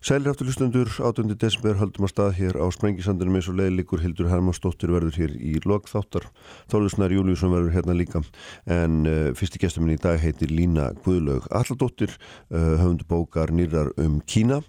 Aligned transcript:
Sælir 0.00 0.30
aftur 0.30 0.46
hlustendur, 0.48 0.88
8. 1.04 1.26
desember 1.36 1.74
haldum 1.76 2.06
að 2.06 2.10
stað 2.14 2.30
hér 2.38 2.56
á 2.56 2.64
Sprengisandunum 2.72 3.34
eins 3.36 3.50
og 3.52 3.58
leiðlikur 3.58 4.00
Hildur 4.00 4.30
Hermannsdóttir 4.30 4.88
verður 4.94 5.18
hér 5.20 5.34
í 5.36 5.58
lokþáttar 5.60 6.24
Þólusnar 6.72 7.12
Júliusson 7.12 7.52
verður 7.52 7.74
hérna 7.74 7.96
líka 7.98 8.22
en 8.64 9.02
uh, 9.04 9.18
fyrsti 9.36 9.60
gestur 9.60 9.84
minn 9.84 9.98
í 9.98 10.00
dag 10.00 10.16
heitir 10.22 10.48
Lína 10.56 10.86
Guðlaug 11.04 11.50
Alladóttir 11.52 12.14
uh, 12.16 12.80
höfundu 12.80 13.04
bókar 13.12 13.52
nýrar 13.52 13.92
um 14.00 14.22
Kína 14.24 14.62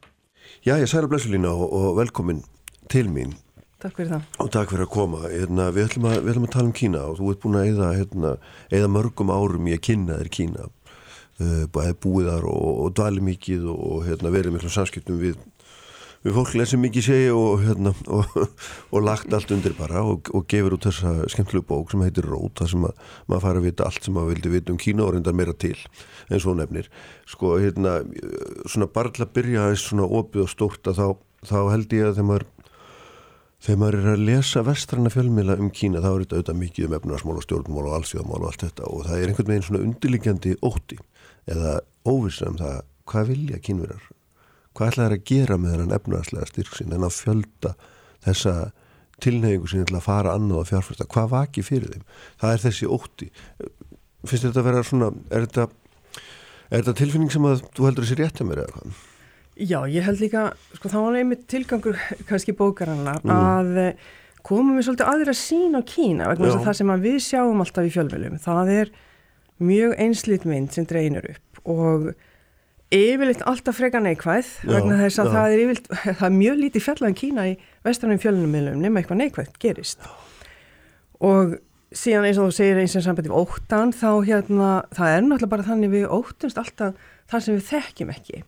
Já, 0.67 0.75
ég 0.75 0.91
sæla 0.91 1.07
blessu 1.07 1.31
Lína 1.31 1.55
og, 1.55 1.63
og 1.79 1.95
velkomin 2.01 2.43
til 2.91 3.07
mín 3.07 3.31
Takk 3.81 3.95
fyrir 3.97 4.11
það. 4.11 4.25
Og 4.43 4.49
takk 4.53 4.69
fyrir 4.69 4.85
að 4.85 4.91
koma. 4.93 5.19
Hérna, 5.31 5.71
við, 5.73 5.87
ætlum 5.87 6.03
að, 6.05 6.19
við 6.19 6.35
ætlum 6.35 6.43
að 6.45 6.51
tala 6.53 6.67
um 6.67 6.73
Kína 6.77 6.99
og 7.09 7.15
þú 7.17 7.31
ert 7.31 7.39
búin 7.41 7.55
að 7.57 7.69
eða, 7.71 7.87
hérna, 7.97 8.33
mörgum 8.93 9.31
árum 9.33 9.71
í 9.71 9.73
að 9.73 9.81
kynna 9.87 10.19
þér 10.19 10.29
Kína. 10.35 10.67
Uh, 11.41 11.93
búið 11.97 12.27
þar 12.29 12.45
og, 12.51 12.67
og 12.83 12.93
dvali 12.97 13.23
mikið 13.31 13.63
og 13.71 14.03
hérna, 14.05 14.29
verið 14.33 14.53
miklu 14.53 14.69
samskiptum 14.69 15.15
við, 15.17 15.39
við 16.21 16.35
fólk 16.35 16.51
lesið 16.59 16.81
mikið 16.83 17.05
segja 17.07 17.31
og, 17.33 17.63
hérna, 17.63 17.93
og, 18.13 18.35
og 18.93 19.05
lagt 19.07 19.33
allt 19.33 19.53
undir 19.55 19.73
bara 19.77 20.03
og 20.05 20.29
gefur 20.51 20.75
út 20.77 20.85
þessa 20.85 21.15
skemmtilegu 21.33 21.65
bók 21.71 21.93
sem 21.93 22.03
heitir 22.05 22.27
Rót 22.29 22.61
þar 22.61 22.71
sem 22.75 22.85
að, 22.85 23.01
maður 23.25 23.45
fara 23.47 23.61
að 23.63 23.67
vita 23.71 23.87
allt 23.87 24.05
sem 24.05 24.17
maður 24.17 24.35
vildi 24.35 24.53
vita 24.53 24.75
um 24.75 24.79
Kína 24.85 25.07
og 25.07 25.15
reyndar 25.15 25.37
meira 25.39 25.55
til 25.57 25.77
en 26.29 26.43
svo 26.43 26.53
nefnir. 26.59 26.91
Sko, 27.31 27.55
hérna, 27.63 28.01
svona 28.69 28.91
bara 28.93 29.13
til 29.15 29.25
að 29.25 29.35
byrja 29.39 29.65
aðeins 29.65 29.87
svona 29.87 30.09
opið 30.21 30.45
og 30.45 30.51
stórt 30.51 30.91
að 30.91 31.01
þá, 31.01 31.07
þá 31.49 31.59
held 31.73 31.97
ég 31.97 32.11
að 32.11 32.19
þegar 32.19 32.33
maður 32.33 32.49
Þegar 33.61 33.77
maður 33.77 33.95
er 33.99 34.07
að 34.09 34.21
lesa 34.25 34.61
vestranna 34.65 35.09
fjölmila 35.13 35.53
um 35.61 35.67
Kína 35.69 35.99
þá 36.01 36.07
er 36.09 36.23
þetta 36.23 36.37
auðvitað 36.39 36.55
mikið 36.63 36.85
um 36.87 36.95
efnarsmál 36.97 37.35
og 37.35 37.43
stjórnmál 37.45 37.83
og 37.83 37.97
allsjóðmál 37.99 38.39
og 38.39 38.47
allt 38.47 38.63
þetta 38.65 38.87
og 38.89 39.03
það 39.05 39.19
er 39.19 39.29
einhvern 39.29 39.51
veginn 39.51 39.65
svona 39.67 39.81
undirliggjandi 39.85 40.53
ótti 40.65 40.97
eða 41.49 41.79
óvisa 42.07 42.49
um 42.49 42.57
það 42.59 42.81
hvað 43.11 43.31
vilja 43.31 43.59
kínverjar? 43.65 44.05
Hvað 44.71 44.91
ætla 44.91 45.05
það 45.05 45.15
að 45.17 45.25
gera 45.31 45.57
með 45.59 45.73
þennan 45.75 45.97
efnarslega 45.97 46.49
styrksin 46.49 46.95
en 46.95 47.07
að 47.07 47.17
fjölda 47.17 47.73
þessa 48.23 48.55
tilneyingu 49.21 49.69
sín 49.69 49.85
til 49.89 49.97
að 49.97 50.07
fara 50.07 50.35
annað 50.37 50.63
og 50.63 50.69
fjárfæsta, 50.69 51.07
hvað 51.11 51.31
vaki 51.35 51.63
fyrir 51.65 51.91
þeim? 51.93 52.05
Það 52.41 52.55
er 52.55 52.63
þessi 52.65 52.89
ótti. 52.89 53.27
Finnst 54.25 54.47
þetta 54.47 54.61
að 54.61 54.69
vera 54.69 54.83
svona 54.87 55.11
er 55.29 55.45
þetta, 55.45 55.67
er 56.69 56.81
þetta 56.81 56.95
tilfinning 57.01 57.33
sem 57.33 57.47
að 57.49 57.65
þú 57.75 57.87
heldur 57.89 58.07
þessi 58.07 58.19
rétt 58.21 58.41
að 58.41 58.49
mér 58.49 58.63
eða 58.63 58.77
hvað? 58.77 59.03
Já, 59.61 59.77
ég 59.91 60.07
held 60.07 60.23
líka, 60.23 60.47
sko 60.77 60.89
þá 60.89 60.97
var 61.03 61.19
einmitt 61.19 61.45
tilgangur 61.51 61.99
kannski 62.29 62.55
bókarannar 62.57 63.19
mm. 63.21 63.31
að 63.35 63.79
eh, 63.81 64.09
komum 64.47 64.77
við 64.79 64.87
svolítið 64.87 65.11
aðra 65.11 65.35
sín 65.37 65.75
á 65.77 65.81
Kína 65.85 66.29
vegna 66.31 66.47
þess 66.47 66.61
að 66.61 66.67
það 66.69 66.77
sem 66.79 66.93
við 67.03 67.17
sjáum 67.27 67.61
alltaf 67.61 67.89
í 67.89 67.91
fjölmjölum, 67.93 68.39
það 68.41 68.71
er 68.77 68.93
mjög 69.63 69.95
einslit 70.01 70.45
mynd 70.47 70.75
sem 70.75 70.87
dreynir 70.89 71.25
upp 71.33 71.63
og 71.71 72.11
yfirleitt 72.91 73.43
alltaf 73.47 73.77
freka 73.79 74.01
neikvæð 74.03 74.47
já, 74.65 74.71
vegna 74.73 74.99
þess 74.99 75.21
að 75.21 75.29
já. 75.29 75.33
það 75.35 75.55
er 75.55 75.63
yfirleitt, 75.63 75.91
það 76.19 76.27
er 76.27 76.37
mjög 76.37 76.61
lítið 76.61 76.85
fjallan 76.87 77.17
Kína 77.17 77.49
í 77.51 77.57
vestrannum 77.87 78.21
fjölunumilum 78.21 78.81
nema 78.83 79.01
eitthvað 79.01 79.21
neikvæð 79.23 79.51
gerist. 79.63 80.07
Og 81.21 81.57
síðan 81.95 82.27
eins 82.27 82.39
og 82.39 82.49
þú 82.49 82.55
segir 82.57 82.81
eins 82.81 82.95
og 82.97 83.05
sambandi 83.05 83.31
við 83.31 83.39
óttan 83.41 83.93
þá 83.95 84.09
hérna, 84.27 84.71
það 84.95 85.15
er 85.15 85.21
náttúrulega 85.25 85.53
bara 85.53 85.67
þannig 85.67 85.93
við 85.93 86.07
óttumst 86.17 86.59
alltaf 86.59 87.11
það 87.31 87.45
sem 87.45 87.57
við 87.57 87.69
þekkjum 87.69 88.15
ekki. 88.15 88.41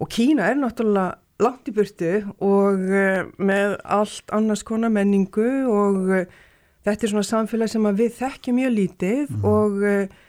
Og 0.00 0.10
Kína 0.12 0.50
er 0.50 0.58
náttúrulega 0.60 1.16
langt 1.42 1.68
í 1.68 1.74
burtu 1.76 2.12
og 2.40 2.84
uh, 2.88 3.26
með 3.36 3.76
allt 3.84 4.32
annars 4.32 4.64
konar 4.66 4.92
menningu 4.92 5.48
og 5.68 6.12
uh, 6.12 6.44
þetta 6.86 7.06
er 7.06 7.12
svona 7.12 7.26
samfélag 7.26 7.72
sem 7.72 7.90
við 7.98 8.14
þekkjum 8.20 8.58
mjög 8.60 8.74
lítið 8.76 9.34
mm. 9.34 9.46
og 9.50 9.82
uh, 9.82 10.22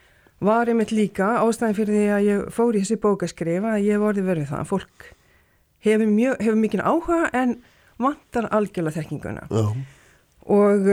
var 0.48 0.70
einmitt 0.70 0.94
líka 0.94 1.36
ástæðin 1.42 1.78
fyrir 1.78 1.98
því 1.98 2.08
að 2.14 2.26
ég 2.28 2.48
fór 2.54 2.78
í 2.78 2.82
þessi 2.84 3.00
bókaskrif 3.02 3.66
að 3.66 3.86
ég 3.88 4.02
vorði 4.02 4.26
verið 4.26 4.52
það. 4.52 4.66
Fólk 4.72 5.12
hefur, 5.86 6.10
mjög, 6.10 6.42
hefur 6.44 6.60
mikinn 6.62 6.86
áhuga 6.86 7.22
en 7.38 7.56
vantar 8.02 8.50
algjörlega 8.54 9.00
þekkinguna. 9.00 9.48
Já. 9.50 9.64
Og 10.48 10.86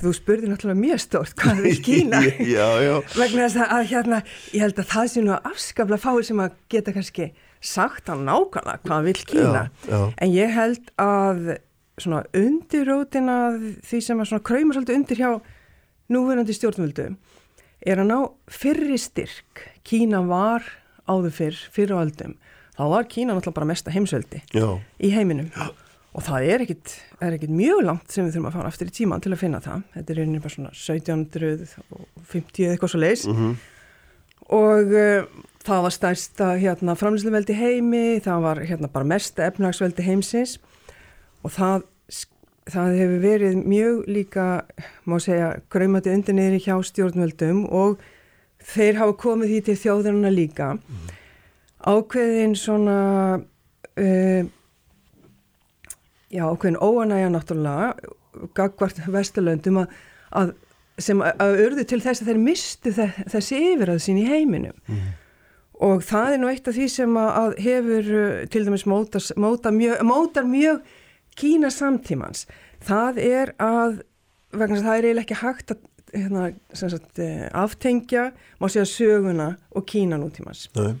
þú 0.00 0.12
spurði 0.16 0.48
náttúrulega 0.50 0.80
mjög 0.80 1.02
stórt 1.04 1.36
hvað 1.38 1.68
er 1.70 1.82
Kína 1.86 2.22
já, 2.56 2.66
já. 2.82 2.94
vegna 3.14 3.44
þess 3.44 3.60
að 3.62 3.84
hérna, 3.92 4.22
ég 4.50 4.64
held 4.64 4.80
að 4.82 4.88
það 4.90 5.10
sé 5.12 5.22
nú 5.22 5.36
afskafla 5.36 5.98
fáið 6.02 6.24
sem 6.30 6.42
að 6.42 6.56
geta 6.74 6.94
kannski 6.96 7.28
sagt 7.62 8.10
hann 8.10 8.26
nákvæmlega 8.26 8.82
hvað 8.82 9.06
vil 9.06 9.20
Kína 9.20 9.62
já, 9.86 9.92
já. 9.92 10.00
en 10.10 10.34
ég 10.34 10.56
held 10.56 10.90
að 10.98 11.54
svona 12.00 12.24
undirrótina 12.36 13.36
því 13.86 14.00
sem 14.04 14.20
að 14.20 14.30
svona 14.30 14.46
kræmur 14.46 14.76
svolítið 14.76 14.98
undir 15.00 15.20
hjá 15.20 15.30
núverandi 16.12 16.56
stjórnvöldu 16.56 17.08
er 17.86 18.02
að 18.02 18.10
ná 18.10 18.18
fyrri 18.52 18.98
styrk. 19.00 19.64
Kína 19.86 20.22
var 20.26 20.66
áður 21.06 21.34
fyrr 21.34 21.58
fyrir 21.72 21.96
áldum, 21.96 22.36
þá 22.76 22.84
var 22.92 23.08
Kína 23.10 23.34
náttúrulega 23.34 23.58
bara 23.60 23.70
mesta 23.72 23.94
heimsvöldi 23.94 24.42
já. 24.52 24.68
í 24.98 25.12
heiminum. 25.14 25.50
Og 26.16 26.24
það 26.24 26.46
er 26.48 26.62
ekkit, 26.64 26.94
er 27.20 27.34
ekkit 27.36 27.52
mjög 27.52 27.82
langt 27.84 28.12
sem 28.12 28.24
við 28.24 28.38
þurfum 28.38 28.48
að 28.48 28.54
fara 28.56 28.70
aftur 28.72 28.88
í 28.88 28.94
tíman 28.96 29.20
til 29.20 29.34
að 29.34 29.42
finna 29.42 29.60
það. 29.60 29.82
Þetta 29.96 30.14
er 30.14 30.20
einnig 30.22 30.44
bara 30.44 30.54
svona 30.54 30.70
1750 30.72 32.64
eða 32.64 32.76
eitthvað 32.76 32.92
svo 32.94 33.00
leis 33.02 33.26
mm 33.28 33.36
-hmm. 33.36 33.58
og 34.56 34.96
Það 35.66 35.80
var 35.82 35.90
stærsta 35.90 36.48
hérna, 36.60 36.94
framlýsluveldi 36.94 37.54
heimi, 37.58 38.20
það 38.22 38.42
var 38.44 38.58
hérna, 38.68 38.86
bara 38.92 39.08
mesta 39.08 39.48
efnagsveldi 39.48 40.04
heimsins 40.06 40.60
og 41.46 41.54
það, 41.54 41.86
það 42.72 42.98
hefur 43.00 43.22
verið 43.22 43.62
mjög 43.62 44.02
líka, 44.10 44.46
má 45.06 45.16
segja, 45.22 45.54
græmati 45.70 46.12
undir 46.14 46.36
niður 46.36 46.64
hjá 46.66 46.76
stjórnveldum 46.90 47.64
og 47.70 48.02
þeir 48.66 49.00
hafa 49.00 49.16
komið 49.22 49.52
því 49.52 49.62
til 49.66 49.78
þjóðurna 49.84 50.32
líka. 50.34 50.74
Mm. 50.74 51.14
Ákveðin 51.86 52.56
svona, 52.58 52.98
uh, 54.02 54.48
já 56.34 56.44
ákveðin 56.48 56.80
óanægja 56.82 57.30
náttúrulega, 57.30 57.92
gagvart 58.56 58.98
vesturlöndum 59.08 59.84
að, 59.84 59.94
að 60.36 60.56
sem 61.00 61.20
að, 61.22 61.60
urðu 61.66 61.84
til 61.88 62.00
þess 62.02 62.22
að 62.22 62.32
þeir 62.32 62.42
mistu 62.42 62.92
þessi 62.96 63.62
yfirrað 63.70 64.02
sín 64.02 64.20
í 64.20 64.26
heiminum. 64.28 64.76
Mm. 64.88 65.14
Og 65.86 66.00
það 66.08 66.34
er 66.34 66.38
nú 66.40 66.48
eitt 66.48 66.68
af 66.70 66.76
því 66.76 66.86
sem 66.88 67.18
að 67.20 67.58
hefur 67.60 68.14
uh, 68.18 68.44
til 68.50 68.64
dæmis 68.66 68.86
mótas, 68.88 69.30
móta 69.38 69.70
mjög, 69.74 70.00
mótar 70.08 70.48
mjög 70.48 70.80
Kína 71.36 71.70
samtímans. 71.72 72.46
Það 72.86 73.20
er 73.24 73.52
að, 73.62 74.00
vegna 74.56 74.80
það 74.84 74.94
er 74.96 75.08
eiginlega 75.08 75.26
ekki 75.26 75.40
hægt 75.42 75.74
að 75.74 75.84
hérna, 76.16 76.46
sagt, 76.72 77.18
eh, 77.18 77.48
aftengja, 77.52 78.30
má 78.60 78.68
segja 78.70 78.86
söguna 78.88 79.56
og 79.74 79.86
Kína 79.86 80.18
nútímans. 80.20 80.68
Nei. 80.76 80.94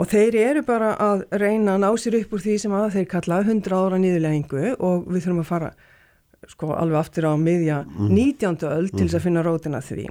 Og 0.00 0.08
þeir 0.08 0.34
eru 0.40 0.62
bara 0.64 0.94
að 0.96 1.26
reyna 1.30 1.76
að 1.76 1.82
ná 1.84 1.90
sér 2.00 2.18
upp 2.22 2.32
úr 2.32 2.42
því 2.42 2.58
sem 2.58 2.72
að 2.72 2.92
þeir 2.96 3.08
kalla 3.08 3.42
100 3.44 3.76
ára 3.76 3.98
nýðulegingu 4.00 4.76
og 4.78 5.04
við 5.08 5.26
þurfum 5.26 5.42
að 5.42 5.50
fara 5.50 5.72
sko 6.48 6.72
alveg 6.74 6.98
aftur 6.98 7.28
á 7.28 7.32
miðja 7.38 7.82
mm. 7.84 8.08
19. 8.08 8.56
öll 8.66 8.88
til 8.90 9.04
þess 9.04 9.14
að 9.14 9.20
mm. 9.20 9.26
finna 9.26 9.44
rótina 9.46 9.82
því 9.84 10.08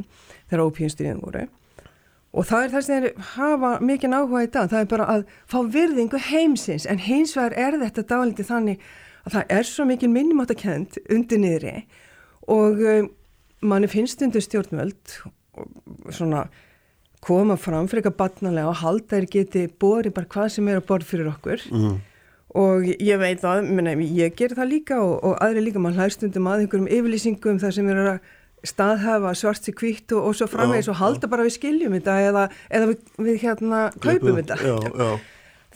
þegar 0.47 0.63
ópíunstyrðin 0.69 1.23
voru 1.25 1.47
og 2.31 2.47
það 2.47 2.63
er 2.63 2.73
það 2.73 2.85
sem 2.85 3.05
þeir 3.05 3.23
hafa 3.33 3.71
mikið 3.83 4.15
áhuga 4.15 4.43
í 4.45 4.49
dag, 4.53 4.69
það 4.71 4.83
er 4.83 4.89
bara 4.93 5.07
að 5.11 5.23
fá 5.51 5.57
virðingu 5.73 6.21
heimsins, 6.29 6.85
en 6.87 7.01
hins 7.03 7.33
vegar 7.35 7.57
er 7.59 7.79
þetta 7.81 8.05
dálítið 8.13 8.47
þannig 8.47 8.85
að 9.25 9.37
það 9.37 9.55
er 9.57 9.69
svo 9.69 9.85
mikið 9.89 10.13
minnumáttakent 10.15 10.99
undir 11.13 11.41
niðri 11.41 11.77
og 12.51 12.81
um, 12.81 13.09
manni 13.61 13.89
finnst 13.91 14.21
undir 14.25 14.43
stjórnvöld 14.43 15.17
svona 16.09 16.45
koma 17.21 17.57
fram 17.59 17.89
fyrir 17.89 18.01
eitthvað 18.01 18.19
batnalega 18.23 18.71
og 18.71 18.79
halda 18.81 19.17
þeir 19.17 19.27
geti 19.35 19.65
bori 19.81 20.13
bara 20.13 20.29
hvað 20.31 20.53
sem 20.55 20.69
er 20.71 20.79
að 20.81 20.87
borð 20.89 21.09
fyrir 21.11 21.29
okkur 21.29 21.65
mm. 21.69 21.97
og 22.61 22.87
ég 22.89 23.21
veit 23.21 23.43
að, 23.45 23.67
minna, 23.69 23.93
ég 23.93 24.33
ger 24.37 24.55
það 24.57 24.71
líka 24.73 25.01
og, 25.03 25.19
og 25.27 25.35
aðri 25.43 25.67
líka, 25.67 25.81
mann 25.83 25.97
hlæstundum 25.97 26.49
að 26.49 26.65
einhverjum 26.65 26.89
yfirlýsingum 26.89 27.61
þar 27.61 27.75
sem 27.77 27.91
er 27.93 28.01
að 28.15 28.31
staðhafa 28.71 29.33
svart 29.37 29.65
sig 29.65 29.77
kvitt 29.77 30.13
og, 30.13 30.31
og 30.31 30.37
svo 30.37 30.47
framvegis 30.49 30.89
og 30.91 30.99
halda 31.01 31.25
já. 31.25 31.31
bara 31.33 31.45
við 31.45 31.55
skiljum 31.57 31.95
þetta 31.97 32.17
eða, 32.29 32.47
eða 32.69 32.89
við, 32.91 33.05
við 33.27 33.39
hérna 33.45 33.85
kaupum 34.01 34.41
þetta 34.41 35.13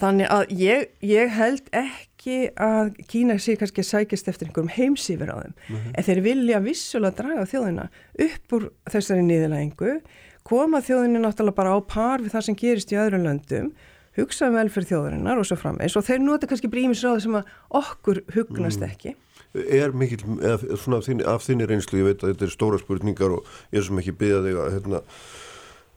þannig 0.02 0.34
að 0.34 0.58
ég, 0.60 0.90
ég 1.06 1.34
held 1.34 1.72
ekki 1.74 2.15
að 2.62 2.94
Kína 3.12 3.38
sé 3.42 3.56
kannski 3.60 3.84
að 3.84 3.90
sækist 3.92 4.30
eftir 4.32 4.50
einhverjum 4.50 4.72
heimsýfur 4.76 5.32
á 5.32 5.38
þeim 5.42 5.54
mm 5.54 5.76
-hmm. 5.76 5.92
en 5.94 6.08
þeir 6.08 6.22
vilja 6.26 6.62
vissulega 6.64 7.18
draga 7.18 7.50
þjóðina 7.52 7.90
upp 8.28 8.56
úr 8.58 8.70
þessari 8.92 9.26
nýðilægingu 9.26 10.00
koma 10.44 10.82
þjóðinni 10.82 11.20
náttúrulega 11.20 11.56
bara 11.56 11.76
á 11.76 11.80
par 11.82 12.22
við 12.22 12.34
það 12.34 12.46
sem 12.46 12.56
gerist 12.56 12.92
í 12.92 13.00
öðrum 13.02 13.26
löndum 13.26 13.72
hugsa 14.16 14.48
um 14.48 14.56
velferð 14.56 14.92
þjóðarinnar 14.92 15.40
og 15.40 15.46
svo 15.46 15.58
framvegis 15.60 15.98
og 15.98 16.06
þeir 16.08 16.22
nota 16.24 16.48
kannski 16.48 16.72
brímisráði 16.72 17.22
sem 17.26 17.36
að 17.36 17.46
okkur 17.70 18.24
hugnast 18.36 18.80
mm. 18.80 18.90
ekki 18.90 19.16
er 19.56 19.94
mikil, 19.96 20.20
eða 20.44 20.78
svona 20.80 21.00
af 21.00 21.08
þinni, 21.08 21.26
af 21.32 21.44
þinni 21.46 21.68
reynslu, 21.70 22.02
ég 22.02 22.10
veit 22.10 22.24
að 22.24 22.34
þetta 22.34 22.48
er 22.48 22.54
stóra 22.54 22.80
spurningar 22.82 23.36
og 23.38 23.52
ég 23.72 23.80
er 23.80 23.88
sem 23.88 24.02
ekki 24.02 24.16
byggja 24.20 24.42
þig 24.44 24.60
að 24.60 24.72
hérna, 24.76 25.02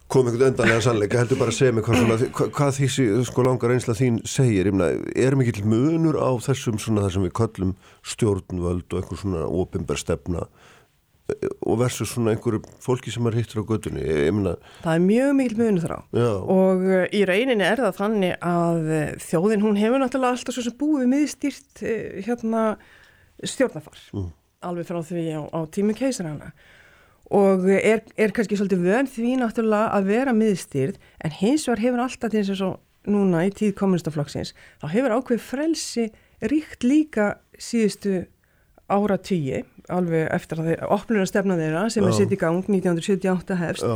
koma 0.08 0.30
einhvern 0.30 0.52
endanlega 0.52 0.84
sannleika, 0.84 1.20
heldur 1.20 1.40
bara 1.40 1.52
að 1.52 1.58
segja 1.58 1.74
mig 1.76 1.84
hvað, 1.84 2.24
hvað, 2.56 2.78
því 2.78 2.88
sko 3.28 3.44
langar 3.44 3.72
reynsla 3.72 3.96
þín 3.98 4.22
segir, 4.28 4.70
ég 4.70 4.76
meina, 4.76 5.04
er 5.12 5.36
mikil 5.36 5.66
munur 5.68 6.16
á 6.16 6.30
þessum 6.48 6.80
svona 6.80 7.04
það 7.04 7.14
sem 7.16 7.26
við 7.26 7.34
kallum 7.36 7.74
stjórnvöld 8.14 8.88
og 8.88 9.02
eitthvað 9.02 9.22
svona 9.22 9.44
ofinbær 9.60 10.00
stefna 10.00 10.46
og 11.60 11.76
versus 11.82 12.14
svona 12.14 12.32
einhverju 12.32 12.62
fólki 12.80 13.12
sem 13.12 13.26
er 13.28 13.36
hittur 13.36 13.60
á 13.60 13.68
gödunni 13.68 14.04
það 14.80 14.94
er 14.94 15.02
mjög 15.04 15.34
mikil 15.36 15.58
munu 15.58 15.82
þrá 15.82 15.98
já. 16.16 16.30
og 16.40 16.86
uh, 16.88 17.04
í 17.12 17.20
reyninni 17.28 17.66
er 17.66 17.82
það 17.84 17.98
þannig 17.98 18.38
að 18.48 18.88
uh, 18.88 19.10
þjóðin 19.26 19.66
hún 19.66 19.76
hefur 19.76 20.00
náttúrulega 20.00 20.38
alltaf 20.38 20.56
svo 20.56 20.64
sem 20.64 20.78
búið 20.80 21.10
miðstýrt 21.12 21.84
hérna 22.24 22.64
stjórnafar 23.44 24.00
mm. 24.16 24.30
alveg 24.70 24.88
frá 24.88 25.02
því 25.04 25.26
á, 25.36 25.42
á 25.52 25.60
tímu 25.68 25.92
keisarana 25.98 26.54
og 27.34 27.66
er, 27.68 28.02
er 28.16 28.32
kannski 28.32 28.56
svolítið 28.56 28.86
vön 28.86 29.08
því 29.10 29.34
náttúrulega 29.42 29.92
að 29.98 30.06
vera 30.08 30.32
miðstýrð 30.36 30.96
en 31.24 31.34
hins 31.40 31.66
vegar 31.68 31.82
hefur 31.84 32.04
alltaf 32.04 32.32
til 32.32 32.44
þess 32.44 32.64
að 32.64 32.78
núna 33.08 33.44
í 33.44 33.52
tíð 33.54 33.74
kommunistaflokksins 33.78 34.54
þá 34.80 34.86
hefur 34.94 35.16
ákveð 35.18 35.44
frelsi 35.44 36.06
ríkt 36.40 36.86
líka 36.86 37.34
síðustu 37.60 38.22
ára 38.88 39.18
tíi 39.20 39.62
alveg 39.92 40.30
eftir 40.32 40.62
að 40.62 40.70
þeir 40.70 40.86
opnur 40.96 41.22
að 41.22 41.30
stefna 41.30 41.58
þeirra 41.58 41.84
sem 41.92 42.04
Já. 42.04 42.08
er 42.08 42.16
sitt 42.16 42.32
í 42.32 42.40
gang 42.40 42.64
1978 42.64 43.60
hefst 43.60 43.84
Já. 43.84 43.94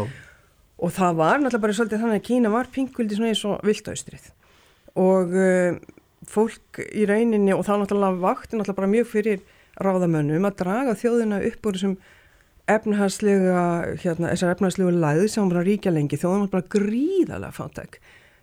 og 0.76 0.92
það 0.92 1.18
var 1.22 1.40
náttúrulega 1.40 1.64
bara 1.64 1.78
svolítið 1.78 2.04
þannig 2.04 2.20
að 2.20 2.28
Kína 2.28 2.52
var 2.52 2.70
pinguldi 2.72 3.18
svona 3.18 3.32
eins 3.32 3.44
og 3.48 3.64
viltaustrið 3.66 4.30
og 5.00 5.36
uh, 5.36 5.80
fólk 6.28 6.82
í 6.92 7.06
rauninni 7.08 7.56
og 7.56 7.64
það 7.66 7.84
náttúrulega 7.84 8.24
vakti 8.24 8.56
náttúrulega 8.56 8.80
bara 8.80 8.92
mjög 8.92 9.12
fyrir 9.12 9.44
ráðamönnum 9.80 10.48
að 10.48 10.58
draga 10.60 10.96
þjóðina 11.00 11.40
upp 11.48 11.68
úr 11.68 11.78
þessum 11.78 11.96
efnahagslega 12.70 13.62
hérna, 14.02 14.32
þessar 14.32 14.54
efnahagslega 14.54 14.96
læði 15.02 15.28
sem 15.30 15.44
var 15.44 15.56
bara 15.56 15.66
ríkja 15.66 15.92
lengi 15.92 16.18
þjóðan 16.20 16.44
var 16.46 16.52
bara 16.56 16.68
gríðalega 16.76 17.54
fátæk. 17.56 18.00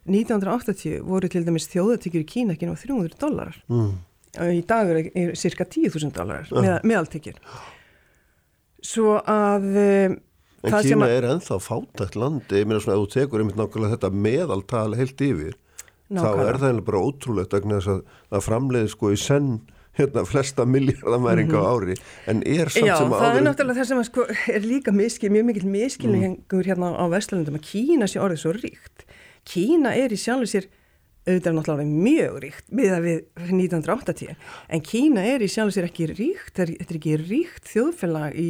1980 0.10 1.04
voru 1.06 1.30
til 1.32 1.44
dæmis 1.46 1.68
þjóðatíkjur 1.70 2.24
í 2.24 2.30
Kína 2.30 2.56
ekki 2.56 2.70
náðu 2.70 2.88
300 2.88 3.20
dólarar 3.20 3.60
mm. 3.70 3.90
Í 4.40 4.62
dag 4.70 4.90
er, 4.94 5.00
er 5.18 5.32
cirka 5.38 5.66
10.000 5.66 6.14
dólarar 6.16 6.50
með, 6.54 6.76
meðaltekjur. 6.88 7.40
Svo 8.86 9.18
að 9.20 9.66
um, 9.82 10.20
en 10.64 10.76
Kína 10.86 11.08
að, 11.08 11.16
er 11.16 11.28
enþá 11.34 11.58
fátækt 11.66 12.18
landi. 12.20 12.62
Ég 12.62 12.70
meina 12.70 12.84
svona 12.84 13.00
að 13.00 13.04
þú 13.04 13.10
tekur 13.16 13.44
einmitt 13.44 13.60
nákvæmlega 13.60 13.96
þetta 13.96 14.12
meðaltal 14.28 14.94
heilt 15.00 15.26
yfir 15.26 15.58
nákvæmlega. 16.10 16.22
þá 16.22 16.46
er 16.46 16.62
það 16.64 16.82
bara 16.92 17.04
ótrúlegt 17.04 17.58
að, 17.58 18.00
að 18.30 18.46
framleiði 18.46 18.94
sko 18.94 19.12
í 19.14 19.20
senn 19.20 19.52
hérna 20.00 20.26
flesta 20.28 20.66
miljardamæringa 20.66 21.62
á 21.62 21.64
ári 21.70 21.96
en 22.32 22.42
er 22.44 22.72
samt 22.74 22.90
Já, 22.90 22.96
sem 22.98 23.14
að 23.14 23.14
áður 23.14 23.22
Já, 23.22 23.30
það 23.30 23.40
er 23.40 23.48
náttúrulega 23.48 23.80
það 23.80 23.90
sem 23.92 24.04
sko, 24.10 24.26
er 24.56 24.68
líka 24.68 24.96
miskil, 24.96 25.32
mjög 25.36 25.48
mikil 25.52 25.70
miskilningur 25.76 26.64
mm. 26.64 26.68
hérna 26.70 26.92
á 26.96 27.06
Vestlundum 27.14 27.60
að 27.60 27.66
Kína 27.70 28.10
sé 28.10 28.22
orðið 28.24 28.44
svo 28.44 28.54
ríkt. 28.58 29.08
Kína 29.50 29.96
er 29.98 30.14
í 30.16 30.20
sjálf 30.20 30.52
sér 30.52 30.70
auðvitað 31.28 31.58
náttúrulega 31.58 32.04
mjög 32.08 32.38
ríkt 32.46 32.72
miða 32.74 33.00
við 33.04 33.20
1980 33.46 34.36
en 34.70 34.86
Kína 34.86 35.26
er 35.30 35.44
í 35.46 35.50
sjálf 35.52 35.76
sér 35.76 35.90
ekki 35.90 36.10
ríkt 36.14 36.56
þetta 36.56 36.86
er 36.88 37.00
ekki 37.00 37.18
ríkt 37.22 37.70
þjóðfélag 37.70 38.40
í 38.40 38.50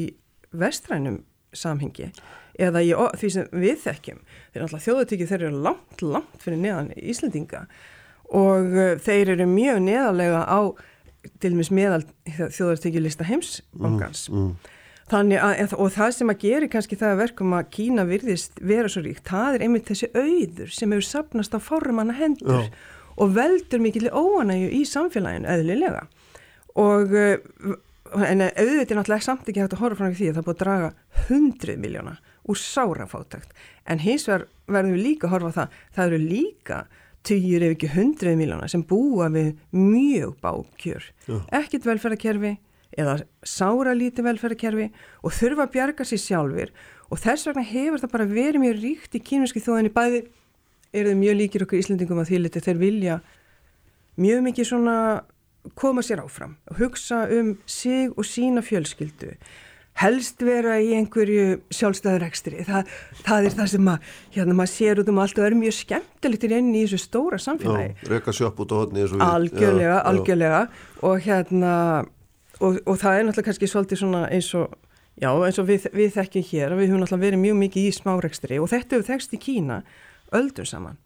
vestrænum 0.55 1.23
samhengi 1.55 2.11
eða 2.59 2.81
í 2.83 2.91
því 2.91 3.31
sem 3.33 3.47
við 3.55 3.79
þekkjum. 3.85 4.19
Þeir 4.51 4.63
náttúrulega 4.63 4.85
þjóðatíkið 4.85 5.31
þeir 5.31 5.45
eru 5.47 5.63
langt, 5.65 6.03
langt 6.03 6.43
fyrir 6.43 6.61
neðan 6.61 6.91
Íslandinga 6.97 7.65
og 8.35 8.75
uh, 8.75 8.93
þeir 9.01 9.33
eru 9.35 9.47
mjög 9.49 9.81
neðalega 9.87 10.43
á 10.45 10.59
til 11.39 11.53
og 11.53 11.59
meins 11.59 11.71
meðal 11.75 12.03
þjóðatíkið 12.25 13.05
lista 13.05 13.27
heimsbankans 13.27 14.27
mm, 14.31 14.43
mm. 14.43 14.75
Þannig 15.09 15.41
að, 15.41 15.73
og 15.81 15.89
það 15.95 16.11
sem 16.19 16.29
að 16.29 16.43
gera 16.43 16.69
kannski 16.69 16.97
það 16.99 17.11
að 17.15 17.21
verkum 17.23 17.53
að 17.57 17.69
Kína 17.73 18.05
virðist 18.05 18.59
vera 18.61 18.91
svo 18.93 19.01
ríkt, 19.01 19.23
það 19.25 19.57
er 19.57 19.63
einmitt 19.65 19.89
þessi 19.89 20.09
auður 20.13 20.73
sem 20.75 20.93
hefur 20.93 21.07
sapnast 21.07 21.55
á 21.57 21.59
fárumanna 21.65 22.13
hendur 22.19 22.67
Já. 22.67 22.75
og 23.17 23.31
veldur 23.33 23.81
mikil 23.81 24.05
óanægu 24.13 24.69
í 24.77 24.83
samfélaginu, 24.85 25.49
eðlilega. 25.49 26.03
Og, 26.77 27.15
eh, 27.17 27.41
en 28.21 28.45
auðvitað 28.45 28.93
er 28.93 28.99
náttúrulega 28.99 29.25
samt 29.25 29.49
ekki 29.49 29.63
hægt 29.63 29.73
að 29.79 29.81
horfa 29.81 30.03
frá 30.03 30.13
því 30.13 30.29
að 30.29 30.37
það 30.37 30.45
búið 30.45 30.55
að 30.55 30.63
draga 30.63 30.93
hundruð 31.25 31.81
miljóna 31.81 32.15
úr 32.49 32.61
sárafátakt. 32.61 33.49
En 33.89 34.05
hins 34.05 34.27
vegar 34.29 34.45
verðum 34.69 34.93
við 34.93 35.05
líka 35.07 35.25
að 35.25 35.33
horfa 35.33 35.55
það, 35.57 35.77
það 35.97 36.11
eru 36.11 36.21
líka 36.21 36.79
týjur 37.27 37.65
ef 37.65 37.75
ekki 37.75 37.91
hundruð 37.93 38.39
miljóna 38.39 38.69
sem 38.71 38.83
búa 38.85 39.29
við 39.33 39.53
mjög 39.75 40.35
bákjör. 40.43 41.05
Ekkit 41.59 41.87
velferðarkerfi 41.87 42.55
eða 42.97 43.19
sára 43.45 43.93
líti 43.97 44.23
velferðarkerfi 44.25 44.89
og 45.23 45.35
þurfa 45.35 45.67
að 45.67 45.73
bjarga 45.75 46.07
sér 46.07 46.23
sjálfur 46.23 46.71
og 47.09 47.21
þess 47.21 47.49
vegna 47.49 47.65
hefur 47.69 48.01
það 48.03 48.13
bara 48.15 48.29
verið 48.29 48.63
mjög 48.63 48.79
ríkt 48.83 49.17
í 49.17 49.23
kynverski 49.29 49.63
þóðinni 49.63 49.93
bæði 49.93 50.23
er 50.93 51.09
þau 51.09 51.19
mjög 51.19 51.37
líkir 51.37 51.65
okkur 51.65 51.79
íslendingum 51.79 52.21
að 52.23 52.31
því 52.31 52.41
liti 52.41 52.63
þeir 52.65 52.81
vilja 52.81 53.19
mjög 54.19 54.43
mikið 54.47 54.69
svona 54.71 54.95
koma 55.77 56.03
sér 56.05 56.23
áfram 56.23 56.55
og 56.71 56.79
hugsa 56.81 57.25
um 57.35 57.55
sig 57.69 58.09
og 58.15 58.25
sína 58.25 58.63
fjölskyldu 58.65 59.35
helst 59.99 60.43
vera 60.45 60.77
í 60.79 60.93
einhverju 60.97 61.59
sjálfstæður 61.75 62.25
ekstri, 62.29 62.63
Þa, 62.67 62.83
það 63.25 63.47
er 63.49 63.57
það 63.57 63.71
sem 63.73 63.89
að, 63.91 64.13
hérna, 64.35 64.55
maður 64.59 64.71
sér 64.73 65.01
út 65.01 65.11
um 65.11 65.19
allt 65.23 65.41
og 65.41 65.47
er 65.47 65.57
mjög 65.59 65.75
skemmtilegt 65.79 66.45
í 66.45 66.51
reyninni 66.53 66.83
í 66.83 66.85
þessu 66.85 67.01
stóra 67.03 67.39
samfélagi. 67.41 67.97
Já, 67.97 68.11
reyka 68.13 68.35
sjöpp 68.35 68.61
út 68.63 68.71
á 68.71 68.75
hodni 68.79 69.03
Algjörlega, 69.05 69.97
já, 69.97 70.05
algjörlega 70.11 70.61
já. 70.63 70.85
og 71.09 71.25
hérna 71.25 71.73
og, 72.59 72.79
og 72.85 72.99
það 72.99 73.17
er 73.17 73.27
náttúrulega 73.27 73.47
kannski 73.49 73.69
svolítið 73.71 74.01
svona 74.03 74.23
eins 74.31 74.49
og, 74.57 74.77
já 75.19 75.29
eins 75.31 75.59
og 75.61 75.67
við, 75.69 75.89
við 75.95 76.15
þekkjum 76.15 76.47
hér 76.51 76.77
við 76.79 76.91
höfum 76.91 77.03
náttúrulega 77.03 77.25
verið 77.25 77.43
mjög 77.43 77.59
mikið 77.63 77.89
í 77.89 77.97
smárekstri 77.99 78.59
og 78.59 78.71
þetta 78.71 78.97
hefur 78.97 79.09
þekst 79.09 79.35
í 79.35 79.41
Kína 79.43 79.81
öldum 80.35 80.67
saman 80.67 80.99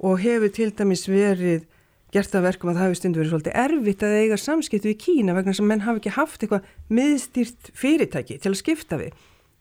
og 0.00 0.20
hefur 0.24 0.52
til 0.56 0.70
dæmis 0.76 1.06
verið 1.10 1.66
gert 2.14 2.34
að 2.34 2.46
verkum 2.48 2.70
að 2.70 2.78
það 2.78 2.86
hefur 2.86 2.98
stundu 2.98 3.20
verið 3.20 3.32
svolítið 3.34 3.58
erfitt 3.64 4.04
að 4.06 4.16
eiga 4.18 4.38
samskiptu 4.40 4.90
í 4.90 4.98
Kína 4.98 5.34
vegna 5.36 5.54
sem 5.54 5.68
menn 5.70 5.84
hafi 5.84 6.02
ekki 6.02 6.14
haft 6.16 6.42
eitthvað 6.42 6.70
miðstýrt 6.90 7.70
fyrirtæki 7.78 8.38
til 8.42 8.50
að 8.50 8.60
skipta 8.62 8.98
við 9.00 9.14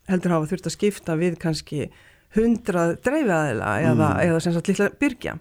heldur 0.09 0.35
hafa 0.35 0.49
þurft 0.49 0.69
að 0.69 0.75
skipta 0.77 1.17
við 1.19 1.37
kannski 1.41 1.89
hundrað 2.37 2.95
dreifiðaðila 3.05 3.69
mm. 3.75 3.87
eða, 3.91 4.09
eða 4.25 4.41
sem 4.45 4.55
sagt 4.55 4.71
lilla 4.71 4.89
byrkja 5.01 5.37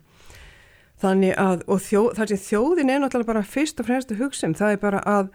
þannig 1.03 1.37
að 1.39 1.65
og 1.71 1.83
þjó, 1.85 2.01
þar 2.17 2.33
sem 2.33 2.45
þjóðin 2.45 2.93
er 2.93 3.03
náttúrulega 3.03 3.33
bara 3.33 3.45
fyrst 3.47 3.81
og 3.81 3.89
fremst 3.89 4.13
að 4.13 4.25
hugsa 4.25 4.49
um 4.49 4.57
það 4.59 4.75
er 4.75 4.81
bara 4.83 5.03
að 5.09 5.29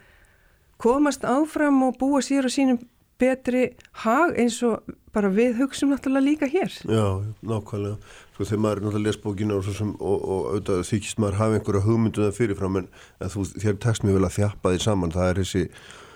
komast 0.82 1.24
áfram 1.26 1.82
og 1.86 1.96
búa 1.98 2.20
sér 2.24 2.48
og 2.48 2.54
sínum 2.54 2.82
betri 3.20 3.68
hag 4.04 4.34
eins 4.40 4.58
og 4.66 4.82
bara 5.14 5.30
við 5.30 5.60
hugsim 5.60 5.92
náttúrulega 5.92 6.26
líka 6.26 6.46
hér. 6.50 6.72
Já, 6.82 7.22
nákvæmlega. 7.42 7.96
Sko 8.34 8.48
þegar 8.48 8.62
maður 8.64 8.80
er 8.80 8.84
náttúrulega 8.88 9.08
lesbókinu 9.08 9.56
og, 9.60 9.66
og, 9.94 10.14
og 10.18 10.46
auðvitað 10.50 10.80
þykist 10.88 11.20
maður 11.22 11.36
hafa 11.38 11.58
einhverja 11.58 11.82
hugmynduða 11.84 12.32
fyrirfram 12.34 12.78
en 12.80 12.88
þú, 13.30 13.44
þér 13.62 13.76
tekst 13.84 14.02
mér 14.02 14.16
vel 14.18 14.26
að 14.26 14.34
þjappa 14.40 14.72
því 14.72 14.80
saman. 14.82 15.14
Það 15.14 15.28
er 15.28 15.40
þessi, 15.40 15.62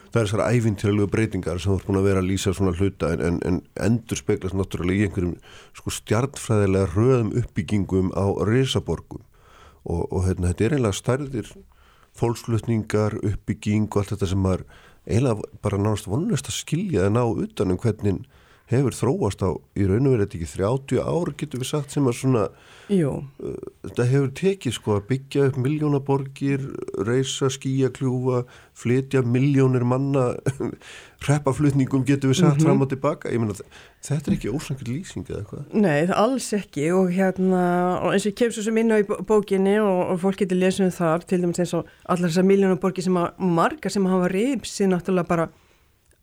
það 0.08 0.18
er 0.18 0.26
þessar 0.26 0.42
ævintýralögu 0.48 1.12
breytingar 1.12 1.62
sem 1.62 1.70
þú 1.70 1.76
ert 1.78 1.86
búin 1.86 2.00
að 2.00 2.08
vera 2.08 2.24
að 2.24 2.30
lýsa 2.32 2.54
svona 2.58 2.74
hluta 2.74 3.12
en, 3.14 3.22
en, 3.28 3.38
en 3.46 3.60
endur 3.86 4.18
speglast 4.18 4.58
náttúrulega 4.58 4.98
í 4.98 5.06
einhverjum 5.06 5.36
sko 5.78 5.94
stjartfræðilega 5.94 6.90
röðum 6.96 7.30
uppbyggingum 7.38 8.10
á 8.18 8.26
risaborgum 8.50 9.22
og, 9.86 10.02
og 10.10 10.26
hérna, 10.26 10.50
þetta 10.50 10.66
er 10.66 10.76
einlega 10.78 10.98
stærðir 10.98 11.52
fólksflutningar, 12.18 13.20
uppbygging 13.22 13.86
og 13.92 14.02
allt 14.02 14.16
þetta 14.16 14.32
sem 14.32 14.50
er 14.50 14.66
eiginlega 15.06 15.46
bara 15.62 15.78
náttúrulega 15.78 16.16
vonlust 16.16 16.50
að 16.50 16.58
skilja 16.58 17.06
það 17.06 17.14
ná 17.14 17.22
utanum 17.46 17.78
hvernig 17.78 18.20
hefur 18.68 18.92
þróast 18.96 19.42
á 19.44 19.50
í 19.78 19.86
raun 19.88 20.08
og 20.08 20.14
verið 20.16 20.34
ekki 20.36 20.48
30 20.50 21.00
ár 21.00 21.30
getur 21.40 21.62
við 21.62 21.70
sagt 21.70 21.94
sem 21.94 22.08
að 22.08 22.16
svona 22.18 22.42
uh, 22.92 23.20
þetta 23.86 24.06
hefur 24.10 24.32
tekið 24.36 24.74
sko 24.76 24.96
að 24.98 25.06
byggja 25.08 25.44
upp 25.48 25.60
miljónaborgir, 25.64 26.64
reysa 27.08 27.48
skíakljúfa, 27.52 28.42
flytja 28.76 29.22
miljónir 29.24 29.86
manna 29.88 30.34
reppaflutningum 31.28 32.04
getur 32.08 32.32
við 32.32 32.42
sagt 32.42 32.50
mm 32.50 32.58
-hmm. 32.58 32.66
fram 32.66 32.82
og 32.84 32.90
tilbaka 32.92 33.32
ég 33.32 33.40
menna 33.40 33.56
þetta 34.04 34.30
er 34.30 34.36
ekki 34.36 34.52
ósangil 34.52 34.90
lýsing 34.92 35.24
eða 35.30 35.44
hvað? 35.48 35.62
Nei, 35.72 36.06
alls 36.12 36.52
ekki 36.52 36.90
og 36.92 37.08
hérna, 37.12 37.62
og 38.02 38.12
eins 38.12 38.26
og 38.26 38.34
kemur 38.34 38.52
svo 38.52 38.62
sem 38.62 38.76
inn 38.76 38.92
á 38.92 39.00
í 39.00 39.06
bókinni 39.08 39.78
og, 39.80 40.12
og 40.12 40.20
fólk 40.20 40.44
getur 40.44 40.60
lesið 40.60 40.84
um 40.84 40.90
þar 40.92 41.24
til 41.24 41.40
dæmis 41.40 41.58
eins 41.58 41.74
og 41.74 41.86
allar 42.04 42.28
þessar 42.28 42.44
miljónaborgir 42.44 43.04
sem 43.04 43.16
að 43.16 43.32
marga 43.38 43.88
sem 43.88 44.06
hafa 44.06 44.28
reypsið 44.28 44.92
náttúrulega 44.92 45.28
bara 45.28 45.48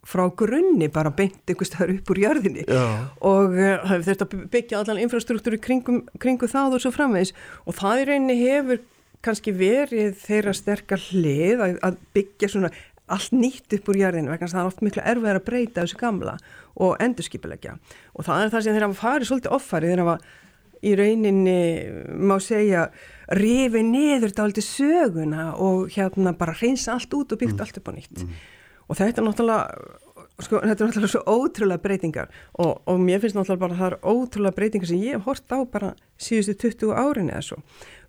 frá 0.06 0.26
grunni 0.38 0.90
bara 0.94 1.12
beint 1.14 1.50
einhvers 1.50 1.72
staðar 1.72 1.96
upp 1.96 2.12
úr 2.14 2.22
jörðinni. 2.22 2.66
Já. 2.70 2.84
og 3.26 3.56
uh, 3.58 3.94
þetta 4.06 4.28
byggja 4.54 4.82
allan 4.82 5.02
infrastruktúri 5.02 5.60
kringum, 5.62 6.04
kringu 6.22 6.50
það 6.50 6.78
og 6.78 6.84
svo 6.84 6.92
framvegs 6.94 7.34
og 7.66 7.78
það 7.80 8.04
í 8.04 8.10
rauninni 8.12 8.38
hefur 8.44 8.84
kannski 9.26 9.56
verið 9.58 10.14
þeirra 10.22 10.54
sterkar 10.54 11.02
hlið 11.10 11.64
að, 11.66 11.80
að 11.90 11.98
byggja 12.14 12.52
svona 12.54 12.72
allt 13.16 13.34
nýtt 13.38 13.74
upp 13.78 13.90
úr 13.92 14.02
jörðinu 14.02 14.34
vegna 14.34 14.50
það 14.50 14.62
er 14.62 14.70
oft 14.70 14.82
miklu 14.86 15.04
erfið 15.06 15.32
að 15.32 15.44
breyta 15.46 15.84
þessu 15.84 16.00
gamla 16.00 16.40
og 16.82 16.96
endurskipilegja 17.06 17.76
og 18.14 18.26
það 18.26 18.42
er 18.42 18.54
það 18.54 18.66
sem 18.66 18.76
þeirra 18.78 18.90
að 18.90 18.98
fara 19.02 19.30
svolítið 19.30 19.58
offari 19.58 19.92
þeirra 19.92 20.16
að 20.16 20.32
í 20.86 20.94
rauninni 21.00 21.60
má 22.30 22.36
segja 22.44 22.88
rifi 23.34 23.82
niður 23.86 24.34
aldrei 24.44 24.66
söguna 24.66 25.48
og 25.62 25.90
hérna 25.94 26.34
bara 26.38 26.54
reynsa 26.58 26.94
allt 26.94 27.14
út 27.18 27.34
og 27.34 27.42
byggt 27.42 27.58
mm. 27.58 27.64
allt 27.66 27.80
upp 27.80 27.90
á 27.90 27.94
nýtt. 27.96 28.22
Mm 28.22 28.36
og 28.88 29.00
þetta 29.00 29.22
er 29.22 29.28
náttúrulega 29.30 29.62
sko, 30.44 30.60
þetta 30.60 30.84
er 30.84 30.90
náttúrulega 30.90 31.12
svo 31.12 31.22
ótrúlega 31.30 31.84
breytingar. 31.84 32.32
Og, 32.60 32.82
og 32.90 33.00
mér 33.02 33.22
finnst 33.24 33.38
náttúrulega 33.38 33.62
bara 33.62 33.76
að 33.76 33.82
það 33.82 33.92
er 33.92 33.98
ótrúlega 34.12 34.58
breytingar 34.58 34.92
sem 34.92 35.04
ég 35.04 35.16
hef 35.16 35.30
hort 35.30 35.56
á 35.56 35.60
bara 35.72 35.94
síðustu 36.22 36.58
20 36.66 36.92
árin 37.00 37.32
eða 37.32 37.46
svo. 37.50 37.62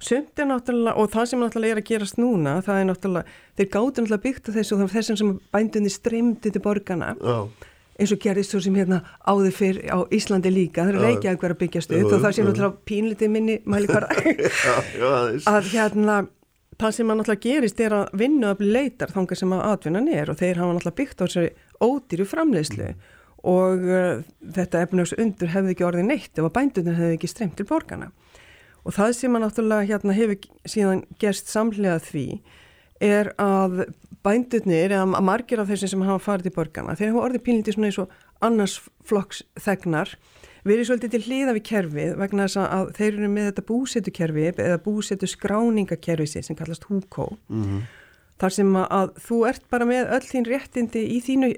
Sumt 0.03 0.43
er 0.43 0.51
náttúrulega, 0.51 0.97
og 0.99 1.13
það 1.15 1.31
sem 1.31 1.45
náttúrulega 1.45 1.77
er 1.77 1.83
að 1.83 1.89
gerast 1.93 2.21
núna, 2.21 2.59
það 2.67 2.83
er 2.83 2.91
náttúrulega 2.91 3.39
þeir 3.57 3.71
gáti 3.71 4.03
náttúrulega 4.03 4.27
byggt 4.27 4.51
á 4.53 4.57
þessu 4.59 4.77
og 4.77 4.93
þessum 4.93 5.21
sem 5.23 5.33
bændunni 5.55 5.93
streymdi 5.93 6.53
til 6.53 6.63
borgarna 6.63 7.15
oh. 7.23 7.49
eins 7.97 8.13
og 8.13 8.23
gerðist 8.23 8.53
svo 8.53 8.63
sem 8.65 8.77
hérna 8.77 9.03
áður 9.25 9.55
fyrr 9.57 9.83
á 9.89 9.99
Íslandi 10.13 10.53
líka, 10.53 10.85
það 10.85 10.99
er 10.99 11.07
Reykjavík 11.07 11.47
verið 11.47 11.57
að 11.57 11.63
byggjast 11.65 11.95
upp 11.97 12.11
og 12.11 12.21
það 12.27 12.37
sé 12.37 12.47
náttúrulega 12.47 12.89
pínlítið 12.91 13.33
minni 13.33 13.59
mæli 13.65 13.91
hvar 13.91 14.11
að 15.55 15.71
hérna 15.73 16.25
það 16.81 16.97
sem 16.97 17.11
að 17.11 17.21
náttúrulega 17.21 17.45
gerist 17.47 17.81
er 17.81 17.97
að 17.97 18.57
bli 18.61 18.71
leitar 18.73 19.13
þangar 19.13 19.41
sem 19.41 19.55
að 19.57 19.67
atvinnan 19.71 20.09
er 20.13 20.33
og 20.33 20.41
þeir 20.41 20.61
hafa 20.61 20.77
náttúrulega 20.77 21.01
byggt 21.01 21.23
á 21.23 21.25
þessu 21.27 21.45
ódýru 21.81 22.27
framleiðslu 22.29 22.89
mm. 22.91 23.07
og 23.53 23.87
uh, 23.89 24.25
þetta 24.59 24.85
efnags 24.85 25.17
undur 25.17 25.53
hefði 25.55 25.75
ekki 25.75 25.89
orðið 25.89 26.11
neitt 26.11 26.33
ef 26.37 26.49
að 26.49 26.55
bændunir 26.59 26.99
hefði 27.01 27.19
ekki 27.19 27.33
streymt 27.33 27.57
til 27.59 27.69
borgarna 27.69 28.11
og 28.87 28.95
það 28.95 29.15
sem 29.19 29.39
að 29.39 29.47
náttúrulega 29.47 29.91
hérna 29.91 30.17
hefur 30.17 30.51
síðan 30.69 31.05
gerst 31.23 31.51
samlega 31.53 31.99
því 32.05 32.27
er 33.03 33.33
að 33.41 33.87
bændurnir 34.27 34.95
eða 34.97 35.23
margir 35.23 35.61
af 35.63 35.71
þessi 35.71 35.91
sem 35.93 36.05
hafa 36.07 36.23
farið 36.23 36.49
til 36.49 36.57
borgarna 36.57 36.97
þeir 36.99 37.13
hafa 37.13 37.27
orðið 37.29 37.45
pínlítið 37.47 37.77
svona 37.77 37.91
eins 37.91 38.01
og 38.03 38.15
annars 38.45 38.81
flokks 39.07 39.43
þegnar. 39.63 40.17
Verið 40.67 40.89
svolítið 40.89 41.13
til 41.15 41.23
hliða 41.29 41.55
við 41.55 41.65
kerfið 41.69 42.17
vegna 42.19 42.49
þess 42.49 42.59
að 42.65 42.89
þeir 42.97 43.13
eru 43.13 43.29
með 43.31 43.47
þetta 43.51 43.65
búsetukerfi 43.69 44.49
eða 44.51 44.81
búsetu 44.83 45.29
skráningakerfi 45.31 46.43
sem 46.43 46.59
kallast 46.59 46.89
húkó 46.91 47.37
mm 47.47 47.63
-hmm. 47.63 47.85
þar 48.43 48.53
sem 48.57 48.75
að 48.77 49.15
þú 49.29 49.39
ert 49.47 49.69
bara 49.71 49.87
með 49.87 50.11
öll 50.17 50.27
þín 50.27 50.49
réttindi 50.51 51.03
í 51.07 51.21
þínu, 51.23 51.55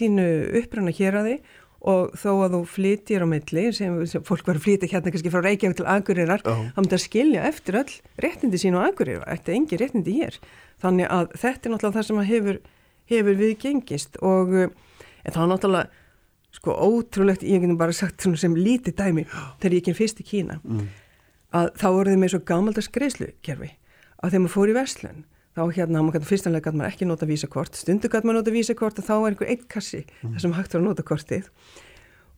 þínu 0.00 0.26
uppræna 0.62 0.90
hér 0.90 1.20
að 1.20 1.28
þið 1.28 1.38
og 1.86 2.16
þó 2.16 2.30
að 2.46 2.54
þú 2.54 2.60
flytjir 2.66 3.22
á 3.22 3.26
milli 3.28 3.72
sem, 3.72 4.06
sem 4.06 4.24
fólk 4.24 4.46
var 4.46 4.56
að 4.56 4.64
flytja 4.64 4.88
hérna 4.88 5.12
kannski 5.12 5.30
frá 5.30 5.42
Reykjavík 5.44 5.76
til 5.76 5.86
Akureyrar, 5.86 6.42
þá 6.42 6.80
myndir 6.80 6.98
að 6.98 7.04
skilja 7.04 7.44
eftir 7.44 7.78
öll 7.82 7.92
réttindi 8.18 8.58
sín 8.58 8.74
á 8.74 8.88
Akureyrar, 8.88 9.28
er 9.28 9.52
engi 9.54 9.76
réttindi 9.76 10.16
hér. 10.16 10.40
Þannig 10.82 11.06
að 11.12 11.28
þetta 11.36 11.68
er 11.68 11.72
náttúrulega 11.72 11.96
það 11.98 12.06
sem 12.08 12.22
hefur, 12.32 12.58
hefur 13.12 13.38
viðgengist 13.38 14.18
og 14.24 14.56
en 15.26 15.34
það 15.34 15.42
er 15.42 15.52
náttúrulega 15.52 16.05
sko 16.56 16.74
ótrúlegt, 16.74 17.44
ég 17.46 17.62
hef 17.62 17.78
bara 17.78 17.94
sagt 17.94 18.26
sem 18.40 18.56
lítið 18.56 18.96
dæmi 18.98 19.24
þegar 19.60 19.76
ég 19.76 19.82
ekki 19.82 19.96
fyrst 19.96 20.22
í 20.22 20.26
Kína 20.26 20.58
mm. 20.62 20.84
að 21.56 21.72
þá 21.80 21.88
voruð 21.92 22.20
með 22.20 22.34
svo 22.34 22.42
gamaldags 22.48 22.92
greiðslukerfi 22.94 23.72
að 24.16 24.30
þegar 24.30 24.44
maður 24.44 24.54
fór 24.56 24.72
í 24.72 24.76
Vestlun 24.76 25.24
þá 25.56 25.62
hérna, 25.72 26.04
maður 26.04 26.28
fyrstanlega 26.28 26.68
gæti 26.68 26.80
maður 26.80 26.92
ekki 26.92 27.08
nota 27.08 27.28
vísakort 27.28 27.76
stundu 27.78 28.10
gæti 28.12 28.28
maður 28.28 28.40
nota 28.42 28.54
vísakort 28.54 29.00
og 29.00 29.06
þá 29.06 29.14
er 29.16 29.28
einhver 29.30 29.52
eitt 29.52 29.68
kassi 29.72 30.02
mm. 30.04 30.32
þar 30.32 30.44
sem 30.44 30.56
hægt 30.56 30.74
var 30.76 30.82
að 30.82 30.88
nota 30.90 31.06
kortið 31.06 31.50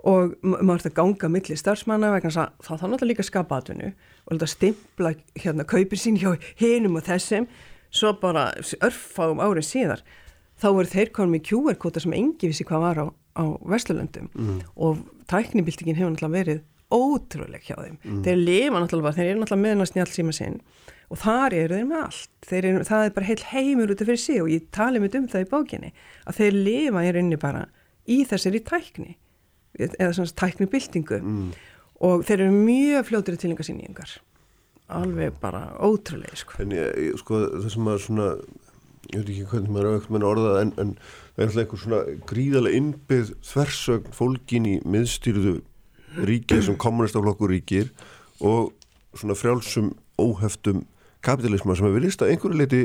og 0.08 0.36
maður 0.42 0.78
ætti 0.78 0.92
að 0.92 0.98
ganga 1.00 1.30
millir 1.34 1.58
starfsmanna 1.58 2.12
vegna 2.14 2.30
að 2.30 2.52
það 2.62 2.68
þá 2.68 2.84
náttúrulega 2.84 3.10
líka 3.10 3.26
skapa 3.26 3.58
atvinnu 3.58 3.88
og 3.90 4.30
þetta 4.30 4.48
stimpla 4.52 5.12
hérna 5.42 5.66
kaupir 5.66 5.98
sín 5.98 6.20
hjá 6.20 6.30
hinum 6.60 7.00
og 7.00 7.06
þessum 7.08 7.48
svo 7.90 8.12
bara 8.20 8.52
örfáum 8.84 9.42
árið 9.42 9.66
síðar 9.66 10.04
þá 10.58 10.68
voru 10.70 10.90
þeir 10.90 11.12
konum 11.14 11.38
í 11.38 11.42
QR-kóta 11.44 12.02
sem 12.02 12.16
engi 12.16 12.50
vissi 12.50 12.66
hvað 12.68 12.84
var 12.84 13.00
á, 13.02 13.06
á 13.38 13.44
Vesturlöndum 13.72 14.28
mm. 14.34 14.58
og 14.76 15.04
tæknibildingin 15.30 15.98
hefur 15.98 16.14
náttúrulega 16.14 16.36
verið 16.38 16.62
ótrúleg 16.88 17.66
hjá 17.68 17.76
þeim. 17.76 17.96
Mm. 18.02 18.20
Þeir 18.24 18.38
lifa 18.42 18.82
náttúrulega, 18.82 19.16
þeir 19.18 19.30
eru 19.30 19.40
náttúrulega 19.42 19.64
meðan 19.64 19.84
að 19.84 19.90
snjálf 19.92 20.14
síma 20.14 20.36
sinn 20.36 20.60
og 21.08 21.20
þar 21.22 21.56
eru 21.56 21.78
þeir 21.78 21.88
með 21.88 22.04
allt. 22.06 22.52
Eru, 22.58 22.74
það 22.88 23.06
er 23.06 23.16
bara 23.16 23.28
heil 23.28 23.42
heimur 23.52 23.92
út 23.94 24.04
af 24.04 24.10
fyrir 24.10 24.22
sig 24.22 24.42
og 24.44 24.52
ég 24.52 24.68
tali 24.74 25.02
með 25.02 25.18
um 25.20 25.28
það 25.32 25.44
í 25.44 25.50
bókinni 25.52 25.92
að 26.24 26.40
þeir 26.40 26.60
lifa 26.68 27.04
í 27.04 27.12
rauninni 27.16 27.40
bara 27.40 27.66
í 28.08 28.22
þessari 28.28 28.62
tækni 28.64 29.18
eða 29.78 30.14
svona 30.16 30.32
tæknibildingu 30.40 31.20
mm. 31.20 31.50
og 32.08 32.24
þeir 32.26 32.46
eru 32.46 32.56
mjög 32.56 33.10
fljóttir 33.10 33.38
til 33.38 33.52
yngar 33.52 33.68
síningar 33.68 34.16
alveg 34.88 35.36
bara 35.40 35.68
ótrúlega 35.84 36.36
sko. 36.38 36.56
En 36.62 36.72
ég, 36.72 37.12
sko 37.20 37.42
það 37.44 37.68
sem 37.74 37.90
að 37.92 38.00
svona 38.06 38.28
ég 39.12 39.22
veit 39.22 39.32
ekki 39.32 39.48
hvernig 39.52 39.72
maður 39.72 39.88
er 39.88 39.96
auðvitað 39.98 40.28
orðað 40.28 40.60
en, 40.60 40.72
en 40.82 40.92
það 40.98 41.42
er 41.42 41.46
alltaf 41.46 41.62
einhver 41.62 41.82
svona 41.82 42.00
gríðarlega 42.28 42.80
innbyggð 42.80 43.32
þversögn 43.48 44.14
fólkin 44.16 44.68
í 44.68 44.74
miðstýruðu 44.84 45.54
ríkið 46.28 46.64
sem 46.66 46.78
kommunistaflokkur 46.80 47.52
ríkir 47.52 47.92
og 48.44 48.72
svona 49.16 49.36
frjálsum 49.38 49.92
óheftum 50.18 50.84
kapitalisma 51.24 51.76
sem 51.76 51.88
hefur 51.88 51.98
vilist 51.98 52.22
að 52.22 52.34
einhverju 52.34 52.60
leiti 52.60 52.82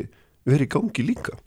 verið 0.47 0.67
í 0.67 0.71
gangi 0.75 1.05
líka. 1.07 1.37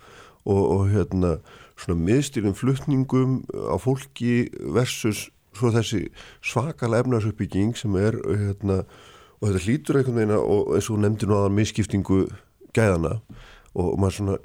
Og, 0.46 0.62
og 0.62 0.82
hérna 0.92 1.32
svona 1.76 1.98
miðstýrum 2.06 2.54
flutningum 2.56 3.40
á 3.50 3.76
fólki 3.82 4.46
versus 4.62 5.26
svo 5.56 5.72
þessi 5.74 6.06
svakala 6.44 7.00
efnarsupbygging 7.02 7.74
sem 7.78 7.96
er 7.98 8.18
hérna 8.24 8.84
og 9.40 9.50
þetta 9.50 9.64
hlýtur 9.64 9.98
einhvern 10.00 10.20
veginn 10.20 10.36
og 10.38 10.72
eins 10.76 10.88
og 10.92 11.00
nefndi 11.02 11.28
nú 11.28 11.36
aðan 11.36 11.56
misskiptingu 11.56 12.20
gæðana 12.76 13.18
og 13.76 13.98
maður 14.00 14.16
svona 14.18 14.36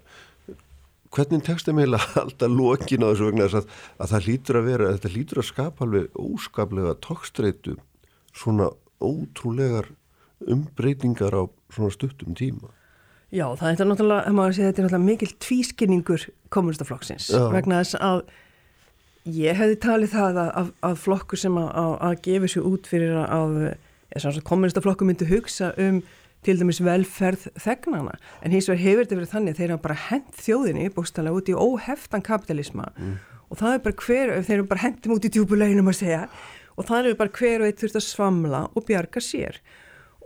hvernig 1.11 1.45
tekst 1.45 1.67
það 1.67 1.79
meila 1.81 2.01
alltaf 2.23 2.51
lokin 2.51 3.05
á 3.05 3.07
þessu 3.11 3.29
vegna 3.29 3.47
þess 3.47 3.61
að, 3.61 3.79
að 3.97 4.13
það 4.13 4.27
hlýtur 4.27 4.59
að 4.59 4.69
vera 4.69 4.91
þetta 4.95 5.13
hlýtur 5.15 5.41
að 5.41 5.49
skapa 5.49 5.87
alveg 5.87 6.21
óskaplega 6.21 6.93
tókstreitu 7.03 7.77
svona 8.31 8.69
ótrúlegar 9.01 9.89
umbreytingar 10.49 11.35
á 11.35 11.43
svona 11.73 11.91
stuttum 11.93 12.37
tíma. 12.37 12.71
Já, 13.31 13.45
það 13.55 13.67
er 13.69 13.87
náttúrulega, 13.87 14.31
maður 14.35 14.55
sé 14.57 14.63
þetta 14.65 14.81
er 14.81 14.85
náttúrulega 14.87 15.07
mikil 15.07 15.33
tvískinningur 15.45 16.23
komunistaflokksins 16.51 17.29
vegna 17.53 17.79
þess 17.79 17.99
að 18.03 18.23
ég 19.31 19.55
hefði 19.55 19.77
talið 19.85 20.11
það 20.15 20.39
að, 20.41 20.49
að, 20.61 20.71
að 20.89 20.97
flokkur 21.05 21.39
sem 21.39 21.59
að, 21.61 21.69
að 22.09 22.17
gefa 22.25 22.49
sér 22.51 22.67
út 22.67 22.89
fyrir 22.91 23.15
að 23.21 23.61
komunistaflokkur 24.49 25.07
myndi 25.07 25.29
hugsa 25.29 25.71
um 25.79 26.01
til 26.45 26.57
dæmis 26.57 26.81
velferð 26.83 27.49
þegnana 27.61 28.15
en 28.41 28.55
hins 28.55 28.69
vegar 28.69 28.81
hefur 28.81 29.05
þetta 29.05 29.19
verið 29.19 29.33
þannig 29.35 29.59
þeir 29.59 29.73
hafa 29.75 29.85
bara 29.85 29.99
hent 30.07 30.41
þjóðinni 30.41 30.89
bústanlega 30.95 31.37
út 31.37 31.51
í 31.51 31.57
óheftan 31.57 32.25
kapitalisma 32.25 32.87
mm. 32.95 33.13
og 33.49 33.61
það 33.61 33.77
er 33.77 33.85
bara 33.85 34.07
hver, 34.07 34.33
þeir 34.47 34.57
eru 34.57 34.67
bara 34.71 34.85
hentum 34.85 35.15
út 35.15 35.27
í 35.27 35.31
djúbuleginum 35.35 35.91
að 35.91 35.99
segja. 36.01 36.25
Og 36.79 36.87
það 36.87 37.11
er 37.11 37.17
bara 37.19 37.33
hver 37.35 37.61
og 37.61 37.67
eitt 37.67 37.81
þurft 37.81 37.97
að 37.99 38.05
svamla 38.07 38.61
og 38.71 38.85
bjarga 38.87 39.21
sér. 39.21 39.57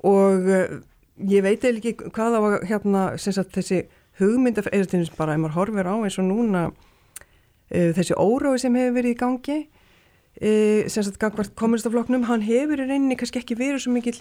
Og 0.05 0.45
uh, 0.45 0.75
ég 1.19 1.43
veit 1.43 1.63
eða 1.63 1.79
ekki 1.81 2.11
hvað 2.13 2.37
á 2.37 2.41
hérna 2.69 3.05
sagt, 3.19 3.55
þessi 3.55 3.85
hugmyndaf 4.19 4.69
eða 4.71 5.03
bara 5.17 5.35
ef 5.35 5.41
maður 5.41 5.57
horfir 5.59 5.89
á 5.91 5.95
eins 5.97 6.19
og 6.21 6.27
núna 6.29 6.67
uh, 6.69 7.91
þessi 7.97 8.15
órái 8.15 8.59
sem 8.61 8.75
hefur 8.77 8.97
verið 8.99 9.15
í 9.15 9.19
gangi 9.19 9.57
uh, 9.65 10.81
sem 10.87 11.03
sagt 11.03 11.19
gangvart 11.19 11.55
komunistafloknum 11.59 12.27
hann 12.29 12.45
hefur 12.45 12.79
í 12.79 12.87
reyninni 12.87 13.17
kannski 13.19 13.41
ekki 13.41 13.57
verið 13.59 13.85
svo 13.85 13.95
mikil 13.95 14.17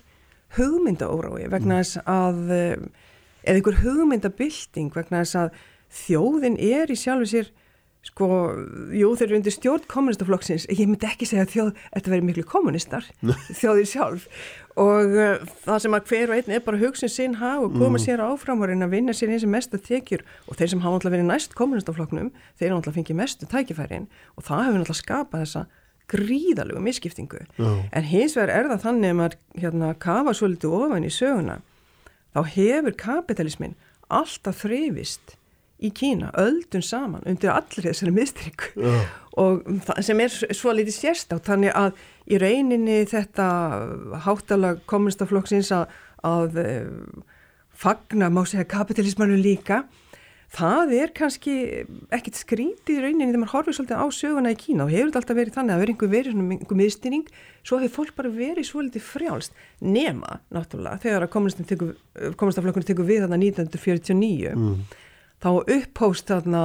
hugmyndaórói 0.59 1.49
vegna 1.53 1.81
þess 1.83 2.03
að 2.05 2.55
eh, 2.55 2.77
eða 3.45 3.59
einhver 3.59 3.83
hugmyndabilding 3.83 4.95
vegna 4.95 5.25
þess 5.25 5.41
að 5.43 5.61
þjóðin 6.05 6.59
er 6.63 6.91
í 6.91 6.99
sjálfu 6.99 7.31
sér 7.31 7.53
sko, 8.05 8.27
jú 8.93 9.13
þeir 9.17 9.31
eru 9.31 9.39
undir 9.39 9.55
stjórn 9.55 9.87
kommunistaflokksins, 9.89 10.67
ég 10.69 10.89
myndi 10.89 11.09
ekki 11.09 11.29
segja 11.29 11.47
að 11.47 11.53
þjóð 11.55 11.71
þetta 11.81 12.13
verið 12.13 12.27
miklu 12.29 12.45
kommunistar 12.49 13.07
þjóðir 13.61 13.89
sjálf. 13.89 14.27
Og 14.81 15.15
uh, 15.15 15.45
það 15.65 15.81
sem 15.85 15.97
að 15.97 16.11
hver 16.11 16.33
og 16.33 16.37
einn 16.37 16.57
er 16.57 16.65
bara 16.67 16.81
hugsun 16.83 17.13
sinn 17.13 17.39
hag 17.41 17.63
og 17.63 17.77
koma 17.79 17.95
mm. 17.95 18.03
sér 18.05 18.25
áfram 18.25 18.61
og 18.61 18.71
reyna 18.71 18.89
að 18.89 18.97
vinna 18.97 19.15
sér 19.17 19.33
eins 19.33 19.47
og 19.47 19.55
mest 19.55 19.77
að 19.77 19.87
tekjur. 19.89 20.25
Og 20.51 20.59
þeir 20.59 20.75
sem 20.75 20.85
hafa 20.85 20.99
alltaf 20.99 21.15
verið 21.15 21.31
næst 21.31 21.57
kommunistaflokknum 21.59 22.33
þeir 22.59 22.73
hafa 22.73 22.81
alltaf 22.83 22.99
fengið 22.99 23.21
mestu 23.23 23.49
tækifærin 23.49 24.11
og 24.35 24.49
það 24.49 24.67
hefur 24.67 24.83
alltaf 24.83 25.01
skapað 25.01 25.47
þessa 25.47 25.65
gríðalögu 26.11 26.83
misskiptingu. 26.85 27.45
Já. 27.59 27.71
en 27.93 28.05
hins 28.05 28.37
vegar 28.37 28.53
er 28.53 28.69
það 28.73 28.85
þannig 28.89 29.15
að 29.15 29.19
maður 29.21 29.39
hérna, 29.63 29.95
kafa 29.99 30.35
svo 30.35 30.51
litið 30.53 30.77
ofan 30.81 31.07
í 31.07 31.13
söguna. 31.13 31.61
Þá 32.35 32.41
hefur 32.57 32.97
kapitalismin 32.99 33.77
alltaf 34.13 34.65
þreyfist 34.65 35.37
í 35.85 35.91
Kína, 35.95 36.31
öldun 36.39 36.85
saman 36.85 37.25
undir 37.29 37.53
allir 37.53 37.89
þessari 37.89 38.15
mistrygg 38.15 38.69
og 39.41 39.65
sem 40.05 40.21
er 40.23 40.33
svo 40.33 40.73
litið 40.75 40.97
sérstátt 40.97 41.49
þannig 41.49 41.75
að 41.77 41.99
í 42.31 42.39
reyninni 42.41 43.03
þetta 43.11 43.49
háttalag 44.25 44.85
komunistaflokksins 44.91 45.73
að, 45.75 45.91
að 46.25 46.61
eh, 46.63 46.87
fagna 47.75 48.31
má 48.33 48.45
segja 48.47 48.69
kapitalismanu 48.71 49.37
líka 49.41 49.83
það 50.55 50.93
er 50.97 51.13
kannski 51.17 51.55
ekkit 52.15 52.39
skrítið 52.39 52.97
í 52.97 53.03
rauninni 53.03 53.27
þegar 53.27 53.43
maður 53.43 53.55
horfið 53.57 53.77
svolítið 53.79 54.03
á 54.03 54.07
söguna 54.15 54.53
í 54.55 54.59
Kína. 54.61 54.87
Og 54.87 54.93
hefur 54.95 55.11
þetta 55.11 55.21
alltaf 55.23 55.39
verið 55.39 55.57
þannig 55.59 55.75
að 55.75 55.83
verið 55.83 55.95
einhver 55.95 56.13
verið 56.15 56.35
svona 56.35 56.57
einhver 56.57 56.81
miðstýring 56.81 57.25
svo 57.65 57.81
hefur 57.83 57.95
fólk 57.99 58.17
bara 58.19 58.33
verið 58.35 58.69
svolítið 58.69 59.07
frjálst. 59.09 59.61
Nema, 59.83 60.39
náttúrulega, 60.55 61.03
þegar 61.03 61.29
komunistaflokkurinn 61.35 62.89
tekur 62.91 63.09
við 63.09 63.25
þarna 63.25 63.41
1949 63.43 64.55
mm. 64.55 64.75
þá 65.43 65.51
upphóst 65.63 66.31
þarna, 66.31 66.65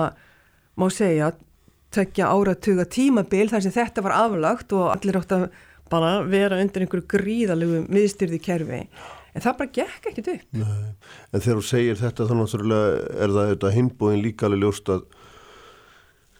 má 0.80 0.88
segja 0.94 1.34
tökja 1.94 2.30
áratuga 2.30 2.86
tímabil 2.86 3.48
þar 3.50 3.66
sem 3.66 3.74
þetta 3.74 4.06
var 4.06 4.18
aflagt 4.20 4.74
og 4.78 4.92
allir 4.94 5.18
átt 5.18 5.34
að 5.34 5.48
bara 5.90 6.20
vera 6.30 6.60
undir 6.62 6.86
einhverju 6.86 7.08
gríðalögu 7.10 7.88
miðstyrði 7.90 8.40
kerfi 8.46 8.84
en 9.34 9.46
það 9.46 9.58
bara 9.62 9.74
gekk 9.80 10.12
ekkit 10.12 10.32
upp. 10.36 10.46
Nei. 10.60 10.94
En 11.34 11.44
þegar 11.44 11.60
þú 11.60 11.66
segir 11.70 12.00
þetta 12.00 12.30
þá 12.30 12.36
náttúrulega 12.40 12.94
er 13.26 13.36
það 13.36 13.52
þetta 13.54 13.74
hinbúin 13.76 14.24
líka 14.24 14.48
alveg 14.50 14.64
ljóst 14.66 14.94
að 14.94 15.04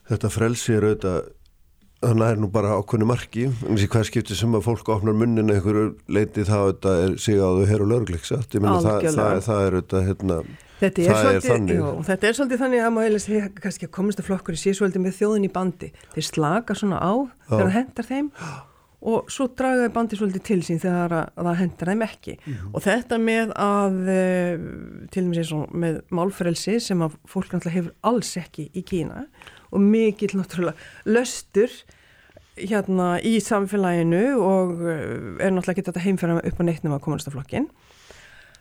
þetta 0.10 0.34
frelsi 0.34 0.78
er 0.78 0.88
auðvitað 0.88 1.20
þannig 2.00 2.30
er 2.32 2.40
nú 2.40 2.48
bara 2.54 2.78
ákveðinu 2.80 3.10
marki. 3.10 3.50
En 3.68 3.76
þessi 3.76 3.92
hver 3.92 4.08
skipti 4.08 4.38
sem 4.40 4.56
að 4.56 4.66
fólk 4.70 4.90
opnar 4.94 5.18
munnin 5.20 5.52
einhverju 5.52 5.92
leiti 6.08 6.48
þá 6.48 6.58
þetta 6.72 6.96
er 7.04 7.20
sig 7.20 7.42
á 7.44 7.50
þau 7.50 7.68
hér 7.68 7.84
og 7.84 7.94
lögleiksa 7.94 8.40
það, 8.46 9.10
það, 9.12 9.40
það 9.46 9.64
er 9.66 9.80
auðvitað 9.80 10.08
hérna 10.08 10.42
Þetta 10.80 11.02
er, 11.02 11.10
það 11.10 11.26
svolítið, 11.44 11.72
er 11.74 11.80
já, 11.82 11.88
þetta 12.08 12.28
er 12.28 12.36
svolítið 12.38 12.62
þannig 12.62 12.82
að 12.86 12.94
maður 12.96 13.16
hefði 13.20 13.40
kannski 13.66 13.88
að 13.90 13.94
komast 13.98 14.22
að 14.22 14.28
flokkur 14.30 14.58
sé 14.60 14.72
svolítið 14.78 15.04
með 15.04 15.18
þjóðin 15.18 15.48
í 15.48 15.52
bandi. 15.58 15.90
Þeir 16.14 16.28
slaka 16.30 16.76
svona 16.80 17.02
á 17.04 17.14
þegar 17.50 17.66
það 17.66 17.74
hendar 17.76 18.08
þeim 18.08 18.30
og 19.00 19.30
svo 19.32 19.48
dragaði 19.56 19.92
bandi 19.96 20.18
svolítið 20.20 20.44
til 20.44 20.60
sín 20.68 20.82
þegar 20.82 21.14
það 21.38 21.60
hendar 21.62 21.92
þeim 21.94 22.02
ekki 22.04 22.34
mm 22.36 22.54
-hmm. 22.54 22.74
og 22.74 22.84
þetta 22.84 23.20
með 23.24 23.54
að 23.56 24.10
eh, 24.16 24.66
til 25.12 25.24
og 25.24 25.30
með 25.30 25.38
sér 25.40 25.48
svona 25.52 25.80
með 25.86 26.02
málfrelsi 26.12 26.80
sem 26.80 27.02
að 27.02 27.16
fólk 27.26 27.54
náttúrulega 27.54 27.78
hefur 27.78 27.94
alls 28.04 28.38
ekki 28.38 28.70
í 28.76 28.84
Kína 28.84 29.26
og 29.72 29.80
mikill 29.80 30.36
náttúrulega 30.36 30.76
löstur 31.06 31.72
hérna 32.60 33.22
í 33.24 33.40
samfélaginu 33.40 34.36
og 34.36 34.84
eh, 34.84 35.46
er 35.48 35.52
náttúrulega 35.52 35.78
ekki 35.80 35.88
þetta 35.88 36.04
heimferða 36.04 36.44
upp 36.44 36.60
á 36.60 36.64
neittnum 36.68 36.98
að 36.98 37.04
komunistaflokkin 37.08 37.70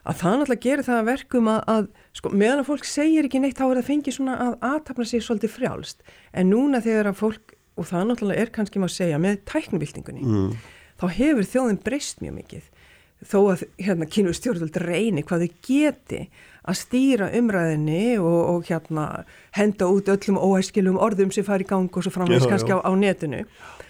að 0.07 0.17
það 0.23 0.39
náttúrulega 0.39 0.65
gerir 0.65 0.87
það 0.87 0.99
að 0.99 1.09
verkum 1.11 1.49
að, 1.53 1.61
að 1.67 1.89
sko, 2.13 2.31
meðan 2.31 2.63
að 2.63 2.69
fólk 2.71 2.85
segir 2.89 3.27
ekki 3.27 3.43
neitt 3.43 3.59
þá 3.59 3.67
er 3.67 3.81
það 3.81 3.91
fengið 3.91 4.15
svona 4.15 4.39
að 4.39 4.55
aðtapna 4.71 5.05
sig 5.05 5.25
svolítið 5.25 5.55
frjálst 5.57 6.03
en 6.33 6.53
núna 6.53 6.81
þegar 6.81 7.11
að 7.11 7.19
fólk 7.19 7.58
og 7.79 7.89
það 7.89 8.11
náttúrulega 8.11 8.43
er 8.45 8.53
kannski 8.55 8.83
maður 8.83 8.95
að 8.95 8.99
segja 8.99 9.23
með 9.23 9.39
tæknubildingunni 9.49 10.27
mm. 10.27 10.51
þá 11.01 11.07
hefur 11.19 11.49
þjóðin 11.53 11.81
breyst 11.85 12.23
mjög 12.25 12.37
mikið. 12.43 12.69
Þó 13.19 13.39
að 13.51 13.65
hérna 13.83 14.07
kynur 14.07 14.37
stjórnvöld 14.37 14.77
reyni 14.79 15.25
hvað 15.27 15.45
þau 15.45 15.63
geti 15.67 16.21
að 16.69 16.79
stýra 16.79 17.31
umræðinni 17.35 18.19
og, 18.23 18.39
og 18.53 18.69
hérna 18.69 19.07
henda 19.57 19.89
út 19.91 20.11
öllum 20.13 20.39
óæskilum 20.39 21.01
orðum 21.03 21.33
sem 21.35 21.47
fari 21.47 21.67
í 21.67 21.71
gang 21.71 21.91
og 21.91 22.05
svo 22.05 22.13
framvegs 22.15 22.47
kannski 22.47 22.77
á, 22.77 22.79
á 22.79 22.93
netinu 22.95 23.43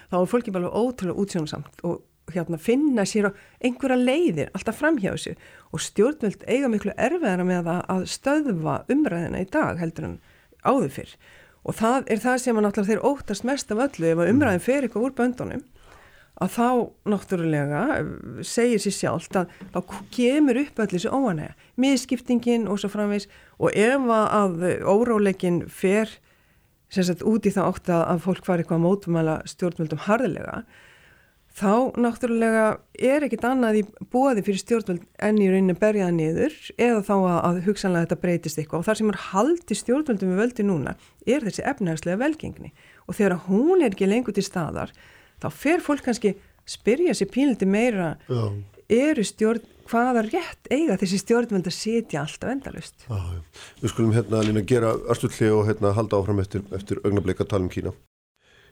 þá 0.09 0.21
er 0.23 0.31
fólki 0.31 0.55
bara 0.55 0.73
ótrúlega 0.73 1.21
útsjónsamt 1.21 1.85
og 1.85 2.01
hérna 2.33 2.61
finna 2.61 3.05
sér 3.09 3.29
á 3.29 3.37
einhverja 3.65 3.99
leiðir 4.01 4.53
alltaf 4.57 4.79
fram 4.81 4.99
hjá 5.01 5.13
þessu. 5.15 5.35
Og 5.73 5.83
stjórnvöld 5.85 6.45
eiga 6.49 6.69
miklu 6.73 6.95
erfiðara 6.97 7.45
með 7.47 7.71
að 7.75 8.05
stöðva 8.13 8.83
umræðina 8.93 9.43
í 9.45 9.49
dag 9.53 9.81
heldur 9.81 10.09
en 10.09 10.19
áður 10.65 10.93
fyrr 10.99 11.15
og 11.65 11.77
það 11.79 12.13
er 12.13 12.23
það 12.23 12.39
sem 12.43 12.59
að 12.59 12.67
náttúrulega 12.67 12.93
þeir 12.93 13.09
óttast 13.09 13.47
mest 13.49 13.75
af 13.75 13.83
öllu 13.89 14.13
ef 14.13 14.23
að 14.23 14.31
umræðin 14.33 14.65
fer 14.65 14.87
eitthvað 14.87 15.09
úr 15.09 15.17
böndunum 15.19 15.65
að 16.39 16.55
þá 16.55 16.69
náttúrulega 17.11 17.83
eh, 17.97 18.11
segir 18.47 18.83
sér 18.83 18.95
sjálft 18.95 19.39
að 19.41 19.53
þá 19.75 19.79
kemur 20.15 20.61
upp 20.63 20.79
allir 20.79 20.95
þessu 20.95 21.11
óanæga, 21.15 21.57
miskiptingin 21.83 22.69
og 22.71 22.81
svo 22.81 22.93
framvegs 22.93 23.29
og 23.59 23.75
ef 23.75 24.11
að 24.15 24.67
óráleikin 24.87 25.65
fer 25.67 26.13
sagt, 26.89 27.25
út 27.27 27.47
í 27.47 27.53
það 27.53 27.73
ótt 27.73 27.91
að 27.93 28.23
fólk 28.25 28.47
var 28.47 28.63
eitthvað 28.63 28.85
mótumæla 28.85 29.41
stjórnvöldum 29.51 30.07
harðilega 30.07 30.63
þá 31.59 31.99
náttúrulega 31.99 32.65
er 32.95 33.27
ekkit 33.27 33.45
annað 33.49 33.81
í 33.81 33.85
bóði 34.13 34.45
fyrir 34.47 34.61
stjórnvöld 34.63 35.05
enn 35.27 35.41
í 35.43 35.49
rauninni 35.51 35.77
berjaða 35.79 36.15
niður 36.15 36.57
eða 36.77 37.03
þá 37.07 37.15
að, 37.17 37.39
að 37.49 37.61
hugsanlega 37.67 38.07
þetta 38.07 38.21
breytist 38.23 38.61
eitthvað. 38.61 38.83
Og 38.83 38.89
þar 38.89 39.01
sem 39.01 39.13
er 39.13 39.21
haldi 39.29 39.79
stjórnvöldum 39.79 40.33
við 40.33 40.43
völdi 40.43 40.67
núna 40.67 40.95
er 41.27 41.47
þessi 41.47 41.65
efnægslega 41.67 42.21
velgengni. 42.23 42.73
Og 43.07 43.19
þegar 43.19 43.41
hún 43.49 43.83
er 43.83 43.91
ekki 43.91 44.11
lengur 44.11 44.37
til 44.37 44.47
staðar 44.47 44.95
þá 45.43 45.49
fer 45.55 45.83
fólk 45.85 46.05
kannski 46.07 46.35
spyrja 46.69 47.17
sér 47.17 47.31
pínliti 47.33 47.69
meira 47.69 48.15
Já. 48.29 48.43
eru 48.89 49.25
stjórn, 49.25 49.65
hvaða 49.89 50.25
rétt 50.27 50.69
eiga 50.73 50.99
þessi 51.01 51.23
stjórnvöld 51.23 51.71
að 51.71 51.77
setja 51.77 52.25
alltaf 52.25 52.53
endalust 52.53 53.07
Við 53.81 53.93
skulum 53.95 54.13
hérna 54.17 54.43
lína 54.45 54.65
gera 54.69 54.93
örstulli 55.09 55.49
og 55.55 55.65
hérna 55.71 55.95
halda 55.97 56.21
áfram 56.21 56.43
eftir, 56.45 56.67
eftir 56.77 57.01
augnableika 57.05 57.49
talum 57.49 57.71
Kína 57.73 57.95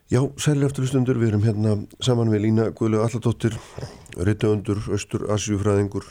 Já, 0.07 0.21
sæli 0.39 0.63
afturlustundur, 0.63 1.17
við 1.19 1.33
erum 1.33 1.43
hérna 1.43 1.73
saman 1.99 2.29
við 2.31 2.45
Lína 2.45 2.69
Guðlega 2.71 3.09
Alladóttir, 3.09 3.57
Rittuundur, 4.15 4.79
Östur, 4.95 5.25
Asjúfræðingur 5.35 6.05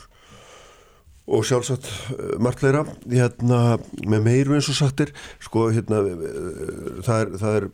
og 1.27 1.45
sjálfsagt 1.49 1.87
eh, 2.13 2.35
margleira, 2.37 2.83
hérna 3.09 3.79
með 4.05 4.27
meiru 4.27 4.53
eins 4.53 4.69
og 4.69 4.77
sattir, 4.77 5.15
sko 5.41 5.71
hérna 5.73 6.03
eh, 6.13 6.99
það 7.07 7.23
er, 7.23 7.37
það 7.41 7.61
er 7.61 7.69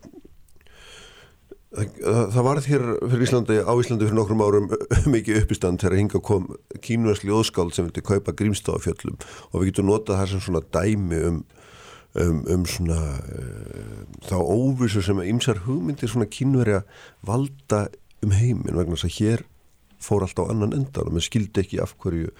Það, 1.74 1.96
það 2.30 2.44
varð 2.46 2.66
hér 2.70 2.82
fyrir 3.02 3.22
Íslandi, 3.24 3.54
á 3.66 3.72
Íslandi 3.74 4.06
fyrir 4.06 4.14
nokkrum 4.14 4.42
árum 4.46 4.68
mikið 5.10 5.40
uppistand 5.40 5.80
þegar 5.82 5.96
hinga 5.98 6.20
kom 6.22 6.44
kínuæsli 6.86 7.34
óskáld 7.34 7.74
sem 7.74 7.88
vildi 7.88 8.04
kaupa 8.06 8.30
grímstafafjöllum 8.38 9.16
og 9.18 9.56
við 9.56 9.72
getum 9.72 9.88
notað 9.90 10.20
það 10.20 10.30
sem 10.30 10.44
svona 10.44 10.62
dæmi 10.70 11.18
um 11.26 11.40
um, 12.20 12.44
um 12.50 12.66
svona 12.68 13.00
uh, 13.20 14.04
þá 14.28 14.36
óvissu 14.40 15.02
sem 15.04 15.22
ymsar 15.24 15.64
hugmyndir 15.66 16.10
svona 16.10 16.30
kynveri 16.30 16.78
að 16.78 17.02
valda 17.26 17.86
um 18.24 18.34
heiminn 18.34 18.78
vegna 18.78 18.96
þess 18.96 19.10
að 19.10 19.18
hér 19.18 19.44
fór 20.04 20.24
allt 20.26 20.40
á 20.40 20.44
annan 20.46 20.76
endan 20.76 21.08
og 21.08 21.14
maður 21.14 21.28
skildi 21.28 21.64
ekki 21.64 21.82
af 21.82 21.94
hverju 22.00 22.32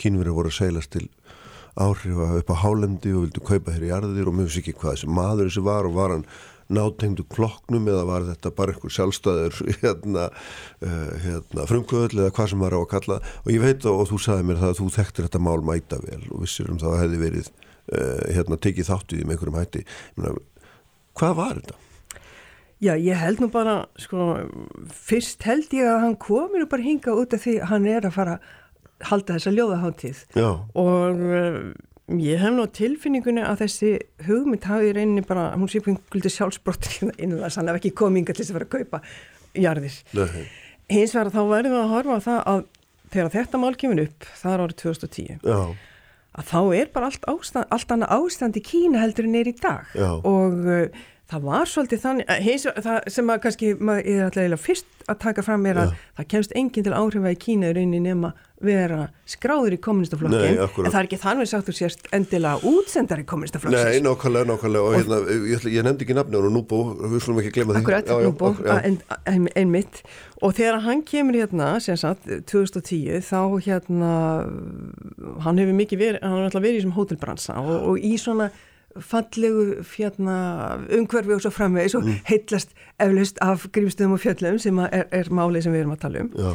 kynveri 0.00 0.34
voru 0.34 0.50
að 0.50 0.58
seilast 0.58 0.94
til 0.94 1.08
áhrifa 1.78 2.34
upp 2.36 2.50
á 2.52 2.56
hálendi 2.62 3.14
og 3.16 3.26
vildu 3.26 3.44
kaupa 3.46 3.74
hér 3.74 3.86
í 3.88 3.92
arðir 3.96 4.28
og 4.28 4.36
mjög 4.36 4.56
sikið 4.58 4.80
hvað 4.80 4.96
þessi 4.96 5.12
maður 5.12 5.48
þessi 5.48 5.62
var 5.64 5.88
og 5.88 5.96
var 5.96 6.16
hann 6.16 6.26
nátengdu 6.72 7.24
klokknum 7.32 7.88
eða 7.90 8.04
var 8.08 8.26
þetta 8.28 8.52
bara 8.56 8.74
einhver 8.74 8.94
sjálfstæður 8.94 9.58
hérna, 9.82 10.28
uh, 10.84 11.10
hérna 11.24 11.66
frumkvöld 11.68 12.16
eða 12.16 12.32
hvað 12.36 12.52
sem 12.52 12.64
var 12.64 12.76
á 12.76 12.80
að 12.80 12.88
kalla. 12.94 13.18
Og 13.44 13.52
ég 13.52 13.64
veit 13.64 13.86
og, 13.88 14.04
og 14.04 14.10
þú 14.12 14.20
sagði 14.26 14.48
mér 14.48 14.62
það 14.62 14.72
að 14.72 14.80
þú 14.80 14.88
þekktir 14.96 15.28
þetta 15.28 15.42
mál 15.48 15.60
mæta 15.66 16.00
vel 16.04 16.22
og 16.30 16.44
vissir 16.44 16.72
um 16.72 16.80
það 16.80 16.96
að 16.96 17.04
hefði 17.04 17.22
verið 17.26 17.52
hérna, 17.92 18.58
tekið 18.58 18.90
þáttu 18.90 19.20
í 19.20 19.24
með 19.26 19.36
einhverjum 19.36 19.60
hætti 19.60 19.84
Menna, 20.16 20.34
hvað 21.18 21.38
var 21.38 21.60
þetta? 21.60 21.78
Já, 22.82 22.96
ég 22.98 23.14
held 23.14 23.38
nú 23.38 23.46
bara 23.52 23.76
sko, 24.00 24.32
fyrst 24.90 25.44
held 25.46 25.70
ég 25.76 25.86
að 25.86 26.00
hann 26.02 26.18
komir 26.18 26.66
bara 26.70 26.82
hinga 26.82 27.14
út 27.14 27.36
af 27.36 27.44
því 27.44 27.60
hann 27.70 27.86
er 27.86 28.08
að 28.08 28.16
fara 28.16 28.34
að 28.40 28.50
halda 29.12 29.36
þessa 29.36 29.52
ljóðaháttíð 29.54 30.22
og 30.78 31.22
uh, 31.22 31.60
ég 32.18 32.42
hef 32.42 32.56
nú 32.56 32.66
tilfinningunni 32.74 33.44
að 33.46 33.62
þessi 33.64 33.92
hugmynd 34.26 34.66
hafi 34.66 34.90
reyni 34.98 35.22
bara, 35.26 35.52
hún 35.54 35.70
sé 35.70 35.82
einhverju 35.82 36.34
sjálfsbrottir 36.34 37.12
innlega 37.22 37.52
sann 37.54 37.70
að 37.70 37.78
ekki 37.80 37.94
kominga 38.02 38.34
til 38.34 38.42
þess 38.42 38.54
að 38.54 38.58
vera 38.60 38.68
að 38.68 38.74
kaupa 38.74 39.02
jarðir. 39.62 40.02
Nei. 40.18 40.44
Hins 40.90 41.14
vegar 41.14 41.32
þá 41.34 41.42
verðum 41.52 41.76
við 41.76 41.82
að 41.84 41.94
horfa 41.94 42.18
á 42.18 42.26
það 42.26 42.44
að 42.52 42.62
þegar 43.12 43.34
þetta 43.36 43.62
mál 43.62 43.74
kemur 43.78 44.04
upp, 44.08 44.30
það 44.42 44.54
er 44.56 44.66
árið 44.66 44.78
2010 44.82 45.50
Já 45.52 45.62
að 46.38 46.48
þá 46.48 46.60
er 46.78 46.92
bara 46.94 47.08
allt, 47.10 47.24
ástand, 47.28 47.66
allt 47.74 47.94
annað 47.94 48.14
ástand 48.16 48.56
í 48.56 48.64
Kína 48.64 49.02
heldur 49.02 49.28
en 49.28 49.40
er 49.40 49.50
í 49.50 49.56
dag 49.58 49.90
Já. 49.96 50.08
og 50.16 50.60
uh, 50.64 51.02
það 51.32 51.48
var 51.48 51.70
svolítið 51.70 52.02
þannig, 52.02 52.32
heins, 52.46 52.68
það 52.86 53.10
sem 53.16 53.32
að 53.32 53.42
kannski 53.46 53.74
maður 53.80 54.08
er 54.12 54.24
alltaf 54.28 54.66
fyrst 54.66 54.88
að 55.10 55.18
taka 55.24 55.42
fram 55.44 55.66
er 55.66 55.80
að 55.82 55.92
Já. 55.92 56.00
það 56.18 56.30
kemst 56.32 56.56
enginn 56.58 56.86
til 56.86 56.94
áhrifa 56.94 57.32
í 57.32 57.38
Kína 57.42 57.70
í 57.70 57.76
rauninni 57.76 58.00
nema 58.04 58.32
vera 58.62 59.08
skráður 59.26 59.74
í 59.74 59.78
kommunistaflokkin 59.82 60.60
en 60.60 60.90
það 60.92 60.98
er 61.00 61.08
ekki 61.08 61.18
þannig 61.18 61.54
að 61.56 61.64
þú 61.66 61.74
sérst 61.74 62.06
endilega 62.14 62.70
útsendar 62.70 63.22
í 63.22 63.26
kommunistaflokkin 63.26 63.88
Nei, 63.88 64.02
nákvæmlega, 64.04 64.48
nákvæmlega. 64.52 64.82
Og, 64.82 64.92
og 64.92 64.98
hérna, 65.00 65.18
ég, 65.50 65.66
ég 65.74 65.86
nefndi 65.86 66.06
ekki 66.06 66.16
nafni 66.16 66.38
á 66.38 66.42
Núbó, 66.46 66.82
við 67.00 67.24
slúmum 67.24 67.42
ekki 67.42 67.54
glemja 67.56 67.80
því. 67.80 67.82
Akkurat, 67.82 68.12
Núbó, 68.22 68.52
einmitt. 69.58 70.02
Og 70.42 70.54
þegar 70.58 70.82
hann 70.86 71.02
kemur 71.06 71.38
hérna, 71.38 71.72
sem 71.82 71.98
sagt 71.98 72.28
2010, 72.50 73.18
þá 73.26 73.40
hérna 73.66 74.12
hann 75.42 75.62
hefur 75.62 75.78
mikið 75.82 76.04
verið 76.06 76.22
hann 76.22 76.36
hefur 76.36 76.50
alltaf 76.50 76.62
verið 76.62 76.76
í 76.76 76.82
þessum 76.82 76.96
hótelbransa 77.00 77.58
og, 77.62 77.74
og 77.90 78.06
í 78.06 78.14
svona 78.20 78.52
fallegu 79.00 79.80
fjörna 79.86 80.36
umhverfi 80.98 81.36
og 81.36 81.42
svo 81.44 81.54
framvegis 81.54 81.96
og 81.98 82.04
mm. 82.04 82.20
heitlast 82.28 82.76
eflust 83.00 83.40
af 83.44 83.66
grímstöðum 83.72 84.18
og 84.18 84.22
fjöllum 84.22 84.60
sem 84.62 84.78
er, 84.86 85.08
er 85.10 85.32
málið 85.32 85.66
sem 85.66 85.74
við 85.74 85.84
erum 85.84 85.96
að 85.96 86.06
tala 86.06 86.24
um 86.26 86.32
Já 86.36 86.52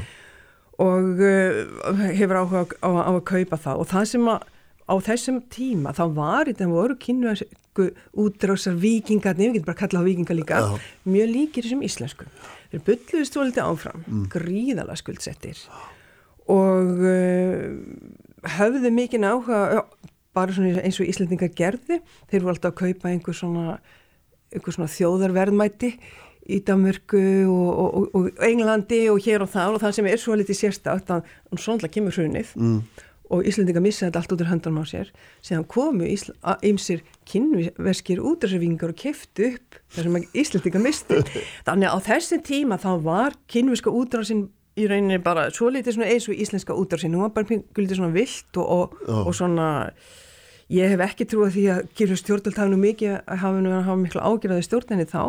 og 0.77 1.21
uh, 1.21 2.01
hefur 2.13 2.37
áhuga 2.43 2.65
á, 2.85 2.89
á 3.09 3.11
að 3.15 3.23
kaupa 3.25 3.57
það 3.57 3.81
og 3.81 3.89
það 3.89 4.09
sem 4.11 4.27
að 4.29 4.45
á 4.87 4.93
þessum 5.03 5.39
tíma 5.51 5.93
þá 5.97 6.03
var 6.15 6.47
þetta 6.47 6.67
voru 6.71 6.95
kynversku 7.01 7.87
útráðsar 8.23 8.77
vikingarnir, 8.79 9.49
við 9.49 9.57
getum 9.57 9.67
bara 9.67 9.75
að 9.75 9.81
kalla 9.81 10.03
á 10.05 10.07
vikingar 10.07 10.37
líka 10.37 10.61
Já. 10.61 10.67
mjög 11.09 11.33
líkir 11.33 11.65
þessum 11.65 11.83
íslensku 11.87 12.29
þeir 12.71 12.83
bylluðist 12.87 13.39
voliti 13.39 13.63
áfram 13.63 14.05
mm. 14.05 14.27
gríðala 14.31 14.97
skuldsettir 14.99 15.63
og 16.47 17.01
uh, 17.01 17.73
höfðu 18.57 18.93
mikið 18.93 19.27
áhuga 19.27 19.63
bara 20.37 20.53
eins 20.83 21.01
og 21.01 21.09
íslendingar 21.09 21.51
gerði 21.57 21.99
þeir 22.29 22.45
voru 22.45 22.53
alltaf 22.53 22.75
að 22.75 22.79
kaupa 22.83 23.11
einhver 23.11 23.37
svona, 23.37 23.79
einhver 24.53 24.77
svona 24.77 24.93
þjóðarverðmæti 24.93 25.93
í 26.47 26.61
Danmörku 26.63 27.23
og, 27.51 27.67
og, 27.83 28.15
og 28.15 28.45
Englandi 28.47 29.03
og 29.11 29.19
hér 29.25 29.43
og 29.43 29.51
það 29.51 29.75
og 29.75 29.83
það 29.83 29.97
sem 29.97 30.09
er 30.09 30.21
svo 30.21 30.37
litið 30.39 30.59
sérstátt 30.61 31.11
að 31.11 31.27
hann 31.27 31.61
svonlega 31.61 31.93
kemur 31.97 32.15
hrunið 32.15 32.53
mm. 32.55 32.77
og 33.35 33.49
Íslandinga 33.49 33.83
missa 33.83 34.07
þetta 34.07 34.21
allt 34.21 34.35
út 34.35 34.43
úr 34.45 34.51
höndanum 34.53 34.83
á 34.83 34.85
sér. 34.87 35.11
Sem 35.43 35.65
komu 35.67 36.07
ímsir 36.07 37.03
kynverskir 37.27 38.23
útræðsvingar 38.23 38.93
og 38.93 39.01
keftu 39.01 39.51
upp 39.51 39.81
þar 39.95 40.07
sem 40.07 40.29
Íslandinga 40.43 40.83
misti 40.87 41.19
þannig 41.67 41.89
að 41.89 41.91
á 41.91 41.97
þessum 42.11 42.45
tíma 42.47 42.79
þá 42.79 42.91
var 43.09 43.35
kynverska 43.51 43.91
útræðsin 43.91 44.47
í 44.77 44.87
rauninni 44.87 45.19
bara 45.23 45.49
svo 45.53 45.71
litið 45.73 45.99
eins 46.05 46.29
og 46.29 46.37
íslenska 46.37 46.75
útræðsin 46.77 47.17
hún 47.17 47.25
var 47.25 47.35
bara 47.35 47.59
guldið 47.75 47.99
svona 47.99 48.13
vilt 48.13 48.59
og, 48.61 48.95
og 49.09 49.33
svona 49.35 49.67
ég 50.73 50.93
hef 50.93 51.03
ekki 51.07 51.27
trúið 51.29 51.55
því 51.55 51.65
að 51.73 51.81
kynversk 51.97 52.25
stjórnald 52.25 52.59
hafa 52.59 52.71
nú 52.71 52.79
mikið 52.81 53.15
að 53.19 53.41
hafa, 53.43 53.81
hafa 53.87 53.97
miklu 54.01 54.23
ágjörðaði 54.23 54.67
stjórnenni 54.67 55.07
þá 55.07 55.21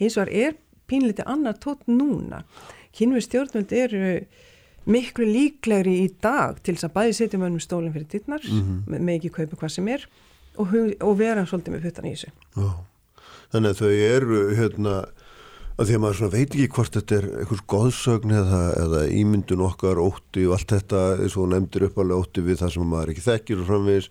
hins 0.00 0.18
vegar 0.18 0.32
er 0.32 0.58
pínleiti 0.90 1.24
annar 1.26 1.58
tótt 1.58 1.86
núna. 1.90 2.44
Kynvið 2.94 3.26
stjórnvöld 3.26 3.72
eru 3.74 4.12
miklu 4.84 5.26
líklegri 5.26 5.96
í 6.04 6.08
dag 6.22 6.60
til 6.62 6.76
þess 6.76 6.88
að 6.90 6.96
bæði 6.98 7.16
setja 7.18 7.40
mönnum 7.40 7.62
stólinn 7.62 7.94
fyrir 7.94 8.08
dittnar, 8.12 8.44
mm 8.44 8.60
-hmm. 8.60 9.00
með 9.00 9.14
ekki 9.16 9.32
kaupa 9.32 9.56
hvað 9.56 9.72
sem 9.72 9.88
er 9.88 10.06
og, 10.60 10.74
og 11.00 11.18
vera 11.18 11.46
svolítið 11.46 11.74
með 11.74 11.86
puttan 11.88 12.08
í 12.08 12.14
þessu 12.14 12.30
Já. 12.54 12.70
Þannig 13.54 13.70
að 13.70 13.80
þau 13.80 13.92
eru 13.92 14.40
hérna 14.58 14.94
að 15.74 15.88
því 15.88 15.96
að 15.96 16.02
maður 16.04 16.30
veit 16.30 16.54
ekki 16.54 16.68
hvort 16.74 16.94
þetta 16.94 17.16
er 17.16 17.26
einhvers 17.40 17.64
goðsögn 17.72 18.34
eða, 18.34 18.60
eða 18.78 19.00
ímyndun 19.10 19.64
okkar 19.66 19.98
ótti 19.98 20.46
og 20.46 20.54
allt 20.58 20.70
þetta 20.70 21.02
eins 21.22 21.36
og 21.36 21.50
nefndir 21.50 21.88
uppalega 21.88 22.20
ótti 22.20 22.44
við 22.46 22.60
það 22.62 22.74
sem 22.76 22.86
maður 22.92 23.12
ekki 23.14 23.24
þekkir 23.24 23.62
og 23.62 23.70
framvegis 23.70 24.10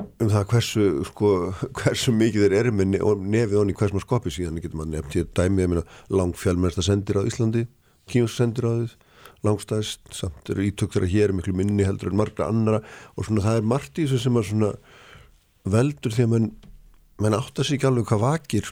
um 0.00 0.30
það 0.32 0.46
hversu 0.54 0.86
sko, 1.08 1.34
hversu 1.80 2.14
mikið 2.16 2.46
þeir 2.46 2.56
eru 2.60 2.72
með 2.76 2.96
nefið 3.20 3.60
honni 3.60 3.76
hvers 3.76 3.94
maður 3.94 4.06
skopið 4.06 4.36
síðan. 4.38 4.62
Getur 4.64 4.80
maður 4.80 4.96
nefnt 4.96 5.18
hér 5.18 5.30
dæmið 5.36 5.84
langfjálmesta 6.12 6.86
sendir 6.86 7.20
á 7.20 7.28
Íslandi 7.28 7.66
kýmst 8.10 8.40
sendir 8.40 8.66
á 8.66 8.72
því 8.74 8.90
langstæðist, 9.46 10.02
samt 10.12 10.50
eru 10.52 10.66
ítök 10.68 10.92
þeirra 10.92 11.08
hér 11.08 11.32
miklu 11.32 11.54
minni 11.56 11.86
heldur 11.86 12.10
en 12.10 12.18
margra 12.20 12.50
annara 12.52 12.82
og 13.16 13.24
svona 13.24 13.44
það 13.46 13.60
er 13.60 13.70
margt 13.72 13.96
í 13.96 14.04
þessu 14.04 14.26
sem 14.26 14.36
að 14.36 14.50
svona 14.50 14.70
veldur 15.70 16.14
því 16.16 16.26
að 16.26 16.32
mann 16.34 16.48
man 17.20 17.36
áttar 17.36 17.66
sér 17.66 17.78
ekki 17.78 17.88
alveg 17.88 18.08
hvað 18.10 18.24
vakir 18.26 18.70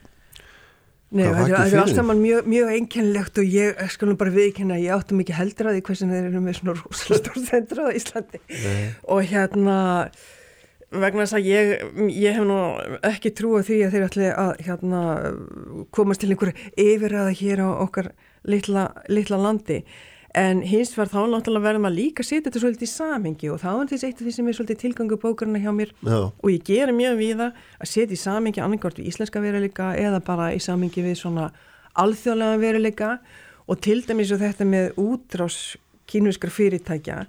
Nei, 1.09 1.25
það 1.25 1.55
er 1.63 1.79
alltaf 1.81 2.05
mann 2.05 2.21
mjög, 2.21 2.49
mjög 2.53 2.71
einkennlegt 2.75 3.39
og 3.41 3.47
ég 3.49 3.79
skulum 3.95 4.19
bara 4.21 4.33
viðkynna 4.35 4.77
ég 4.77 4.93
áttu 4.93 5.17
mikið 5.17 5.39
heldur 5.39 5.71
að 5.71 5.79
því 5.79 5.85
hversin 5.87 6.13
þeir 6.13 6.27
eru 6.27 6.43
með 6.45 6.59
svona 6.59 6.75
rosalega 6.77 7.23
stór 7.23 7.47
sendur 7.47 7.81
á 7.81 7.89
Íslandi. 7.97 8.41
Nei. 8.53 8.83
og 9.09 9.23
hérna 9.31 9.79
vegna 10.91 11.25
þess 11.27 11.37
að 11.37 11.49
ég, 11.49 11.73
ég 12.17 12.37
hef 12.37 12.45
nú 12.49 12.59
ekki 13.05 13.33
trúið 13.37 13.67
því 13.69 13.79
að 13.85 13.95
þeir 13.95 14.07
ætli 14.07 14.29
að 14.33 14.53
hérna, 14.67 15.01
komast 15.95 16.23
til 16.23 16.31
einhverju 16.33 16.71
yfirraða 16.81 17.35
hér 17.37 17.65
á 17.65 17.69
okkar 17.85 18.13
litla, 18.49 18.87
litla 19.13 19.41
landi. 19.41 19.83
En 20.37 20.61
hins 20.63 20.93
var 20.97 21.09
þá 21.09 21.23
náttúrulega 21.33 21.65
verðum 21.65 21.89
að 21.89 21.97
líka 21.97 22.25
setja 22.25 22.47
þetta 22.47 22.61
svolítið 22.63 22.87
í 22.87 22.91
samhengi 22.93 23.51
og 23.53 23.61
þá 23.63 23.69
er 23.73 23.91
þess 23.91 24.07
eitt 24.07 24.21
af 24.21 24.27
því 24.27 24.33
sem 24.37 24.49
er 24.49 24.57
svolítið 24.59 24.81
tilgangu 24.83 25.19
bókurna 25.21 25.61
hjá 25.63 25.71
mér. 25.75 25.93
Já. 26.05 26.19
og 26.31 26.49
ég 26.53 26.65
gerir 26.69 26.97
mjög 26.97 27.19
við 27.19 27.35
það 27.41 27.63
að 27.81 27.91
setja 27.93 28.17
í 28.17 28.23
samhengi 28.23 28.63
annarkort 28.65 29.01
við 29.01 29.09
íslenska 29.13 29.43
veruleika 29.43 29.91
eða 29.97 30.21
bara 30.25 30.51
í 30.53 30.61
samhengi 30.61 31.05
við 31.05 31.17
svona 31.23 31.49
alþjóðlega 31.97 32.61
veruleika. 32.61 33.11
Og 33.69 33.81
til 33.85 34.01
dæmis 34.05 34.33
og 34.33 34.41
þetta 34.41 34.65
með 34.69 35.01
útrás 35.01 35.77
kínvískar 36.09 36.53
fyrirtækja 36.53 37.25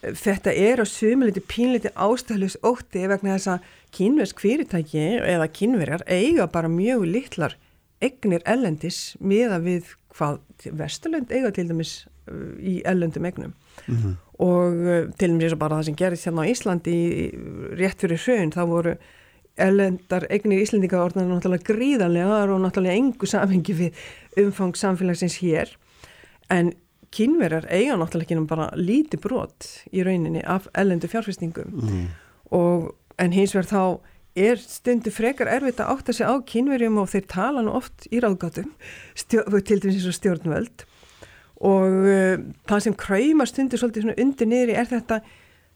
þetta 0.00 0.52
er 0.56 0.80
á 0.80 0.86
sumuliti 0.88 1.42
pínliti 1.44 1.92
ástæðlus 1.92 2.56
ótti 2.64 3.04
vegna 3.10 3.36
þess 3.36 3.50
að 3.54 3.66
kínvísk 3.96 4.40
fyrirtæki 4.40 5.02
eða 5.18 5.48
kínverjar 5.52 6.04
eiga 6.08 6.46
bara 6.52 6.70
mjög 6.72 7.04
litlar 7.10 7.56
egnir 8.00 8.44
ellendis 8.48 9.16
miða 9.20 9.60
við 9.60 9.94
hvað 10.16 10.40
Vesturlund 10.76 11.30
eiga 11.32 11.52
til 11.54 11.68
dæmis 11.68 11.94
uh, 12.30 12.56
í 12.58 12.80
ellendum 12.88 13.26
egnum 13.28 13.52
mm 13.86 13.96
-hmm. 13.96 14.14
og 14.38 14.74
uh, 14.74 15.10
til 15.18 15.30
dæmis 15.30 15.54
bara 15.54 15.76
það 15.76 15.84
sem 15.84 15.96
gerist 15.96 16.26
hérna 16.26 16.44
á 16.44 16.50
Íslandi 16.50 16.96
rétt 17.76 18.00
fyrir 18.00 18.20
hraun 18.24 18.52
þá 18.52 18.62
voru 18.66 18.94
ellendar 19.56 20.26
egnir 20.30 20.62
íslendinga 20.62 21.04
orðan 21.04 21.28
náttúrulega 21.28 21.66
gríðarlega 21.72 22.52
og 22.54 22.60
náttúrulega 22.60 22.96
engu 22.96 23.26
samhengi 23.26 23.72
við 23.72 23.92
umfang 24.36 24.76
samfélagsins 24.76 25.40
hér 25.42 25.76
en 26.48 26.72
kynverjar 27.14 27.66
eiga 27.72 27.98
náttúrulega 27.98 28.36
ekki 28.36 28.48
bara 28.50 28.70
líti 28.78 29.18
brot 29.20 29.66
í 29.90 30.04
rauninni 30.06 30.42
af 30.46 30.68
ellendu 30.78 31.10
fjárfæstingum 31.10 31.74
mm. 31.74 32.06
Og 32.50 32.90
en 33.20 33.34
hins 33.34 33.54
vegar 33.54 33.68
þá 33.70 33.82
er 34.40 34.60
stundu 34.62 35.10
frekar 35.12 35.50
erfitt 35.50 35.80
að 35.82 35.90
átta 35.94 36.14
sig 36.14 36.26
á 36.26 36.34
kynverjum 36.46 37.00
og 37.02 37.10
þeir 37.10 37.26
tala 37.30 37.64
nú 37.66 37.74
oft 37.74 38.06
í 38.10 38.20
ráðgátum 38.22 38.70
til 39.18 39.80
dæmis 39.82 39.98
eins 39.98 40.08
og 40.10 40.16
stjórnvöld. 40.16 40.86
Og 41.66 41.96
uh, 42.06 42.36
það 42.70 42.84
sem 42.86 42.96
kræma 42.96 43.46
stundu 43.48 43.78
svolítið 43.78 44.14
undir 44.14 44.48
niður 44.48 44.74
er 44.80 44.88
þetta 44.90 45.20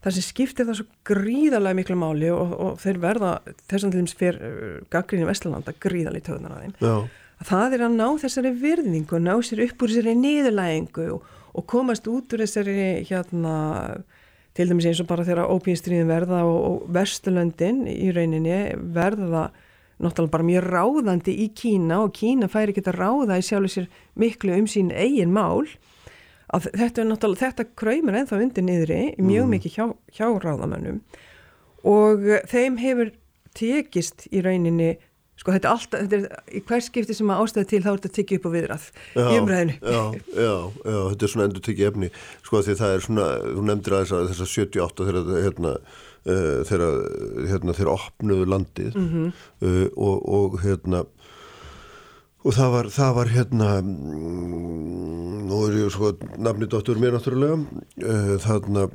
það 0.05 0.17
sem 0.17 0.27
skiptir 0.27 0.69
það 0.69 0.79
svo 0.81 0.87
gríðarlega 1.09 1.79
miklu 1.81 1.99
máli 1.99 2.31
og, 2.33 2.55
og 2.55 2.81
þeir 2.81 3.03
verða 3.03 3.35
þess 3.67 3.83
að 3.83 3.91
til 3.91 3.99
dæmis 3.99 4.17
fyrir 4.21 4.41
uh, 4.49 4.79
gaggrinni 4.93 5.29
Vestlanda 5.29 5.77
gríðarlega 5.85 6.23
í 6.23 6.27
töðunar 6.31 6.57
að 6.57 6.65
þeim 6.65 7.13
það 7.43 7.77
er 7.77 7.87
að 7.87 7.97
ná 7.99 8.07
þessari 8.23 8.53
virðningu 8.61 9.21
ná 9.23 9.35
sér 9.43 9.65
upp 9.67 9.83
úr 9.83 9.93
þessari 9.95 10.15
niðurlægingu 10.21 11.09
og, 11.17 11.25
og 11.55 11.67
komast 11.71 12.07
út 12.11 12.35
úr 12.35 12.45
þessari 12.45 13.05
hérna 13.09 13.57
til 14.55 14.69
dæmis 14.71 14.87
eins 14.87 15.03
og 15.03 15.11
bara 15.11 15.27
þegar 15.27 15.51
ópínstríðin 15.51 16.11
verða 16.11 16.45
og, 16.47 16.59
og 16.69 16.91
Vesturlöndin 16.95 17.85
í 17.91 18.13
rauninni 18.15 18.59
verða 18.95 19.49
náttúrulega 20.03 20.35
bara 20.35 20.47
mjög 20.47 20.69
ráðandi 20.69 21.35
í 21.45 21.49
Kína 21.55 22.01
og 22.05 22.15
Kína 22.15 22.49
færi 22.51 22.75
ekki 22.75 22.85
að 22.87 23.01
ráða 23.01 23.39
í 23.39 23.47
sjálf 23.47 23.75
sér 23.75 23.91
miklu 24.19 24.55
um 24.59 24.69
sín 24.71 24.93
eigin 24.95 25.35
mál 25.35 25.67
að 26.55 26.69
þetta 26.75 27.03
er 27.03 27.09
náttúrulega, 27.11 27.49
þetta 27.49 27.67
kræmur 27.79 28.19
ennþá 28.21 28.41
undir 28.43 28.67
niðri 28.67 29.01
mjög 29.19 29.47
mm. 29.47 29.55
mikið 29.57 29.77
hjá, 29.77 29.85
hjá 30.15 30.27
ráðamönnum 30.45 31.01
og 31.85 32.27
þeim 32.51 32.79
hefur 32.83 33.13
tekist 33.55 34.27
í 34.31 34.43
rauninni 34.45 34.95
Sko 35.35 35.51
þetta 35.51 35.67
er 35.69 35.75
alltaf, 35.75 36.03
þetta 36.05 36.17
er 36.17 36.55
í 36.55 36.61
hver 36.69 36.83
skipti 36.85 37.17
sem 37.19 37.31
að 37.35 37.41
ástæða 37.43 37.69
til 37.71 37.81
þá 37.83 37.89
er 37.91 37.97
þetta 37.99 38.15
tyggja 38.17 38.39
upp 38.39 38.45
á 38.47 38.51
viðrað 38.55 38.85
í 39.19 39.39
umræðinu. 39.41 39.75
Já, 39.83 40.03
já, 40.31 40.55
já, 40.79 40.99
þetta 41.11 41.27
er 41.27 41.33
svona 41.33 41.47
endur 41.49 41.65
tyggja 41.67 41.91
efni, 41.91 42.11
sko 42.47 42.63
því 42.63 42.77
það 42.81 42.95
er 42.95 43.05
svona, 43.09 43.27
þú 43.49 43.65
nefndir 43.71 43.97
að 43.99 44.13
þess 44.13 44.45
að 44.45 44.53
78 44.53 45.09
þegar 45.09 45.43
hérna, 45.49 45.75
uh, 46.25 46.61
þegar 46.71 47.03
hérna 47.51 47.77
þeir 47.81 47.93
opnuðu 47.97 48.49
landið 48.55 49.01
mm 49.01 49.09
-hmm. 49.11 49.35
uh, 49.67 49.87
og, 49.97 50.29
og 50.39 50.59
hérna 50.63 51.05
og 52.45 52.53
það 52.53 52.75
var, 52.77 52.91
það 52.93 53.15
var 53.19 53.33
hérna 53.33 53.69
mm, 53.81 55.49
nú 55.49 55.61
er 55.67 55.79
ég 55.81 55.93
sko 55.95 56.13
nafni 56.37 56.69
dóttur 56.69 57.01
mér 57.01 57.17
náttúrulega 57.17 57.57
uh, 57.57 58.35
þarna 58.45 58.89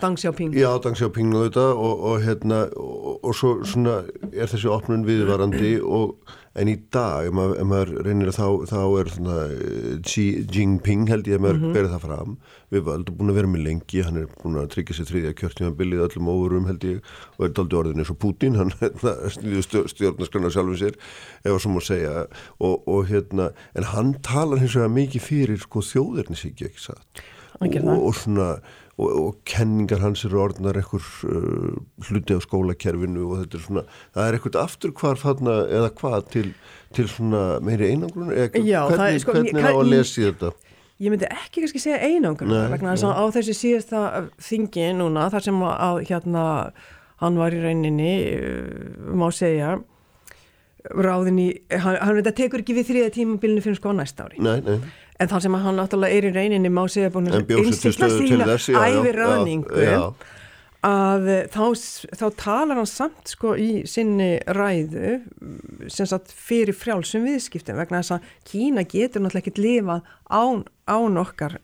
Dang 0.00 0.16
Xiaoping. 0.20 0.54
Já, 0.54 0.70
Dang 0.82 0.96
Xiaoping 0.98 1.34
og 1.34 1.48
þetta 1.48 1.66
og, 1.74 2.06
og 2.10 2.24
hérna 2.24 2.62
og, 2.76 3.18
og 3.24 3.36
svo 3.36 3.56
svona 3.66 4.02
er 4.32 4.50
þessi 4.50 4.70
opnun 4.70 5.06
viðvarandi 5.08 5.76
og 5.98 6.16
en 6.54 6.70
í 6.70 6.74
dag, 6.94 7.26
ef 7.26 7.34
maður, 7.34 7.56
ef 7.58 7.66
maður 7.66 7.90
reynir 8.06 8.30
að 8.30 8.36
þá, 8.36 8.46
þá 8.70 8.80
er 9.00 9.08
svona 9.10 9.38
eh, 9.50 9.88
Xi 10.06 10.24
Jinping 10.54 11.08
held 11.10 11.26
ég 11.26 11.40
að 11.40 11.42
maður 11.42 11.58
mm 11.58 11.64
-hmm. 11.64 11.74
berið 11.74 11.94
það 11.94 12.04
fram 12.04 12.36
við 12.70 12.84
völdum 12.88 13.16
búin 13.18 13.32
að 13.32 13.38
vera 13.40 13.50
með 13.50 13.64
lengi 13.66 14.04
hann 14.06 14.20
er 14.20 14.28
búin 14.42 14.60
að 14.60 14.70
tryggja 14.74 14.96
sér 14.98 15.08
þriðja 15.10 15.34
kjörtímanbilið 15.40 16.04
öllum 16.06 16.30
óverum 16.30 16.68
held 16.70 16.86
ég 16.86 17.00
og 17.38 17.46
er 17.46 17.54
daldi 17.58 17.78
orðin 17.80 18.04
eins 18.04 18.14
og 18.14 18.20
Putin 18.22 18.58
hann 18.60 18.70
stjórnar 19.34 19.90
stjórnarskrana 19.90 20.54
sjálfum 20.54 20.78
sér 20.78 20.98
eða 21.42 21.58
sem 21.58 21.76
að 21.80 21.88
segja 21.90 22.26
og, 22.60 22.86
og 22.86 23.06
hérna, 23.10 23.50
en 23.74 23.90
hann 23.90 24.14
talar 24.22 24.62
hins 24.62 24.78
vegar 24.78 24.94
mikið 24.94 25.26
fyrir 25.26 25.58
sko 25.58 25.82
þjóðirnisíkja 25.82 26.70
ekki 26.70 26.86
satt? 26.86 27.24
Og, 27.62 27.70
og 27.80 28.14
svona 28.18 28.48
og, 28.94 29.08
og 29.10 29.30
kenningar 29.48 30.02
hans 30.04 30.24
eru 30.26 30.40
orðnar 30.44 30.78
einhver 30.78 31.06
uh, 31.28 31.78
hluti 32.06 32.36
á 32.36 32.40
skólakerfinu 32.42 33.26
og 33.28 33.42
þetta 33.42 33.58
er 33.58 33.64
svona, 33.66 33.84
það 34.14 34.26
er 34.26 34.38
eitthvað 34.38 34.60
afturkvarf 34.62 35.24
þarna 35.24 35.56
eða 35.80 35.92
hvað 36.00 36.28
til, 36.34 36.44
til 36.94 37.08
svona 37.10 37.44
meiri 37.64 37.90
einangrun? 37.94 38.30
Eða 38.30 38.52
hvernig, 38.54 39.08
er, 39.08 39.22
sko, 39.24 39.36
hvernig 39.38 39.56
er 39.58 39.68
það 39.68 39.80
að 39.80 39.90
lesi 39.92 40.26
þetta? 40.28 40.52
Ég 41.02 41.10
myndi 41.10 41.26
ekki 41.26 41.64
kannski 41.64 41.82
segja 41.82 42.02
einangrun 42.06 42.54
vegna 42.70 42.92
þess 42.94 43.08
að 43.08 43.16
á 43.18 43.24
þessi 43.34 43.56
síðasta 43.58 44.04
þingi 44.50 44.92
núna 45.00 45.26
þar 45.32 45.48
sem 45.48 45.64
að 45.66 46.04
hérna 46.10 46.44
hann 47.22 47.40
var 47.40 47.56
í 47.56 47.64
rauninni 47.64 48.14
uh, 48.36 49.10
má 49.18 49.26
segja 49.34 49.80
ráðin 50.84 51.38
í, 51.40 51.46
hann, 51.72 51.96
hann 51.96 52.18
veit 52.18 52.28
að 52.28 52.42
tekur 52.42 52.60
ekki 52.60 52.74
við 52.76 52.90
þriða 52.90 53.12
tímabilinu 53.14 53.62
fyrir 53.64 53.78
sko 53.78 53.94
næsta 53.96 54.26
ári. 54.28 54.42
Nei, 54.44 54.58
nei 54.62 54.78
en 55.20 55.30
þann 55.30 55.44
sem 55.46 55.58
hann 55.64 55.78
náttúrulega 55.78 56.18
er 56.18 56.28
í 56.28 56.34
reyninni 56.34 56.72
má 56.72 56.84
segja 56.90 57.12
búin 57.14 57.30
að 57.30 57.52
einstakla 57.58 58.10
sína 58.14 58.56
æfi 58.58 59.12
ráningu 59.14 59.90
að 60.84 61.28
þá, 61.52 61.62
þá 62.12 62.24
talar 62.36 62.78
hann 62.80 62.88
samt 62.88 63.30
sko 63.32 63.54
í 63.56 63.84
sinni 63.88 64.36
ræðu 64.44 65.14
sem 65.92 66.08
sagt 66.08 66.34
fyrir 66.34 66.76
frjálsum 66.76 67.24
viðskiptum 67.24 67.78
vegna 67.80 68.02
þess 68.02 68.18
að 68.18 68.28
Kína 68.50 68.84
getur 68.84 69.24
náttúrulega 69.24 69.44
ekkit 69.46 69.62
lifað 69.64 70.04
án, 70.28 70.64
án 70.84 71.18
okkar 71.20 71.56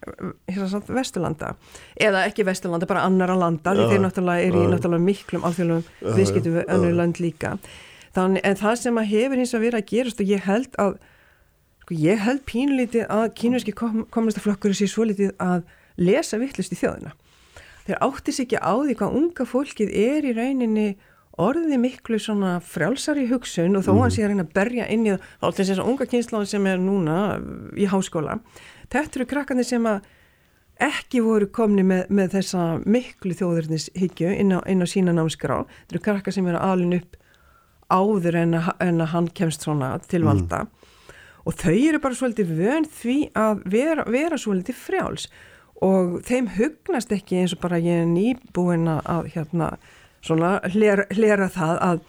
sagt, 0.70 0.88
Vesturlanda. 0.88 1.52
Eða 2.00 2.24
ekki 2.30 2.46
Vesturlanda, 2.48 2.88
bara 2.88 3.04
annara 3.08 3.36
landa 3.36 3.76
því 3.76 3.90
þeir 3.92 4.04
náttúrulega 4.06 4.48
er 4.48 4.56
í 4.56 4.66
náttúrulega 4.72 5.08
miklum 5.10 5.46
alþjóðlum 5.48 5.84
viðskiptum 6.16 6.56
við 6.56 6.74
önnu 6.76 6.92
land 6.96 7.20
líka. 7.20 7.56
Þannig 8.16 8.46
en 8.48 8.60
það 8.62 8.78
sem 8.80 9.02
að 9.02 9.10
hefur 9.12 9.42
hins 9.42 9.54
að 9.54 9.66
vera 9.68 9.82
að 9.82 9.90
gerast 9.92 10.22
og 10.22 10.32
ég 10.32 10.48
held 10.48 10.80
að 10.80 10.96
Sko 11.90 11.98
ég 11.98 12.20
held 12.22 12.44
pínlítið 12.46 13.09
að 13.11 13.33
kínverski 13.35 13.72
komunistaflokkur 13.74 14.70
sé 14.79 14.87
svo 14.87 15.09
litið 15.09 15.33
að 15.42 15.64
lesa 15.98 16.38
vittlust 16.38 16.70
í 16.70 16.79
þjóðina. 16.79 17.16
Þeir 17.88 17.98
áttis 18.07 18.38
ekki 18.44 18.61
á 18.62 18.79
því 18.79 18.94
hvað 19.00 19.16
unga 19.18 19.46
fólkið 19.50 19.90
er 19.98 20.29
í 20.29 20.35
rauninni 20.37 20.85
orðið 21.35 21.83
miklu 21.83 22.20
svona 22.22 22.61
frjálsari 22.62 23.26
hugsun 23.33 23.74
og 23.74 23.83
þó 23.88 23.90
mm. 23.90 24.00
hann 24.05 24.14
sé 24.14 24.22
að 24.22 24.31
reyna 24.31 24.46
að 24.46 24.55
berja 24.61 24.87
inn 24.87 25.09
í 25.09 25.16
það 25.18 25.57
til 25.57 25.66
þess 25.66 25.83
að 25.83 25.90
unga 25.90 26.09
kynsláðin 26.14 26.53
sem 26.53 26.70
er 26.70 26.79
núna 26.79 27.18
í 27.74 27.90
háskóla. 27.90 28.38
Þetta 28.94 29.18
eru 29.18 29.31
krakkarnir 29.35 29.66
sem 29.66 29.90
að 29.90 30.07
ekki 30.87 31.26
voru 31.26 31.50
komni 31.50 31.83
með, 31.83 32.07
með 32.07 32.37
þessa 32.38 32.68
miklu 32.87 33.35
þjóðurnishyggju 33.35 34.37
inn, 34.37 34.55
inn 34.62 34.87
á 34.87 34.87
sína 34.87 35.16
námskrá. 35.16 35.64
Þetta 35.66 35.98
eru 35.98 36.07
krakkar 36.07 36.38
sem 36.38 36.46
eru 36.55 36.62
alin 36.62 37.00
upp 37.00 37.18
áður 37.90 38.44
en 38.44 38.61
að, 38.61 38.76
en 38.79 39.03
að 39.03 39.16
hann 39.16 39.33
kemst 39.35 39.66
svona 39.66 39.96
til 40.07 40.22
valda. 40.29 40.68
Mm 40.68 40.76
og 41.44 41.57
þau 41.61 41.76
eru 41.76 42.00
bara 42.03 42.18
svolítið 42.18 42.53
vön 42.59 42.88
því 43.00 43.16
að 43.38 43.62
vera, 43.72 44.05
vera 44.11 44.38
svolítið 44.40 44.79
frjáls 44.81 45.29
og 45.81 46.18
þeim 46.29 46.50
hugnast 46.59 47.12
ekki 47.16 47.40
eins 47.40 47.55
og 47.57 47.62
bara 47.62 47.81
ég 47.81 48.03
er 48.03 48.09
nýbúin 48.09 48.88
að 48.90 49.31
hérna, 49.35 49.72
svona 50.24 50.59
hlera, 50.74 51.07
hlera 51.14 51.48
það 51.53 51.79
að 51.87 52.03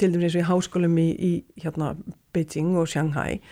til 0.00 0.12
dæmis 0.14 0.30
eins 0.30 0.38
og 0.38 0.42
í 0.42 0.48
háskólum 0.48 0.96
í, 1.00 1.08
í 1.12 1.32
hérna 1.60 1.92
Beijing 2.32 2.78
og 2.80 2.88
Shanghai 2.88 3.42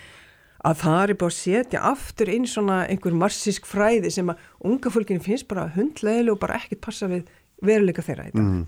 að 0.66 0.80
það 0.82 1.02
er 1.02 1.18
búin 1.20 1.32
að 1.32 1.36
setja 1.38 1.82
aftur 1.88 2.30
inn 2.32 2.46
svona 2.48 2.82
einhver 2.88 3.16
marxísk 3.16 3.68
fræði 3.68 4.12
sem 4.12 4.32
að 4.32 4.40
unga 4.68 4.92
fólkinu 4.92 5.24
finnst 5.24 5.48
bara 5.48 5.70
hundlegileg 5.76 6.34
og 6.34 6.40
bara 6.42 6.58
ekkert 6.60 6.82
passa 6.84 7.08
við 7.10 7.28
veruleika 7.64 8.04
þeirra 8.04 8.28
í 8.28 8.34
dag 8.34 8.44
mm. 8.44 8.64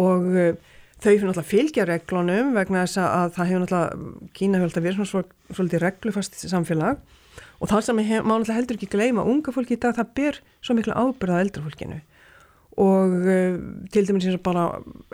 og 0.00 0.28
uh, 0.32 0.76
þau 1.00 1.10
fyrir 1.10 1.26
náttúrulega 1.28 1.50
fylgja 1.50 1.86
reglunum 1.88 2.52
vegna 2.56 2.84
þess 2.84 3.00
að 3.02 3.34
það 3.36 3.50
hefur 3.50 3.64
náttúrulega 3.64 4.30
Kína 4.36 4.58
hefur 4.58 4.68
alltaf 4.68 4.84
verið 4.84 4.98
svona 4.98 5.10
svol, 5.10 5.24
svolítið 5.50 5.84
reglufast 5.84 6.38
samfélag. 6.44 7.02
Og 7.60 7.70
það 7.70 7.84
sem 7.86 8.02
hef, 8.04 8.24
má 8.24 8.34
náttúrulega 8.34 8.58
heldur 8.60 8.78
ekki 8.78 8.90
gleyma 8.94 9.26
unga 9.28 9.54
fólki 9.54 9.76
í 9.76 9.80
dag 9.80 9.96
það 9.96 10.14
ber 10.20 10.40
svo 10.60 10.76
miklu 10.76 10.96
ábyrða 10.96 11.44
eldra 11.44 11.64
fólkinu. 11.66 12.00
Og 12.80 13.14
uh, 13.20 13.60
til 13.92 14.08
dæmis 14.08 14.28
eins 14.28 14.38
og 14.38 14.44
bara 14.44 14.66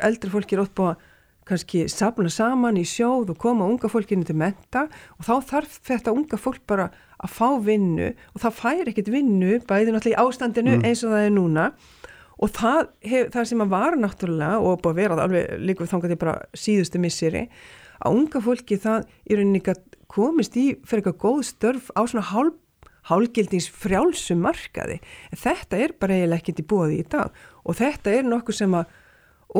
eldra 0.06 0.32
fólki 0.34 0.58
er 0.58 0.66
ótt 0.66 0.74
búið 0.76 0.94
að 0.94 1.12
kannski 1.46 1.84
sapna 1.90 2.30
saman 2.32 2.78
í 2.80 2.84
sjóð 2.86 3.30
og 3.34 3.38
koma 3.38 3.68
unga 3.70 3.90
fólkinu 3.90 4.26
til 4.26 4.34
menta 4.38 4.86
og 5.14 5.26
þá 5.28 5.34
þarf 5.52 5.76
þetta 5.86 6.14
unga 6.16 6.38
fólk 6.42 6.64
bara 6.66 6.88
að 7.22 7.36
fá 7.36 7.48
vinnu 7.62 8.08
og 8.34 8.42
það 8.42 8.56
fær 8.58 8.90
ekkert 8.90 9.12
vinnu 9.14 9.60
bæði 9.68 9.94
náttúrulega 9.94 10.16
í 10.16 10.26
ástandinu 10.26 10.74
mm. 10.74 10.86
eins 10.88 11.04
og 11.06 11.14
það 11.14 11.28
er 11.28 11.36
núna 11.36 11.68
og 12.36 12.52
það, 12.52 12.82
hef, 13.08 13.32
það 13.32 13.48
sem 13.50 13.64
að 13.64 13.72
var 13.72 13.96
náttúrulega 14.00 14.60
og 14.60 14.82
búið 14.84 14.92
að 14.92 15.00
vera 15.00 15.18
alveg 15.24 15.62
líka 15.62 15.88
þangat 15.88 16.14
ég 16.14 16.20
bara 16.20 16.36
síðustu 16.56 17.00
misseri 17.00 17.46
að 18.04 18.18
unga 18.18 18.42
fólki 18.44 18.76
það 18.80 19.06
í 19.24 19.38
rauninni 19.38 19.76
komist 20.12 20.56
í 20.60 20.66
fyrir 20.86 21.02
eitthvað 21.02 21.22
góð 21.24 21.42
störf 21.48 21.90
á 21.96 22.04
svona 22.04 22.28
hálf 22.28 22.62
hálgildings 23.06 23.68
frjálsum 23.70 24.40
markaði. 24.42 25.00
Þetta 25.36 25.80
er 25.82 25.94
bara 25.98 26.16
eiginlega 26.16 26.42
ekkert 26.42 26.62
í 26.62 26.66
bóði 26.66 27.00
í 27.00 27.08
dag 27.10 27.42
og 27.62 27.78
þetta 27.78 28.14
er 28.18 28.26
nokkuð 28.26 28.58
sem 28.60 28.76
að 28.78 28.94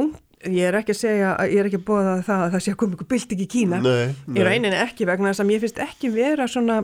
ung, 0.00 0.12
ég 0.46 0.66
er 0.68 0.78
ekki 0.80 0.94
að 0.94 1.00
segja, 1.00 1.32
ég 1.46 1.60
er 1.62 1.70
ekki 1.70 1.80
að 1.80 1.86
bóða 1.86 2.16
það 2.26 2.44
að 2.46 2.54
það 2.56 2.64
sé 2.64 2.74
að 2.74 2.78
koma 2.82 2.96
ykkur 2.96 3.10
bylting 3.12 3.42
í 3.42 3.48
Kína 3.54 3.80
nei, 3.82 3.92
nei. 4.26 4.40
í 4.40 4.46
rauninni 4.46 4.80
ekki 4.82 5.08
vegna 5.08 5.30
þess 5.30 5.44
að 5.44 5.50
mér 5.52 5.62
finnst 5.62 5.82
ekki 5.86 6.12
vera 6.14 6.48
svona 6.50 6.80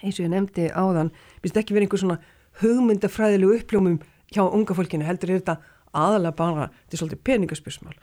eins 0.00 0.18
og 0.18 0.24
ég 0.24 0.32
nefndi 0.32 0.68
áðan, 0.74 1.12
finnst 1.44 1.60
ekki 1.60 1.76
vera 1.76 1.86
einhver 1.86 2.02
svona 2.02 2.18
hugmyndafræðilegu 2.60 3.60
uppljómum 3.60 4.00
hjá 4.30 4.44
unga 4.46 4.74
fólkinu, 4.78 5.06
heldur 5.06 5.32
er 5.32 5.40
þetta 5.40 5.56
aðalega 5.90 6.36
bara 6.38 6.66
til 6.90 7.00
svolítið 7.00 7.22
peningaspjörsmál 7.26 7.96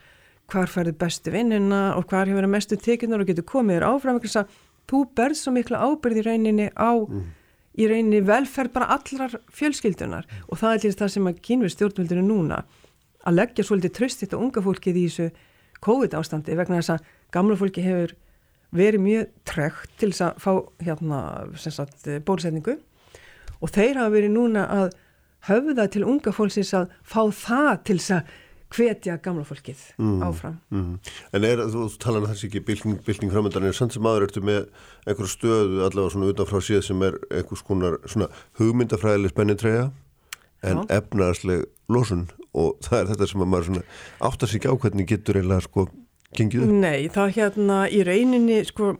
hvar 0.52 0.72
færðu 0.72 0.94
bestu 1.00 1.32
vinnuna 1.32 1.82
og 1.96 2.08
hvar 2.08 2.28
hefur 2.28 2.42
verið 2.42 2.52
mestu 2.52 2.78
tekjunar 2.80 3.24
og 3.24 3.30
getur 3.30 3.48
komið 3.48 3.78
þér 3.78 3.86
áfram 3.88 4.20
þess 4.24 4.42
að 4.42 4.58
þú 4.88 5.02
berð 5.16 5.40
svo 5.40 5.54
mikla 5.56 5.82
ábyrð 5.84 6.20
í 6.20 6.26
rauninni 6.28 6.68
á 6.76 6.92
mm. 6.96 7.24
í 7.80 7.88
rauninni 7.88 8.22
velferð 8.28 8.76
bara 8.76 8.90
allrar 8.96 9.38
fjölskyldunar 9.56 10.28
mm. 10.28 10.44
og 10.48 10.60
það 10.60 10.76
er 10.76 10.84
þess 10.86 11.02
það 11.02 11.14
sem 11.16 11.32
að 11.32 11.42
kynver 11.48 11.74
stjórnvöldinu 11.74 12.28
núna 12.28 12.62
að 13.28 13.40
leggja 13.40 13.68
svolítið 13.68 13.96
tröst 14.00 14.24
þetta 14.24 14.40
unga 14.44 14.64
fólkið 14.68 15.00
í 15.00 15.08
þessu 15.08 15.30
COVID 15.88 16.20
ástandi 16.20 16.60
vegna 16.60 16.80
þess 16.82 16.96
að 16.96 17.10
gamla 17.36 17.60
fólki 17.60 17.84
hefur 17.88 18.16
verið 18.76 19.04
mjög 19.04 19.34
trekt 19.48 19.96
til 20.00 20.12
þess 20.12 20.28
að 20.28 20.40
fá 20.44 20.54
hérna 20.84 21.20
bólusetningu 22.28 22.80
og 23.58 23.72
þeir 23.72 24.00
hafa 24.00 24.16
verið 24.16 24.34
núna 24.36 24.68
að 24.72 24.96
höfða 25.48 25.88
til 25.94 26.04
unga 26.08 26.34
fólksins 26.36 26.74
að 26.78 26.92
fá 27.06 27.22
það 27.30 27.74
til 27.88 27.98
þess 28.02 28.16
að 28.18 28.36
hvetja 28.74 29.16
gamla 29.24 29.46
fólkið 29.48 29.84
mm, 29.96 30.24
áfram. 30.28 30.58
Mm. 30.74 30.98
En 31.36 31.46
er, 31.48 31.62
þú 31.72 31.86
talar 32.04 32.26
um 32.26 32.32
þessi 32.32 32.50
ekki 32.50 32.64
bylning, 32.68 32.98
bylning 33.06 33.32
framöndan, 33.32 33.68
en 33.68 33.76
samt 33.76 33.96
sem 33.96 34.10
aður 34.10 34.28
ertu 34.28 34.44
með 34.44 34.66
einhverju 35.06 35.32
stöðu 35.32 35.86
allavega 35.86 36.16
svona 36.16 36.32
utanfrá 36.34 36.62
síðan 36.68 36.88
sem 36.90 37.06
er 37.08 37.20
einhvers 37.30 37.64
konar 37.68 38.00
svona 38.04 38.28
hugmyndafræðileg 38.60 39.32
spennintræja 39.32 39.86
en 40.68 40.84
Já. 40.84 40.86
efnarsleg 40.98 41.64
losun 41.88 42.28
og 42.58 42.76
það 42.84 43.00
er 43.00 43.10
þetta 43.14 43.30
sem 43.32 43.46
að 43.46 43.52
maður 43.54 43.82
áttast 44.28 44.58
ekki 44.58 44.72
á 44.74 44.76
hvernig 44.76 45.10
getur 45.14 45.40
eiginlega 45.40 45.68
sko 45.68 45.88
gengið 46.36 46.66
upp. 46.66 46.78
Nei, 46.82 47.08
það 47.14 47.36
hérna 47.38 47.82
í 47.88 48.02
reyninni 48.04 48.60
sko 48.68 48.96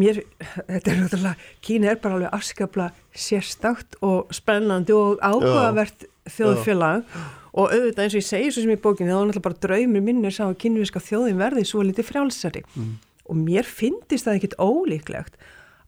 mér, 0.00 0.22
þetta 0.68 0.92
er 0.92 0.98
náttúrulega, 1.02 1.50
Kína 1.64 1.92
er 1.92 2.00
bara 2.02 2.18
alveg 2.18 2.34
afskapla 2.38 2.88
sérstakt 3.12 3.98
og 4.04 4.32
spennandi 4.34 4.94
og 4.96 5.22
áhugavert 5.22 6.06
þjóðfélag 6.30 7.04
Já. 7.04 7.22
og 7.52 7.72
auðvitað 7.74 8.04
eins 8.04 8.16
og 8.16 8.20
ég 8.20 8.28
segi 8.28 8.50
svo 8.50 8.64
sem 8.64 8.74
í 8.74 8.80
bókinni 8.80 9.10
þá 9.10 9.16
er 9.16 9.30
náttúrulega 9.30 9.46
bara 9.48 9.62
draumir 9.66 10.04
minnir 10.04 10.34
sá 10.34 10.44
að 10.46 10.58
kynviska 10.64 11.02
þjóðin 11.02 11.40
verði 11.40 11.64
svo 11.68 11.84
litið 11.86 12.08
frjálsari 12.08 12.64
mm. 12.68 12.92
og 13.28 13.40
mér 13.40 13.68
finnist 13.68 14.28
það 14.28 14.38
ekkit 14.38 14.58
ólíklegt 14.62 15.40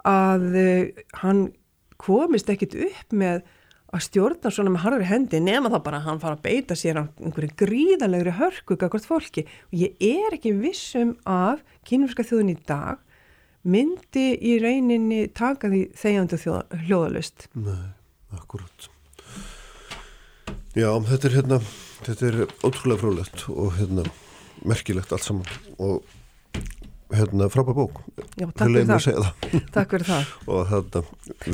að 0.05 0.49
uh, 0.61 1.05
hann 1.23 1.47
komist 2.01 2.51
ekkit 2.53 2.75
upp 2.89 3.15
með 3.15 3.45
að 3.95 4.03
stjórna 4.09 4.51
svona 4.51 4.73
með 4.75 4.85
harfri 4.89 5.07
hendi 5.07 5.41
nema 5.43 5.71
það 5.71 5.85
bara 5.87 6.01
að 6.01 6.09
hann 6.09 6.21
fara 6.23 6.35
að 6.35 6.45
beita 6.49 6.77
sér 6.79 6.99
á 6.99 7.05
einhverju 7.23 7.55
gríðalegri 7.61 8.33
hörku 8.41 8.75
akkord 8.75 9.07
fólki 9.07 9.45
og 9.47 9.77
ég 9.85 10.01
er 10.03 10.35
ekki 10.35 10.55
vissum 10.59 11.15
af 11.23 11.63
kynverska 11.87 12.27
þjóðin 12.27 12.57
í 12.57 12.59
dag 12.67 12.99
myndi 13.65 14.27
í 14.39 14.57
reyninni 14.63 15.27
taka 15.33 15.71
því 15.73 15.85
þegjandi 15.99 16.41
hljóðalust 16.85 17.49
Nei, 17.57 17.95
akkurat. 18.37 18.91
Já, 20.75 20.91
þetta 21.09 21.29
er 21.31 21.37
hérna 21.39 21.61
þetta 22.05 22.29
er 22.29 22.43
ótrúlega 22.67 23.01
frálegt 23.01 23.47
og 23.53 23.79
hérna 23.79 24.05
merkilegt 24.65 25.13
allt 25.15 25.27
saman 25.27 25.49
og 25.79 26.05
hérna 27.15 27.49
frábæð 27.53 27.77
bók. 27.79 28.01
Já, 28.41 28.49
takk 28.57 28.71
fyrir 28.73 28.87
það. 28.89 29.49
takk 29.77 29.95
fyrir 29.95 30.07
það. 30.09 30.31
Og 30.51 30.71
þetta 30.71 31.03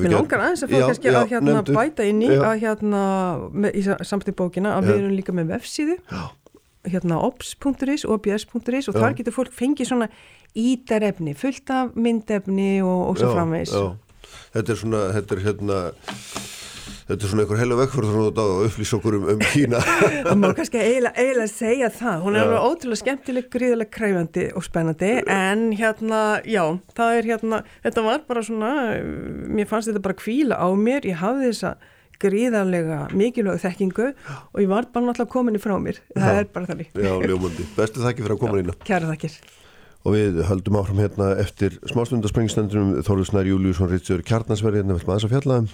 Mér 0.01 0.14
langar 0.14 0.44
aðeins 0.46 0.64
að 0.64 0.73
fá 0.73 0.85
kannski 0.87 1.12
að 1.12 1.33
hérna 1.35 1.57
nefndu, 1.57 1.77
bæta 1.77 2.07
inn 2.09 2.23
í 2.25 2.31
já. 2.31 2.42
að 2.49 2.61
hérna 2.64 3.03
með, 3.53 3.77
í 3.77 3.83
samtíð 4.12 4.37
bókina 4.40 4.77
að 4.77 4.87
já. 4.87 4.90
við 4.90 5.01
erum 5.03 5.16
líka 5.18 5.35
með 5.37 5.55
vefsíðu. 5.57 5.99
Hérna 6.90 7.20
ops.is 7.27 8.07
og 8.09 8.16
obs.is 8.16 8.88
og 8.88 8.96
þar 8.96 9.18
getur 9.18 9.37
fólk 9.37 9.53
fengið 9.53 9.90
svona 9.90 10.09
ítarefni, 10.59 11.35
fullt 11.39 11.71
af 11.75 11.93
myndefni 11.95 12.81
og, 12.83 13.11
og 13.11 13.21
svo 13.21 13.35
framvegs 13.35 13.75
Þetta 14.51 14.73
er 14.73 14.79
svona, 14.79 15.03
þetta 15.15 15.37
er 15.37 15.45
hérna 15.47 15.77
Þetta 17.11 17.27
er 17.27 17.31
svona 17.33 17.43
einhver 17.43 17.59
heilu 17.59 17.77
vekkfjörð 17.81 18.11
þannig 18.15 18.37
að 18.39 18.65
upplýsa 18.69 18.97
okkur 19.01 19.15
um, 19.17 19.25
um 19.33 19.41
Kína. 19.43 19.81
Það 20.29 20.37
má 20.39 20.47
kannski 20.55 20.79
eiginlega, 20.79 21.47
segja 21.51 21.89
það. 21.91 22.21
Hún 22.23 22.37
er 22.39 22.45
alveg 22.45 22.67
ótrúlega 22.69 23.01
skemmtileg, 23.01 23.49
gríðilega 23.51 23.91
kræfandi 23.97 24.45
og 24.55 24.63
spennandi 24.63 25.11
en 25.27 25.65
hérna, 25.75 26.21
já, 26.47 26.63
það 26.95 27.17
er 27.17 27.31
hérna, 27.33 27.63
þetta 27.83 28.07
var 28.07 28.23
bara 28.31 28.45
svona, 28.47 28.73
mér 29.51 29.71
fannst 29.73 29.91
þetta 29.91 30.05
bara 30.07 30.21
kvíla 30.23 30.61
á 30.63 30.71
mér. 30.79 31.11
Ég 31.11 31.19
hafði 31.19 31.51
þessa 31.51 31.75
gríðarlega 32.23 33.01
mikilvæg 33.17 33.63
þekkingu 33.65 34.13
og 34.13 34.63
ég 34.63 34.71
var 34.71 34.87
bara 34.95 35.09
náttúrulega 35.09 35.35
komin 35.35 35.59
í 35.59 35.65
frá 35.67 35.75
mér. 35.83 35.99
Það 36.15 36.37
já, 36.37 36.45
er 36.45 36.53
bara 36.55 36.71
þannig. 36.71 36.95
Já, 36.95 37.15
ljómundi. 37.27 37.67
Bestu 37.75 38.07
þakki 38.07 38.23
fyrir 38.23 38.39
að 38.39 38.45
koma 38.45 38.63
inn. 38.63 38.77
Kæra 38.87 39.11
þakkir. 39.11 39.41
Og 40.01 40.15
við 40.17 40.41
höldum 40.49 40.79
áfram 40.81 41.03
hérna 41.03 41.35
eftir 41.43 41.77
smástundaspringstendunum 41.91 43.03
Þorður 43.05 43.29
Snær 43.29 43.51
Júliusson 43.51 43.91
Rittsjör 43.91 44.25
Kjarnansverði 44.25 44.81
hérna 44.81 44.97
maður 44.97 45.11
þess 45.11 45.29
að 45.29 45.35
fjallaðum 45.35 45.69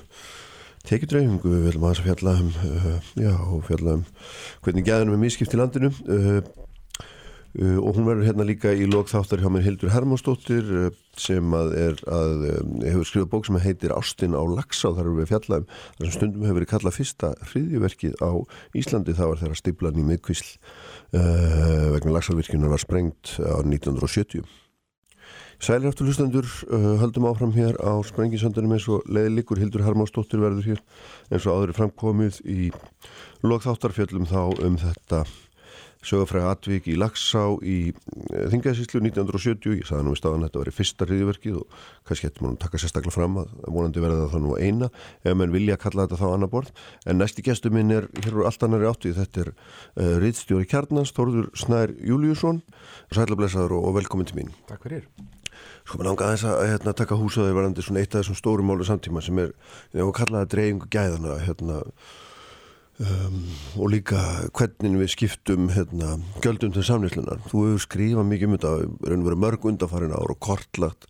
tekjudreifingu, 0.86 1.50
við 1.50 1.64
viljum 1.66 1.86
aðeins 1.86 2.00
að 2.02 2.08
fjalla 2.08 2.32
um, 2.40 2.50
uh, 2.62 3.08
já, 3.18 3.32
fjalla 3.66 3.94
um 3.96 4.04
hvernig 4.66 4.86
gæðunum 4.86 5.16
er 5.16 5.22
mískipt 5.22 5.54
í 5.54 5.60
landinu. 5.60 5.90
Uh, 6.06 6.65
uh, 7.60 7.78
og 7.80 7.96
hún 7.96 8.08
verður 8.08 8.28
hérna 8.28 8.46
líka 8.48 8.72
í 8.74 8.88
lokþáttar 8.90 9.42
hjá 9.42 9.48
mér 9.52 9.64
Hildur 9.66 9.92
Hermósdóttir 9.94 10.68
uh, 10.70 10.90
sem 11.20 11.56
að 11.56 11.72
er 11.80 12.02
að 12.10 12.44
um, 12.50 12.74
hefur 12.84 13.08
skrifað 13.08 13.30
bók 13.32 13.48
sem 13.48 13.60
heitir 13.64 13.94
Ástin 13.96 14.36
á 14.36 14.42
Laxá, 14.44 14.90
þar 14.90 15.06
eru 15.06 15.16
við 15.20 15.26
að 15.26 15.32
fjalla 15.32 15.62
um 15.62 15.70
þar 15.70 16.04
sem 16.04 16.14
stundum 16.18 16.44
hefur 16.46 16.60
verið 16.60 16.72
kallað 16.74 16.98
fyrsta 16.98 17.32
hriðjuverkið 17.52 18.20
á 18.20 18.30
Íslandi, 18.82 19.16
það 19.16 19.32
var 19.32 19.42
þeirra 19.42 19.62
stiblan 19.62 19.98
í 20.02 20.06
miðkvísl 20.10 20.52
uh, 20.52 21.88
vegna 21.96 22.14
Laxárvirkjunar 22.18 22.76
var 22.76 22.84
sprengt 22.84 23.36
á 23.40 23.56
1970 23.64 24.46
Sælir 25.56 25.88
aftur 25.88 26.04
hlustendur, 26.04 26.44
uh, 26.68 26.98
höldum 27.00 27.24
áfram 27.30 27.54
hér 27.56 27.78
á 27.80 27.96
Sprengisöndunum 28.04 28.74
eins 28.76 28.84
og 28.92 29.06
leiðlikur 29.08 29.56
Hildur 29.56 29.86
Harmásdóttir 29.86 30.42
verður 30.42 30.68
hér 30.68 30.82
eins 31.32 31.46
og 31.48 31.56
áður 31.56 31.72
framkomið 31.78 32.42
í 32.44 32.68
lokþáttarfjöllum 33.40 34.28
þá 34.28 34.40
um 34.66 34.76
þetta 34.82 35.22
sögafræða 36.06 36.52
atvík 36.54 36.88
í 36.90 36.96
Lagsá 36.98 37.42
í 37.66 37.76
uh, 37.92 38.46
Þingæðsíslu 38.52 39.02
1970 39.02 39.80
ég 39.80 39.88
sagði 39.88 40.06
nú 40.06 40.14
í 40.16 40.20
staðan 40.20 40.44
að 40.44 40.50
þetta 40.50 40.62
var 40.62 40.70
í 40.70 40.74
fyrsta 40.76 41.08
hriðiverkið 41.08 41.60
og 41.60 41.78
kannski 42.08 42.30
við 42.30 42.50
að 42.50 42.58
taka 42.64 42.80
sérstaklega 42.82 43.14
fram 43.14 43.38
að 43.42 43.54
vonandi 43.66 44.04
verða 44.04 44.28
það 44.32 44.44
nú 44.46 44.56
eina 44.56 44.90
ef 45.22 45.38
mann 45.38 45.54
vilja 45.54 45.78
kalla 45.80 46.06
þetta 46.06 46.20
þá 46.22 46.26
annar 46.32 46.52
borð. 46.52 46.74
En 47.06 47.20
næsti 47.20 47.44
gestu 47.46 47.72
minn 47.74 47.94
er, 47.94 48.10
hér 48.22 48.32
eru 48.32 48.46
allt 48.48 48.66
annari 48.66 48.90
áttið 48.90 49.18
þetta 49.20 49.44
er 49.44 49.52
uh, 49.52 50.12
Ritstjóri 50.22 50.68
Kjarnans 50.70 51.14
Þorður 51.16 51.50
Snær 51.58 51.94
Júliusson 52.06 52.62
Sælablessaður 53.14 53.78
og 53.80 53.96
velkomin 53.98 54.28
til 54.28 54.40
mín. 54.40 54.54
Takk 54.70 54.86
fyrir. 54.86 55.06
Sko 55.86 55.98
maður 55.98 56.08
langar 56.10 56.28
aðeins 56.28 56.46
að 56.50 56.62
hérna, 56.68 56.92
taka 56.98 57.16
húsaður 57.18 57.56
varandi 57.56 57.82
svona 57.84 58.02
eitt 58.02 58.14
af 58.14 58.22
þessum 58.22 58.38
stórum 58.38 58.66
málu 58.68 58.84
samtíma 58.86 59.22
sem 59.24 59.38
er, 59.40 59.54
um, 63.02 63.42
og 63.80 63.92
líka 63.92 64.22
hvernig 64.56 65.02
við 65.02 65.12
skiptum 65.14 65.70
hérna, 65.74 66.16
göldum 66.44 66.74
til 66.74 66.84
samnýslunar. 66.86 67.42
Þú 67.50 67.66
hefur 67.66 67.84
skrifað 67.86 68.28
mikið 68.30 68.48
um 68.48 68.56
þetta, 68.56 69.38
mörg 69.46 69.68
undanfarin 69.72 70.16
ár 70.16 70.34
og 70.34 70.40
kortlagt 70.42 71.08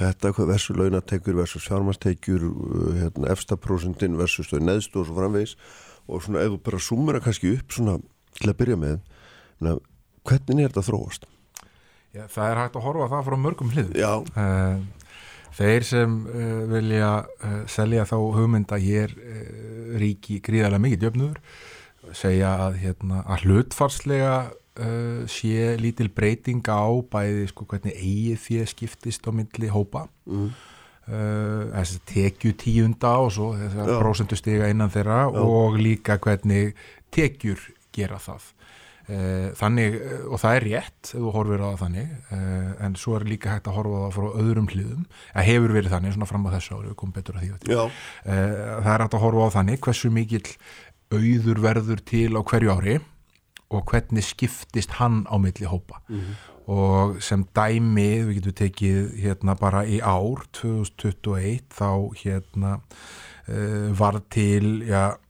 þetta 0.00 0.32
versus 0.38 0.76
launatekur 0.78 1.36
versus 1.36 1.66
fjármastekur, 1.68 2.46
hérna, 2.96 3.32
efstaprósundin 3.34 4.18
versus 4.20 4.52
neðstu 4.54 5.02
og 5.02 5.10
svo 5.10 5.18
framvegis 5.18 5.56
og 6.10 6.24
svona 6.24 6.44
ef 6.44 6.54
þú 6.54 6.62
bara 6.66 6.80
sumera 6.82 7.20
kannski 7.22 7.52
upp 7.56 7.74
svona 7.74 7.98
til 8.38 8.50
að 8.50 8.58
byrja 8.62 8.78
með 8.80 9.02
hvernig 9.60 10.64
er 10.64 10.72
þetta 10.72 10.86
þróast? 10.86 11.28
Já, 12.10 12.24
það 12.26 12.46
er 12.46 12.58
hægt 12.58 12.78
að 12.78 12.86
horfa 12.88 13.10
það 13.12 13.26
frá 13.28 13.36
mörgum 13.38 13.74
hlið 13.74 13.92
uh, 14.00 14.80
þeir 15.56 15.86
sem 15.86 16.16
uh, 16.28 16.62
vilja 16.70 17.10
uh, 17.24 17.60
selja 17.70 18.06
þá 18.08 18.16
hugmynda 18.36 18.78
hér 18.80 19.14
ríki 20.00 20.38
gríðarlega 20.44 20.84
mikið 20.86 21.06
jöfnur 21.08 21.38
segja 22.16 22.54
að, 22.66 22.80
hérna, 22.84 23.24
að 23.28 23.46
hlutfarslega 23.46 24.34
sé 25.28 25.74
lítil 25.76 26.06
breyting 26.14 26.64
á 26.64 26.88
bæði 27.10 27.48
sko 27.50 27.66
hvernig 27.68 27.98
eigið 27.98 28.38
því 28.40 28.60
skiptist 28.70 29.26
á 29.28 29.30
myndli 29.34 29.68
hópa 29.68 30.06
mm. 30.30 30.46
tekju 32.08 32.54
tíunda 32.56 33.10
og 33.20 33.34
svo 33.34 33.50
þessar 33.58 33.90
prósendustega 34.00 34.70
innan 34.72 34.94
þeirra 34.94 35.18
Já. 35.26 35.42
og 35.42 35.76
líka 35.82 36.16
hvernig 36.22 36.78
tekjur 37.12 37.66
gera 37.92 38.16
það 38.22 38.46
þannig, 39.58 39.96
eh, 39.96 40.24
og 40.30 40.40
það 40.42 40.56
er 40.56 40.66
rétt 40.66 41.10
ef 41.10 41.16
þú 41.16 41.32
horfir 41.34 41.62
á 41.62 41.68
það 41.70 41.80
þannig. 41.82 42.10
Eh, 42.36 42.70
en 42.86 42.96
svo 43.00 43.16
er 43.16 43.24
líka 43.28 43.52
hægt 43.52 43.70
að 43.70 43.78
horfa 43.78 43.96
á 43.96 44.02
það 44.04 44.16
frá 44.16 44.26
öðrum 44.42 44.68
hliðum. 44.70 45.06
Að 45.34 45.48
hefur 45.48 45.74
verið 45.76 45.94
þannig, 45.94 46.14
svona 46.16 46.28
fram 46.30 46.46
á 46.46 46.54
þessu 46.54 46.76
ári 46.76 46.90
við 46.90 46.98
komum 47.00 47.16
betur 47.16 47.38
að 47.38 47.44
því 47.44 47.50
það 48.24 48.92
er 48.94 49.04
hægt 49.04 49.16
að 49.16 49.24
horfa 49.24 49.46
á 49.46 49.54
þannig 49.56 49.80
hversu 49.86 50.10
mikill 50.14 50.50
auður 51.10 51.62
verður 51.64 52.04
til 52.06 52.30
á 52.38 52.40
hverju 52.46 52.76
ári 52.76 53.00
og 53.70 53.84
hvernig 53.86 54.26
skiptist 54.26 54.98
hann 54.98 55.24
á 55.30 55.34
milli 55.38 55.66
hópa. 55.66 56.02
Mm 56.08 56.20
-hmm. 56.20 56.34
og 56.70 57.22
sem 57.22 57.44
dæmi, 57.54 58.22
við 58.26 58.34
getum 58.34 58.52
tekið 58.52 59.14
hérna 59.22 59.54
bara 59.58 59.84
í 59.86 59.98
ár 60.00 60.46
2021 60.52 61.66
þá 61.70 62.14
hérna 62.14 62.80
var 63.98 64.22
til, 64.30 64.86
já 64.86 65.10
Eh, 65.10 65.29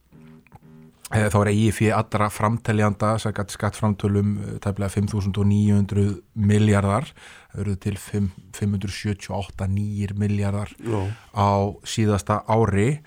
þá 1.11 1.37
er 1.41 1.49
EIF 1.51 1.81
allra 1.91 2.29
framtæljanda 2.31 3.15
skattframtölum 3.19 4.31
eh, 4.39 4.55
tæmlega 4.63 4.93
5.900 4.95 6.05
miljardar 6.39 7.09
það 7.51 7.61
eru 7.65 7.75
til 7.83 7.97
578 7.99 9.67
nýjir 9.67 10.15
miljardar 10.15 10.71
Já. 10.79 11.01
á 11.35 11.51
síðasta 11.83 12.41
ári 12.47 13.01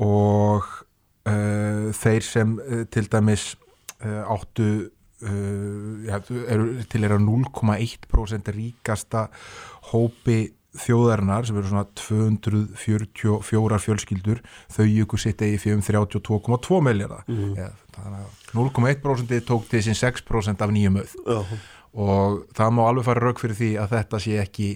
og 0.00 0.64
uh, 1.28 1.88
þeir 1.96 2.24
sem 2.24 2.56
uh, 2.60 2.84
til 2.92 3.08
dæmis 3.12 3.54
uh, 4.04 4.24
áttu 4.36 4.88
ja, 5.20 6.16
eru 6.48 6.78
til 6.88 7.02
að 7.04 7.18
0,1% 7.20 8.46
ríkasta 8.56 9.26
hópi 9.90 10.38
þjóðarinnar 10.78 11.48
sem 11.48 11.58
eru 11.58 11.70
svona 11.70 11.86
244 11.98 13.80
fjölskyldur 13.82 14.42
þau 14.70 14.84
ykkur 14.86 15.22
sitt 15.22 15.42
eigi 15.42 15.58
fyrir 15.64 15.78
um 15.78 15.82
32,2 15.82 16.80
miljardar 16.86 17.26
mm. 17.26 17.56
ja, 17.58 17.70
0,1% 18.54 19.44
tók 19.48 19.66
til 19.70 19.82
sin 19.82 19.98
6% 19.98 20.62
af 20.62 20.70
nýjum 20.70 21.00
auð 21.02 21.16
-huh. 21.26 21.58
og 21.92 22.42
það 22.54 22.74
má 22.76 22.82
alveg 22.86 23.04
fara 23.04 23.26
rauk 23.26 23.42
fyrir 23.42 23.58
því 23.58 23.70
að 23.82 23.92
þetta 23.96 24.22
sé 24.22 24.38
ekki 24.40 24.70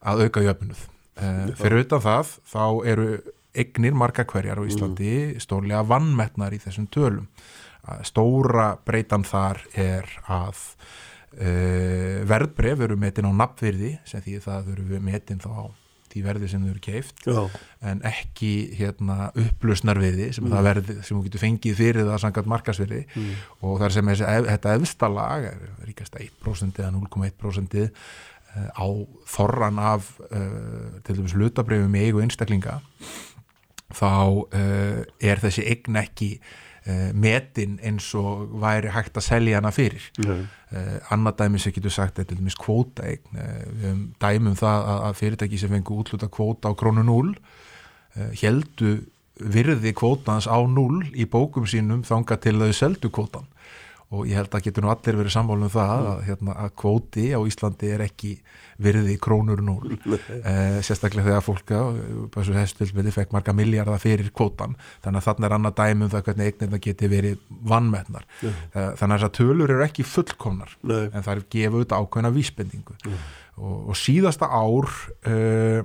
að 0.00 0.22
auka 0.24 0.40
jöfnuð 0.40 0.80
uh, 1.20 1.54
fyrir 1.56 1.84
utan 1.84 2.00
það 2.00 2.26
þá 2.48 2.86
eru 2.86 3.08
egnir 3.54 3.94
marga 3.94 4.24
hverjar 4.24 4.58
á 4.58 4.64
Íslandi 4.66 5.34
mm. 5.34 5.40
stórlega 5.40 5.82
vannmetnar 5.82 6.54
í 6.54 6.58
þessum 6.58 6.86
tölum 6.86 7.28
stóra 8.02 8.76
breytan 8.84 9.24
þar 9.24 9.60
er 9.76 10.08
að 10.26 10.56
verðbref 12.30 12.84
eru 12.86 12.96
metin 13.00 13.26
á 13.26 13.32
nafnverði 13.34 13.96
sem 14.08 14.22
því 14.24 14.36
það 14.44 14.68
eru 14.74 15.00
metin 15.02 15.42
þá 15.42 15.50
á 15.50 15.64
því 16.14 16.22
verði 16.22 16.48
sem 16.50 16.62
þau 16.62 16.70
eru 16.70 16.82
keift 16.82 17.24
Já. 17.26 17.40
en 17.90 18.02
ekki 18.06 18.52
hérna 18.78 19.30
upplusnarviði 19.32 20.30
sem 20.36 20.46
mm. 20.46 20.54
það 20.54 20.68
verði 20.68 20.96
sem 21.00 21.16
þú 21.16 21.22
getur 21.26 21.42
fengið 21.42 21.80
fyrir 21.80 22.06
það 22.06 22.22
sangat 22.22 22.50
markasverði 22.52 23.00
mm. 23.08 23.32
og 23.60 23.80
það 23.80 23.86
er 23.88 23.96
sem 23.96 24.12
þessi, 24.12 24.28
þetta 24.46 24.76
efstalag 24.78 25.48
er 25.50 25.64
ríkast 25.88 26.18
1% 26.20 26.82
eða 26.84 26.92
0,1% 26.94 27.78
uh, 27.82 28.68
á 28.78 28.86
þorran 29.34 29.82
af 29.82 30.12
uh, 30.28 31.00
til 31.06 31.18
dæmis 31.18 31.34
lutabrefum 31.38 31.98
í 31.98 32.06
eigu 32.06 32.22
einstaklinga 32.22 32.78
þá 33.94 34.14
uh, 34.14 35.00
er 35.18 35.42
þessi 35.42 35.66
eign 35.66 35.98
ekki 35.98 36.36
metin 37.16 37.78
eins 37.80 38.10
og 38.18 38.58
væri 38.60 38.90
hægt 38.92 39.16
að 39.16 39.24
selja 39.24 39.56
hana 39.56 39.70
fyrir. 39.72 40.04
Uh, 40.20 40.98
annað 41.14 41.38
dæmi 41.38 41.62
sem 41.62 41.72
getur 41.72 41.94
sagt 41.94 42.18
er 42.18 42.26
til 42.28 42.36
dæmis 42.36 42.58
kvótaeign. 42.60 43.24
Uh, 43.32 43.62
við 43.70 43.86
hefum 43.86 44.04
dæmum 44.20 44.58
það 44.58 44.90
að, 44.92 45.00
að 45.08 45.18
fyrirtæki 45.22 45.60
sem 45.62 45.72
fengur 45.72 46.02
útluta 46.02 46.28
kvóta 46.28 46.68
á 46.68 46.76
krónu 46.76 47.06
0 47.06 47.34
heldu 48.14 48.92
virði 49.40 49.90
kvótans 49.96 50.46
á 50.46 50.58
0 50.62 51.10
í 51.18 51.26
bókum 51.26 51.66
sínum 51.66 52.04
þanga 52.06 52.38
til 52.42 52.54
þau 52.60 52.70
seldu 52.76 53.10
kvótan 53.10 53.48
og 54.14 54.28
ég 54.30 54.38
held 54.38 54.54
að 54.54 54.68
getur 54.68 54.84
nú 54.84 54.90
allir 54.92 55.18
verið 55.18 55.34
samfólum 55.34 55.72
það 55.72 55.94
mm. 55.94 56.10
að, 56.10 56.20
hérna, 56.28 56.56
að 56.64 56.74
kvóti 56.80 57.24
á 57.34 57.40
Íslandi 57.48 57.90
er 57.94 58.04
ekki 58.06 58.32
virði 58.84 59.16
krónur 59.22 59.62
núl 59.64 59.94
eh, 60.14 60.80
sérstaklega 60.84 61.28
þegar 61.28 61.44
fólka 61.46 61.80
þessu 62.34 62.56
hestilsmiði 62.58 63.14
fekk 63.14 63.34
marga 63.34 63.54
miljardar 63.56 64.02
fyrir 64.02 64.30
kvótan 64.34 64.76
þannig 65.04 65.20
að 65.20 65.28
þannig 65.28 65.48
er 65.48 65.56
annað 65.58 65.76
dæmum 65.80 66.12
það 66.12 66.26
hvernig 66.28 66.50
eignirna 66.50 66.82
geti 66.88 67.10
verið 67.12 67.42
vannmetnar 67.74 68.26
mm. 68.26 68.60
eh, 68.72 68.90
þannig 68.98 69.16
að 69.16 69.18
þessar 69.18 69.34
tölur 69.40 69.74
eru 69.76 69.86
ekki 69.86 70.06
fullkomnar 70.08 70.76
Nei. 70.82 71.02
en 71.10 71.20
það 71.20 71.34
er 71.36 71.44
gefið 71.56 71.96
ákveðna 71.98 72.34
vísbendingu 72.34 72.98
mm. 72.98 73.20
og, 73.60 73.76
og 73.92 74.00
síðasta 74.00 74.50
ár 74.50 74.90
eh, 75.30 75.82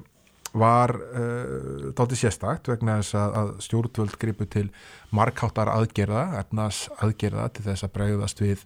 var 0.53 0.95
uh, 0.95 1.19
eh, 1.21 1.89
dálítið 1.97 2.21
sérstakt 2.23 2.69
vegna 2.71 2.99
þess 2.99 3.17
að, 3.19 3.35
að 3.41 3.49
stjórnvöld 3.65 4.15
gripu 4.21 4.47
til 4.49 4.67
markáttar 5.15 5.71
aðgerða, 5.73 6.23
ernas 6.41 6.88
aðgerða 6.97 7.49
til 7.53 7.65
þess 7.67 7.85
að 7.85 7.93
bregðast 7.97 8.41
við 8.43 8.63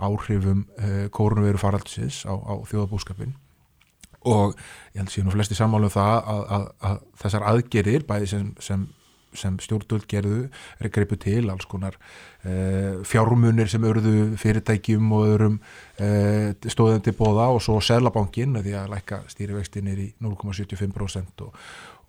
áhrifum 0.00 0.64
uh, 0.78 1.08
kórnveru 1.12 1.60
faraldsis 1.60 2.24
á, 2.24 2.32
á 2.32 2.54
þjóðabúskapin 2.70 3.36
og 4.26 4.56
ég 4.94 5.00
held 5.02 5.12
séu 5.12 5.24
nú 5.26 5.34
flesti 5.34 5.54
sammálu 5.58 5.90
um 5.90 5.94
það 5.94 6.16
að, 6.16 6.44
að, 6.56 6.64
að 6.88 7.02
þessar 7.22 7.48
aðgerðir 7.52 8.06
bæði 8.08 8.30
sem, 8.32 8.48
sem 8.62 8.86
sem 9.38 9.58
stjórnvöld 9.62 10.06
gerðu 10.10 10.46
er 10.80 10.92
greipu 10.92 11.18
til 11.20 11.50
alls 11.52 11.66
konar 11.68 11.96
uh, 11.96 13.02
fjármunir 13.06 13.70
sem 13.70 13.84
örðu 13.86 14.36
fyrirtækjum 14.40 15.12
og 15.16 15.26
öðrum 15.32 15.58
uh, 15.58 16.52
stóðum 16.72 17.04
til 17.04 17.16
bóða 17.18 17.50
og 17.54 17.62
svo 17.64 17.78
Sælabankin 17.84 18.58
því 18.60 18.76
að 18.80 18.92
lækka 18.94 19.22
stýrivextin 19.32 19.92
er 19.92 20.02
í 20.06 20.08
0,75% 20.24 21.46
og, 21.46 21.54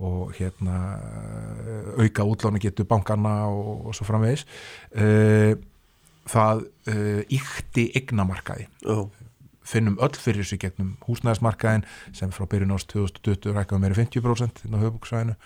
og 0.04 0.34
hérna 0.38 0.82
uh, 0.98 1.94
auka 2.04 2.28
útláni 2.28 2.64
getur 2.64 2.90
bankana 2.90 3.40
og, 3.52 3.88
og 3.90 3.98
svo 3.98 4.08
framvegis. 4.08 4.46
Það 6.28 6.66
íkti 7.32 7.86
egnamarkaði 7.96 8.66
oh. 8.92 9.06
finnum 9.64 9.96
öll 10.04 10.18
fyrir 10.20 10.44
þessu 10.44 10.58
gegnum 10.60 10.90
húsnæðismarkaðin 11.06 11.86
sem 12.16 12.34
frá 12.36 12.44
byrjun 12.52 12.74
ást 12.76 12.90
2020 12.92 13.56
rækkaði 13.56 13.84
meira 13.86 13.96
50% 13.96 14.66
inn 14.68 14.76
á 14.76 14.84
höfbúksvæðinu 14.84 15.38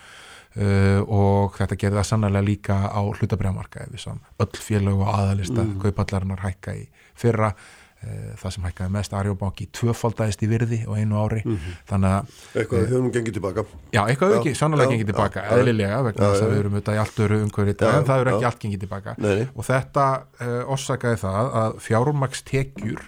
Uh, 0.52 1.00
og 1.08 1.54
þetta 1.56 1.78
gerði 1.80 1.96
það 1.96 2.08
sannlega 2.10 2.44
líka 2.44 2.74
á 2.92 3.00
hlutabrjámarka 3.00 3.86
öll 3.88 4.58
félag 4.60 4.98
og 4.98 5.06
aðalista 5.08 5.62
mm. 5.62 5.78
kaupallarinnar 5.80 6.42
hækka 6.44 6.74
í 6.76 6.82
fyrra. 7.16 7.54
Uh, 8.02 8.34
það 8.36 8.52
sem 8.56 8.66
hækkaði 8.66 8.92
mest 8.92 9.12
Arjóbanki 9.14 9.68
tvöfaldæðist 9.78 10.42
í 10.44 10.48
virði 10.50 10.80
og 10.84 10.98
einu 10.98 11.22
ári. 11.22 11.40
Mm 11.46 11.54
-hmm. 11.54 11.78
þannig 11.88 12.16
að 12.16 12.58
eitthvað 12.58 12.84
hefur 12.90 13.04
nú 13.06 13.12
gengið 13.14 13.38
tilbaka. 13.38 13.64
Já, 13.94 14.02
eitthvað 14.02 14.36
ekki, 14.40 14.54
sannlega 14.58 14.90
gengið 14.90 15.12
tilbaka 15.12 15.46
já, 15.46 15.56
eðlilega 15.56 16.02
vegna 16.08 16.28
þess 16.32 16.42
að 16.42 16.52
við 16.52 16.58
erum 16.58 16.74
auðvitað 16.74 16.94
í 16.94 17.02
allt 17.04 17.24
öru 17.24 17.40
umhverfið 17.46 17.86
en 17.88 18.04
það 18.10 18.18
hefur 18.18 18.32
ekki 18.34 18.48
allt 18.50 18.60
gengið 18.66 18.84
tilbaka. 18.84 19.14
Nei. 19.18 19.48
og 19.54 19.64
þetta 19.70 20.06
uh, 20.42 20.62
orsakaði 20.76 21.22
það 21.24 21.50
að 21.62 21.80
fjármakstekjur 21.86 23.00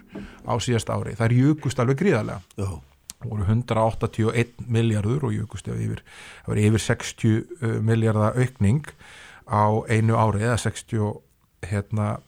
á 0.49 0.55
síðast 0.57 0.89
ári 0.89 1.17
það 1.19 1.27
er 1.29 1.39
júkust 1.43 1.79
alveg 1.79 2.01
gríðarlega. 2.01 2.41
Já 2.57 2.81
voru 3.25 3.47
181 3.47 4.65
miljardur 4.67 5.29
og 5.29 5.35
jökust 5.35 5.69
yfir, 5.69 6.05
yfir 6.49 6.85
60 6.87 7.35
uh, 7.35 7.81
miljardar 7.85 8.39
aukning 8.39 8.87
á 9.49 9.65
einu 9.93 10.17
ári 10.17 10.45
eða 10.45 10.59
65 10.61 11.21
hérna, 11.65 12.19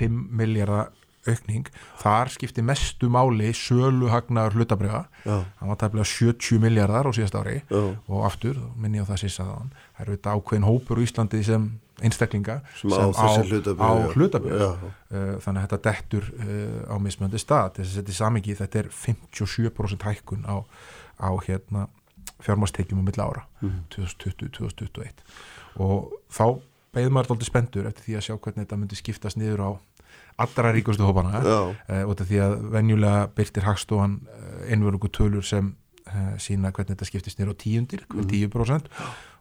miljardar 0.00 0.92
aukning, 1.28 1.66
þar 2.00 2.30
skipti 2.32 2.62
mestu 2.64 3.10
máli 3.12 3.50
söluhagnar 3.56 4.54
hlutabriða 4.56 5.04
það 5.24 5.70
var 5.70 5.80
tæmlega 5.82 6.08
70 6.08 6.62
miljardar 6.62 7.08
á 7.08 7.12
síðast 7.12 7.36
ári 7.38 7.58
Já. 7.68 7.82
og 8.08 8.24
aftur, 8.28 8.56
minni 8.80 9.02
á 9.02 9.08
það 9.08 9.22
sísaðan, 9.26 9.72
það 9.96 10.04
eru 10.04 10.16
þetta 10.16 10.36
ákveðin 10.36 10.68
hópur 10.68 11.02
í 11.02 11.08
Íslandi 11.08 11.42
sem 11.46 11.68
einstaklinga 12.04 12.60
sem, 12.78 12.90
sem 12.90 13.12
á, 13.78 13.88
á 13.88 13.90
hlutaböð 14.14 14.62
uh, 14.62 14.76
þannig 15.42 15.60
að 15.60 15.64
þetta 15.64 15.78
dettur 15.88 16.28
uh, 16.36 16.92
á 16.92 16.96
mismöndi 17.02 17.40
stað. 17.42 17.78
Þess 17.78 17.92
að 17.92 18.00
þetta 18.00 18.14
er 18.14 18.18
samingi, 18.18 18.56
þetta 18.58 18.80
er 18.82 18.90
57% 18.94 20.06
hækkun 20.08 20.46
á, 20.46 20.56
á 21.18 21.30
hérna, 21.46 21.88
fjármastekjum 22.44 23.00
um 23.00 23.08
milla 23.08 23.26
ára 23.26 23.44
mm. 23.64 23.78
2020-2021 23.96 25.24
og 25.82 26.12
þá 26.30 26.60
beður 26.94 27.14
maður 27.14 27.34
alltaf 27.34 27.48
spendur 27.48 27.88
eftir 27.88 28.04
því 28.04 28.16
að 28.18 28.24
sjá 28.28 28.34
hvernig 28.36 28.62
þetta 28.62 28.78
myndi 28.78 28.98
skiptast 28.98 29.40
niður 29.40 29.64
á 29.66 29.70
allra 30.38 30.70
ríkustu 30.70 31.02
hópana. 31.02 31.42
Uh, 31.42 32.04
út 32.06 32.22
af 32.22 32.30
því 32.30 32.38
að 32.44 32.56
venjulega 32.76 33.26
byrtir 33.34 33.66
Hagstofan 33.66 34.20
einverjum 34.70 35.10
tölur 35.10 35.46
sem 35.46 35.72
uh, 36.06 36.34
sína 36.40 36.70
hvernig 36.74 36.94
þetta 36.94 37.08
skiptist 37.08 37.40
nýra 37.40 37.54
á 37.54 37.56
tíundir, 37.58 38.04
hver 38.10 38.28
10% 38.30 38.88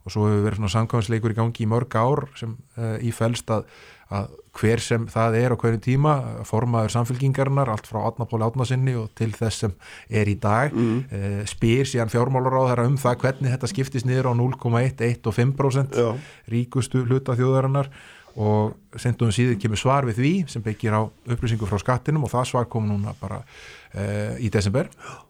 og 0.08 0.14
svo 0.14 0.30
hefur 0.30 0.46
verið 0.46 0.62
svona 0.62 0.74
samkvæmsleikur 0.78 1.36
í 1.36 1.38
gangi 1.38 1.66
í 1.66 1.70
mörg 1.70 1.96
ár 2.00 2.26
sem 2.40 2.56
uh, 2.80 2.96
í 3.04 3.12
fælst 3.12 3.52
að, 3.52 3.68
að 4.16 4.30
hver 4.58 4.82
sem 4.82 5.08
það 5.12 5.38
er 5.42 5.54
á 5.54 5.60
hverju 5.60 5.82
tíma 5.84 6.14
formaður 6.48 6.94
samfélkingarinnar, 6.96 7.70
allt 7.74 7.90
frá 7.90 8.00
Átnapóli 8.08 8.48
Átnasinni 8.48 8.96
og 8.98 9.12
til 9.20 9.30
þess 9.36 9.66
sem 9.66 9.76
er 10.08 10.32
í 10.32 10.38
dag 10.42 10.72
mm. 10.72 11.00
uh, 11.12 11.42
spyr 11.52 11.90
síðan 11.90 12.14
fjármálaráð 12.14 12.86
um 12.88 12.96
það 13.02 13.20
hvernig 13.26 13.56
þetta 13.58 13.72
skiptist 13.74 14.08
niður 14.08 14.32
á 14.32 14.34
0,1, 14.40 15.04
1 15.12 15.28
og 15.28 15.38
5% 15.38 16.00
Já. 16.00 16.08
ríkustu 16.56 17.04
hluta 17.04 17.36
þjóðarinnar 17.36 17.92
og 18.38 19.00
sendum 19.02 19.32
síður 19.34 19.58
kemur 19.62 19.80
svar 19.82 20.06
við 20.08 20.22
því 20.22 20.34
sem 20.52 20.64
byggir 20.64 20.94
á 20.94 21.02
upplýsingu 21.04 21.68
frá 21.68 21.82
skattinum 21.82 22.28
og 22.28 22.34
það 22.34 22.52
svar 22.52 22.68
kom 22.70 22.86
núna 22.88 23.16
bara 23.20 23.42
uh, 23.42 24.38
í 24.38 24.52
desember 24.54 24.88
og 24.94 25.27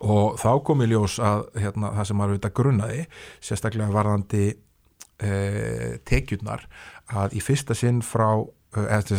þá 0.00 0.50
kom 0.64 0.84
í 0.84 0.88
ljós 0.90 1.18
að 1.22 1.44
hérna, 1.60 1.92
það 1.98 2.08
sem 2.08 2.20
maður 2.20 2.34
auðvitað 2.34 2.56
grunnaði 2.60 3.02
sérstaklega 3.44 3.94
varðandi 3.94 4.44
uh, 4.54 5.92
tekjurnar 6.08 6.64
að 7.10 7.36
í 7.36 7.44
fyrsta 7.44 7.76
sinn 7.76 8.00
frá 8.06 8.30
uh, 8.40 9.12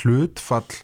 hlutfall 0.00 0.82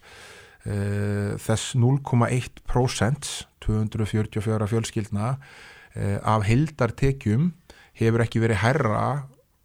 þess 0.64 1.74
0,1% 1.76 3.26
244 3.60 4.68
fjölskyldna 4.70 5.26
af 6.24 6.46
hildartekjum 6.48 7.50
hefur 8.00 8.24
ekki 8.24 8.40
verið 8.40 8.62
herra 8.62 9.02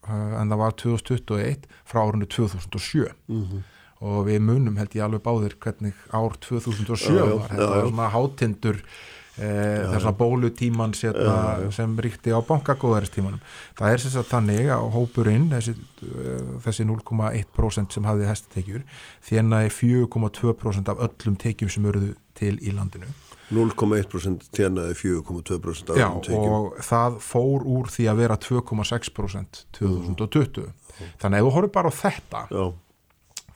Eh, 0.09 0.33
en 0.39 0.49
það 0.49 0.61
var 0.63 0.75
2021 0.79 1.67
frá 1.87 2.01
árunni 2.01 2.27
2007 2.29 3.09
mm 3.27 3.43
-hmm. 3.43 3.61
og 3.99 4.25
við 4.25 4.39
munum 4.41 4.77
held 4.77 4.95
ég 4.95 5.03
alveg 5.03 5.21
báðir 5.21 5.53
hvernig 5.59 5.93
ár 6.09 6.33
2007 6.39 7.13
já, 7.13 7.25
var. 7.37 7.49
Þetta 7.49 7.69
var 7.69 7.87
svona 7.87 8.09
hátindur 8.09 8.77
eh, 8.77 9.18
þessar 9.39 10.15
bólutíman 10.19 10.93
setna, 10.97 11.69
sem 11.75 11.95
ríkti 12.03 12.33
á 12.35 12.39
bankagóðaristímanum. 12.43 13.39
Það 13.79 13.93
er 13.93 14.03
sérstaklega 14.03 14.33
þannig 14.33 14.73
að 14.75 14.89
hópurinn 14.97 15.47
þessi, 15.53 15.75
eh, 16.03 16.43
þessi 16.65 16.87
0,1% 16.89 17.95
sem 17.95 18.09
hafði 18.09 18.29
hestatekjur 18.29 18.83
þérna 19.29 19.63
er 19.65 19.73
4,2% 19.73 20.91
af 20.91 21.07
öllum 21.07 21.39
tekjum 21.39 21.71
sem 21.71 21.89
eruðu 21.89 22.15
til 22.35 22.57
í 22.59 22.75
landinu. 22.75 23.07
0,1% 23.49 24.49
tjenaði 24.53 24.93
4,2% 24.99 25.97
Já 25.97 26.07
og 26.11 26.75
það 26.85 27.17
fór 27.25 27.65
úr 27.65 27.89
því 27.89 28.05
að 28.11 28.21
vera 28.21 28.37
2,6% 28.37 29.63
2020 29.79 30.67
mm. 30.67 31.09
þannig 31.21 31.39
ef 31.39 31.47
þú 31.47 31.53
horfður 31.55 31.73
bara 31.79 31.89
á 31.89 31.93
þetta 31.99 32.43
Já. 32.53 32.65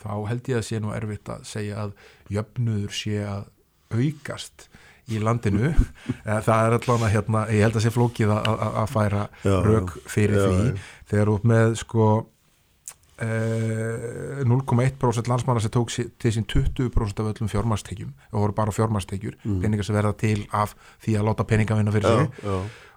þá 0.01 0.13
held 0.31 0.49
ég 0.49 0.59
að 0.59 0.67
sé 0.69 0.81
nú 0.81 0.93
erfitt 0.97 1.29
að 1.29 1.45
segja 1.49 1.83
að 1.85 1.93
jöfnudur 2.33 2.97
sé 2.97 3.19
að 3.21 3.51
aukast 3.93 4.67
í 5.11 5.19
landinu 5.23 5.73
það 6.47 6.67
er 6.67 6.77
allavega 6.77 7.11
hérna, 7.11 7.47
ég 7.51 7.65
held 7.65 7.79
að 7.79 7.87
sé 7.87 7.93
flókið 7.93 8.35
að 8.35 8.85
færa 8.91 9.25
já, 9.43 9.55
rauk 9.65 9.97
fyrir 10.07 10.39
já, 10.39 10.45
því 10.45 10.69
já. 10.69 10.85
þegar 11.11 11.33
út 11.33 11.49
með 11.53 11.75
sko 11.81 12.11
0,1% 13.23 14.47
eh, 14.47 15.27
landsmanna 15.29 15.61
sem 15.61 15.71
tók 15.71 15.91
til 15.93 16.31
sín 16.33 16.47
20% 16.49 17.19
af 17.21 17.27
öllum 17.29 17.51
fjármarstekjum 17.51 18.09
og 18.31 18.39
voru 18.41 18.53
bara 18.57 18.73
fjármarstekjur 18.73 19.35
mm. 19.43 19.59
peningar 19.61 19.85
sem 19.85 19.95
verða 19.95 20.13
til 20.17 20.47
af 20.51 20.73
því 21.03 21.11
að 21.19 21.27
láta 21.29 21.45
peninga 21.47 21.77
vinna 21.77 21.93
fyrir 21.93 22.09
sig 22.09 22.27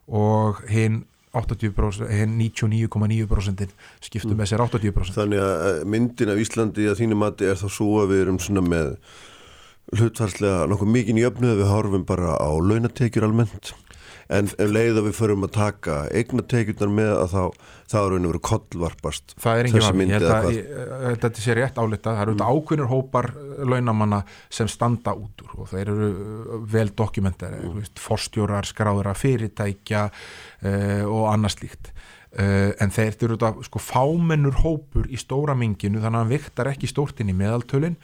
og 0.07 0.63
hinn 0.71 1.05
99,9% 1.37 3.69
skiptum 4.01 4.33
mm. 4.33 4.39
með 4.41 4.47
sér 4.49 4.61
80% 4.65 5.19
Þannig 5.19 5.41
að 5.45 5.85
myndin 5.85 6.33
af 6.33 6.41
Íslandi 6.41 6.89
að 6.89 6.97
þínum 7.03 7.21
mati 7.21 7.45
er 7.45 7.61
þá 7.61 7.69
svo 7.69 8.01
að 8.01 8.09
við 8.15 8.21
erum 8.25 8.41
svona 8.41 8.65
með 8.65 8.97
hlutvarslega 9.95 10.67
nokkuð 10.71 10.95
mikið 10.99 11.21
í 11.23 11.27
öfnu 11.29 11.57
við 11.61 11.71
horfum 11.71 12.07
bara 12.09 12.35
á 12.35 12.51
launatekjur 12.51 13.29
almennt. 13.29 13.75
En 14.27 14.49
ef 14.51 14.71
leið 14.73 14.97
að 14.99 15.05
við 15.07 15.19
förum 15.21 15.47
að 15.47 15.53
taka 15.55 15.97
eigna 16.11 16.43
tekjurnar 16.51 16.91
með 16.91 17.13
að 17.15 17.35
þá 17.37 17.43
þá 17.87 17.97
er 18.01 18.09
raun 18.13 18.27
og 18.27 18.33
veru 18.33 18.43
kollvarpast 18.49 19.35
það 19.43 19.61
er 19.61 19.69
engin 19.69 19.85
vami, 19.85 20.07
ég 20.11 20.17
held 20.17 20.27
að 20.33 21.21
þetta 21.23 21.43
sé 21.45 21.57
rétt 21.57 21.79
álita, 21.79 22.15
það 22.17 22.23
eru 22.25 22.35
mm. 22.35 22.45
ákveðnur 22.51 22.91
hópar 22.91 23.29
launamanna 23.63 24.21
sem 24.59 24.71
standa 24.71 25.15
út 25.15 25.45
úr 25.45 25.55
og 25.63 25.71
þeir 25.71 25.93
eru 25.95 26.11
uh, 26.11 26.57
vel 26.73 26.89
dokumentar 26.99 27.55
mm. 27.61 27.87
forstjórar, 28.03 28.67
skráðara, 28.67 29.15
fyrirtækja 29.19 30.07
uh, 30.11 31.05
og 31.07 31.29
annars 31.31 31.61
líkt 31.63 31.93
uh, 31.93 32.73
en 32.83 32.95
þeir 32.95 33.13
eru 33.15 33.39
þetta 33.39 33.69
sko 33.69 33.83
fámennur 33.83 34.63
hópur 34.65 35.07
í 35.07 35.21
stóra 35.21 35.55
minginu 35.59 36.03
þannig 36.03 36.17
að 36.17 36.25
hann 36.25 36.35
viktar 36.35 36.73
ekki 36.75 36.91
stórtinn 36.91 37.31
í 37.31 37.39
meðaltölinn 37.39 38.01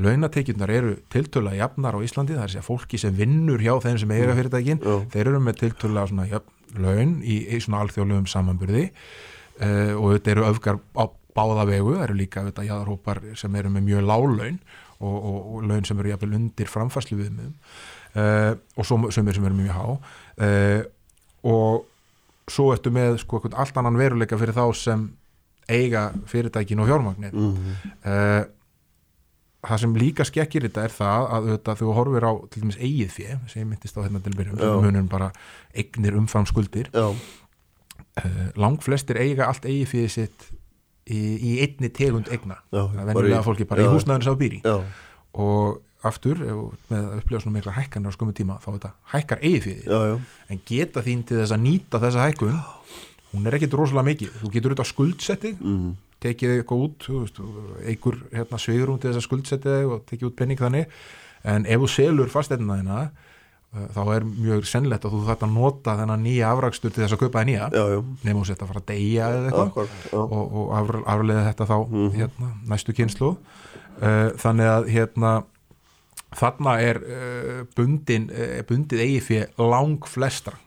launatekjurnar 0.00 0.70
eru 0.74 0.94
tiltöla 1.12 1.54
jafnar 1.54 1.94
á 1.94 2.00
Íslandi, 2.02 2.34
það 2.34 2.46
er 2.46 2.52
sér 2.56 2.66
fólki 2.66 2.98
sem 2.98 3.14
vinnur 3.14 3.62
hjá 3.62 3.76
þeim 3.82 3.98
sem 4.02 4.14
eiga 4.14 4.32
mm. 4.32 4.38
fyrirtækin, 4.40 4.80
mm. 4.80 5.04
þeir 5.14 5.30
eru 5.30 5.42
með 5.42 5.60
tiltöla 5.60 6.06
svona 6.10 6.26
jöfn, 6.30 6.54
laun 6.82 7.12
í, 7.22 7.38
í 7.54 7.60
svona 7.62 7.84
alþjóðlegum 7.84 8.26
samanburði 8.30 8.88
uh, 8.88 9.92
og 9.94 10.16
þetta 10.16 10.32
eru 10.34 10.46
öfgar 10.48 10.80
á 10.98 11.04
báða 11.34 11.66
vegu, 11.70 11.94
það 11.94 12.06
eru 12.08 12.18
líka 12.18 12.44
þetta 12.48 12.66
jáðarhópar 12.66 13.22
sem 13.38 13.54
eru 13.58 13.70
með 13.74 13.86
mjög 13.90 14.06
lálaun 14.10 14.58
og, 14.98 15.14
og, 15.14 15.38
og 15.38 15.68
laun 15.70 15.86
sem 15.86 16.02
eru 16.02 16.10
jafnvel 16.14 16.38
undir 16.40 16.70
framfæslu 16.70 17.20
viðmiðum 17.20 17.54
uh, 17.54 18.52
og 18.74 18.88
svo, 18.88 19.00
sem 19.14 19.30
eru 19.30 19.58
mjög 19.60 19.78
há 19.78 19.84
uh, 19.94 20.80
og 21.46 22.50
svo 22.50 22.72
ertu 22.74 22.90
með 22.92 23.20
sko 23.22 23.44
allt 23.52 23.78
annan 23.78 23.96
veruleika 23.98 24.38
fyrir 24.40 24.56
þá 24.56 24.66
sem 24.76 25.06
eiga 25.70 26.10
fyrirtækin 26.28 26.82
og 26.82 26.90
fjármagnir 26.90 27.32
mm 27.32 27.54
-hmm 27.54 28.52
það 29.68 29.80
sem 29.84 29.94
líka 30.00 30.26
skekkir 30.28 30.66
þetta 30.68 30.84
er 30.86 30.94
það 30.94 31.28
að 31.36 31.46
þetta, 31.52 31.76
þú 31.80 31.94
horfir 31.98 32.26
á 32.26 32.32
til 32.52 32.64
dæmis 32.64 32.80
eigið 32.80 33.14
fjö 33.14 33.38
sem 33.50 33.62
ég 33.62 33.70
myndist 33.70 33.96
á 33.98 34.04
hérna 34.04 34.20
til 34.24 34.34
byrjum 34.36 34.60
munum 34.84 35.08
bara 35.10 35.30
eignir 35.74 36.18
umfram 36.18 36.46
skuldir. 36.48 36.90
Uh, 36.94 38.52
lang 38.60 38.78
flestir 38.82 39.18
eiga 39.18 39.48
allt 39.48 39.66
eigið 39.66 39.88
fjö 39.90 40.04
sitt 40.12 40.46
í, 41.10 41.18
í 41.18 41.56
einni 41.64 41.90
tegund 41.94 42.30
eigna. 42.32 42.60
Það 42.70 43.00
er 43.00 43.10
venjulega 43.10 43.42
fólki 43.46 43.66
bara 43.70 43.84
já. 43.84 43.88
í 43.88 43.94
húsnæðinu 43.94 44.28
sá 44.28 44.38
býri 44.38 44.60
já. 44.62 44.76
og 45.32 45.82
aftur 46.04 46.38
með 46.44 47.00
að 47.00 47.18
upplifa 47.22 47.42
svona 47.42 47.56
mikla 47.56 47.74
hækkanar 47.78 48.12
á 48.12 48.16
skumum 48.16 48.36
tíma 48.36 48.60
þá 48.60 48.68
þetta 48.74 48.92
hækkar 49.14 49.40
eigið 49.40 49.66
fjö 49.66 50.08
en 50.52 50.64
geta 50.68 51.02
þín 51.04 51.24
til 51.24 51.40
þess 51.40 51.54
að 51.56 51.62
nýta 51.64 52.00
þessa 52.02 52.26
hækkun 52.28 52.58
hún 53.32 53.48
er 53.48 53.56
ekkit 53.56 53.74
rosalega 53.74 54.10
mikið. 54.12 54.34
Þú 54.42 54.50
getur 54.52 54.74
auðvitað 54.74 54.90
skuldsetti 54.92 55.54
mm 55.56 55.94
tekið 56.24 56.56
eitthvað 56.56 56.86
út 56.86 57.06
veist, 57.10 57.38
einhver 57.84 58.18
hérna, 58.32 58.60
sveigurum 58.60 58.98
til 59.00 59.10
þess 59.10 59.20
að 59.20 59.28
skuldsetja 59.28 59.76
þig 59.78 59.92
og 59.92 60.02
tekið 60.08 60.30
út 60.30 60.36
penning 60.40 60.60
þannig. 60.60 60.98
En 61.44 61.68
ef 61.68 61.84
þú 61.84 61.90
selur 61.92 62.32
fasteinna 62.32 62.78
þina 62.80 62.98
uh, 63.04 63.86
þá 63.94 64.02
er 64.16 64.26
mjög 64.28 64.68
sennlegt 64.70 65.04
að 65.04 65.16
þú 65.16 65.22
þarf 65.28 65.46
að 65.46 65.54
nota 65.58 65.96
þennan 66.00 66.24
nýja 66.24 66.50
afrakstur 66.54 66.94
til 66.94 67.04
þess 67.04 67.16
að 67.16 67.22
kaupa 67.24 67.42
það 67.42 67.48
nýja. 67.50 67.70
Nefnum 67.74 68.42
þú 68.42 68.48
setja 68.50 68.66
að 68.66 68.72
fara 68.72 68.84
að 68.84 68.90
deyja 68.92 69.30
eða 69.30 69.52
eitthvað. 69.52 69.96
Og, 70.20 70.58
og 70.64 70.74
af, 70.80 70.94
aflega 71.16 71.46
þetta 71.50 71.70
þá 71.70 71.76
mm 71.78 71.94
-hmm. 71.94 72.14
hérna, 72.18 72.52
næstu 72.72 72.96
kynslu 72.96 73.32
uh, 73.34 74.30
þannig 74.40 74.72
að 74.72 74.90
hérna 74.96 75.32
þarna 76.34 76.78
er 76.82 76.98
uh, 76.98 77.62
bundin, 77.76 78.30
uh, 78.32 78.60
bundið 78.66 79.20
fyrir 79.22 79.48
lang 79.58 80.08
flestra 80.08 80.56
Eh, 80.56 80.63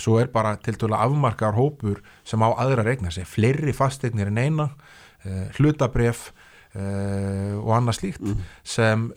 svo 0.00 0.16
er 0.20 0.30
bara 0.32 0.56
til 0.56 0.76
dæla 0.80 1.02
afmarkar 1.04 1.56
hópur 1.56 2.00
sem 2.24 2.40
á 2.40 2.48
aðra 2.56 2.84
regna 2.86 3.12
sig, 3.12 3.26
fleiri 3.28 3.74
fastegnir 3.76 4.30
en 4.32 4.40
eina, 4.40 4.70
eh, 5.24 5.52
hlutabref 5.58 6.30
eh, 6.74 7.52
og 7.60 7.72
annað 7.76 8.00
slíkt 8.00 8.24
mm. 8.24 8.42
sem 8.64 9.08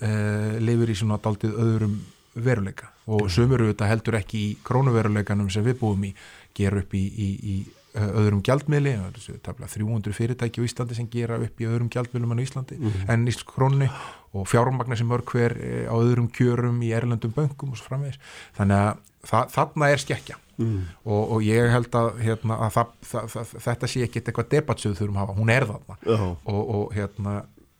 lifur 0.59 0.91
í 0.91 0.99
svona 0.99 1.19
daldið 1.23 1.55
öðrum 1.55 1.97
veruleika 2.35 2.91
og 3.07 3.25
mm. 3.25 3.33
sömur 3.33 3.63
auðvitað 3.63 3.91
heldur 3.93 4.19
ekki 4.19 4.39
í 4.39 4.53
krónuveruleikanum 4.67 5.49
sem 5.51 5.65
við 5.65 5.79
búum 5.79 6.03
í, 6.07 6.13
ger 6.55 6.75
upp 6.81 6.93
í, 6.95 7.05
í, 7.07 7.29
í 7.39 7.57
öðrum 7.99 8.43
gjaldmiðli, 8.45 8.93
300 9.41 10.13
fyrirtæki 10.13 10.61
á 10.61 10.67
Íslandi 10.67 10.95
sem 10.95 11.07
gera 11.09 11.39
upp 11.41 11.59
í 11.59 11.67
öðrum 11.67 11.89
gjaldmiðlum 11.91 12.35
en 12.35 12.43
Íslandi, 12.43 12.77
mm. 12.77 13.07
en 13.09 13.25
í 13.27 13.33
krónni 13.47 13.89
og 14.35 14.45
fjármagnar 14.47 14.99
sem 14.99 15.09
mörg 15.09 15.31
hver 15.33 15.55
á 15.89 15.95
öðrum 15.97 16.29
kjörum 16.29 16.77
í 16.85 16.91
erlendum 16.93 17.33
böngum 17.33 17.73
og 17.73 17.79
svo 17.79 17.89
framvegis, 17.89 18.21
þannig 18.59 18.83
að 18.83 19.01
það, 19.25 19.49
þarna 19.55 19.89
er 19.89 20.03
skekkja 20.05 20.37
mm. 20.59 20.81
og, 21.05 21.21
og 21.35 21.45
ég 21.45 21.71
held 21.73 21.95
að, 21.99 22.09
hérna, 22.23 22.59
að 22.67 22.75
það, 22.77 22.97
það, 23.35 23.53
þetta 23.67 23.91
sé 23.93 24.03
ekki 24.05 24.23
eitthvað 24.23 24.51
debattsöðu 24.55 24.99
þurfum 24.99 25.17
að 25.17 25.25
hafa, 25.25 25.37
hún 25.39 25.53
er 25.55 25.69
þarna 25.69 26.19
og, 26.19 26.59
og 26.59 26.93
hérna 26.97 27.39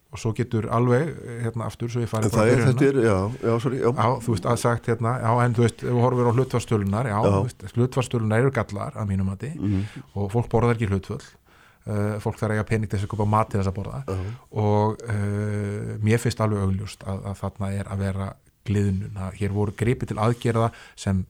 og 0.10 0.18
svo 0.18 0.32
getur 0.34 0.66
alveg, 0.74 1.12
hérna 1.44 1.68
aftur 1.70 1.92
svo 1.94 2.02
ég 2.02 2.10
farið 2.10 2.34
það 2.34 2.52
er 2.52 2.64
þetta, 2.66 2.88
já, 3.06 3.18
já, 3.46 3.52
sorry 3.62 3.82
já. 3.84 3.90
já, 3.94 4.08
þú 4.26 4.34
veist, 4.34 4.48
að 4.50 4.62
sagt, 4.64 4.88
hérna, 4.90 5.12
já, 5.22 5.30
en 5.44 5.58
þú 5.58 5.66
veist 5.68 5.84
ef 5.84 5.92
við 5.92 6.02
horfum 6.02 6.30
á 6.30 6.34
hlutvarstölunar, 6.34 7.10
já, 7.12 7.18
já. 7.30 7.68
hlutvarstölunar 7.76 8.42
eru 8.42 8.54
gallar, 8.56 8.98
að 8.98 9.12
mínum 9.12 9.30
mati 9.30 9.52
mm. 9.54 9.84
og 10.16 10.32
fólk 10.34 10.50
borðar 10.50 10.80
ekki 10.80 10.90
hlutvöld 10.90 11.28
uh, 11.30 12.18
fólk 12.24 12.42
þarf 12.42 12.58
að 12.58 12.68
pening 12.72 12.90
til 12.90 12.98
þess 12.98 13.06
að 13.06 13.14
kopa 13.14 13.30
mat 13.30 13.52
til 13.52 13.62
þess 13.62 13.72
að 13.72 13.78
borða 13.78 14.02
uh 14.02 14.16
-huh. 14.16 14.32
og 14.66 15.04
uh, 15.06 15.92
mér 16.06 16.24
finnst 16.24 16.42
alveg 16.42 16.66
augljóst 16.66 17.06
að, 17.06 17.26
að 17.30 17.42
þarna 17.44 17.72
er 17.78 17.92
að 17.94 18.06
vera 18.08 18.30
gliðnun, 18.70 19.22
hér 19.38 19.54
voru 19.54 19.74
greipið 19.78 20.12
til 20.12 20.20
aðgerða 20.22 20.72
sem 20.96 21.26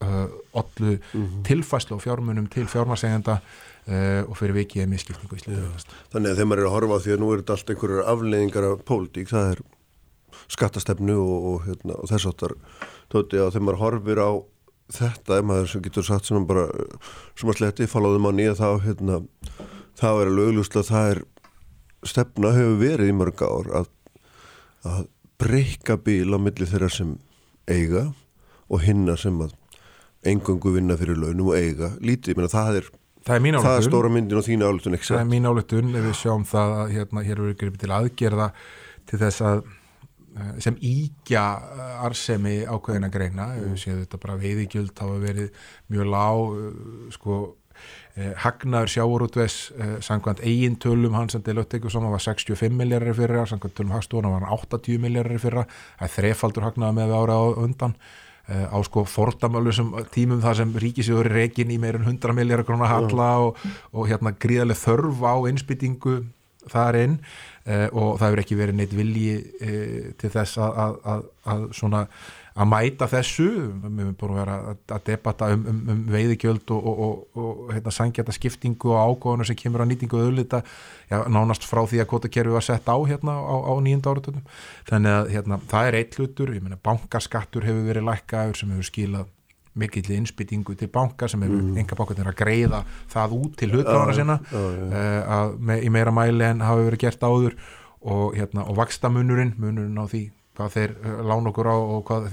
allu 0.00 0.92
uh, 0.94 0.98
mm 1.12 1.26
-hmm. 1.26 1.42
tilfæslu 1.44 1.96
og 1.96 2.02
fjármunum 2.02 2.48
til 2.48 2.66
fjármarsegenda 2.66 3.40
uh, 3.86 4.30
og 4.30 4.36
fyrir 4.36 4.54
vikið 4.54 4.82
er 4.82 4.86
miskipningu 4.88 5.36
í 5.36 5.38
Íslandi 5.38 5.98
Þannig 6.12 6.30
að 6.30 6.36
þegar 6.36 6.48
maður 6.48 6.60
er 6.60 6.66
að 6.66 6.76
horfa 6.76 6.96
á 6.96 7.02
því 7.04 7.12
að 7.12 7.20
nú 7.20 7.32
er 7.32 7.38
þetta 7.38 7.52
allt 7.52 7.70
einhverjar 7.70 8.08
afleiðingar 8.12 8.64
af 8.70 8.84
pólitík, 8.84 9.28
það 9.28 9.50
er 9.52 9.60
skattastefnu 10.48 11.16
og, 11.18 11.44
og, 11.50 11.58
hérna, 11.66 11.94
og 11.94 12.08
þess 12.08 12.26
áttar 12.26 12.56
tóti 13.12 13.36
að 13.36 13.52
þegar 13.52 13.66
maður 13.66 13.82
horfir 13.82 14.18
á 14.18 14.30
þetta, 14.90 15.38
ef 15.38 15.44
maður 15.44 15.70
sem 15.70 15.82
getur 15.82 16.06
sagt 16.06 16.26
sem 16.26 16.46
bara, 16.46 16.66
sem 17.38 17.52
að 17.52 17.60
sletti, 17.60 17.86
falaðum 17.90 18.26
á 18.26 18.32
nýja 18.34 18.56
þá, 18.58 18.68
hérna, 18.86 19.20
þá 19.98 20.08
er 20.10 20.30
alveg 20.30 20.50
auglúslega 20.50 20.88
það 20.88 21.12
er, 21.12 21.22
stefna 22.08 22.54
hefur 22.56 22.80
verið 22.80 23.12
í 23.12 23.16
mörg 23.20 23.44
ár 23.44 23.70
að, 23.82 23.90
að 24.88 25.06
breyka 25.40 25.96
bíl 26.00 26.32
á 26.34 26.38
milli 26.40 26.68
þeirra 26.68 26.90
sem 26.92 27.16
eiga 27.68 28.10
og 28.70 28.82
hinna 28.84 29.16
sem 29.20 29.36
að 29.44 29.54
engungu 30.26 30.74
vinna 30.74 30.96
fyrir 31.00 31.18
launum 31.18 31.52
og 31.52 31.58
eiga 31.58 31.94
lítið, 32.00 32.36
menna 32.38 32.52
það 32.52 32.82
er 32.82 32.90
Það 33.20 33.36
er. 33.36 33.56
Það 33.60 33.74
er 33.76 33.84
stóra 33.84 34.08
myndin 34.08 34.38
og 34.40 34.44
þín 34.46 34.62
álutun? 34.64 34.94
Það 34.96 35.18
er 35.18 35.26
mín 35.28 35.44
álutun, 35.44 35.90
ef 35.92 36.06
við 36.06 36.14
sjáum 36.16 36.46
það 36.48 36.70
að 36.78 36.92
hérna, 36.94 37.24
hér 37.26 37.34
eru 37.36 37.50
ykkur 37.52 37.74
til 37.76 37.90
aðgerða 37.92 38.46
til 39.10 39.18
þess 39.20 39.44
að 39.44 39.60
Eh, 40.30 40.50
sem 40.62 40.76
íkja 40.78 41.44
eh, 41.58 41.94
arsemi 42.06 42.60
ákveðina 42.62 43.08
greina, 43.10 43.48
við 43.58 43.80
séum 43.82 44.02
þetta 44.04 44.18
bara 44.22 44.36
veiðigjöld 44.38 45.00
hefur 45.02 45.24
verið 45.24 45.64
mjög 45.90 46.06
lág 46.06 46.52
eh, 46.54 46.76
sko 47.16 47.38
eh, 48.14 48.36
hagnaður 48.44 48.92
sjáurútves 48.94 49.56
eh, 49.74 49.96
sangkvæmt 50.06 50.44
eigintölum 50.46 51.18
hans 51.18 51.34
en 51.34 51.42
Deloitte 51.42 51.80
ykkur 51.80 51.90
saman 51.96 52.14
var 52.14 52.22
65 52.22 52.78
miljardar 52.78 53.18
fyrra, 53.18 53.42
sangkvæmt 53.50 53.74
tölum 53.80 53.96
hagstofuna 53.96 54.30
var 54.36 54.46
80 54.54 55.02
miljardar 55.02 55.42
fyrra, 55.42 55.66
það 55.98 56.06
er 56.06 56.14
þrefaldur 56.14 56.68
hagnaða 56.68 56.98
með 57.00 57.16
ára 57.18 57.40
undan 57.64 57.98
á 58.50 58.78
sko 58.86 59.04
fordamölusum 59.06 59.92
tímum 60.14 60.42
þar 60.42 60.60
sem 60.62 60.74
ríkisjóður 60.82 61.30
reygin 61.36 61.70
í 61.70 61.78
meirinn 61.78 62.08
100 62.08 62.34
miljardar 62.34 62.66
krónar 62.66 62.90
halla 62.90 63.30
og, 63.46 63.62
og 63.94 64.10
hérna 64.10 64.34
gríðarlega 64.34 64.82
þörf 64.82 65.22
á 65.22 65.34
innspytingu 65.52 66.16
þar 66.70 66.98
inn 67.04 67.16
Uh, 67.68 67.90
og 67.92 68.14
það 68.16 68.30
hefur 68.30 68.40
ekki 68.40 68.56
verið 68.56 68.76
neitt 68.78 68.92
vilji 68.96 69.32
uh, 69.36 70.04
til 70.16 70.28
þess 70.32 70.56
að, 70.64 70.94
að, 71.12 71.24
að 71.52 71.64
svona 71.76 71.98
að 72.54 72.68
mæta 72.70 73.06
þessu 73.10 73.46
við 73.48 74.00
höfum 74.02 74.14
búin 74.18 74.34
að 74.34 74.40
vera 74.40 74.56
að 74.96 75.02
debatta 75.06 75.50
um, 75.54 75.64
um, 75.70 75.80
um 75.94 76.00
veiðigjöld 76.10 76.72
og, 76.74 76.86
og, 76.90 77.00
og, 77.06 77.42
og 77.44 77.74
hérna, 77.74 77.94
sangjata 77.94 78.34
skiptingu 78.34 78.90
og 78.90 79.00
ágóðinu 79.00 79.46
sem 79.48 79.58
kemur 79.58 79.84
á 79.84 79.90
nýtingu 79.90 80.18
og 80.18 80.28
auðlita 80.28 80.62
já, 81.10 81.18
nánast 81.30 81.66
frá 81.68 81.84
því 81.86 82.02
að 82.02 82.10
kvotakerfi 82.12 82.56
var 82.56 82.66
sett 82.66 82.90
á 82.90 82.96
hérna 82.98 83.36
á, 83.38 83.54
á 83.54 83.72
nýjunda 83.78 84.14
áratöndum 84.14 84.48
þannig 84.90 85.18
að 85.18 85.34
hérna, 85.36 85.60
það 85.70 85.90
er 85.90 85.98
eitt 86.00 86.18
hlutur, 86.18 86.54
ég 86.56 86.64
menna 86.64 86.80
bankaskattur 86.82 87.68
hefur 87.68 87.86
verið 87.86 88.08
lækkaður 88.10 88.58
sem 88.58 88.74
hefur 88.74 88.90
skilað 88.90 89.28
mikill 89.78 90.10
innspýtingu 90.16 90.74
til 90.74 90.90
banka 90.90 91.28
sem 91.30 91.42
hefur 91.46 91.60
mm. 91.62 91.76
enga 91.78 91.98
bankarnir 91.98 92.32
að 92.32 92.40
greiða 92.40 92.80
það 93.12 93.36
út 93.38 93.54
til 93.60 93.70
hlutláðana 93.70 94.16
sinna 94.16 94.36
uh, 94.50 94.64
uh, 94.90 95.52
með, 95.54 95.84
í 95.86 95.92
meira 95.94 96.14
mæli 96.14 96.48
en 96.48 96.64
hafi 96.66 96.88
verið 96.88 97.04
gert 97.06 97.22
áður. 97.22 97.60
Og, 98.00 98.32
hérna, 98.32 98.62
og 98.64 98.78
vakstamunurinn, 98.78 99.50
munurinn 99.60 99.98
á 100.00 100.08
því 100.08 100.22
hvað 100.60 100.76
þeir 100.76 100.94
eh, 101.00 101.24
lána 101.32 101.50
okkur 101.54 101.72
á 101.72 101.76
og 101.80 102.04
hvað, 102.10 102.30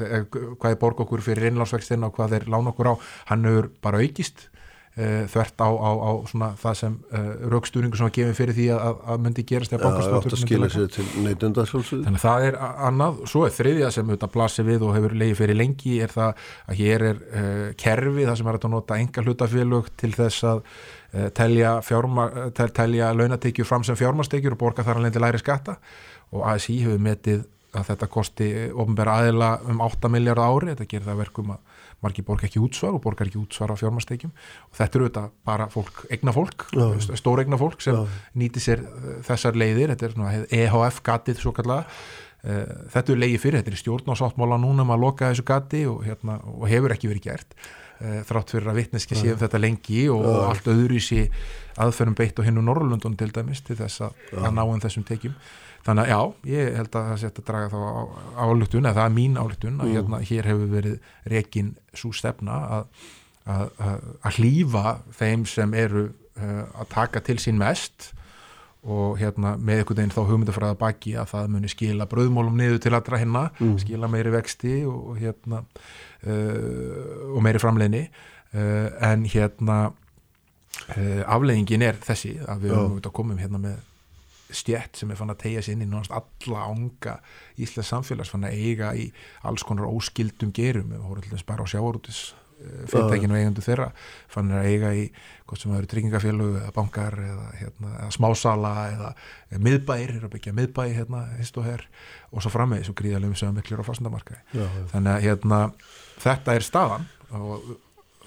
hvað 0.59 0.69
er 0.73 0.80
borg 0.84 1.01
okkur 1.07 1.25
fyrir 1.25 1.49
innlánsvextina 1.49 2.11
og 2.11 2.19
hvað 2.19 2.36
þeir 2.36 2.51
lána 2.53 2.75
okkur 2.75 2.91
á, 2.91 2.95
hann 3.32 3.47
hefur 3.47 3.71
bara 3.82 4.03
aukist 4.03 4.49
Uh, 4.97 5.28
þvert 5.30 5.61
á, 5.61 5.69
á, 5.78 5.89
á 5.93 6.11
það 6.57 6.78
sem 6.80 6.93
uh, 7.13 7.25
raukstúringu 7.53 7.99
sem 7.99 8.07
var 8.07 8.13
gefið 8.15 8.38
fyrir 8.39 8.55
því 8.57 8.63
að, 8.73 9.01
að 9.13 9.19
myndi 9.21 9.43
gerast 9.45 9.73
eða 9.75 9.84
bankastáttur 9.84 10.34
ja, 10.34 10.38
þannig 12.07 12.17
að 12.17 12.23
það 12.23 12.45
er 12.47 12.57
annað. 12.88 13.19
Svo 13.30 13.43
er 13.45 13.53
þriðja 13.53 13.91
sem 13.93 14.09
auðvitað 14.09 14.32
blasir 14.34 14.65
við 14.65 14.86
og 14.88 14.95
hefur 14.97 15.13
leiði 15.21 15.36
fyrir 15.38 15.59
lengi 15.59 15.93
er 16.01 16.15
það 16.15 16.41
að 16.65 16.82
hér 16.82 17.05
er 17.11 17.19
uh, 17.28 17.67
kerfi 17.78 18.25
það 18.25 18.39
sem 18.39 18.49
er 18.49 18.57
að 18.57 18.65
nota 18.73 18.97
enga 19.03 19.25
hlutafélög 19.28 19.91
til 20.01 20.11
þess 20.17 20.47
að 20.49 20.63
telja, 21.38 21.75
tel, 22.57 22.69
telja 22.82 23.11
launatekjur 23.13 23.69
fram 23.69 23.86
sem 23.86 23.95
fjármastekjur 24.01 24.57
og 24.57 24.63
borga 24.65 24.88
þar 24.88 25.03
alveg 25.03 25.13
til 25.13 25.25
læri 25.28 25.43
skatta. 25.43 25.78
Og 26.34 26.41
ASI 26.55 26.82
hefur 26.82 27.05
metið 27.05 27.45
að 27.76 27.89
þetta 27.89 28.07
kosti 28.11 28.47
ofnbæra 28.72 29.18
aðila 29.22 29.49
um 29.68 29.82
8 29.84 30.11
miljardar 30.11 30.53
ári, 30.53 30.72
þetta 30.72 30.88
gerir 30.91 31.07
það 31.09 31.20
verkum 31.24 31.55
að 31.55 31.84
margir 32.03 32.26
borg 32.28 32.45
ekki 32.45 32.61
útsvar 32.61 32.93
og 32.95 33.01
borgar 33.03 33.30
ekki 33.30 33.41
útsvar 33.41 33.74
á 33.74 33.76
fjármasteikjum 33.80 34.32
og 34.32 34.78
þetta 34.78 34.99
eru 34.99 35.09
þetta 35.09 35.24
bara 35.47 35.68
fólk, 35.74 36.03
egna 36.13 36.34
fólk, 36.36 36.68
stór 37.18 37.41
egna 37.43 37.59
fólk 37.59 37.82
sem 37.84 37.97
Já. 37.97 38.22
nýti 38.38 38.63
sér 38.63 38.86
uh, 38.86 39.09
þessar 39.26 39.57
leiðir, 39.57 39.93
þetta 39.93 40.07
er 40.07 40.15
svona 40.15 40.38
EHF 40.59 41.01
gatið 41.09 41.41
svo 41.41 41.55
kallega 41.57 41.88
uh, 41.88 42.88
þetta 42.93 43.15
er 43.15 43.22
leiði 43.26 43.41
fyrir, 43.41 43.59
þetta 43.61 43.74
er 43.74 43.82
stjórnásáttmála 43.84 44.61
núna 44.61 44.86
um 44.86 44.95
að 44.95 45.03
loka 45.07 45.34
þessu 45.34 45.47
gati 45.47 45.84
og, 45.89 46.01
hérna, 46.05 46.39
og 46.53 46.70
hefur 46.70 46.95
ekki 46.95 47.11
verið 47.11 47.30
gert 47.32 47.57
uh, 47.57 48.20
þrátt 48.30 48.55
fyrir 48.55 48.74
að 48.74 48.82
vittneski 48.84 49.18
séum 49.18 49.41
þetta 49.41 49.63
lengi 49.63 50.05
og 50.13 50.28
Já. 50.28 50.41
allt 50.51 50.74
öðru 50.76 51.01
í 51.01 51.03
sí 51.03 51.24
aðferðum 51.78 52.18
beitt 52.18 52.38
og 52.38 52.45
hinn 52.45 52.61
og 52.61 52.70
Norrlundun 52.70 53.18
til 53.18 53.34
dæmis 53.34 53.65
til 53.65 53.78
þess 53.78 54.05
að, 54.05 54.22
að 54.38 54.53
ná 54.53 54.63
um 54.68 54.82
þessum 54.86 55.05
tekjum 55.05 55.34
þannig 55.88 56.03
að 56.03 56.09
já, 56.11 56.51
ég 56.51 56.73
held 56.75 56.89
að 56.91 57.05
það 57.07 57.19
setja 57.21 57.41
að 57.41 57.47
draga 57.47 57.67
þá 57.71 57.79
álutun, 58.43 58.88
eða 58.88 58.97
það 58.97 59.05
er 59.05 59.15
mín 59.15 59.39
álutun 59.39 59.77
að 59.79 59.88
mm. 59.88 59.95
hérna, 59.95 60.19
hér 60.27 60.49
hefur 60.51 60.73
verið 60.73 61.13
rekin 61.31 61.71
svo 61.95 62.11
stefna 62.15 62.57
að, 62.77 63.07
að, 63.55 63.71
að 64.27 64.39
hlýfa 64.41 64.93
þeim 65.15 65.47
sem 65.47 65.75
eru 65.79 66.05
uh, 66.09 66.63
að 66.83 66.91
taka 66.91 67.23
til 67.23 67.38
sín 67.39 67.59
mest 67.61 68.11
og 68.88 69.17
hérna 69.19 69.55
með 69.57 69.81
einhvern 69.81 70.01
veginn 70.01 70.15
þá 70.15 70.21
hugmyndafræða 70.29 70.79
baki 70.79 71.15
að 71.19 71.31
það 71.31 71.53
muni 71.55 71.71
skila 71.71 72.07
bröðmólum 72.11 72.59
niður 72.59 72.83
til 72.83 72.93
allra 72.95 73.21
hérna, 73.23 73.47
mm. 73.55 73.77
skila 73.83 74.11
meiri 74.11 74.35
vexti 74.35 74.81
og, 74.88 75.15
hérna 75.21 75.63
uh, 75.63 77.31
og 77.31 77.39
meiri 77.47 77.63
framleginni 77.63 78.09
uh, 78.09 78.91
en 79.07 79.23
hérna 79.27 79.85
afleggingin 81.27 81.81
er 81.81 81.95
þessi 81.97 82.35
að 82.45 82.67
við 82.67 82.73
höfum 82.75 82.99
oh. 82.99 83.13
komum 83.15 83.39
hérna 83.41 83.57
með 83.59 83.79
stjætt 84.53 84.99
sem 84.99 85.11
er 85.11 85.19
fann 85.19 85.33
að 85.33 85.41
tegja 85.45 85.63
sér 85.65 85.77
inn 85.77 85.85
í 85.85 85.91
náttúrulega 85.91 86.23
alla 86.23 86.65
ánga 86.71 87.15
íslensk 87.59 87.89
samfélags 87.89 88.33
fann 88.33 88.47
að 88.47 88.59
eiga 88.59 88.91
í 88.95 89.07
alls 89.47 89.65
konar 89.67 89.89
óskildum 89.89 90.53
gerum. 90.55 90.91
Við 90.93 91.07
vorum 91.07 91.23
alltaf 91.23 91.47
bara 91.47 91.65
á 91.65 91.71
sjáarútis 91.71 92.21
eh, 92.61 92.85
fyrirtækinu 92.91 93.35
og 93.35 93.41
eigandu 93.41 93.65
þeirra 93.65 93.89
fann 94.33 94.53
að 94.55 94.69
eiga 94.71 94.93
í 94.95 95.07
hvort 95.47 95.63
sem 95.63 95.71
það 95.71 95.81
eru 95.81 95.91
tryggingafélög 95.93 96.59
eða 96.61 96.75
bankar 96.75 97.17
eða, 97.23 97.49
hérna, 97.61 97.95
eða 98.03 98.13
smásala 98.15 98.75
eða, 98.91 99.11
miðbæir 99.63 100.15
er 100.17 100.27
að 100.27 100.33
byggja 100.35 100.55
miðbæi 100.57 100.87
hérna, 100.97 101.25
og, 101.39 101.83
og 102.31 102.43
svo 102.43 102.53
frammeði 102.53 102.87
svo 102.87 102.95
gríðarlega 102.99 103.31
um 103.31 103.39
sögumiklir 103.39 103.83
á 103.83 103.87
fastandamarkaði 103.87 104.67
þannig 104.91 105.13
að 105.13 105.27
hérna, 105.27 105.61
þetta 106.23 106.57
er 106.57 106.67
staðan 106.67 107.07
og 107.37 107.75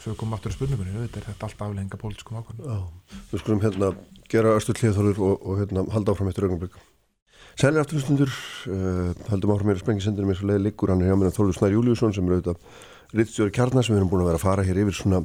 svo 0.00 0.14
komum 0.18 0.36
aftur 0.36 0.52
í 0.52 0.56
spurningunni 0.56 1.04
þetta 1.04 1.20
er 1.20 1.26
þetta 1.30 1.48
allt 1.48 1.62
aflegginga 1.66 2.00
pólitískum 2.00 2.40
ákvæmum 2.40 2.86
Við 3.30 3.42
skulum 3.42 3.62
hérna 3.64 3.90
gera 4.30 4.54
östu 4.56 4.74
hlýðþólur 4.76 5.20
og, 5.26 5.44
og 5.44 5.60
hérna, 5.60 5.84
halda 5.94 6.14
áfram 6.14 6.30
eftir 6.30 6.46
augnablik. 6.46 6.76
Sælir 7.58 7.82
afturlustundur 7.82 8.30
uh, 8.30 9.10
haldum 9.28 9.54
áfram 9.54 9.70
mér 9.70 9.80
að 9.80 9.84
sprengja 9.84 10.06
sendinu 10.06 10.30
mér 10.30 10.38
svo 10.38 10.50
leiði 10.50 10.68
líkur 10.68 10.92
hann 10.92 11.02
er 11.04 11.10
hjá 11.10 11.18
mér 11.18 11.34
Þólu 11.34 11.56
Snær 11.56 11.74
Júliusson 11.74 12.14
sem 12.16 12.28
er 12.28 12.38
auðvitað 12.38 13.18
rittstjóri 13.18 13.54
kjarnar 13.56 13.84
sem 13.84 13.94
við 13.94 14.00
erum 14.00 14.12
búin 14.12 14.22
að 14.22 14.30
vera 14.30 14.40
að 14.40 14.46
fara 14.46 14.66
hér 14.68 14.80
yfir 14.84 14.96
svona 14.96 15.24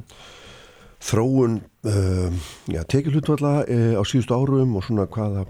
þróun 1.05 1.59
uh, 1.85 2.49
ja, 2.73 2.81
tekilhutvalla 2.81 3.53
uh, 3.61 3.93
á 3.95 4.03
síðustu 4.03 4.35
árum 4.35 4.75
og 4.79 4.87
svona 4.87 5.05
hvaða, 5.13 5.45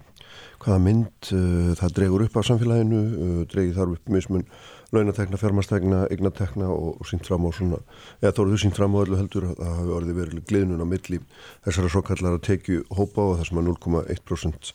hvaða 0.62 0.80
mynd 0.84 1.32
það 1.80 1.96
dregur 1.96 2.26
upp 2.28 2.38
á 2.38 2.42
samfélaginu 2.52 3.46
dregið 3.52 3.80
þar 3.80 3.96
upp 3.96 4.12
mismun 4.12 4.46
launatekna, 4.94 5.40
fjármastekna, 5.42 6.04
eignatekna 6.14 6.68
og, 6.70 7.00
og 7.02 7.10
sínt 7.10 7.26
fram 7.28 7.48
á 7.48 7.52
svona, 7.56 7.80
eða 8.22 8.34
þá 8.36 8.42
eru 8.44 8.54
þú 8.54 8.60
sínt 8.62 8.78
fram 8.78 8.98
á 8.98 9.02
öllu 9.02 9.20
heldur 9.20 9.48
að 9.50 9.58
það 9.62 9.74
hafi 9.80 9.96
orðið 9.98 10.20
verið 10.20 10.46
gliðnun 10.52 10.86
á 10.86 10.88
milli 10.92 11.20
þessara 11.66 11.92
svo 11.94 12.04
kallar 12.06 12.38
að 12.38 12.46
tekju 12.50 12.84
hópa 12.94 13.26
og 13.26 13.40
það 13.40 13.50
sem 13.50 13.62
að 13.62 13.70
0,1% 13.72 14.72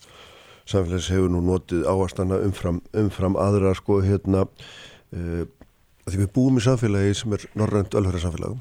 samfélags 0.70 1.10
hefur 1.10 1.32
nú 1.32 1.42
notið 1.44 1.86
áastana 1.88 2.38
umfram, 2.44 2.80
umfram 2.96 3.38
aðra 3.40 3.72
sko 3.78 4.00
hérna 4.04 4.44
e, 5.14 5.46
að 6.06 6.14
því 6.14 6.22
við 6.22 6.32
búum 6.36 6.60
í 6.60 6.64
samfélagi 6.64 7.16
sem 7.18 7.36
er 7.36 7.46
norrænt 7.58 7.96
ölfæra 7.98 8.22
samfélag 8.22 8.56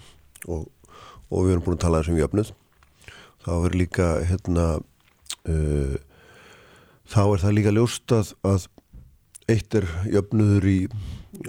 og, 0.48 0.68
og 1.30 1.46
við 1.46 1.56
erum 1.56 1.66
búin 1.66 1.80
að 1.80 1.86
tala 1.86 2.02
eins 2.02 2.12
um 2.12 2.20
jöfnuð. 2.20 2.54
Þá 3.46 3.52
er 3.56 3.78
líka 3.78 4.10
hérna 4.30 4.68
e, 5.46 5.56
þá 7.10 7.22
er 7.24 7.44
það 7.44 7.56
líka 7.58 7.76
ljóst 7.76 8.16
að, 8.16 8.34
að 8.46 8.68
eitt 9.50 9.78
er 9.78 9.88
jöfnuður 10.10 10.70
í 10.70 10.80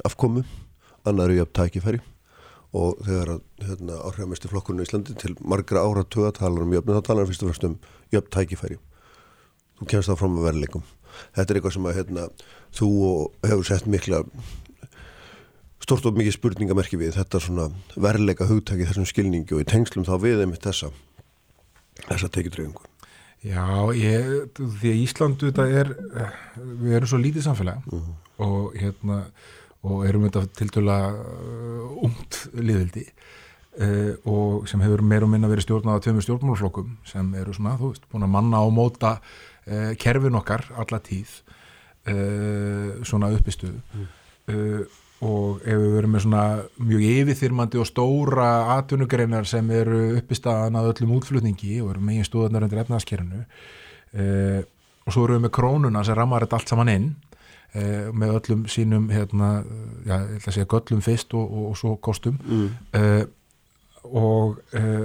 afkomu, 0.04 0.44
annar 1.08 1.30
er 1.30 1.40
jöfn 1.40 1.56
tækifæri 1.58 2.00
og 2.76 3.00
þegar 3.02 3.40
hérna, 3.64 3.98
áhrifamesti 4.06 4.50
flokkurinn 4.50 4.84
í 4.84 4.86
Íslandi 4.86 5.16
til 5.18 5.34
margra 5.42 5.82
ára 5.82 6.04
tuga 6.06 6.30
talar 6.36 6.62
um 6.62 6.72
jöfnu, 6.74 6.94
þá 6.94 7.06
talar 7.06 7.24
hann 7.24 7.30
fyrst 7.32 7.42
og 7.42 7.50
fremst 7.50 7.66
um 7.66 7.76
jöfn 8.14 8.30
tækifæri 8.36 8.78
þú 9.80 9.88
kemst 9.90 10.10
þá 10.10 10.16
fram 10.20 10.38
að 10.38 10.46
verðleikum 10.50 10.84
þetta 11.34 11.46
er 11.46 11.58
eitthvað 11.58 11.76
sem 11.76 11.88
að 11.90 11.96
hérna, 11.98 12.26
þú 12.78 12.90
hefur 13.42 13.66
sett 13.66 13.90
mikla 13.90 14.22
stort 15.80 16.06
og 16.06 16.18
mikið 16.18 16.36
spurningamerki 16.36 17.00
við 17.00 17.16
þetta 17.16 17.40
svona 17.42 17.70
verðleika 17.96 18.46
hugtæki 18.46 18.86
þessum 18.86 19.08
skilningi 19.08 19.56
og 19.56 19.64
í 19.64 19.68
tengslum 19.68 20.06
þá 20.06 20.14
við 20.22 20.44
einmitt 20.44 20.62
þessa 20.66 20.92
þessa 22.06 22.30
tekjutryggingu 22.30 22.86
Já, 23.40 23.88
ég, 23.96 24.50
því 24.52 24.90
að 24.90 24.98
Íslandu 25.00 25.48
þetta 25.48 25.64
er, 25.80 25.94
við 26.60 26.98
erum 26.98 27.08
svo 27.08 27.20
lítið 27.22 27.46
samfélag 27.46 27.80
uh 27.88 27.94
mhm. 27.96 28.02
-huh. 28.04 28.46
og 28.46 28.76
hérna 28.76 29.22
og 29.86 30.06
erum 30.08 30.26
þetta 30.26 30.44
til 30.58 30.72
dæla 30.74 30.96
uh, 31.14 32.00
umt 32.06 32.40
liðvildi 32.56 33.04
uh, 33.06 34.12
og 34.28 34.68
sem 34.70 34.82
hefur 34.84 35.04
meir 35.06 35.24
og 35.24 35.32
minna 35.32 35.50
verið 35.50 35.68
stjórnað 35.68 36.00
á 36.00 36.02
tveimur 36.04 36.26
stjórnmálflokkum 36.26 36.96
sem 37.08 37.30
eru 37.40 37.54
svona, 37.56 37.76
þú 37.80 37.92
veist, 37.94 38.08
búin 38.12 38.26
að 38.26 38.34
manna 38.34 38.64
og 38.66 38.74
móta 38.76 39.16
uh, 39.20 39.92
kerfin 40.00 40.38
okkar 40.40 40.66
alla 40.80 41.00
tíð 41.04 41.36
uh, 42.10 43.00
svona 43.06 43.32
uppistuð 43.36 43.78
uh, 43.96 44.82
og 45.20 45.60
ef 45.68 45.76
við 45.76 45.94
verum 45.98 46.14
með 46.16 46.24
svona 46.24 46.44
mjög 46.80 47.06
yfirþyrmandi 47.10 47.80
og 47.80 47.88
stóra 47.88 48.50
atvinnugreinar 48.78 49.48
sem 49.48 49.66
eru 49.76 50.14
uppistaðan 50.16 50.78
að 50.80 50.94
öllum 50.94 51.18
útflutningi 51.18 51.80
og 51.84 51.90
eru 51.92 52.04
megin 52.04 52.28
stóðanar 52.28 52.64
undir 52.64 52.80
efnaðaskerinu 52.84 53.42
uh, 53.44 54.60
og 55.04 55.14
svo 55.14 55.26
eru 55.26 55.36
við 55.36 55.44
með 55.46 55.54
krónuna 55.56 56.04
sem 56.06 56.16
rammar 56.16 56.46
þetta 56.46 56.60
allt 56.60 56.72
saman 56.72 56.92
inn 56.92 57.10
uh, 57.74 58.08
með 58.12 58.34
öllum 58.38 58.64
sínum 58.70 59.08
hérna, 59.12 59.50
já, 60.06 60.16
ég 60.16 60.38
ætla 60.40 60.52
að 60.52 60.56
segja 60.56 60.70
göllum 60.74 61.04
fyrst 61.04 61.36
og, 61.38 61.46
og, 61.46 61.68
og 61.70 61.78
svo 61.80 61.94
kostum 62.02 62.38
mm. 62.40 62.68
og 64.10 64.60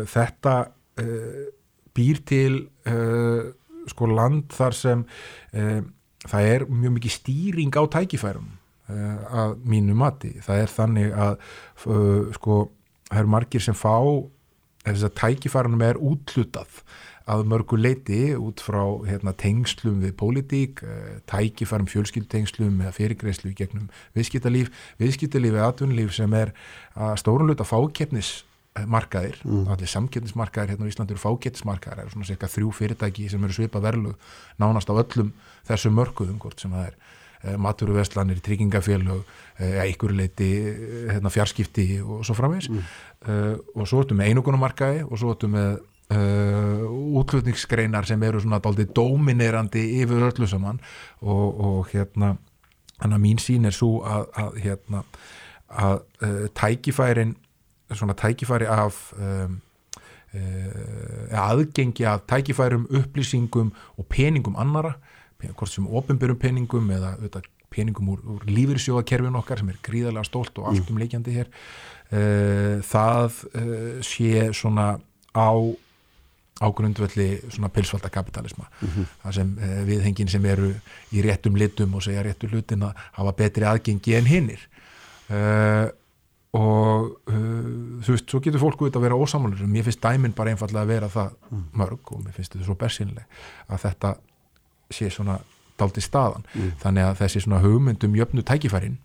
þetta 0.10 0.54
býr 1.96 2.22
til 2.26 2.54
sko 3.92 4.08
land 4.10 4.54
þar 4.56 4.78
sem 4.78 5.04
það 5.52 6.48
er 6.54 6.66
mjög 6.70 6.96
mikið 6.96 7.16
stýring 7.18 7.76
á 7.76 7.84
tækifærum 7.92 8.48
að 8.88 9.58
mínu 9.66 9.98
mati. 9.98 10.32
Það 10.46 10.62
er 10.62 10.72
þannig 10.72 11.14
að 11.26 11.36
sko, 12.38 12.60
það 13.10 13.20
eru 13.22 13.34
margir 13.36 13.66
sem 13.66 13.78
fá 13.78 13.98
þess 14.86 15.08
að 15.08 15.16
tækifærunum 15.20 15.84
er 15.86 16.00
útlutað 16.00 16.82
að 17.26 17.46
mörgu 17.50 17.80
leiti 17.80 18.20
út 18.38 18.62
frá 18.62 18.82
hérna, 19.08 19.34
tengslum 19.34 20.02
við 20.04 20.16
pólitík, 20.20 20.84
uh, 20.86 21.14
tækifærum 21.32 21.90
fjölskyldtengslum 21.90 22.84
eða 22.86 22.96
fyrirgreyslu 22.96 23.54
gegnum 23.58 23.88
viðskiptalíf, 24.18 24.74
viðskiptalíf 25.02 25.56
eða 25.58 25.72
atvinnulíf 25.72 26.14
sem 26.18 26.36
er 26.38 26.54
að 26.96 27.16
stórunluta 27.24 27.68
fákeppnis 27.68 28.44
markaðir, 28.84 29.38
mm. 29.46 29.68
allir 29.72 29.88
samkettnismarkaðir 29.90 30.74
hérna 30.74 30.88
á 30.88 30.92
Íslandi 30.92 31.16
eru 31.16 31.22
fákettnismarkaðir, 31.22 31.96
það 31.96 32.04
eru 32.04 32.14
svona 32.16 32.28
cirka 32.28 32.50
þrjú 32.52 32.72
fyrirtæki 32.76 33.28
sem 33.32 33.44
eru 33.48 33.56
svipað 33.56 33.86
verlu 33.88 34.16
nánast 34.60 34.92
á 34.92 34.94
öllum 35.00 35.32
þessu 35.70 35.92
mörkuðum 35.96 36.42
hvort 36.44 36.60
sem 36.60 36.74
það 36.76 36.90
er 36.90 36.98
eh, 36.98 37.56
maturuvestlanir, 37.62 38.42
tryggingafélög 38.44 39.22
eh, 39.24 39.80
einhverju 39.86 40.20
leiti 40.20 40.52
eh, 40.60 41.14
hérna, 41.14 41.32
fjarskipti 41.32 41.88
og 42.04 42.26
svo 42.28 42.36
framvegs 42.36 42.68
mm. 42.72 42.94
uh, 43.30 43.54
og 43.80 43.88
svo 43.88 44.04
ertu 44.04 44.18
með 44.18 44.34
einogunumarkaði 44.34 45.06
og 45.08 45.22
svo 45.22 45.32
ertu 45.36 45.52
með 45.56 45.80
uh, 46.14 46.84
útlutningsgreinar 47.22 48.08
sem 48.08 48.24
eru 48.24 48.42
svona 48.44 48.62
dálítið 48.64 48.94
dominerandi 48.98 49.86
yfir 50.02 50.28
öllu 50.30 50.50
saman. 50.50 50.82
Og, 51.22 51.64
og 51.70 51.94
hérna 51.94 52.36
þannig 53.00 53.18
að 53.18 53.26
mín 53.26 53.42
sín 53.42 53.68
er 53.68 53.76
svo 53.76 54.00
að, 54.08 54.30
að 54.40 54.62
hérna 54.66 55.04
að 55.76 55.98
uh, 56.24 56.46
tækifærin 56.56 57.36
svona 57.94 58.16
tækifæri 58.18 58.66
af 58.66 59.14
um, 59.20 59.60
uh, 60.34 61.40
aðgengi 61.40 62.06
af 62.10 62.24
tækifærum, 62.30 62.88
upplýsingum 62.90 63.74
og 63.98 64.06
peningum 64.10 64.56
annara, 64.58 64.96
hvort 65.46 65.70
sem 65.70 65.88
ofinbjörnum 65.88 66.40
peningum 66.42 66.90
eða 66.96 67.14
auðvitað, 67.16 67.50
peningum 67.70 68.10
úr, 68.14 68.22
úr 68.24 68.46
lífyrsjóðakerfin 68.50 69.38
okkar 69.38 69.62
sem 69.62 69.70
er 69.70 69.82
gríðarlega 69.84 70.26
stólt 70.26 70.58
og 70.62 70.72
allt 70.72 70.90
um 70.90 71.00
leikjandi 71.02 71.36
hér 71.36 71.50
uh, 71.52 72.82
það 72.86 73.42
uh, 73.52 73.98
sé 74.06 74.48
svona 74.56 74.96
á 75.36 75.52
á 76.62 76.68
grundvelli 76.72 77.42
svona 77.50 77.70
pilsvalda 77.70 78.10
kapitalisma 78.10 78.66
mm 78.70 78.88
-hmm. 78.88 79.06
það 79.24 79.32
sem 79.32 79.58
uh, 79.58 79.82
viðhengin 79.88 80.28
sem 80.32 80.46
eru 80.46 80.72
í 81.12 81.22
réttum 81.22 81.56
litum 81.56 81.94
og 81.94 82.04
segja 82.04 82.24
réttu 82.24 82.48
hlutin 82.48 82.84
að 82.84 82.94
hafa 83.12 83.32
betri 83.32 83.66
aðgengi 83.66 84.16
en 84.16 84.26
hinnir 84.26 84.62
uh, 85.30 85.90
og 86.56 87.20
uh, 87.28 88.00
þú 88.04 88.16
veist, 88.16 88.30
svo 88.30 88.40
getur 88.40 88.60
fólku 88.60 88.88
þetta 88.88 89.00
að 89.00 89.08
vera 89.08 89.16
ósamalur, 89.16 89.68
mér 89.68 89.84
finnst 89.84 90.02
dæminn 90.02 90.36
bara 90.36 90.50
einfallega 90.50 90.82
að 90.82 90.88
vera 90.88 91.10
það 91.10 91.34
mm. 91.52 91.66
mörg 91.74 92.12
og 92.12 92.24
mér 92.24 92.34
finnst 92.34 92.54
þetta 92.54 92.66
svo 92.66 92.76
bersinlega 92.76 93.26
að 93.68 93.82
þetta 93.88 94.16
sé 94.90 95.10
svona 95.10 95.40
daldi 95.80 96.02
staðan, 96.02 96.46
mm. 96.54 96.72
þannig 96.80 97.04
að 97.04 97.18
þessi 97.20 97.42
svona 97.44 97.60
hugmyndum 97.60 98.16
jöfnu 98.16 98.44
tækifærin 98.44 98.98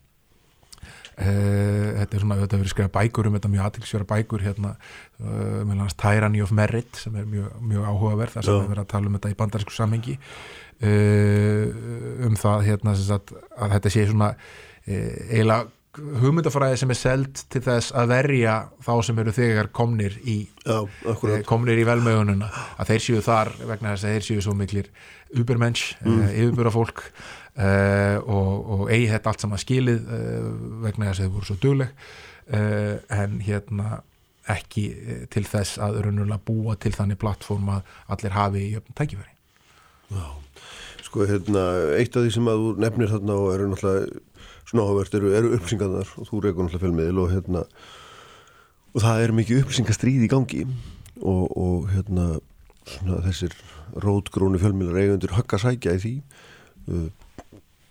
þetta 1.17 2.17
er 2.17 2.23
svona 2.23 2.39
þetta 2.41 2.61
verið 2.61 2.73
skrifað 2.75 2.95
bækur 2.95 3.29
um 3.29 3.37
þetta 3.37 3.53
mjög 3.53 3.67
aðtilsjöra 3.67 4.09
bækur 4.13 4.45
hérna, 4.47 4.71
uh, 5.21 5.59
meðal 5.65 5.83
hans 5.85 5.99
Tyranny 6.01 6.45
of 6.45 6.55
Merit 6.57 7.03
sem 7.03 7.19
er 7.21 7.27
mjög, 7.29 7.51
mjög 7.73 7.91
áhugaverð 7.91 8.37
þar 8.37 8.47
sem 8.47 8.57
við 8.57 8.71
verðum 8.71 8.87
að 8.87 8.93
tala 8.95 9.11
um 9.11 9.19
þetta 9.19 9.35
í 9.35 9.39
bandarísku 9.43 9.77
samhengi. 9.77 10.17
Uh, 10.81 12.25
um 12.29 12.41
það 12.41 12.65
hérna 12.71 12.97
að, 12.97 13.37
að 13.59 13.77
þetta 13.77 13.95
sé 13.97 14.07
svona 14.09 14.33
eiginlega 14.91 15.69
hugmyndafræði 15.99 16.79
sem 16.79 16.93
er 16.93 16.99
seld 16.99 17.41
til 17.51 17.63
þess 17.65 17.95
að 17.99 18.13
verja 18.13 18.55
þá 18.85 18.93
sem 19.09 19.19
eru 19.23 19.33
þegar 19.35 19.71
komnir 19.75 20.15
í 20.23 20.37
Já, 20.63 20.85
eh, 20.87 21.41
komnir 21.49 21.81
í 21.81 21.87
velmögununa 21.89 22.51
að 22.79 22.93
þeir 22.93 23.05
séu 23.07 23.23
þar 23.27 23.51
vegna 23.67 23.95
þess 23.97 24.07
að 24.07 24.15
þeir 24.15 24.27
séu 24.29 24.45
svo 24.45 24.55
miklir 24.55 24.91
ubermensch, 25.35 25.97
mm. 26.05 26.23
yfirbúra 26.31 26.73
fólk 26.75 27.03
uh, 27.57 28.18
og, 28.20 28.53
og 28.74 28.84
eigi 28.92 29.11
þetta 29.12 29.32
allt 29.32 29.44
saman 29.44 29.62
skilið 29.62 30.05
uh, 30.05 30.51
vegna 30.86 31.11
þess 31.11 31.18
að 31.18 31.24
þeir 31.24 31.34
voru 31.36 31.51
svo 31.51 31.59
dugleg. 31.62 32.07
En 32.51 33.36
hérna 33.46 34.01
ekki 34.51 34.84
til 35.30 35.44
þess 35.46 35.78
að 35.78 36.01
raunverulega 36.03 36.42
búa 36.42 36.74
til 36.80 36.90
þannig 36.96 37.20
plattform 37.20 37.68
að 37.76 37.92
allir 38.11 38.34
hafi 38.34 38.62
í 38.64 38.72
öfnum 38.80 38.96
tækifæri. 38.98 39.36
Já, 40.11 40.24
sko 41.07 41.28
hérna 41.30 41.62
eitt 41.94 42.16
af 42.18 42.24
því 42.24 42.32
sem 42.34 42.51
að 42.51 42.64
þú 42.64 42.72
nefnir 42.82 43.12
þarna 43.12 43.36
og 43.38 43.53
eru 43.55 43.68
náttúrulega 43.70 44.24
svona 44.70 44.86
áhugavert 44.86 45.16
eru, 45.18 45.32
eru 45.38 45.53
upplýsingarnar 45.57 46.11
og 46.16 46.28
þú 46.28 46.42
reykur 46.44 46.66
náttúrulega 46.66 46.84
fjölmiðil 46.84 47.22
og 47.22 47.32
hérna 47.36 47.64
og 48.90 49.05
það 49.05 49.24
er 49.24 49.36
mikið 49.38 49.62
upplýsingarstríð 49.62 50.26
í 50.26 50.30
gangi 50.30 50.64
og, 51.20 51.44
og 51.55 51.88
hérna 51.94 52.26
svona 52.86 53.22
þessir 53.26 53.55
rótgrónu 54.03 54.61
fjölmiðlar 54.62 55.03
eigundur 55.05 55.34
högg 55.38 55.57
að 55.57 55.64
sækja 55.66 55.96
í 55.96 56.03
því 56.05 56.14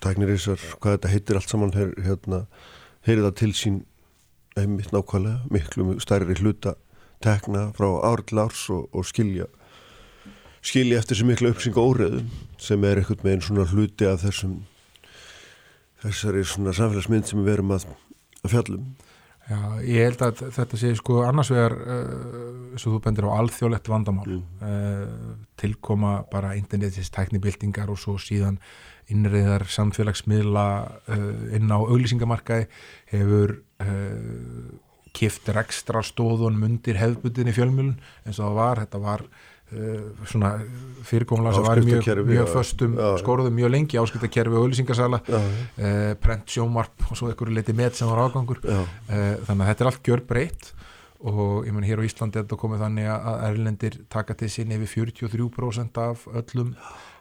tæknir 0.03 0.33
þessar, 0.33 0.65
hvað 0.79 0.97
þetta 0.97 1.13
heitir 1.13 1.39
allt 1.39 1.53
saman 1.53 1.73
her, 1.75 1.93
hérna, 2.05 2.43
heyrir 3.07 3.25
það 3.27 3.39
til 3.41 3.53
sín 3.57 3.79
einmitt 4.59 4.93
nákvæmlega 4.95 5.47
miklu 5.53 5.99
stærri 6.03 6.37
hluta 6.39 6.75
tekna 7.23 7.69
frá 7.75 7.89
ár 8.07 8.23
til 8.27 8.39
árs 8.41 8.65
og, 8.73 8.87
og 8.95 9.07
skilja 9.07 9.47
skilja 10.65 10.99
eftir 10.99 11.15
þessu 11.15 11.27
miklu 11.27 11.51
upplýsinga 11.53 11.83
óreðu 11.83 12.23
sem 12.61 12.83
er 12.87 12.99
eitthvað 12.99 13.25
með 13.25 13.35
einn 13.35 13.45
svona 13.45 13.67
hluti 13.71 14.07
af 14.07 14.23
þessum 14.23 14.57
þessari 16.03 16.43
svona 16.47 16.73
samfélagsmynd 16.75 17.27
sem 17.27 17.39
við 17.41 17.53
verum 17.53 17.75
að, 17.75 17.87
að 18.43 18.55
fjallum 18.55 18.89
Já, 19.49 19.57
ég 19.81 20.05
held 20.05 20.21
að 20.21 20.41
þetta 20.53 20.77
sé 20.77 20.91
sko 20.99 21.23
annars 21.25 21.49
vegar 21.49 21.73
uh, 21.73 22.75
svo 22.77 22.93
þú 22.93 22.99
bendir 23.07 23.25
á 23.25 23.33
alþjóðlegt 23.33 23.89
vandamál 23.89 24.27
mm. 24.29 24.43
uh, 24.61 25.31
tilkoma 25.57 26.19
bara 26.29 26.53
internetist 26.59 27.15
tæknibildingar 27.15 27.89
og 27.89 27.97
svo 27.97 28.19
síðan 28.21 28.59
innriðar 29.13 29.65
samfélagsmiðla 29.71 30.67
uh, 31.09 31.27
inn 31.57 31.71
á 31.73 31.77
auglýsingamarkaði 31.79 32.69
hefur 33.13 33.59
kiftir 35.15 35.55
ekstra 35.61 36.01
stóðun 36.03 36.57
mundir 36.59 36.97
hefðbutinni 36.99 37.53
fjölmjölun 37.55 37.93
eins 38.27 38.41
og 38.41 38.49
það 38.49 38.57
var, 38.57 38.81
þetta 38.83 38.99
var 39.05 39.23
Uh, 39.69 40.25
svona 40.25 40.55
fyrirkomla 41.05 41.51
sem 41.53 41.61
var 41.61 41.77
mjög, 41.85 42.07
mjög 42.25 42.47
föstum 42.49 42.95
skóruðum 43.21 43.53
mjög 43.53 43.69
lengi 43.69 43.99
áskriftakerfi 44.01 44.57
og 44.57 44.63
auðlýsingarsala 44.63 45.19
uh, 45.21 46.15
prent 46.17 46.49
sjómarp 46.49 47.05
og 47.05 47.19
svo 47.19 47.29
einhverju 47.29 47.53
leiti 47.53 47.75
með 47.77 47.99
sem 47.99 48.09
var 48.09 48.23
ágangur 48.23 48.63
uh, 48.65 48.79
þannig 49.13 49.61
að 49.61 49.69
þetta 49.69 49.85
er 49.85 49.89
allt 49.91 50.09
gjör 50.09 50.23
breytt 50.31 50.71
og 51.21 51.67
ég 51.67 51.75
menn 51.75 51.85
hér 51.85 52.01
á 52.01 52.07
Íslandi 52.07 52.41
er 52.41 52.47
þetta 52.47 52.57
komið 52.63 52.81
þannig 52.87 53.11
að 53.13 53.45
erlendir 53.51 53.99
taka 54.09 54.39
til 54.41 54.49
sín 54.49 54.73
yfir 54.73 54.89
43% 55.05 56.01
af 56.01 56.25
öllum 56.41 56.73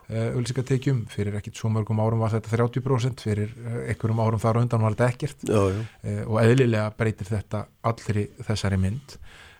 auðlýsingatekjum 0.09 1.03
fyrir 1.13 1.35
ekkit 1.37 1.59
svo 1.59 1.69
mörgum 1.69 1.99
árum 2.01 2.23
var 2.23 2.31
þetta 2.33 2.55
30% 2.55 3.21
fyrir 3.21 3.51
einhverjum 3.85 4.21
árum 4.23 4.41
þar 4.41 4.63
undan 4.63 4.81
var 4.81 4.95
þetta 4.95 5.09
ekkert. 5.13 5.43
Já, 5.45 5.59
já. 5.69 6.23
og 6.25 6.39
eðlilega 6.41 6.87
breytir 6.97 7.29
þetta 7.29 7.65
allir 7.91 8.23
í 8.23 8.25
þessari 8.47 8.79
mynd. 8.81 9.19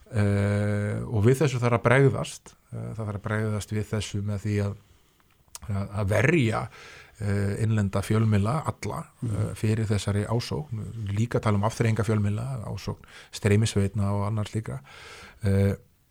Og 0.10 1.22
við 1.28 1.44
þessu 1.44 1.62
þarf 1.62 1.78
að 1.78 1.86
bregðast. 1.86 2.56
Eh, 2.70 2.90
það 2.94 3.04
þarf 3.04 3.18
að 3.18 3.26
bregðast 3.26 3.74
við 3.74 3.86
þessu 3.90 4.24
með 4.26 4.42
því 4.46 4.56
að, 4.68 4.74
að 5.74 6.10
verja 6.12 6.62
eh, 7.18 7.54
innlenda 7.66 8.04
fjölmila 8.06 8.60
alla 8.70 9.04
mm. 9.26 9.52
fyrir 9.58 9.90
þessari 9.90 10.26
ásókn. 10.30 10.84
Líka 11.18 11.42
tala 11.42 11.58
um 11.58 11.68
afþreyinga 11.70 12.06
fjölmila 12.06 12.46
ásókn 12.70 13.10
streymisveitna 13.36 14.14
og 14.14 14.28
annars 14.30 14.54
líka. 14.54 14.82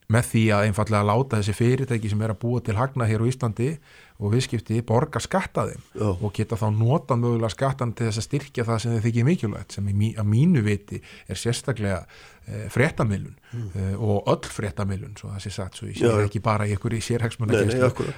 Með 0.09 0.28
því 0.30 0.43
að 0.57 0.66
einfallega 0.70 1.05
láta 1.05 1.39
þessi 1.39 1.55
fyrirtæki 1.55 2.11
sem 2.11 2.22
er 2.24 2.32
að 2.32 2.41
búa 2.41 2.62
til 2.64 2.78
hagna 2.78 3.05
hér 3.05 3.20
á 3.20 3.28
Íslandi 3.28 3.74
og 4.18 4.32
viðskipti 4.34 4.80
borga 4.86 5.20
skatta 5.22 5.68
þeim 5.68 5.82
Já. 5.94 6.08
og 6.10 6.32
geta 6.34 6.58
þá 6.58 6.66
nota 6.74 7.16
mögulega 7.18 7.52
skattan 7.54 7.92
til 7.94 8.08
þess 8.08 8.22
að 8.22 8.26
styrkja 8.26 8.66
það 8.66 8.80
sem 8.82 8.96
þið 8.96 9.04
þykir 9.06 9.26
mikilvægt 9.28 9.76
sem 9.76 9.90
mí, 9.94 10.10
að 10.18 10.30
mínu 10.32 10.62
viti 10.66 10.98
er 11.30 11.38
sérstaklega 11.38 12.00
e, 12.02 12.64
fréttamilun 12.74 13.36
mm. 13.36 13.68
e, 13.70 13.92
og 13.94 14.26
öll 14.32 14.50
fréttamilun 14.56 15.14
svo 15.20 15.30
það 15.30 15.44
sé 15.44 15.52
sagt, 15.54 15.78
svo 15.78 15.90
ég 15.90 16.00
sé 16.00 16.10
Já. 16.10 16.18
ekki 16.24 16.42
bara 16.42 16.66
í 16.66 16.74
ykkur 16.74 16.96
í 16.98 17.02
sérhegsmunna 17.04 17.62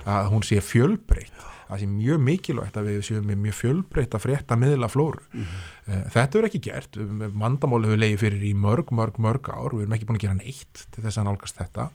að 0.09 0.31
hún 0.33 0.47
sé 0.49 0.63
fjölbreytt 0.65 1.45
það 1.69 1.85
sé 1.85 1.91
mjög 1.91 2.25
mikilvægt 2.31 2.81
að 2.81 2.89
við 2.89 3.05
séum 3.11 3.29
með 3.29 3.45
mjög 3.45 3.59
fjölbreytt 3.61 4.17
að 4.17 4.25
frétta 4.25 4.59
miðla 4.59 4.89
flóru 4.91 5.21
mm. 5.37 5.53
e, 5.85 6.01
þetta 6.17 6.41
er 6.41 6.49
ekki 6.49 6.63
gert, 6.71 7.01
mandamáli 7.37 7.93
hefur 7.93 8.05
leiði 8.07 8.23
fyrir 8.25 8.49
í 8.49 8.55
mörg, 8.57 8.89
mörg, 8.97 9.21
mörg 9.21 9.53
ár 9.53 9.77
við 9.77 9.85
erum 9.85 9.99
ekki 9.99 10.09
búin 10.09 10.23
að 10.23 10.27
gera 10.31 10.41
neitt 10.41 10.87
til 10.97 11.05
þess 11.05 11.21
að 11.21 11.29
nálgast 11.29 11.61
þetta 11.61 11.91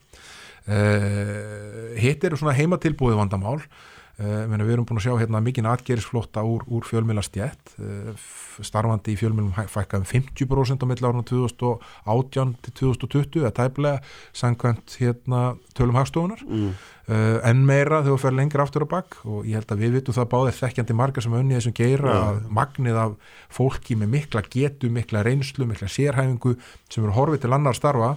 hitt 2.01 2.23
eru 2.25 2.39
svona 2.41 2.55
heimatilbúið 2.57 3.19
vandamál 3.19 3.59
við 4.15 4.73
erum 4.77 4.85
búin 4.87 4.99
að 5.01 5.05
sjá 5.09 5.13
hérna 5.19 5.41
mikinn 5.43 5.67
atgerisflótta 5.67 6.43
úr, 6.47 6.63
úr 6.71 6.85
fjölmjölastjætt 6.87 7.73
uh, 7.83 8.27
starfandi 8.63 9.11
í 9.11 9.19
fjölmjölum 9.19 9.51
fækkaðum 9.71 10.05
50% 10.07 10.83
á 10.83 10.85
milli 10.87 11.03
áruna 11.03 11.25
2018 11.27 12.53
til 12.63 12.75
2020 12.79 13.41
eða 13.43 13.51
tæplega 13.57 13.99
sangkvæmt 14.31 14.95
hérna 15.01 15.41
tölum 15.75 15.99
hagstofunar 15.99 16.45
mm. 16.47 16.69
uh, 17.11 17.39
en 17.43 17.65
meira 17.67 17.99
þegar 18.05 18.15
við 18.15 18.23
ferum 18.23 18.39
lengra 18.39 18.63
aftur 18.63 18.87
á 18.87 18.93
bakk 18.95 19.17
og 19.27 19.49
ég 19.49 19.59
held 19.59 19.75
að 19.75 19.83
við 19.83 19.97
vitum 19.99 20.15
það 20.15 20.31
báðir 20.35 20.59
þekkjandi 20.61 20.99
margar 21.01 21.25
sem 21.25 21.35
önni 21.35 21.57
þessum 21.59 21.75
geira 21.75 22.13
ja. 22.15 22.21
að 22.29 22.39
magnið 22.61 23.01
af 23.03 23.17
fólki 23.51 23.99
með 23.99 24.13
mikla 24.15 24.45
getu, 24.47 24.93
mikla 24.95 25.25
reynslu, 25.27 25.67
mikla 25.67 25.91
sérhæfingu 25.91 26.55
sem 26.87 27.03
eru 27.03 27.17
horfið 27.19 27.43
til 27.43 27.57
annar 27.57 27.75
starfa 27.75 28.15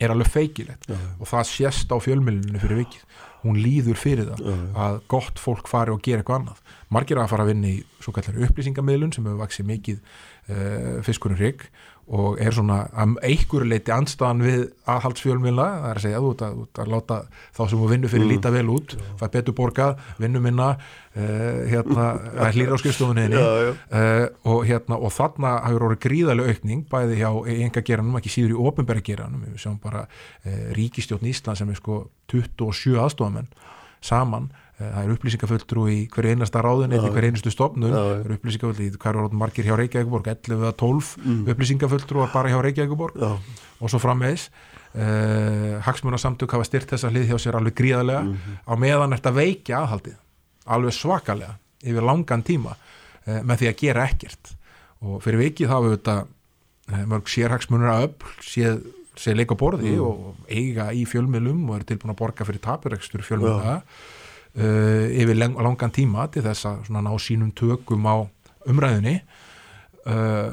er 0.00 0.14
alveg 0.14 0.32
feikilegt 0.32 0.88
ja. 0.88 0.96
og 1.18 1.28
það 1.28 1.50
sést 1.50 1.92
á 1.92 1.96
fjölmjölinu 2.00 2.62
fyrir 2.62 2.86
vikið 2.86 3.28
hún 3.44 3.60
líður 3.60 3.98
fyrir 4.00 4.32
það 4.32 4.42
já. 4.44 4.56
að 4.86 4.98
gott 5.10 5.40
fólk 5.40 5.70
fari 5.70 5.94
og 5.94 6.02
gera 6.04 6.22
eitthvað 6.22 6.42
annað 6.42 6.74
margir 6.92 7.20
að 7.20 7.30
fara 7.32 7.46
að 7.46 7.52
vinna 7.54 7.70
í 7.70 7.78
svo 8.00 8.14
kallar 8.16 8.42
upplýsingamilun 8.46 9.14
sem 9.14 9.26
hefur 9.26 9.40
vaksið 9.40 9.70
mikið 9.70 10.00
uh, 10.00 10.98
fiskurinn 11.06 11.40
rigg 11.40 11.66
og 12.10 12.40
er 12.42 12.54
svona 12.54 12.80
að 12.90 13.12
einhverju 13.22 13.68
leiti 13.70 13.92
anstaðan 13.94 14.42
við 14.42 14.62
aðhaldsfjölmila, 14.90 15.66
það 15.82 15.90
er 15.90 15.98
að 16.00 16.04
segja 16.04 16.22
út 16.26 16.42
að, 16.42 16.56
út 16.64 16.80
að 16.82 16.90
láta 16.90 17.18
þá 17.54 17.60
sem 17.60 17.82
þú 17.82 17.90
vinnur 17.92 18.12
fyrir 18.12 18.26
mm. 18.26 18.32
líta 18.32 18.52
vel 18.54 18.64
út 18.74 18.94
það 19.20 19.26
er 19.28 19.32
betur 19.36 19.56
borgað, 19.60 20.04
vinnum 20.18 20.46
minna 20.48 20.68
uh, 20.74 21.60
hérna, 21.70 22.06
það 22.26 22.44
er 22.48 22.58
hlýra 22.58 22.78
á 22.78 22.82
skilstofunni 22.82 23.26
uh, 23.30 24.24
og 24.50 24.64
hérna 24.66 24.98
og 24.98 25.14
þarna 25.14 25.52
hafur 25.68 25.86
orðið 25.90 26.02
gríðarlega 26.06 26.56
aukning 26.56 26.86
bæði 26.90 27.20
hjá 27.22 27.30
enga 27.68 27.84
geranum, 27.92 28.18
ekki 28.18 28.34
síður 28.34 28.56
í 28.56 28.62
ofinberga 28.70 29.06
geranum, 29.12 29.44
við 29.46 29.62
sjáum 29.62 29.78
bara 29.82 30.06
uh, 30.08 30.64
ríkistjórn 30.78 31.30
Ísland 31.30 31.62
sem 31.62 31.70
er 31.70 31.78
sko 31.78 32.02
27 32.34 32.98
aðstofamenn 33.04 33.52
saman 34.00 34.50
Eh, 34.50 34.69
það 34.80 35.00
er 35.02 35.12
upplýsingafulltrú 35.14 35.84
í 35.92 35.96
hverju 36.12 36.34
einasta 36.34 36.62
ráðun 36.64 36.94
eða 36.96 37.10
hverju 37.12 37.30
einustu 37.30 37.52
stofnun. 37.52 37.92
Það 37.92 38.10
er 38.14 38.34
upplýsingafulltrú 38.36 38.86
í 38.86 38.92
hverju 38.94 39.16
ráðun 39.16 39.40
margir 39.40 39.66
hjá 39.68 39.74
Reykjavíkuborg 39.76 40.30
11 40.32 40.56
eða 40.56 40.74
12 40.80 41.10
mm. 41.20 41.40
upplýsingafulltrú 41.52 42.22
var 42.22 42.30
bara 42.32 42.52
hjá 42.52 42.60
Reykjavíkuborg 42.64 43.18
og 43.20 43.92
svo 43.92 44.00
frammeðis 44.00 44.46
uh, 44.50 45.80
Hagsmunarsamtök 45.86 46.56
hafa 46.56 46.68
styrt 46.68 46.94
þessa 46.94 47.10
hlið 47.12 47.32
hjá 47.32 47.36
sér 47.44 47.58
alveg 47.60 47.76
gríðarlega. 47.80 48.22
Mm 48.24 48.36
-hmm. 48.36 48.62
á 48.64 48.72
meðan 48.80 49.16
þetta 49.16 49.34
veikja 49.36 49.82
aðhaldið. 49.82 50.16
Alveg 50.66 50.94
svakalega 50.96 51.58
yfir 51.82 52.02
langan 52.02 52.42
tíma. 52.42 52.76
Uh, 53.26 53.42
með 53.44 53.56
því 53.56 53.68
að 53.68 53.80
gera 53.84 54.06
ekkert. 54.08 54.54
Og 55.00 55.22
fyrir 55.22 55.44
vikið 55.44 55.68
þá 55.68 55.76
hefur 55.76 55.96
þetta 55.96 56.16
uh, 56.92 57.04
mörg 57.06 57.28
sérhagsmunur 57.28 57.92
að 57.92 58.02
öll 58.08 58.14
séð 58.40 58.80
séð 59.20 59.36
leika 59.36 59.56
borði 59.58 59.96
mm. 59.96 60.00
og 60.00 60.34
eiga 60.48 60.92
í 60.96 61.04
fjölmiðlum 61.04 61.68
og 61.68 61.76
eru 61.76 61.84
tilbúin 61.84 62.14
að 62.14 62.20
borga 62.22 62.46
fyrir 62.48 62.62
tapiregstur 62.64 63.24
fjölmiðla 63.26 63.82
uh, 64.56 65.06
yfir 65.10 65.38
lang, 65.38 65.58
langan 65.60 65.92
tíma 65.94 66.26
til 66.32 66.44
þess 66.46 66.68
að 66.70 66.90
ná 66.96 67.12
sínum 67.22 67.52
tökum 67.56 68.08
á 68.08 68.16
umræðinni 68.70 69.20
uh, 70.06 70.52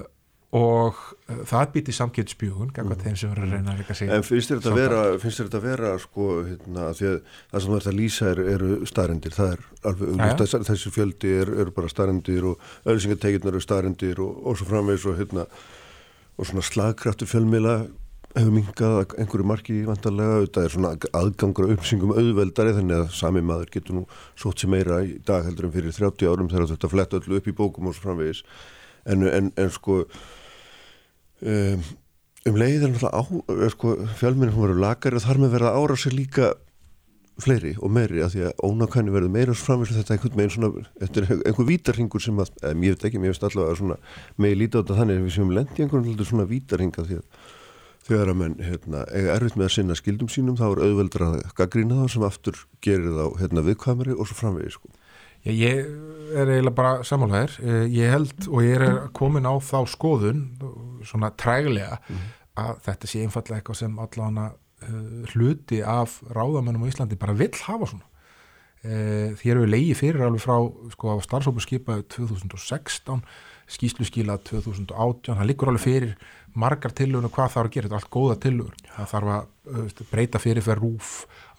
og 0.57 0.99
uh, 1.27 1.41
það 1.47 1.71
býti 1.75 1.95
samkiptspjögun 1.95 2.71
mm. 2.71 2.93
þeim 3.03 3.17
sem 3.19 3.33
verður 3.33 3.47
að 3.47 3.55
reyna 3.55 3.73
að 3.73 3.81
reyna 3.81 3.97
segja 3.99 4.17
En 4.17 4.27
finnst 4.27 4.51
þér 4.51 4.61
þetta 4.61 5.59
að 5.59 5.67
vera, 5.67 5.91
sko, 6.03 6.27
hérna, 6.47 6.87
það 6.93 7.65
sem 7.65 7.73
verður 7.73 7.91
að 7.91 7.99
lýsa 7.99 8.29
er, 8.31 8.43
eru 8.55 8.79
staðrendir, 8.89 9.35
það 9.35 9.53
er 9.55 9.65
alveg 9.91 10.13
umhverfst, 10.13 10.57
þessi 10.71 10.93
fjöldi 10.95 11.33
eru 11.41 11.59
er 11.63 11.73
bara 11.75 11.91
staðrendir 11.91 12.51
og 12.53 12.71
öðrusingateginnar 12.85 13.53
eru 13.55 13.65
staðrendir 13.65 14.23
og, 14.23 14.41
og 14.47 14.59
svo 14.59 14.69
framvegs 14.71 15.07
og 15.09 15.19
hérna 15.19 15.47
og 16.37 16.45
svona 16.45 16.63
slagkraftu 16.65 17.25
fjölmila 17.27 17.79
hefur 18.37 18.53
mingað 18.53 19.13
einhverju 19.17 19.45
marki 19.47 19.75
vantarlega, 19.87 20.41
þetta 20.45 20.63
er 20.63 20.73
svona 20.73 20.91
aðgangur 21.17 21.71
uppsingum 21.73 22.13
auðveldari 22.15 22.75
þannig 22.77 23.01
að 23.01 23.13
sami 23.17 23.43
maður 23.45 23.71
getur 23.73 23.97
nú 23.97 24.03
sótt 24.37 24.61
sér 24.61 24.71
meira 24.73 24.99
í 25.05 25.17
dag 25.27 25.47
heldur 25.47 25.69
en 25.69 25.73
fyrir 25.73 25.95
30 25.95 26.29
árum 26.29 26.51
þegar 26.51 26.69
þetta 26.73 26.91
fletta 26.91 27.21
öllu 27.21 27.39
upp 27.39 27.49
í 27.49 27.55
bókum 27.57 27.89
og 27.89 27.97
svo 27.97 28.07
framvegis. 28.09 28.43
En, 29.07 29.25
en, 29.31 29.49
en 29.57 29.73
sko 29.73 30.03
um, 31.41 31.89
um 32.47 32.61
leið 32.61 32.87
er 32.87 32.93
náttúrulega 32.93 33.73
sko, 33.73 33.97
fjálminn 34.21 34.53
hún 34.53 34.67
verður 34.67 34.85
lagari 34.85 35.19
og 35.19 35.25
þar 35.25 35.43
með 35.43 35.53
verða 35.57 35.75
ára 35.77 35.99
sér 35.99 36.17
líka 36.17 36.53
fleiri 37.41 37.75
og 37.85 37.91
meiri 37.93 38.23
að 38.25 38.31
því 38.33 38.45
að 38.47 38.63
ónákvæmni 38.65 39.13
verður 39.13 39.33
meira 39.33 39.53
framvegis. 39.57 39.97
Þetta 39.99 40.13
er 40.13 40.17
einhvern 40.17 40.39
veginn 40.39 40.55
svona 40.55 40.69
er 41.05 41.27
einhver 41.37 41.67
vítarhingur 41.67 42.23
sem 42.23 42.41
að, 42.41 42.53
ég 42.65 42.95
veit 42.95 43.05
ekki, 43.09 43.21
mér 43.21 43.33
finnst 43.33 43.45
allavega 43.49 43.77
svona 43.77 43.99
með 44.41 44.57
líta 44.61 44.81
á 44.81 44.81
þetta 44.81 44.97
þannig 45.01 45.19
að 45.19 45.27
við 45.27 45.35
séum 45.35 45.53
lendi 45.53 45.85
einhvern 45.85 46.07
veginn 46.07 46.29
svona 46.31 46.47
vítarhinga 46.49 47.05
því 47.05 47.19
að 47.21 47.36
þegar 48.07 48.31
að 48.31 48.39
menn 48.41 48.55
hérna, 48.63 49.03
eiga 49.11 49.35
erfitt 49.35 49.57
með 49.57 49.67
að 49.67 49.73
sinna 49.75 49.97
skildum 49.97 50.29
sínum 50.31 50.57
þá 50.59 50.65
er 50.69 50.83
auðveldur 50.85 51.25
að 51.27 51.35
gaggrína 51.57 51.99
þá 52.01 52.13
sem 52.13 52.27
aftur 52.27 52.61
gerir 52.83 53.15
þá 53.17 53.25
hérna, 53.41 53.65
viðkvæmari 53.67 54.15
og 54.15 54.29
svo 54.29 54.37
framvegi 54.39 54.75
sko. 54.77 54.91
Já, 55.45 55.51
ég 55.53 55.81
er 56.35 56.51
eiginlega 56.51 56.75
bara 56.75 56.93
samanlæðir, 57.07 57.57
eh, 57.63 57.83
ég 57.93 58.11
held 58.11 58.47
og 58.49 58.63
ég 58.65 58.81
er 58.81 58.95
komin 59.15 59.47
á 59.47 59.53
þá 59.63 59.79
skoðun 59.87 60.45
svona 61.05 61.31
træglega 61.39 61.99
mm. 62.07 62.23
að 62.63 62.79
þetta 62.87 63.11
sé 63.11 63.23
einfallega 63.23 63.61
eitthvað 63.61 63.81
sem 63.83 63.99
allavega 64.01 64.47
uh, 64.51 65.25
hluti 65.33 65.81
af 65.85 66.19
ráðamennum 66.33 66.87
á 66.87 66.89
Íslandi 66.89 67.19
bara 67.19 67.37
vill 67.37 67.53
hafa 67.53 67.91
svona 67.91 68.07
uh, 68.07 69.35
því 69.37 69.53
erum 69.53 69.67
við 69.67 69.73
leiði 69.73 69.99
fyrir 70.01 70.25
alveg 70.27 70.43
frá 70.43 70.57
sko 70.93 71.15
á 71.15 71.17
starfsópu 71.25 71.63
skipaðu 71.63 72.07
2016 72.17 73.23
skýslu 73.67 74.05
skila 74.07 74.37
2018, 74.47 75.35
það 75.35 75.49
liggur 75.49 75.67
alveg 75.71 75.83
fyrir 75.83 76.13
margar 76.57 76.93
tillögur 76.97 77.29
hvað 77.33 77.51
þarf 77.53 77.67
að 77.67 77.73
gera, 77.73 77.85
þetta 77.87 77.95
er 77.95 78.01
allt 78.01 78.15
góða 78.15 78.35
tillögur. 78.45 78.75
Það 78.95 79.07
þarf 79.13 79.27
að 79.33 79.41
uh, 79.73 79.87
breyta 80.11 80.37
fyrirferð 80.41 80.81
rúf 80.83 81.07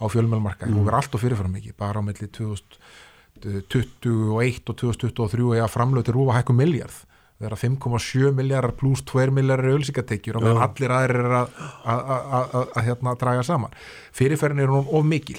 á 0.00 0.04
fjölmjölmarka, 0.10 0.64
mm. 0.66 0.72
hún 0.74 0.86
verður 0.88 1.00
allt 1.02 1.14
og 1.14 1.20
fyrirferð 1.22 1.52
mikið, 1.54 1.72
bara 1.78 1.98
á 2.00 2.02
melli 2.06 2.26
2021 2.38 4.72
og 4.72 4.76
2023 4.82 5.58
eða 5.60 5.70
framlöti 5.70 6.10
rúf 6.16 6.28
að 6.32 6.38
hækku 6.40 6.54
miljard 6.56 6.98
það 7.38 7.46
er 7.46 7.54
að 7.54 7.62
5,7 7.62 8.32
miljardar 8.34 8.72
pluss 8.74 9.04
2 9.06 9.30
miljardar 9.30 9.70
auðvilsingatekjur 9.70 10.40
og 10.40 10.42
meðan 10.42 10.64
allir 10.64 10.94
aðrir 10.94 11.22
er 11.22 11.34
að, 11.38 11.48
að, 11.92 12.00
að, 12.10 12.56
að 12.64 12.86
hérna, 12.88 13.12
draga 13.20 13.44
saman. 13.46 13.76
Fyrirferðin 14.18 14.64
er 14.64 14.72
hún 14.74 14.90
of 14.90 15.06
mikil 15.06 15.38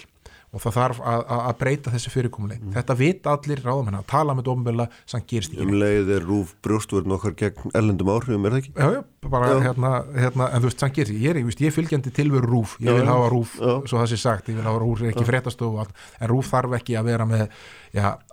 og 0.50 0.64
það 0.64 0.76
þarf 0.80 1.02
að, 1.12 1.24
að 1.38 1.52
breyta 1.60 1.94
þessu 1.94 2.12
fyrirkomuleg 2.14 2.62
mm. 2.62 2.72
þetta 2.78 2.96
vita 2.98 3.34
allir 3.36 3.62
ráðum 3.66 3.92
að 4.00 4.08
tala 4.10 4.36
með 4.38 4.48
domvila 4.48 4.88
sem 5.10 5.26
gerst 5.30 5.54
ekki 5.54 5.68
um 5.68 5.76
leið 5.78 6.12
er 6.16 6.26
rúf 6.26 6.56
brjóstvörn 6.66 7.16
okkar 7.18 7.36
gegn 7.38 7.76
ellendum 7.78 8.10
áhrifum, 8.16 8.48
er 8.48 8.56
það 8.56 8.62
ekki? 8.64 8.74
Já, 8.74 8.96
já, 8.96 9.30
bara 9.30 9.52
já. 9.52 9.60
Hérna, 9.68 9.94
hérna, 10.16 10.50
en 10.50 10.64
þú 10.64 10.72
veist, 10.72 10.82
sem 10.86 10.96
gerst 10.96 11.14
ég 11.14 11.30
er, 11.34 11.42
ég, 11.44 11.52
ég 11.54 11.70
er 11.70 11.76
fylgjandi 11.76 12.16
tilveru 12.16 12.50
rúf, 12.50 12.76
ég 12.82 12.98
vil 12.98 13.06
já, 13.06 13.12
hafa 13.12 13.30
rúf 13.34 13.56
já. 13.60 13.76
svo 13.84 14.02
það 14.02 14.10
sé 14.14 14.22
sagt, 14.24 14.50
ég 14.50 14.58
vil 14.58 14.68
hafa 14.70 14.82
rúf 14.82 15.06
ekki 15.12 15.28
fréttastofu 15.28 15.86
en 15.86 16.32
rúf 16.34 16.50
þarf 16.50 16.80
ekki 16.80 16.98
að 16.98 17.14
vera 17.14 17.30
með 17.30 17.46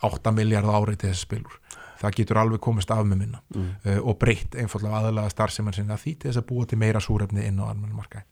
8 0.07 0.37
miljard 0.37 0.73
ári 0.73 0.97
til 0.97 1.13
þessu 1.13 1.29
spilur 1.29 1.61
það 2.01 2.17
getur 2.19 2.41
alveg 2.43 2.61
komist 2.61 2.91
af 2.93 3.05
með 3.09 3.23
minna. 3.25 3.43
Mm. 3.55 3.69
uh, 3.87 4.01
og 4.05 4.19
breytt 4.21 4.57
einfallega 4.61 5.01
aðalega 5.01 5.33
starfsemann 5.33 5.77
sinna 5.77 5.97
því 6.01 6.17
til 6.17 6.31
þess 6.31 6.43
að 6.43 6.49
búa 6.51 6.69
til 6.69 6.81
meira 6.81 7.01
súrefni 7.01 7.47
inn 7.49 7.61
á 7.63 7.65
almenna 7.71 7.97
markaði 7.97 8.27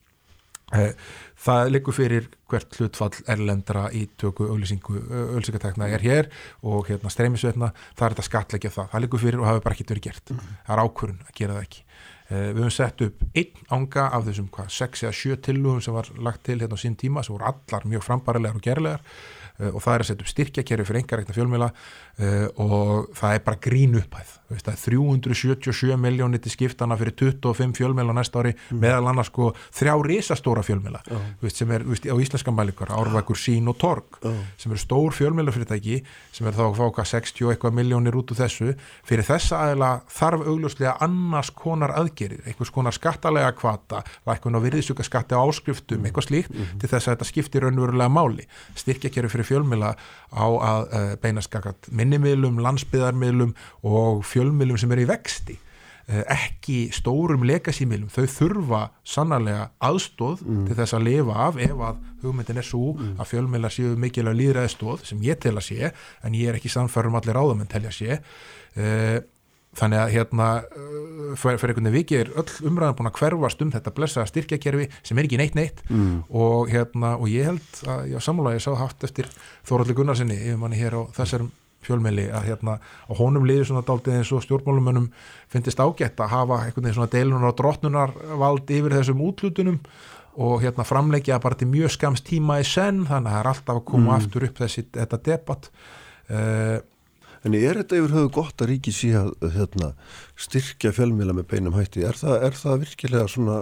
það 0.73 1.69
liggur 1.71 1.95
fyrir 1.95 2.29
hvert 2.51 2.79
hlutfall 2.79 3.13
erlendra 3.31 3.85
í 3.93 4.07
tökku 4.21 4.49
auðlýsingatekna 4.49 5.89
er 5.93 6.05
hér 6.05 6.31
og 6.63 6.89
hérna 6.89 7.13
streymisveitna, 7.13 7.73
það 7.95 8.07
er 8.07 8.17
þetta 8.17 8.27
skatleggja 8.31 8.75
það, 8.75 8.91
það 8.93 9.05
liggur 9.05 9.23
fyrir 9.23 9.43
og 9.43 9.51
hafi 9.51 9.65
bara 9.65 9.77
ekki 9.77 9.89
verið 9.89 10.07
gert. 10.09 10.31
Mm 10.31 10.39
-hmm. 10.39 10.59
það 10.67 10.75
er 10.77 10.85
ákvörun 10.85 11.23
að 11.29 11.35
gera 11.39 11.55
það 11.55 11.67
ekki. 11.69 11.85
Eh, 12.31 12.51
við 12.55 12.63
höfum 12.63 12.73
sett 12.73 13.03
upp 13.05 13.25
einn 13.37 13.67
ánga 13.69 14.09
af 14.17 14.23
þessum 14.25 14.49
6 14.49 15.03
eða 15.05 15.13
7 15.13 15.37
tillugum 15.45 15.81
sem 15.85 15.95
var 15.95 16.09
lagt 16.17 16.43
til 16.45 16.59
hérna 16.59 16.73
á 16.73 16.81
sín 16.81 16.97
tíma 16.97 17.23
sem 17.23 17.35
voru 17.35 17.45
allar 17.45 17.85
mjög 17.85 18.03
frambarilegar 18.03 18.57
og 18.57 18.63
gerlegar. 18.63 19.01
Eh, 19.61 19.69
og 19.69 19.83
það 19.83 19.95
er 19.95 20.01
að 20.01 20.09
setja 20.09 20.25
upp 20.25 20.33
styrkjakerfi 20.33 20.87
fyrir 20.89 21.03
engareikna 21.03 21.35
fjölmjöla 21.37 21.69
uh, 22.19 22.47
og 22.61 23.13
það 23.19 23.39
er 23.39 23.45
bara 23.47 23.63
grín 23.69 23.99
upphæð 23.99 24.35
veist, 24.55 24.67
það 24.67 24.75
er 24.75 24.81
377 24.85 25.97
miljónir 26.01 26.43
til 26.43 26.53
skiptana 26.53 26.97
fyrir 27.01 27.15
25 27.19 27.75
fjölmjöla 27.79 28.15
næsta 28.17 28.43
ári 28.43 28.53
mm. 28.55 28.81
meðal 28.83 29.09
annars 29.11 29.31
sko 29.33 29.51
þrjá 29.75 29.95
risastóra 30.07 30.65
fjölmjöla 30.67 31.01
veist, 31.41 31.59
sem 31.59 31.71
er 31.75 31.85
veist, 31.89 32.07
á 32.07 32.15
íslenska 32.15 32.55
mælikar 32.55 32.93
árvækur 32.95 33.39
sín 33.41 33.69
og 33.71 33.79
torg 33.81 34.19
oh. 34.23 34.37
sem 34.61 34.73
eru 34.73 34.81
stór 34.83 35.17
fjölmjöla 35.17 35.55
fyrirtæki 35.55 36.01
sem 36.35 36.49
er 36.49 36.57
þá 36.57 36.65
að 36.69 36.79
fá 36.79 36.85
okkar 36.87 37.11
60 37.15 37.53
eitthvað 37.55 37.79
miljónir 37.81 38.19
út 38.19 38.35
úr 38.35 38.41
þessu 38.43 38.75
fyrir 39.07 39.27
þessa 39.27 39.63
aðila 39.65 39.91
þarf 40.13 40.45
augljóslega 40.45 40.97
annars 41.05 41.51
konar 41.55 41.95
aðgerir, 41.97 42.45
einhvers 42.45 42.73
konar 42.75 42.95
skattalega 42.95 43.53
kvata, 43.57 44.03
og 44.25 44.63
virðisuga 44.63 45.05
skatti 45.07 45.37
áskriftum, 45.39 46.05
eitthvað 46.05 46.29
slíkt 46.29 46.53
mm. 46.53 46.77
til 46.83 46.91
þess 46.91 47.09
að 47.09 47.15
þetta 47.15 47.29
skiptir 47.29 47.65
raunverulega 47.65 48.13
máli 48.13 48.47
styrkjakerfi 48.79 49.33
fyrir 49.33 49.49
fjölmila 49.49 49.95
á 50.35 50.47
að 50.47 50.85
eh, 52.05 52.07
minnimiðlum, 52.07 52.63
landsbyðarmiðlum 52.65 53.55
og 53.91 54.25
fjölmiðlum 54.29 54.81
sem 54.81 54.95
er 54.95 55.05
í 55.05 55.09
vexti 55.09 55.57
uh, 55.57 56.23
ekki 56.35 56.79
stórum 56.95 57.45
legasímiðlum, 57.49 58.13
þau 58.13 58.25
þurfa 58.37 58.83
sannarlega 59.09 59.69
aðstóð 59.85 60.45
mm. 60.45 60.65
til 60.69 60.79
þess 60.81 60.97
að 60.97 61.07
lifa 61.09 61.37
af 61.49 61.61
ef 61.65 61.85
að 61.91 62.01
hugmyndin 62.25 62.61
er 62.61 62.69
svo 62.69 62.95
mm. 62.95 63.13
að 63.19 63.31
fjölmila 63.33 63.73
séu 63.73 63.95
mikilvæg 64.01 64.41
líðræðstóð 64.41 65.07
sem 65.11 65.23
ég 65.25 65.41
tel 65.43 65.57
að 65.57 65.69
sé 65.71 65.93
en 65.93 66.37
ég 66.39 66.51
er 66.51 66.59
ekki 66.61 66.73
samfærum 66.73 67.17
allir 67.21 67.41
áðum 67.41 67.65
en 67.65 67.71
telja 67.71 67.95
sé 67.95 68.19
uh, 68.19 69.21
þannig 69.75 70.01
að 70.01 70.13
hérna 70.15 70.49
uh, 70.63 71.33
fyrir 71.41 71.57
einhvern 71.57 71.89
veginn 71.89 71.97
vikið 71.97 72.23
er 72.23 72.33
öll 72.43 72.69
umræðan 72.71 72.99
búin 72.99 73.11
að 73.11 73.19
hverfast 73.21 73.65
um 73.65 73.73
þetta 73.75 73.95
blessa 73.97 74.27
styrkjakerfi 74.31 74.89
sem 75.03 75.19
er 75.19 75.29
ekki 75.29 75.41
neitt 75.41 75.59
neitt 75.59 75.83
mm. 75.89 76.25
og 76.31 76.71
hérna 76.73 77.17
og 77.19 77.29
ég 77.33 77.51
held 77.51 77.83
að 77.91 78.13
já 78.13 78.19
samanlega 78.23 78.61
ég 78.61 78.67
sá 78.67 78.73
haft 78.79 79.07
eftir 79.07 79.31
Þóraldur 79.67 79.99
Gunnarsinni 79.99 80.39
yfir 80.39 80.61
manni 80.61 80.79
hér 80.79 81.01
á 81.01 81.03
þessar 81.17 81.49
fjölmeili 81.87 82.27
að 82.35 82.49
hérna 82.51 82.79
á 82.81 83.13
honum 83.19 83.47
liður 83.49 83.71
svona 83.71 83.85
daldið 83.87 84.19
eins 84.19 84.33
og 84.35 84.45
stjórnmálumönnum 84.45 85.11
finnist 85.53 85.83
ágætt 85.83 86.21
að 86.21 86.33
hafa 86.35 86.61
einhvern 86.63 86.89
veginn 86.89 86.99
svona 86.99 87.13
deilunar 87.13 87.51
og 87.51 87.59
drottnunarvald 87.61 88.73
yfir 88.79 88.97
þessum 88.99 89.23
útlutunum 89.25 89.79
og 90.35 90.65
hérna 90.65 90.87
framleggja 90.87 91.39
bara 91.43 91.59
til 91.59 91.71
mjög 91.71 91.95
skams 91.95 92.25
tíma 92.27 92.59
í 92.63 92.67
senn 92.67 93.05
þannig 93.07 93.31
að 93.31 93.37
það 93.37 93.43
er 93.43 93.53
alltaf 93.53 93.79
að 93.79 93.87
koma 93.93 94.11
mm. 94.11 94.17
aftur 94.17 94.49
upp 94.49 94.65
þessi 94.65 94.87
þetta 94.97 95.23
debatt 95.29 95.71
uh, 96.31 96.81
En 97.45 97.53
er 97.53 97.77
þetta 97.77 97.99
yfir 98.01 98.15
höfu 98.17 98.31
gott 98.33 98.63
að 98.65 98.71
ríki 98.71 98.93
sé 98.95 99.11
að 99.19 99.35
hérna, 99.53 99.91
styrkja 100.41 100.95
fjölmjöla 100.97 101.35
með 101.37 101.51
beinum 101.51 101.75
hætti? 101.77 102.01
Er 102.09 102.17
það, 102.17 102.37
er 102.47 102.57
það 102.57 102.79
virkilega 102.87 103.27
svona 103.29 103.59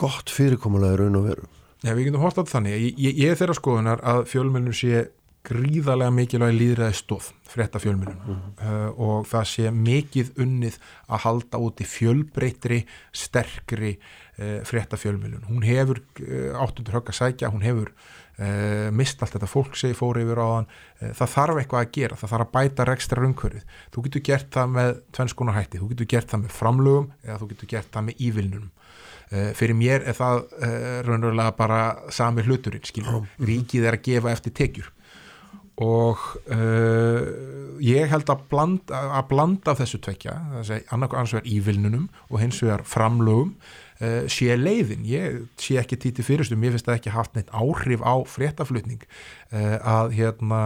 gott 0.00 0.32
fyrirkomulega 0.32 0.98
raun 1.00 1.16
og 1.16 1.30
veru? 1.30 1.48
Já, 1.80 1.94
við 1.96 2.10
getum 2.10 2.20
hort 2.26 2.36
á 2.36 2.44
þannig. 2.44 2.76
Ég, 2.76 2.98
ég, 3.00 3.22
ég 3.22 3.32
er 3.32 3.40
þeirra 3.40 3.56
skoðunar 3.56 4.04
að 4.04 4.26
fjölmjölun 4.28 4.76
sé 4.76 5.06
gríðarlega 5.46 6.12
mikilvæg 6.12 6.56
líðræði 6.56 6.96
stóð 6.98 7.30
frétta 7.48 7.80
fjölmjölun 7.80 8.18
mm 8.20 8.34
-hmm. 8.34 8.64
uh, 8.64 9.00
og 9.00 9.26
það 9.26 9.44
sé 9.52 9.70
mikið 9.72 10.32
unnið 10.36 10.78
að 11.08 11.22
halda 11.24 11.58
út 11.58 11.80
í 11.80 11.86
fjölbreytri, 11.88 12.80
sterkri 13.12 13.96
uh, 13.96 14.60
frétta 14.64 14.96
fjölmjölun. 15.00 15.46
Hún 15.48 15.64
hefur 15.64 16.02
uh, 16.20 16.60
áttundur 16.60 17.00
högg 17.00 17.08
að 17.08 17.20
sækja, 17.20 17.52
hún 17.52 17.62
hefur 17.62 17.92
mist 18.96 19.20
allt 19.20 19.34
þetta 19.34 19.46
fólk 19.46 19.74
segi 19.76 19.92
fóri 19.92 20.22
yfir 20.24 20.38
á 20.40 20.48
þann. 20.48 20.68
Uh, 21.02 21.10
það 21.12 21.32
þarf 21.32 21.58
eitthvað 21.60 21.80
að 21.80 21.90
gera, 21.92 22.16
það 22.16 22.30
þarf 22.30 22.46
að 22.46 22.52
bæta 22.52 22.84
rekstra 22.88 23.20
raungkörið. 23.20 23.64
Þú 23.92 24.04
getur 24.04 24.22
gert 24.28 24.48
það 24.50 24.68
með 24.76 24.92
tvennskonar 25.12 25.58
hætti, 25.58 25.80
þú 25.80 25.88
getur 25.90 26.06
gert 26.06 26.30
það 26.30 26.40
með 26.44 26.54
framlögum 26.60 27.10
eða 27.24 27.38
þú 27.40 27.48
getur 27.50 27.68
gert 27.68 27.90
það 27.92 28.06
með 28.06 28.14
ívilnunum. 28.28 28.70
Fyrir 29.30 29.76
mér 29.76 30.02
er 30.08 30.16
það 30.16 30.40
raunverulega 31.06 31.52
bara 31.54 31.80
sami 32.10 32.42
hluturinn, 32.42 32.82
skiljum. 32.82 33.28
Ríkið 33.38 33.84
er 33.84 33.94
að 33.94 34.02
gefa 34.08 34.32
eftir 34.32 34.52
tekjur 34.56 34.88
og 35.80 36.20
uh, 36.52 37.20
ég 37.80 38.10
held 38.10 38.28
að 38.28 38.42
blanda, 38.52 39.04
að 39.16 39.28
blanda 39.30 39.74
þessu 39.78 40.00
tvekja, 40.04 40.34
annars 40.92 41.32
vegar 41.32 41.48
ívilnunum 41.48 42.10
og 42.28 42.42
hins 42.42 42.60
vegar 42.60 42.84
framlögum 42.88 43.54
uh, 43.56 44.26
sé 44.28 44.56
leiðin, 44.58 45.06
ég 45.08 45.40
sé 45.60 45.78
ekki 45.80 45.98
títi 46.04 46.26
fyrirstum, 46.26 46.60
ég 46.66 46.76
finnst 46.76 46.90
það 46.90 47.00
ekki 47.00 47.14
haft 47.16 47.38
neitt 47.38 47.52
áhrif 47.56 48.04
á 48.04 48.14
fréttaflutning 48.28 49.06
uh, 49.06 49.78
að 49.80 50.16
hérna 50.18 50.60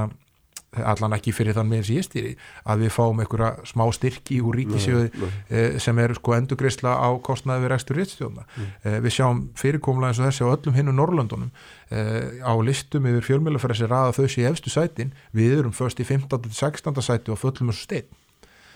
allan 0.82 1.14
ekki 1.16 1.34
fyrir 1.34 1.56
þann 1.56 1.70
með 1.70 1.82
þessi 1.82 1.96
ég 1.98 2.06
stýri 2.06 2.32
að 2.70 2.84
við 2.84 2.92
fáum 2.94 3.20
einhverja 3.22 3.66
smá 3.68 3.84
styrki 3.94 4.40
úr 4.44 4.58
ríkisjöðu 4.60 5.28
eh, 5.48 5.76
sem 5.82 6.00
er 6.02 6.16
sko 6.18 6.34
endugreisla 6.36 6.96
á 6.98 7.08
kostnaði 7.24 7.64
við 7.64 7.72
rekstur 7.74 8.00
réttstjóðna 8.00 8.46
mm. 8.46 8.72
eh, 8.82 8.98
við 9.04 9.16
sjáum 9.18 9.44
fyrirkomlega 9.60 10.12
eins 10.12 10.22
og 10.22 10.28
þessi 10.30 10.48
á 10.48 10.54
öllum 10.54 10.78
hinn 10.78 10.92
og 10.92 10.98
Norrlöndunum 10.98 11.52
eh, 11.94 12.42
á 12.42 12.52
listum 12.66 13.08
yfir 13.10 13.28
fjölmjölafræðis 13.30 13.86
er 13.86 13.96
aða 14.00 14.18
þau 14.18 14.26
sé 14.34 14.48
efstu 14.50 14.74
sætin 14.74 15.14
við 15.36 15.60
erum 15.60 15.76
först 15.76 16.02
í 16.02 16.08
15. 16.08 16.42
til 16.48 16.54
16. 16.58 17.00
sæti 17.04 17.34
og 17.34 17.40
föllum 17.40 17.72
þessu 17.72 17.88
stein 17.88 18.10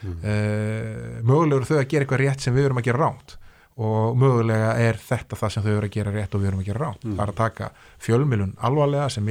mm. 0.03 0.25
Mögulega 1.27 1.61
eru 1.61 1.69
þau 1.73 1.79
að 1.81 1.91
gera 1.91 2.07
eitthvað 2.07 2.25
rétt 2.25 2.47
sem 2.47 2.57
við 2.57 2.71
erum 2.71 2.83
að 2.83 2.91
gera 2.91 3.07
ránt 3.07 3.39
og 3.79 4.17
mögulega 4.19 4.73
er 4.83 4.99
þetta 4.99 5.39
það 5.39 5.53
sem 5.55 5.65
þau 5.65 5.73
eru 5.77 5.87
að 5.87 5.95
gera 5.95 6.13
rétt 6.15 6.35
og 6.35 6.43
við 6.43 6.51
erum 6.51 6.63
að 6.65 6.69
gera 6.73 6.83
ránt 6.83 7.05
það 7.05 7.23
er 7.23 7.33
að 7.33 7.39
taka 7.39 7.69
fjölmjölun 8.03 8.57
alvarlega 8.67 9.09
sem 9.15 9.29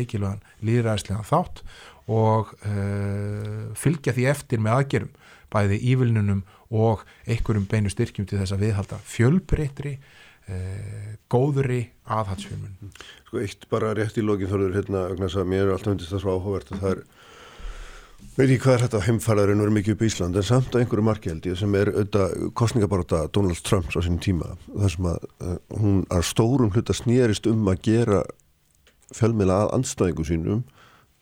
þátt 1.28 1.63
og 2.08 2.53
uh, 2.64 3.74
fylgja 3.76 4.16
því 4.16 4.30
eftir 4.32 4.64
með 4.64 4.80
aðgerum 4.82 5.12
bæði 5.51 5.80
ívilnunum 5.91 6.45
og 6.76 7.03
einhverjum 7.28 7.68
beinu 7.72 7.91
styrkjum 7.91 8.28
til 8.28 8.39
þess 8.41 8.55
að 8.55 8.64
viðhalda 8.66 8.99
fjölbreytri 9.08 9.97
uh, 9.97 11.14
góðri 11.32 11.82
aðhalsfjölmun 12.03 12.95
Sko 13.28 13.43
eitt 13.43 13.68
bara 13.72 13.93
rétt 13.95 14.20
í 14.20 14.24
lokin 14.24 14.51
þorður 14.51 14.80
hérna, 14.80 15.43
mér 15.43 15.68
er 15.68 15.76
alltaf 15.76 15.93
hundist 15.93 16.16
það 16.16 16.24
svo 16.24 16.36
áhugavert 16.38 16.74
að 16.74 16.84
það 16.84 16.95
er 16.95 17.05
veit 18.38 18.51
ég 18.51 18.62
hvað 18.62 18.76
er 18.76 18.84
þetta 18.86 19.03
heimfæraðurinn 19.08 19.62
verið 19.64 19.76
mikið 19.78 19.95
upp 19.95 20.01
í 20.01 20.08
Ísland 20.12 20.38
en 20.38 20.45
samt 20.45 20.74
að 20.74 20.84
einhverju 20.84 21.05
markjældi 21.08 21.53
sem 21.58 21.78
er 21.78 21.91
auðvitað 21.93 22.36
kostningabaróta 22.58 23.22
Donald 23.34 23.62
Trumps 23.66 23.97
á 23.97 24.01
sínum 24.05 24.22
tíma 24.22 24.51
þar 24.68 24.93
sem 24.93 25.08
að 25.12 25.28
uh, 25.41 25.55
hún 25.82 26.03
að 26.14 26.26
stórum 26.32 26.74
hluta 26.74 26.95
snýrist 26.97 27.49
um 27.49 27.68
að 27.72 27.82
gera 27.89 28.24
fjölmila 29.16 29.64
að 29.66 29.74
anstæðingu 29.80 30.28
sínum 30.28 30.66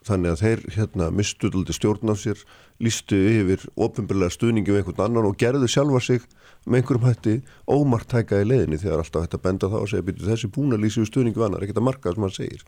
þannig 0.05 0.33
að 0.33 0.41
þeir 0.43 0.63
hérna 0.75 1.09
mistuðaldi 1.15 1.75
stjórn 1.75 2.11
af 2.13 2.19
sér, 2.21 2.41
lístu 2.83 3.17
yfir 3.17 3.63
ofinbjörlega 3.75 4.35
stuðningi 4.35 4.73
við 4.73 4.81
einhvern 4.81 5.05
annan 5.07 5.29
og 5.29 5.37
gerðu 5.41 5.69
sjálfa 5.71 6.01
sig 6.05 6.25
með 6.65 6.81
einhverjum 6.81 7.07
hætti 7.07 7.35
ómartæka 7.69 8.41
í 8.41 8.49
leðinni 8.49 8.81
þegar 8.81 9.01
alltaf 9.03 9.25
hætti 9.25 9.39
að 9.39 9.45
benda 9.47 9.71
það 9.71 9.85
og 9.85 9.91
segja 9.91 10.07
byrju 10.09 10.29
þessi 10.29 10.51
búin 10.53 10.75
að 10.75 10.83
lýsi 10.85 11.01
við 11.01 11.09
stuðningi 11.11 11.39
við 11.39 11.47
annar, 11.47 11.65
ekkert 11.65 11.81
að 11.81 11.87
marka 11.87 12.13
sem 12.13 12.25
hann 12.25 12.35
segir. 12.35 12.65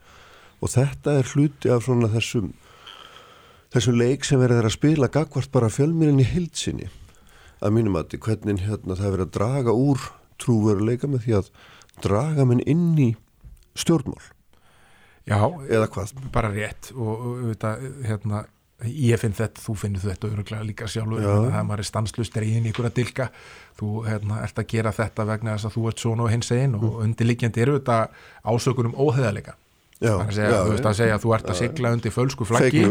Og 0.58 0.74
þetta 0.74 1.18
er 1.20 1.32
hluti 1.34 1.74
af 1.74 1.86
svona 1.86 2.10
þessum 2.14 2.54
þessum 3.74 3.98
leik 4.00 4.26
sem 4.26 4.40
verður 4.40 4.70
að 4.70 4.78
spila 4.78 5.12
gagvart 5.12 5.52
bara 5.54 5.72
fjölmýrin 5.72 6.24
í 6.24 6.28
hildsinni 6.28 6.88
að 7.60 7.74
mínum 7.76 7.98
að 8.00 8.16
hvernig 8.24 8.64
hérna 8.64 8.96
það 8.96 9.14
verður 9.14 9.28
að 9.28 9.36
draga 9.36 9.76
úr 9.76 10.08
trúveruleika 10.42 11.10
með 11.10 11.26
því 11.26 11.38
að 11.42 11.52
draga 12.06 12.46
minn 12.48 12.64
inn 12.70 12.94
í 13.02 13.10
stjórnmál 13.78 14.37
Já, 15.28 15.42
eða 15.68 15.90
hvað? 15.92 16.14
Bara 16.32 16.52
rétt. 16.54 16.92
Og 16.96 17.26
auðvitað, 17.28 17.86
hérna, 18.08 18.42
ég 18.88 19.20
finn 19.20 19.36
þetta, 19.36 19.64
þú 19.64 19.76
finnir 19.82 20.04
þetta 20.06 20.32
öruglega 20.32 20.68
líka 20.68 20.88
sjálfur, 20.92 21.24
það 21.26 21.48
er 21.50 21.68
maður 21.68 21.90
stanslust 21.90 22.38
reyðin 22.38 22.68
í 22.70 22.72
ykkur 22.72 22.90
að 22.90 22.98
dilka, 23.02 23.30
þú 23.80 23.94
hérna, 24.08 24.42
ert 24.46 24.62
að 24.62 24.70
gera 24.74 24.94
þetta 24.96 25.28
vegna 25.28 25.56
þess 25.56 25.70
að 25.70 25.78
þú 25.78 25.88
ert 25.92 26.04
svona 26.04 26.28
og 26.28 26.34
hins 26.34 26.52
einn 26.56 26.78
og 26.78 26.86
mm. 26.86 27.00
undirliggjandi 27.08 27.64
eru 27.66 27.80
þetta 27.80 27.98
ásökunum 28.48 28.96
óheðalega 28.96 29.58
Já, 29.98 30.12
að 30.14 30.36
segja, 30.36 30.50
já, 30.54 30.60
veist 30.70 30.86
að 30.86 30.98
segja 31.00 31.14
að 31.16 31.24
þú 31.24 31.32
ert 31.34 31.48
að 31.50 31.56
sigla 31.58 31.92
undir 31.96 32.14
fölsku 32.14 32.46
flaggi 32.46 32.84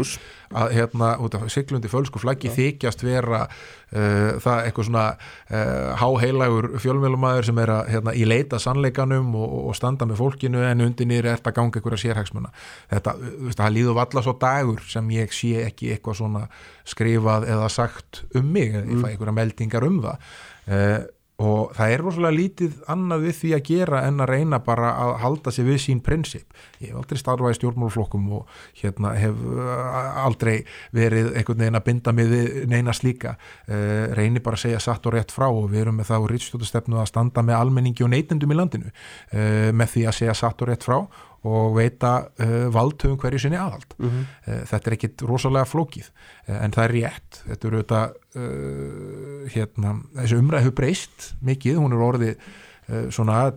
að 0.57 0.73
hérna, 0.75 1.11
sigla 1.53 1.77
undir 1.77 1.91
fölsku 1.93 2.19
flaggi 2.19 2.51
þykjast 2.51 3.03
vera 3.07 3.39
uh, 3.47 4.35
það 4.43 4.65
eitthvað 4.65 4.87
svona 4.89 5.05
uh, 5.15 5.93
háheilagur 6.01 6.67
fjölmjölumæður 6.83 7.47
sem 7.47 7.63
er 7.63 7.73
að 7.77 7.93
hérna, 7.93 8.11
í 8.11 8.27
leita 8.27 8.59
sannleikanum 8.59 9.31
og, 9.39 9.55
og 9.69 9.79
standa 9.79 10.07
með 10.09 10.19
fólkinu 10.19 10.65
en 10.67 10.83
undir 10.83 11.07
nýri 11.07 11.31
ert 11.31 11.47
að 11.47 11.55
ganga 11.61 11.79
einhverja 11.79 12.03
sérhagsmuna. 12.03 12.51
Þetta, 12.91 13.15
þú 13.23 13.47
veist, 13.47 13.63
það 13.63 13.75
líður 13.79 13.99
valla 14.01 14.25
svo 14.27 14.37
dagur 14.43 14.87
sem 14.91 15.11
ég 15.15 15.35
sé 15.39 15.53
ekki 15.63 15.93
eitthvað 15.95 16.19
svona 16.25 16.47
skrifað 16.87 17.47
eða 17.55 17.71
sagt 17.71 18.25
um 18.35 18.51
mig, 18.51 18.75
mm. 18.75 18.91
ég 18.91 19.05
fæ 19.05 19.13
einhverja 19.13 19.39
meldingar 19.39 19.87
um 19.87 20.01
það. 20.03 20.33
Uh, 20.67 21.05
og 21.37 21.73
það 21.77 21.91
er 21.93 22.01
rosalega 22.01 22.33
lítið 22.33 22.77
annað 22.89 23.25
við 23.27 23.35
því 23.37 23.49
að 23.53 23.67
gera 23.67 23.99
en 24.07 24.23
að 24.23 24.31
reyna 24.31 24.59
bara 24.65 24.89
að 25.03 25.11
halda 25.21 25.51
sig 25.53 25.67
við 25.67 25.77
sín 25.83 25.99
prinsip. 26.01 26.55
Ég 26.81 26.89
hef 26.89 26.97
aldrei 26.97 27.21
starfað 27.21 27.53
í 27.53 27.57
stjórnmáluflokkum 27.59 28.25
og 28.39 28.55
hérna 28.79 29.11
hef 29.13 29.43
uh, 29.45 30.23
aldrei 30.23 30.55
verið 30.97 31.29
einhvern 31.37 31.61
veginn 31.61 31.77
að 31.77 31.85
binda 31.91 32.15
mig 32.17 32.33
neina 32.73 32.95
slíka 32.97 33.35
uh, 33.37 34.09
reyni 34.17 34.41
bara 34.41 34.57
að 34.57 34.65
segja 34.65 34.81
satt 34.81 35.05
og 35.05 35.13
rétt 35.13 35.35
frá 35.35 35.45
og 35.51 35.69
við 35.69 35.85
erum 35.85 36.01
með 36.01 36.09
það 36.09 36.25
úr 36.25 36.35
rítsstjóðastefnu 36.35 37.01
að 37.03 37.09
standa 37.13 37.45
með 37.45 37.59
almenningi 37.61 38.07
og 38.07 38.13
neytendum 38.15 38.55
í 38.55 38.57
landinu 38.57 38.89
uh, 38.89 39.69
með 39.77 39.93
því 39.93 40.07
að 40.09 40.19
segja 40.23 40.37
satt 40.41 40.65
og 40.65 40.71
rétt 40.71 40.89
frá 40.89 41.03
og 41.47 41.75
veita 41.77 42.13
uh, 42.27 42.67
valdhugum 42.73 43.17
hverju 43.21 43.41
sinni 43.43 43.59
aðhald. 43.59 43.95
Mm 43.97 44.09
-hmm. 44.09 44.25
uh, 44.47 44.63
þetta 44.71 44.89
er 44.89 44.95
ekkit 44.97 45.25
rosalega 45.29 45.65
flókið 45.65 46.09
uh, 46.09 46.63
en 46.63 46.71
það 46.75 46.83
er 46.83 46.95
rétt. 46.95 47.41
Þetta 47.47 47.67
eru 47.67 47.81
þetta, 47.83 48.01
uh, 48.35 49.47
hérna, 49.55 49.93
þessu 50.21 50.41
umræðu 50.41 50.71
breyst 50.71 51.31
mikið, 51.41 51.77
hún 51.77 51.93
er 51.93 52.05
orðið 52.09 52.35
uh, 52.35 53.09
svona 53.09 53.51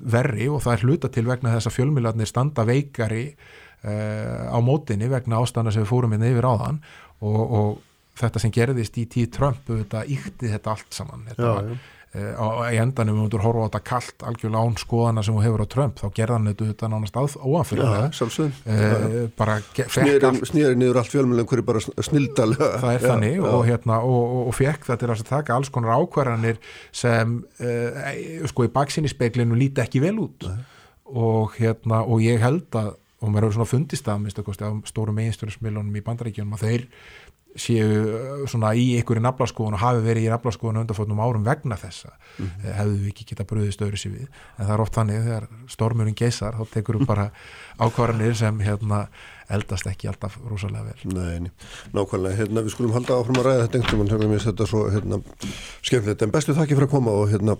verri 0.00 0.48
og 0.48 0.62
það 0.62 0.72
er 0.72 0.84
hluta 0.84 1.08
til 1.08 1.26
vegna 1.26 1.54
þess 1.54 1.68
að 1.68 1.76
fjölmiðlarnir 1.76 2.26
standa 2.26 2.64
veikari 2.64 3.36
á 3.80 4.60
mótinni 4.60 5.08
vegna 5.08 5.40
ástana 5.40 5.72
sem 5.72 5.82
við 5.82 5.88
fórum 5.88 6.12
inn 6.12 6.20
hérna 6.20 6.36
yfir 6.36 6.48
áðan 6.48 6.80
og, 7.20 7.52
og 7.52 7.78
þetta 8.16 8.38
sem 8.38 8.52
gerðist 8.52 8.98
í 9.00 9.06
tíð 9.08 9.30
Trump, 9.30 9.62
þetta 9.64 10.04
íkti 10.04 10.48
þetta 10.52 10.70
allt 10.70 10.92
saman. 10.92 11.24
Þetta 11.28 11.42
já, 11.42 11.54
var, 11.54 11.64
já 11.64 11.99
Á 12.10 12.66
endanum 12.74 13.14
við 13.14 13.22
mútur 13.22 13.42
horfa 13.44 13.62
á 13.62 13.66
þetta 13.68 13.80
kallt 13.86 14.22
algjörlega 14.26 14.62
án 14.66 14.78
skoðana 14.82 15.22
sem 15.22 15.36
hún 15.36 15.44
hefur 15.44 15.62
á 15.62 15.68
Trump 15.70 16.00
þá 16.00 16.08
gerðan 16.16 16.48
þetta 16.58 16.88
nánast 16.90 17.18
óanfyrir 17.38 17.84
e, 18.66 19.20
bara 19.38 19.60
snýri 19.70 20.72
niður 20.74 20.98
allt 20.98 21.12
fjölmjölu 21.12 21.44
hverju 21.46 21.66
bara 21.68 21.82
snildalega 21.86 22.70
það 22.82 22.96
er 22.96 23.04
já, 23.04 23.06
þannig 23.06 23.36
já. 23.36 23.44
Og, 23.52 23.62
hérna, 23.68 24.00
og, 24.02 24.24
og, 24.24 24.42
og 24.50 24.58
fekk 24.58 24.88
það 24.88 24.98
til 25.04 25.10
að 25.14 25.22
taka 25.30 25.54
alls 25.54 25.70
konar 25.70 26.02
ákvarðanir 26.02 26.58
sem 26.90 27.36
e, 27.62 27.76
sko 28.50 28.66
í 28.66 28.72
baksinni 28.74 29.12
speiklinu 29.12 29.58
líti 29.60 29.84
ekki 29.84 30.02
vel 30.02 30.16
út. 30.26 30.48
Og 31.10 31.54
hérna 31.62 32.02
og 32.02 32.26
ég 32.26 32.42
held 32.42 32.74
að 32.74 32.96
og 33.20 33.28
mér 33.28 33.44
hefur 33.44 33.58
svona 33.58 33.68
fundist 33.68 34.06
það 34.06 34.28
á 34.64 34.70
stórum 34.88 35.18
einstöðursmilunum 35.20 35.96
í 35.96 36.02
bandaríkjunum 36.04 36.54
að 36.56 36.62
þeir 36.64 36.84
séu 37.58 37.86
uh, 37.86 38.44
svona 38.50 38.72
í 38.78 38.92
í 38.98 39.22
naflaskoðun 39.24 39.76
og 39.78 39.82
hafi 39.82 40.04
verið 40.04 40.28
í 40.28 40.30
naflaskoðun 40.30 40.82
undanfótnum 40.84 41.22
árum 41.22 41.44
vegna 41.44 41.76
þessa 41.76 42.12
mm 42.12 42.46
-hmm. 42.46 42.72
hefðu 42.78 42.96
við 43.00 43.08
ekki 43.12 43.26
geta 43.30 43.44
bröðist 43.44 43.82
öðru 43.82 43.96
sér 43.96 44.12
við 44.12 44.28
en 44.58 44.66
það 44.66 44.74
er 44.74 44.80
oft 44.80 44.94
þannig 44.94 45.24
þegar 45.24 45.48
stormurinn 45.66 46.14
geysar 46.14 46.54
þá 46.54 46.64
tekur 46.70 46.98
við 46.98 47.06
bara 47.06 47.30
ákvarðanir 47.84 48.34
sem 48.34 48.60
hérna 48.60 49.08
eldast 49.48 49.86
ekki 49.86 50.08
alltaf 50.08 50.38
rosalega 50.46 50.84
vel 50.84 51.14
Nei, 51.14 51.50
nákvæmlega, 51.92 52.36
hérna 52.36 52.62
við 52.62 52.70
skulum 52.70 52.92
halda 52.92 53.18
áfram 53.18 53.40
að 53.40 53.46
ræða 53.46 53.66
þetta 53.66 53.78
einhvern 53.78 54.00
veginn, 54.00 54.30
hérna 54.30 54.44
þetta 54.44 54.66
svo 54.66 54.90
hérna 54.90 55.22
skemmtilegt, 55.82 56.22
en 56.22 56.30
bestu 56.30 56.54
þakki 56.54 56.76
fyrir 56.76 56.88
að 56.88 56.94
koma 56.94 57.10
og 57.10 57.30
hérna 57.30 57.56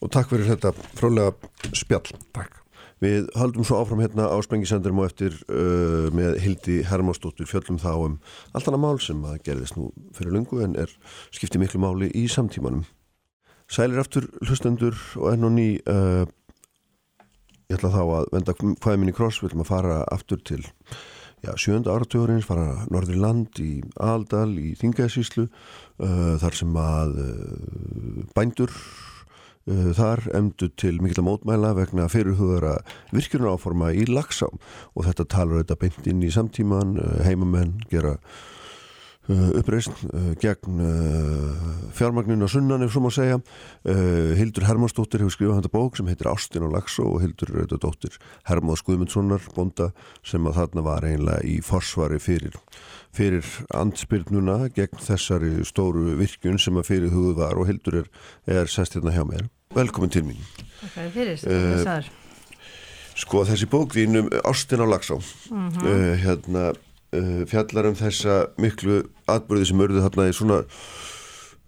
og 0.00 0.12
takk 0.12 0.28
fyrir 0.28 0.50
þetta 0.52 0.74
frálega 0.98 1.32
spjall. 1.72 2.12
Takk. 2.36 2.63
Við 3.02 3.26
haldum 3.38 3.66
svo 3.66 3.80
áfram 3.82 4.02
hérna 4.04 4.28
á 4.30 4.36
Spengisendurum 4.44 5.02
og 5.02 5.08
eftir 5.10 5.34
uh, 5.48 6.10
með 6.14 6.38
Hildi 6.44 6.76
Hermástóttur 6.86 7.48
fjöllum 7.50 7.80
þá 7.82 7.90
um 7.94 8.18
allt 8.54 8.68
annað 8.70 8.84
mál 8.84 9.00
sem 9.02 9.24
að 9.26 9.40
gerðist 9.48 9.78
nú 9.78 9.90
fyrir 10.14 10.36
lungu 10.36 10.62
en 10.64 10.76
er 10.78 10.92
skiptið 11.34 11.64
miklu 11.64 11.82
máli 11.82 12.12
í 12.14 12.28
samtímanum. 12.30 12.84
Sælir 13.70 14.02
aftur 14.02 14.28
hlustendur 14.44 14.96
og 15.18 15.32
enn 15.32 15.48
og 15.48 15.54
ný 15.56 15.68
uh, 15.90 16.24
ég 17.70 17.78
ætla 17.78 17.92
þá 17.94 18.02
að 18.04 18.30
venda 18.36 18.54
hvaðið 18.60 19.00
minni 19.02 19.16
kross, 19.16 19.40
við 19.40 19.52
ætlum 19.52 19.64
að 19.64 19.72
fara 19.72 19.98
aftur 20.14 20.42
til 20.44 20.62
já, 21.44 21.52
sjönda 21.60 21.92
áratugurins, 21.92 22.46
fara 22.46 22.84
norður 22.92 23.16
í 23.16 23.20
land 23.20 23.60
í 23.62 23.72
Aldal, 24.00 24.52
í 24.60 24.74
Þingæðsíslu 24.80 25.48
uh, 25.48 26.36
þar 26.40 26.60
sem 26.60 26.78
að 26.80 27.18
uh, 27.24 28.22
bændur 28.36 28.72
þar 29.66 30.26
emdu 30.36 30.68
til 30.76 30.98
mikil 31.00 31.22
að 31.22 31.28
mótmæla 31.28 31.70
vegna 31.78 32.08
fyrirhugara 32.12 32.74
virkjurna 33.14 33.54
áforma 33.56 33.92
í 33.96 34.04
lagsá 34.10 34.50
og 34.50 35.06
þetta 35.06 35.24
talar 35.24 35.62
auðvitað 35.62 35.80
beint 35.80 36.10
inn 36.10 36.24
í 36.24 36.32
samtíman 36.34 36.98
uh, 37.00 37.22
heimamenn 37.24 37.78
gera 37.88 38.18
uppreist 39.28 40.02
gegn 40.42 40.82
fjármagninu 41.96 42.44
og 42.44 42.52
sunnan 42.52 42.84
ef 42.84 42.92
svo 42.92 43.06
má 43.06 43.10
segja 43.14 43.38
Hildur 44.36 44.66
Hermannsdóttir 44.68 45.24
hefur 45.24 45.32
skrifað 45.32 45.62
þetta 45.62 45.72
bók 45.72 45.96
sem 45.96 46.10
heitir 46.10 46.28
Ástin 46.28 46.66
og 46.66 46.74
lagsá 46.74 47.06
og 47.06 47.22
Hildur 47.22 47.54
Rauðardóttir 47.54 48.18
Hermáð 48.50 48.82
Skuðmundssonar 48.82 49.46
bonda 49.56 49.92
sem 50.26 50.44
að 50.44 50.58
þarna 50.60 50.84
var 50.84 51.08
einlega 51.08 51.40
í 51.40 51.56
forsvari 51.64 52.20
fyrir 52.20 52.58
fyrir 53.14 53.46
andspyrnuna 53.74 54.68
gegn 54.74 55.00
þessari 55.02 55.62
stóru 55.66 56.16
virkun 56.18 56.58
sem 56.60 56.78
að 56.80 56.90
fyrir 56.90 57.14
hugðu 57.14 57.36
var 57.38 57.58
og 57.60 57.68
Hildur 57.70 58.02
er, 58.02 58.10
er 58.50 58.70
sest 58.70 58.96
hérna 58.98 59.14
hjá 59.14 59.22
mér. 59.28 59.46
Velkomin 59.74 60.12
til 60.12 60.24
mín. 60.26 60.42
Takk 60.94 61.14
fyrir, 61.14 61.38
þetta 61.40 61.74
er 61.78 61.84
sæður. 61.86 62.12
Sko 63.14 63.44
þessi 63.46 63.68
bókvín 63.70 64.18
um 64.18 64.30
Ástin 64.42 64.82
á 64.82 64.86
Lagsá 64.90 65.14
mm 65.14 65.68
-hmm. 65.70 65.86
uh, 65.86 66.14
hérna 66.18 66.64
uh, 66.70 66.80
fjallar 67.50 67.90
um 67.90 67.98
þessa 67.98 68.38
miklu 68.60 69.02
atbyrði 69.30 69.70
sem 69.70 69.84
örðu 69.86 70.04
þarna 70.04 70.30
í 70.30 70.36
svona 70.36 70.62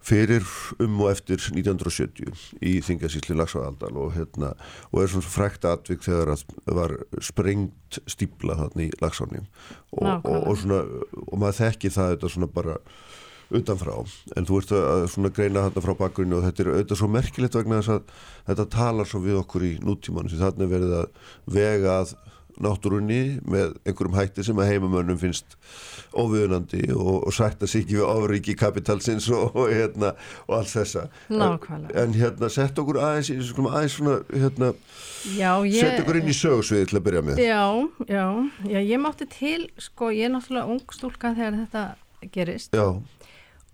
fyrir 0.06 0.46
um 0.82 1.00
og 1.02 1.10
eftir 1.10 1.40
1970 1.42 2.62
í 2.62 2.76
Þingasísli 2.86 3.34
Lagsváðaldal 3.34 3.90
og, 3.98 4.12
hérna, 4.14 4.52
og 4.92 5.02
er 5.02 5.10
svona 5.10 5.26
frækt 5.26 5.66
atvik 5.66 6.04
þegar 6.06 6.36
það 6.36 6.78
var 6.78 6.94
sprengt 7.24 7.98
stípla 8.06 8.58
þarna 8.60 8.86
í 8.86 8.92
Lagsváðni 9.02 9.42
og, 9.42 10.06
og, 10.22 10.36
og 10.36 10.60
svona 10.62 10.82
og 11.24 11.34
maður 11.42 11.58
þekki 11.64 11.92
það 11.96 12.12
þetta 12.14 12.32
svona 12.36 12.50
bara 12.54 12.78
utanfrá. 13.56 13.98
En 14.36 14.46
þú 14.46 14.60
ert 14.60 14.72
að 14.74 15.04
svona 15.12 15.30
greina 15.34 15.66
þarna 15.66 15.82
frá 15.84 15.94
bakgrunni 16.00 16.34
og 16.34 16.46
þetta 16.46 16.64
er 16.64 16.70
auðvitað 16.72 17.00
svo 17.00 17.10
merkilegt 17.14 17.58
vegna 17.58 17.78
þess 17.80 17.94
að 17.94 18.16
þetta 18.48 18.66
talar 18.74 19.10
svo 19.10 19.20
við 19.22 19.38
okkur 19.42 19.66
í 19.66 19.74
nútíman 19.82 20.30
sem 20.30 20.42
þarna 20.42 20.70
verið 20.70 20.96
að 21.02 21.20
vega 21.58 22.00
að 22.00 22.16
náttúrunni 22.62 23.38
með 23.44 23.76
einhverjum 23.84 24.16
hætti 24.16 24.44
sem 24.46 24.60
að 24.60 24.70
heimamönnum 24.72 25.18
finnst 25.20 25.56
óviðunandi 26.16 26.86
og, 26.94 27.26
og 27.28 27.34
sætta 27.34 27.68
sig 27.68 27.84
ekki 27.84 27.98
við 27.98 28.06
áríki 28.08 28.54
kapitalsins 28.58 29.28
og, 29.32 29.56
og, 29.56 29.72
hérna, 29.72 30.12
og 30.46 30.58
allt 30.60 30.72
þessa. 30.72 31.06
Nákvæmlega. 31.28 31.92
en, 31.92 32.02
en 32.02 32.16
hérna 32.20 32.50
sett 32.52 32.78
okkur 32.80 33.00
aðeins, 33.02 33.52
aðeins 33.56 33.98
svona, 33.98 34.16
hérna, 34.32 34.72
ég, 35.36 35.76
sett 35.80 36.00
okkur 36.04 36.20
inn 36.20 36.32
í 36.32 36.36
sögursviði 36.36 36.90
til 36.90 37.00
að 37.00 37.06
byrja 37.08 37.24
með. 37.26 37.42
Já, 37.44 37.66
já, 38.08 38.24
já, 38.70 38.80
ég 38.80 39.02
mátti 39.02 39.28
til 39.32 39.68
sko, 39.82 40.10
ég 40.14 40.30
er 40.30 40.34
náttúrulega 40.36 40.72
ung 40.72 40.96
stúlka 40.96 41.34
þegar 41.36 41.60
þetta 41.64 41.84
gerist. 42.32 42.74
Já. 42.76 42.88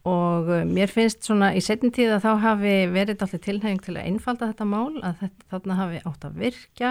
og 0.03 0.49
uh, 0.51 0.65
mér 0.67 0.91
finnst 0.91 1.23
svona 1.23 1.53
í 1.55 1.61
setjum 1.63 1.93
tíð 1.95 2.17
að 2.17 2.25
þá 2.25 2.33
hafi 2.43 2.71
verið 2.91 3.21
alltaf 3.23 3.43
tilhæging 3.45 3.83
til 3.85 3.95
að 3.95 4.09
einfalda 4.11 4.49
þetta 4.51 4.67
mál 4.67 4.97
að 4.99 5.21
þetta, 5.21 5.45
þarna 5.53 5.77
hafi 5.79 6.01
átt 6.11 6.25
að 6.27 6.41
virka 6.43 6.91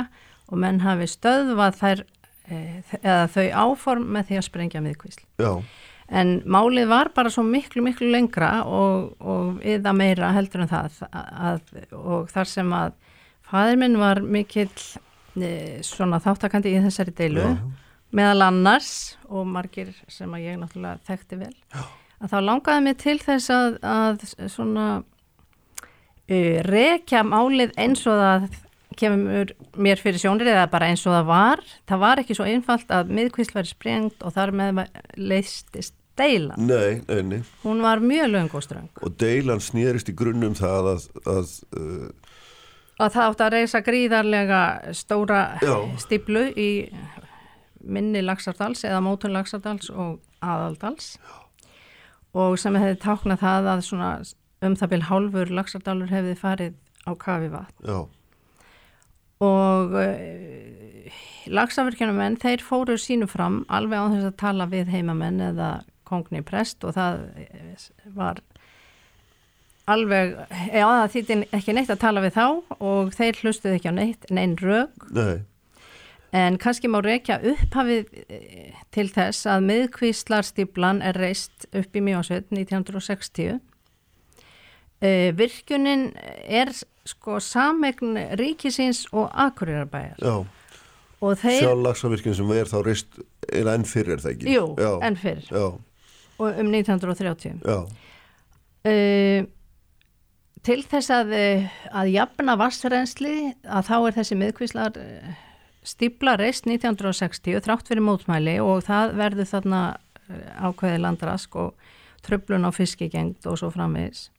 og 0.51 0.59
menn 0.59 0.81
hafi 0.83 1.07
stöðvað 1.09 1.77
þær 1.79 2.03
e, 2.51 2.57
eða 3.01 3.29
þau 3.31 3.45
áform 3.65 4.09
með 4.15 4.29
því 4.29 4.41
að 4.41 4.47
sprengja 4.47 4.83
miðkvísl. 4.83 5.23
Já. 5.41 5.53
En 6.11 6.41
málið 6.43 6.89
var 6.91 7.13
bara 7.15 7.31
svo 7.31 7.43
miklu, 7.47 7.83
miklu 7.85 8.09
lengra 8.11 8.65
og, 8.67 9.13
og 9.23 9.61
yða 9.63 9.93
meira 9.95 10.33
heldur 10.35 10.65
en 10.65 10.71
það 10.71 10.97
að, 11.07 11.61
og 11.95 12.27
þar 12.33 12.51
sem 12.51 12.73
að 12.75 12.97
fæður 13.47 13.79
minn 13.79 13.95
var 13.99 14.19
mikill 14.23 14.67
e, 15.39 15.79
svona 15.87 16.19
þáttakandi 16.23 16.73
í 16.75 16.81
þessari 16.83 17.15
deilu 17.15 17.45
Já. 17.45 17.55
meðal 18.15 18.47
annars 18.49 18.91
og 19.29 19.47
margir 19.47 19.93
sem 20.11 20.31
að 20.35 20.49
ég 20.49 20.59
náttúrulega 20.59 20.99
þekkti 21.07 21.39
vel 21.45 21.53
Já. 21.55 21.85
að 22.19 22.33
þá 22.33 22.37
langaði 22.49 22.85
mig 22.89 22.99
til 23.05 23.17
þess 23.23 23.53
að, 23.55 23.79
að 23.93 24.27
svona 24.51 24.89
e, 26.27 26.59
rekja 26.67 27.23
málið 27.27 27.71
eins 27.79 28.03
og 28.03 28.19
það 28.19 28.49
kemur 28.99 29.53
mér 29.79 30.01
fyrir 30.01 30.19
sjónir 30.19 30.49
eða 30.51 30.67
bara 30.71 30.89
eins 30.91 31.03
og 31.07 31.15
það 31.15 31.27
var 31.29 31.63
það 31.89 32.03
var 32.03 32.21
ekki 32.21 32.37
svo 32.37 32.47
einfalt 32.49 32.91
að 32.91 33.13
miðkvísl 33.15 33.55
væri 33.55 33.71
sprengt 33.71 34.25
og 34.25 34.35
þar 34.35 34.53
með 34.57 34.81
leistist 35.15 35.95
deilan 36.19 36.67
nei, 36.67 37.01
nei, 37.07 37.21
nei. 37.23 37.39
hún 37.63 37.81
var 37.83 38.03
mjög 38.03 38.33
löng 38.33 38.51
og 38.57 38.65
ströng 38.65 38.89
og 39.01 39.15
deilan 39.21 39.63
snýrist 39.63 40.11
í 40.11 40.17
grunnum 40.17 40.57
það 40.57 40.91
að 40.93 41.07
að, 41.31 41.53
uh, 41.79 42.35
að 42.99 43.15
það 43.15 43.27
átt 43.29 43.45
að 43.45 43.53
reysa 43.55 43.83
gríðarlega 43.85 44.61
stóra 44.97 45.41
Já. 45.63 45.75
stíplu 46.03 46.49
í 46.51 46.69
minni 47.81 48.21
Lagsardals 48.21 48.83
eða 48.85 49.01
mótun 49.05 49.33
Lagsardals 49.33 49.89
og 49.89 50.19
aðaldals 50.43 51.15
Já. 51.15 51.37
og 52.43 52.59
sem 52.59 52.75
hefði 52.75 53.01
táknað 53.01 53.45
það 53.45 53.73
að 53.73 54.33
um 54.61 54.77
það 54.77 54.95
byrj 54.95 55.07
hálfur 55.09 55.53
Lagsardalur 55.57 56.11
hefði 56.11 56.35
farið 56.37 56.75
á 57.07 57.11
kafi 57.17 57.53
vatn 57.55 57.87
Já 57.87 58.01
og 59.41 59.95
eh, 59.97 61.19
lagsavirkjana 61.51 62.29
þeir 62.41 62.63
fóru 62.65 62.97
sínu 63.01 63.27
fram 63.29 63.63
alveg 63.69 63.97
á 63.97 64.05
þess 64.13 64.29
að 64.29 64.39
tala 64.43 64.69
við 64.69 64.91
heimamenn 64.93 65.41
eða 65.51 65.71
kongni 66.07 66.43
prest 66.45 66.83
og 66.85 66.95
það 66.97 67.23
eh, 67.41 67.85
var 68.15 68.41
alveg, 69.91 70.35
já 70.69 70.85
það 70.85 71.07
þýtti 71.15 71.37
ekki 71.57 71.75
neitt 71.75 71.93
að 71.93 72.03
tala 72.03 72.23
við 72.23 72.35
þá 72.37 72.45
og 72.77 73.15
þeir 73.15 73.39
hlustuði 73.41 73.79
ekki 73.79 73.91
á 73.91 73.95
neitt, 73.97 74.29
neinn 74.29 74.53
rög 74.61 75.07
Nei. 75.15 75.41
en 76.37 76.59
kannski 76.61 76.91
má 76.91 76.99
reykja 77.03 77.39
upphafið 77.53 78.13
eh, 78.27 78.77
til 78.93 79.07
þess 79.11 79.49
að 79.49 79.67
miðkvíslarstiblan 79.71 81.01
er 81.05 81.19
reist 81.19 81.67
upp 81.73 81.97
í 81.97 82.05
mjósveit 82.05 82.53
1960 82.53 83.57
uh, 85.01 85.29
virkunin 85.37 86.11
er 86.45 86.73
sko 87.07 87.39
samegn 87.41 88.17
ríkisins 88.39 89.05
og 89.11 89.29
akurirabæjar 89.33 90.19
Já, 90.21 90.35
þeir... 91.21 91.63
sjálflagsavirkjum 91.63 92.35
sem 92.37 92.51
er 92.57 92.69
þá 92.69 92.77
reist 92.85 93.21
er 93.49 93.71
enn 93.73 93.87
fyrir 93.89 94.17
er 94.17 94.23
það 94.23 94.35
ekki? 94.35 94.51
Jú, 94.53 94.65
Já. 94.77 94.91
enn 95.07 95.17
fyrir 95.19 95.47
Já. 95.49 95.65
og 96.37 96.61
um 96.61 96.69
1930 96.73 97.65
uh, 97.65 97.87
Til 100.61 100.83
þess 100.85 101.09
að, 101.09 101.31
uh, 101.33 101.79
að 102.03 102.11
jafna 102.13 102.53
vassrensli 102.61 103.37
að 103.65 103.87
þá 103.87 103.95
er 103.97 104.17
þessi 104.19 104.37
miðkvíslar 104.37 104.99
uh, 105.01 105.39
stíbla 105.81 106.35
reist 106.37 106.69
1960 106.69 107.63
þrátt 107.65 107.89
fyrir 107.89 108.05
mótmæli 108.05 108.59
og 108.61 108.83
það 108.85 109.15
verður 109.17 109.49
þarna 109.55 109.81
ákveði 110.61 111.01
landrask 111.01 111.55
og 111.59 111.73
tröflun 112.25 112.69
á 112.69 112.71
fiskigengt 112.71 113.47
og 113.49 113.57
svo 113.59 113.71
framvegis 113.73 114.29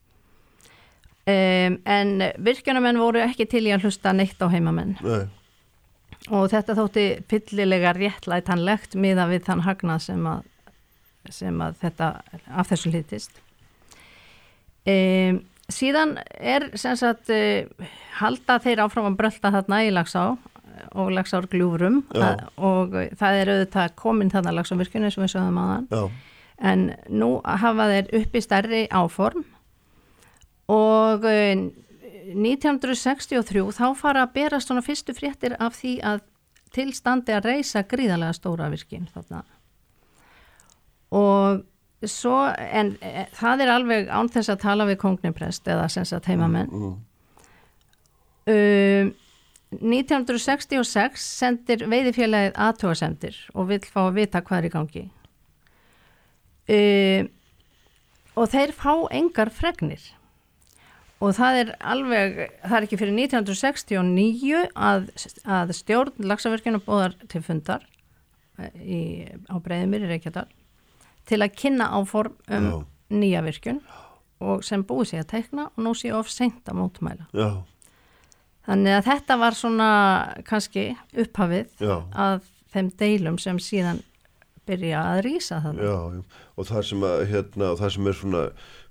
Um, 1.23 1.77
en 1.87 2.17
virkjunamenn 2.43 2.99
voru 2.99 3.21
ekki 3.23 3.45
til 3.47 3.61
í 3.69 3.71
að 3.71 3.85
hlusta 3.87 4.11
neitt 4.11 4.41
á 4.43 4.47
heimamenn. 4.51 4.97
Nei. 4.99 5.29
og 6.31 6.49
þetta 6.51 6.75
þótti 6.75 7.05
fyllilega 7.31 7.93
réttlætanlegt 7.97 8.97
miða 8.99 9.29
við 9.31 9.45
þann 9.47 9.63
hagnað 9.63 10.03
sem 10.05 10.27
að, 10.27 10.43
sem 11.31 11.63
að 11.63 11.79
þetta 11.81 12.09
af 12.47 12.69
þessu 12.71 12.91
hlýtist 12.93 13.39
um, 14.87 15.41
síðan 15.71 16.17
er 16.39 16.69
sem 16.79 16.99
sagt 16.99 17.31
uh, 17.31 17.87
halda 18.19 18.59
þeir 18.63 18.83
áfram 18.85 19.11
að 19.11 19.19
brölda 19.19 19.53
þarna 19.57 19.81
í 19.87 19.93
lagsá 19.95 20.25
og 20.93 21.11
lagsár 21.13 21.47
gljúfrum 21.51 22.01
að, 22.17 22.45
og 22.57 22.95
það 23.19 23.39
er 23.39 23.51
auðvitað 23.53 23.97
komin 23.99 24.31
þarna 24.33 24.57
lagsárvirkjunni 24.59 25.11
sem 25.13 25.23
við 25.23 25.35
sögum 25.37 25.59
aðan 25.61 25.89
en 26.63 26.87
nú 27.11 27.35
hafa 27.43 27.89
þeir 27.91 28.13
uppi 28.21 28.41
stærri 28.43 28.85
áform 28.91 29.45
og 30.71 31.25
1963 31.25 33.59
eh, 33.59 33.73
þá 33.75 33.87
fara 33.99 34.23
að 34.23 34.33
berast 34.37 34.67
svona 34.69 34.85
fyrstu 34.85 35.11
fréttir 35.17 35.53
af 35.59 35.71
því 35.79 35.93
að 36.13 36.19
tilstandi 36.73 37.31
að 37.35 37.47
reysa 37.51 37.79
gríðarlega 37.85 38.33
stóra 38.37 38.71
virkin 38.73 39.09
þarna 39.13 39.39
og 41.13 41.61
svo, 42.09 42.37
en 42.49 42.87
e, 43.03 43.27
það 43.37 43.61
er 43.63 43.69
alveg 43.73 44.01
án 44.09 44.29
þess 44.33 44.49
að 44.49 44.63
tala 44.63 44.83
við 44.89 44.97
kongniprest 45.03 45.67
eða 45.69 45.85
sem 45.91 46.05
sagt 46.09 46.27
heimamenn. 46.27 46.71
Mm, 46.73 46.95
Um, 48.43 49.13
1966 49.73 51.23
sendir 51.23 51.85
veiðifélagið 51.87 52.57
aðtóasendir 52.59 53.37
og 53.55 53.69
vill 53.69 53.85
fá 53.87 54.01
að 54.03 54.17
vita 54.17 54.41
hvað 54.43 54.59
er 54.59 54.67
í 54.67 54.71
gangi. 54.73 55.03
Um, 56.73 57.29
og 58.35 58.51
þeir 58.51 58.75
fá 58.75 58.91
engar 59.15 59.51
fregnir. 59.55 60.03
Og 61.23 61.35
það 61.37 61.59
er 61.61 61.73
alveg, 61.93 62.39
það 62.65 62.77
er 62.77 62.87
ekki 62.87 62.99
fyrir 62.99 63.15
1969 63.15 64.63
að, 64.75 65.09
að 65.47 65.75
stjórn 65.77 66.29
lagsavirkjuna 66.31 66.81
bóðar 66.83 67.15
til 67.31 67.43
fundar 67.45 67.85
eh, 68.59 68.73
í, 68.83 69.01
á 69.47 69.55
Breiðumir 69.63 70.03
í 70.03 70.11
Reykjadal 70.11 70.49
til 71.29 71.39
að 71.39 71.53
kynna 71.55 71.91
áform 71.95 72.35
um 72.51 72.67
Já. 72.67 72.79
nýja 73.15 73.43
virkjun 73.45 73.79
og 74.43 74.65
sem 74.67 74.83
búið 74.83 75.13
sig 75.13 75.23
að 75.23 75.29
teikna 75.37 75.69
og 75.71 75.85
nú 75.85 75.93
sé 75.95 76.11
of 76.11 76.27
seint 76.27 76.67
að 76.67 76.81
mótmæla. 76.81 77.29
Já, 77.31 77.63
Þannig 78.63 78.95
að 78.95 79.07
þetta 79.09 79.37
var 79.41 79.57
svona 79.59 79.89
kannski 80.47 80.85
upphafið 81.19 81.83
já, 81.83 81.95
að 82.15 82.45
þeim 82.71 82.91
deilum 83.01 83.39
sem 83.41 83.59
síðan 83.59 83.99
byrja 84.67 85.01
að 85.03 85.23
rýsa 85.25 85.59
það. 85.65 85.81
Og 86.55 86.69
það 86.69 86.85
sem 86.87 87.03
að, 87.03 87.23
hérna, 87.33 87.73
það 87.79 87.91
sem 87.97 88.07
er 88.07 88.17
svona 88.21 88.43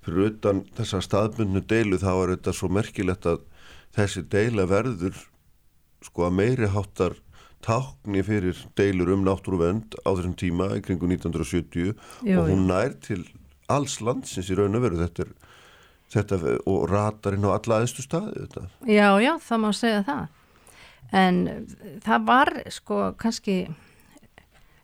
fyrir 0.03 0.33
utan 0.33 0.65
þessa 0.77 1.03
staðbundnu 1.05 1.63
deilu 1.69 1.99
þá 2.03 2.13
er 2.15 2.35
þetta 2.37 2.57
svo 2.57 2.71
merkilegt 2.73 3.29
að 3.29 3.45
þessi 3.97 4.25
deila 4.33 4.67
verður 4.71 5.19
sko 6.03 6.27
að 6.27 6.37
meiri 6.41 6.71
háttar 6.73 7.19
tákni 7.63 8.25
fyrir 8.27 8.59
deilur 8.79 9.13
um 9.15 9.23
náttúruvend 9.27 9.95
á 10.03 10.11
þessum 10.11 10.35
tíma 10.39 10.73
í 10.79 10.83
kringu 10.83 11.07
1970 11.07 11.93
Jú, 12.27 12.41
og 12.41 12.51
hún 12.51 12.67
nær 12.71 12.97
til 13.05 13.23
alls 13.71 14.01
landsins 14.03 14.51
í 14.51 14.59
raun 14.59 14.77
og 14.77 14.85
veru 14.85 14.99
þetta, 14.99 15.27
er, 15.27 15.33
þetta 16.13 16.41
og 16.67 16.87
ratar 16.91 17.37
inn 17.37 17.47
á 17.47 17.55
alla 17.55 17.79
aðeistu 17.79 18.05
staði 18.05 18.35
þetta. 18.41 18.67
Já, 18.91 19.09
já, 19.23 19.33
það 19.47 19.63
má 19.63 19.71
segja 19.79 20.03
það. 20.09 20.25
En 21.13 21.41
það 22.03 22.29
var 22.33 22.53
sko 22.73 23.01
kannski 23.21 23.57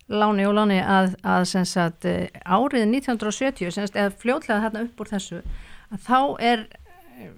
láni 0.08 0.46
og 0.48 0.56
láni 0.56 0.78
að, 0.80 1.14
að 1.22 1.46
sagt, 1.68 2.08
eh, 2.08 2.28
árið 2.44 2.86
1970, 2.88 3.72
sem 3.72 3.86
sagt, 3.86 3.96
eða 3.96 4.14
fljótlega 4.16 4.64
þarna 4.66 4.84
upp 4.86 5.00
úr 5.04 5.10
þessu, 5.12 5.40
að 5.92 6.04
þá 6.08 6.20
er, 6.50 6.66
eh, 7.18 7.32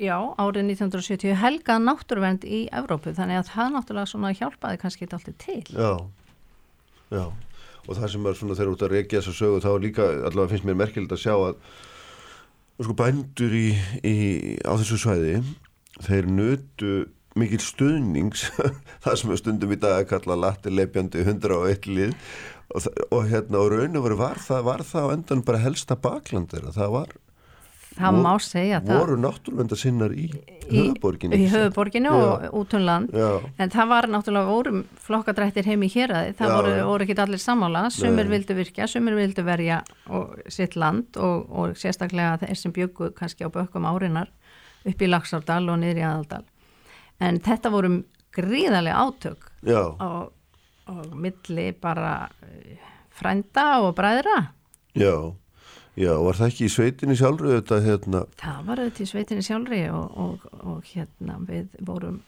já, 0.00 0.16
árið 0.36 0.64
1970 0.70 1.36
helgað 1.40 1.84
náttúruvernd 1.88 2.44
í 2.44 2.64
Evrópu, 2.72 3.14
þannig 3.16 3.42
að 3.42 3.52
það 3.54 3.76
náttúrulega 3.76 4.34
hjálpaði 4.40 4.82
kannski 4.82 5.08
alltaf 5.08 5.38
til. 5.38 5.62
Já, 5.72 5.92
já 7.10 7.24
og 7.88 7.96
það 7.98 8.12
sem 8.12 8.26
er 8.28 8.36
svona 8.38 8.56
þegar 8.58 8.74
út 8.74 8.84
að 8.84 8.92
reykja 8.94 9.20
þessa 9.20 9.36
sögu 9.36 9.62
þá 9.64 9.70
líka, 9.82 10.08
allavega 10.28 10.52
finnst 10.52 10.66
mér 10.68 10.78
merkilegt 10.78 11.14
að 11.16 11.22
sjá 11.24 11.34
að 11.34 11.56
sko 12.80 12.96
bændur 12.96 13.56
í, 13.56 13.66
í, 14.06 14.14
á 14.64 14.72
þessu 14.80 14.98
svæði 15.00 15.40
þeir 16.06 16.28
nutu 16.30 16.92
mikil 17.38 17.60
stuðnings 17.62 18.48
það 19.04 19.16
sem 19.20 19.36
stundum 19.38 19.72
í 19.74 19.78
dag 19.80 20.00
að 20.02 20.08
kalla 20.14 20.38
latti 20.48 20.72
leipjandi 20.74 21.22
101 21.24 21.86
lið 21.86 22.14
og, 22.74 22.86
og 23.10 23.26
hérna 23.30 23.62
og 23.62 23.72
raun 23.74 23.98
og 23.98 24.06
veru 24.08 24.18
var 24.20 24.38
það, 24.42 24.62
var 24.66 24.86
það 24.86 25.06
á 25.06 25.14
endan 25.14 25.44
bara 25.46 25.62
helsta 25.62 25.96
baklandir 25.98 26.66
það 26.74 26.96
var, 26.98 27.12
Það 27.90 28.14
Vor- 28.14 28.22
má 28.22 28.34
segja 28.38 28.78
það. 28.80 28.98
voru 29.00 29.16
náttúruvenda 29.18 29.76
sinnar 29.76 30.12
í 30.14 30.28
Í 30.30 30.30
satt? 30.30 31.00
höfuborginni 31.50 32.06
Já. 32.06 32.14
og 32.14 32.54
út 32.60 32.74
um 32.78 33.08
En 33.58 33.70
það 33.74 33.88
var 33.90 34.06
náttúrulega 34.06 34.46
vorum 34.46 34.84
flokkadrættir 35.02 35.66
heim 35.66 35.82
í 35.82 35.88
héraði, 35.90 36.36
það 36.38 36.48
Já, 36.48 36.54
voru, 36.54 36.74
voru 36.86 37.04
ekki 37.08 37.16
allir 37.18 37.42
sammála, 37.42 37.90
sumir 37.90 38.28
Nei. 38.28 38.38
vildu 38.38 38.54
virkja, 38.54 38.86
sumir 38.86 39.14
vildu 39.18 39.42
verja 39.44 39.82
og, 40.08 40.38
sitt 40.48 40.76
land 40.76 41.18
og, 41.18 41.50
og 41.50 41.74
sérstaklega 41.76 42.38
þeir 42.44 42.56
sem 42.62 42.72
bjöggu 42.72 43.10
kannski 43.18 43.42
á 43.44 43.50
bökkum 43.50 43.84
árinar 43.90 44.30
upp 44.86 45.02
í 45.02 45.10
Laxárdal 45.10 45.66
og 45.68 45.82
niður 45.82 45.98
í 46.00 46.06
Aðaldal. 46.06 46.44
En 47.20 47.40
þetta 47.44 47.70
voru 47.72 47.90
gríðarlega 48.36 48.96
átök 49.06 49.50
og, 50.00 50.32
og 50.88 51.14
milli 51.20 51.70
bara 51.76 52.30
eh, 52.46 52.78
frænda 53.10 53.80
og 53.84 53.94
bræðra. 53.98 54.38
já. 54.94 55.14
Já, 55.98 56.14
var 56.22 56.36
það 56.38 56.46
ekki 56.46 56.64
í 56.64 56.70
sveitinni 56.72 57.14
sjálfur 57.18 57.50
þetta 57.58 57.76
hérna? 57.84 58.20
Það 58.40 58.60
var 58.68 58.80
auðvitað 58.80 59.02
í 59.02 59.08
sveitinni 59.10 59.42
sjálfri 59.44 59.80
og, 59.92 60.14
og, 60.22 60.44
og 60.62 60.86
hérna 60.86 61.34
við 61.44 61.66
vorum, 61.84 62.20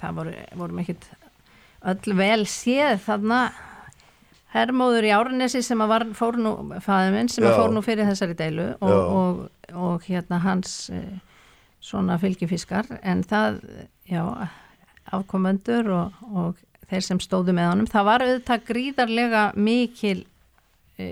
það 0.00 0.14
voru, 0.20 0.34
vorum 0.62 0.78
ekkit 0.80 1.08
öll 1.90 2.14
vel 2.16 2.46
séð 2.48 3.02
þarna. 3.04 3.40
Hermóður 4.54 5.06
í 5.06 5.10
Árnesi 5.14 5.60
sem 5.62 5.82
að 5.84 5.92
var, 5.92 6.04
fór 6.16 6.38
nú, 6.40 6.54
fæði 6.82 7.10
minn 7.14 7.28
sem 7.30 7.44
að 7.44 7.52
Já. 7.52 7.58
fór 7.60 7.74
nú 7.74 7.82
fyrir 7.86 8.08
þessari 8.08 8.38
deilu 8.38 8.64
og, 8.82 9.42
og 9.74 10.06
hérna 10.08 10.40
hans 10.46 10.72
eh, 10.94 11.20
svona 11.80 12.18
fylgifiskar 12.20 12.88
en 13.02 13.22
það, 13.26 13.60
já, 14.08 14.24
afkomendur 15.16 15.90
og, 15.96 16.18
og 16.30 16.60
þeir 16.90 17.06
sem 17.06 17.20
stóðu 17.22 17.54
með 17.56 17.70
honum, 17.72 17.90
það 17.90 18.08
var 18.10 18.24
auðvitað 18.26 18.66
gríðarlega 18.68 19.44
mikil 19.56 20.18
e, 20.98 21.06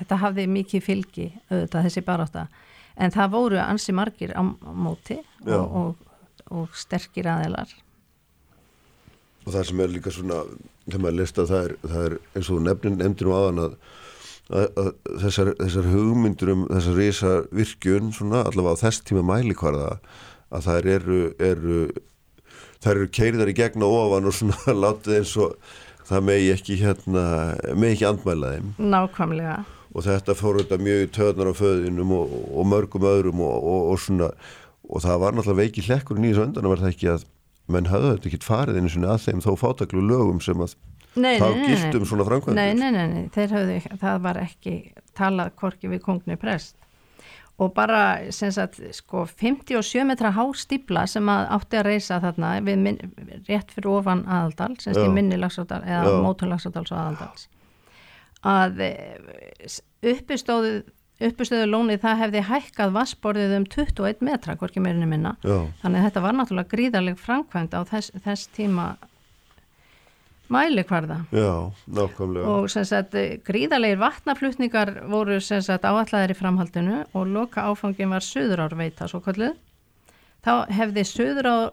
þetta 0.00 0.20
hafði 0.24 0.46
mikið 0.52 0.84
fylgi 0.84 1.28
auðvitað 1.50 1.88
þessi 1.88 2.04
barátta. 2.06 2.46
En 2.98 3.14
það 3.14 3.34
voru 3.36 3.60
ansi 3.62 3.94
margir 3.94 4.32
á, 4.34 4.42
á 4.42 4.72
móti 4.74 5.20
og, 5.46 5.76
og, 5.82 6.08
og 6.50 6.74
sterkir 6.74 7.28
aðeilar 7.30 7.70
og 9.48 9.54
það 9.54 9.68
sem 9.70 9.80
er 9.80 9.94
líka 9.94 10.12
svona 10.12 10.42
þegar 10.88 11.02
maður 11.04 11.18
lesta 11.22 11.46
það 11.48 11.64
er, 11.64 11.74
það 11.84 12.06
er 12.08 12.16
eins 12.36 12.50
og 12.52 12.62
nefnin 12.64 12.98
nefndir 13.00 13.28
nú 13.28 13.34
aðan 13.36 13.62
að, 13.62 13.76
að, 13.78 13.78
að 13.78 14.07
þessar, 14.48 15.52
þessar 15.58 15.88
hugmyndur 15.92 16.52
um 16.54 16.66
þessar 16.70 16.96
risa 16.96 17.32
virkjun 17.54 18.12
svona 18.16 18.46
allavega 18.48 18.80
á 18.80 18.82
þess 18.86 19.04
tíma 19.04 19.24
mælikvarða 19.28 19.98
að 20.48 20.68
þær 20.68 20.88
eru, 20.94 21.18
eru 21.36 21.80
þær 22.80 22.94
eru 22.94 23.10
keiriðar 23.18 23.52
í 23.52 23.56
gegn 23.58 23.84
og 23.84 23.96
ofan 23.98 24.30
og 24.30 24.36
svona 24.38 24.76
látið 24.84 25.18
eins 25.18 25.34
og 25.36 25.58
það 26.08 26.24
megi 26.30 26.52
ekki 26.54 26.78
hérna 26.80 27.24
megi 27.76 27.98
ekki 27.98 28.08
andmæla 28.08 28.54
þeim. 28.54 28.70
Nákvæmlega. 28.80 29.58
Og 29.96 30.04
þetta 30.04 30.36
fór 30.36 30.60
þetta 30.62 30.78
mjög 30.80 31.04
í 31.04 31.10
töðnar 31.16 31.52
á 31.52 31.54
föðinum 31.58 32.14
og, 32.16 32.32
og 32.52 32.68
mörgum 32.68 33.08
öðrum 33.08 33.42
og, 33.44 33.56
og, 33.56 33.92
og 33.92 34.00
svona 34.04 34.30
og 34.88 35.04
það 35.04 35.20
var 35.20 35.36
náttúrulega 35.36 35.66
veiki 35.66 35.84
hlekkurinn 35.84 36.24
í 36.24 36.32
þessu 36.32 36.46
öndan 36.46 36.68
var 36.70 36.80
það 36.80 36.94
ekki 36.94 37.10
að 37.12 37.24
menn 37.68 37.88
hafði 37.90 38.12
þetta 38.14 38.30
ekki 38.30 38.46
farið 38.46 38.78
einu 38.78 38.92
sinni 38.92 39.10
að 39.12 39.24
þeim 39.26 39.42
þó 39.44 39.50
fátaklu 39.60 40.04
lögum 40.04 40.40
sem 40.40 40.64
að 40.64 40.76
nei, 41.14 41.38
þá 41.40 41.46
nei, 41.46 41.60
nei, 41.60 41.68
gilt 41.68 41.86
nei. 41.86 42.00
um 42.00 42.08
svona 42.10 42.26
framkvæmdur 42.28 42.58
Nei, 42.58 42.74
nei, 42.78 42.90
nei, 42.94 43.06
nei, 43.12 43.30
þeir 43.34 43.54
höfðu, 43.56 43.78
það 44.02 44.20
var 44.26 44.42
ekki 44.42 44.74
talað 45.18 45.54
korki 45.58 45.90
við 45.92 46.02
kongni 46.04 46.38
prest. 46.40 46.76
Og 47.58 47.72
bara, 47.74 48.02
sagt, 48.30 48.78
sko 48.94 49.24
57 49.26 50.04
metra 50.06 50.30
há 50.36 50.44
stípla 50.54 51.08
sem 51.10 51.26
að 51.32 51.48
átti 51.56 51.80
að 51.80 51.88
reysa 51.88 52.20
þarna 52.22 52.52
við 52.62 52.84
minn, 52.84 53.00
rétt 53.48 53.72
fyrir 53.74 53.90
ofan 53.96 54.22
aðaldal, 54.30 54.76
sem 54.78 55.00
í 55.02 55.08
minni 55.10 55.40
lagsáldal 55.40 55.80
eða 55.82 56.20
mótur 56.22 56.52
lagsáldals 56.52 56.92
og 56.94 57.00
aðaldals. 57.00 57.48
Að 58.46 58.84
uppistóðu 60.06 60.76
uppistöðu 61.18 61.66
lónið 61.66 62.02
það 62.04 62.20
hefði 62.22 62.42
hækkað 62.46 62.92
vassborðið 62.94 63.54
um 63.56 63.64
21 63.74 64.24
metra, 64.28 64.54
hvorki 64.58 64.82
meirinni 64.82 65.08
minna. 65.10 65.34
Já, 65.42 65.66
þannig 65.82 66.00
að 66.00 66.06
þetta 66.08 66.24
var 66.24 66.36
náttúrulega 66.38 66.72
gríðarleg 66.74 67.18
framkvæmd 67.18 67.74
á 67.74 67.80
þess, 67.88 68.12
þess 68.24 68.50
tíma 68.54 68.92
mælikvarða 70.52 71.18
já, 71.34 71.70
nákvæmlega 71.86 72.52
og 72.52 72.68
sem 72.72 72.84
sagt 72.88 73.14
gríðarlegir 73.46 74.00
vatnaflutningar 74.00 74.94
voru 75.10 75.38
sem 75.44 75.62
sagt 75.64 75.84
áallæðir 75.84 76.32
í 76.32 76.38
framhaldinu 76.38 77.00
og 77.12 77.32
loka 77.32 77.66
áfangin 77.68 78.12
var 78.12 78.24
Suðurárveita 78.24 79.08
svo 79.10 79.20
kallið. 79.24 79.56
Þá 80.44 80.52
hefði 80.72 81.04
Suðurár 81.04 81.72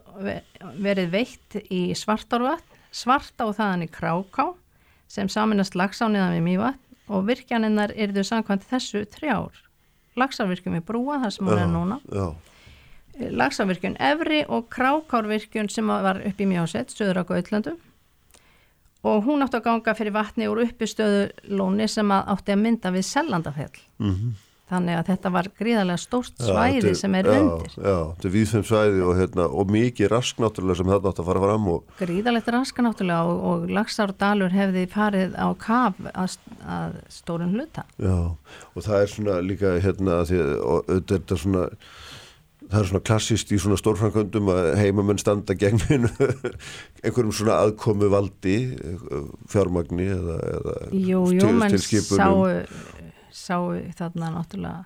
verið 0.81 1.11
veitt 1.13 1.59
í 1.69 1.93
Svartárvatn, 1.95 2.81
Svartá 2.95 3.47
þaðan 3.51 3.85
í 3.85 3.91
Kráká 3.91 4.49
sem 5.11 5.29
saminast 5.31 5.75
lagsániðan 5.75 6.35
við 6.37 6.45
Mývatn 6.49 7.11
og 7.11 7.27
virkjaninnar 7.27 7.93
yrðu 7.93 8.23
samkvæmt 8.25 8.65
þessu 8.67 9.05
þrjár. 9.13 9.61
Lagsárvirkjum 10.15 10.77
við 10.79 10.85
Brúa, 10.87 11.19
þar 11.21 11.33
sem 11.35 11.47
hún 11.47 11.59
er 11.59 11.67
núna. 11.69 11.99
Já, 12.09 12.31
Lagsárvirkjun 13.15 13.99
Evri 14.01 14.41
og 14.47 14.69
Krákárvirkjun 14.73 15.69
sem 15.71 15.87
var 15.87 16.23
upp 16.23 16.39
í 16.41 16.47
Mjósett, 16.49 16.91
Suður 16.91 17.21
á 17.21 17.23
Gautlandu 17.27 17.75
og 19.05 19.27
hún 19.27 19.45
átti 19.45 19.59
að 19.59 19.67
ganga 19.69 19.93
fyrir 19.97 20.15
vatni 20.15 20.49
úr 20.49 20.63
uppistöðu 20.65 21.27
lóni 21.53 21.87
sem 21.91 22.11
að 22.11 22.33
átti 22.35 22.55
að 22.55 22.63
mynda 22.65 22.93
við 22.95 23.07
Sellandafell. 23.11 23.85
mm 24.01 24.33
Þannig 24.65 24.97
að 24.97 25.09
þetta 25.11 25.29
var 25.29 25.47
gríðarlega 25.59 26.01
stórt 26.01 26.39
svæði 26.41 26.79
þetta 26.81 26.97
sem 26.97 27.15
er 27.19 27.27
já, 27.29 27.33
undir. 27.35 27.73
Já, 27.75 27.97
þetta 28.15 28.25
er 28.25 28.31
viðfum 28.33 28.63
svæði 28.65 29.03
og, 29.05 29.11
hérna, 29.19 29.43
og 29.45 29.73
mikið 29.75 30.09
rask 30.09 30.39
náttúrulega 30.41 30.79
sem 30.79 30.89
þetta 30.89 31.11
átt 31.11 31.21
að 31.21 31.27
fara 31.27 31.43
fram 31.43 31.67
og 31.69 31.91
Gríðarlegt 31.99 32.49
raska 32.55 32.85
náttúrulega 32.85 33.27
og, 33.29 33.43
og 33.51 33.67
Lagsárdalur 33.77 34.55
hefði 34.57 34.87
farið 34.95 35.37
á 35.37 35.47
kaf 35.61 35.99
að, 36.15 36.37
að 36.65 36.97
stórun 37.13 37.53
hluta. 37.53 37.85
Já, 38.01 38.17
og 38.73 38.87
það 38.87 39.03
er 39.03 39.13
svona 39.13 39.37
líka 39.45 39.75
hérna 39.85 40.17
því 40.25 40.41
auðvitað 40.41 40.97
er 40.97 41.05
þetta 41.13 41.39
svona 41.43 41.67
það 42.71 42.79
er 42.79 42.89
svona 42.89 43.03
klassist 43.05 43.51
í 43.53 43.59
svona 43.61 43.77
stórframkvöndum 43.79 44.49
að 44.53 44.71
heimamenn 44.79 45.21
standa 45.21 45.55
gegn 45.57 45.81
einhverjum 47.05 47.33
svona 47.35 47.59
aðkomu 47.65 48.09
valdi 48.13 48.57
fjármagni 49.51 50.09
eða, 50.15 50.39
eða 50.57 50.75
Jú, 50.95 51.21
jú, 51.35 51.53
menn 51.55 51.77
sáu, 51.79 52.43
sáu 53.35 53.71
þarna 53.97 54.33
náttúrulega 54.39 54.85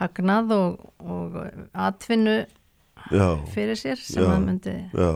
hagnað 0.00 0.54
og, 0.56 0.88
og 1.02 1.38
atvinnu 1.76 2.38
já, 3.12 3.26
fyrir 3.52 3.76
sér 3.78 4.00
sem 4.00 4.22
Já. 4.24 4.30
að 4.32 4.44
myndi 4.46 4.76
já. 4.94 5.10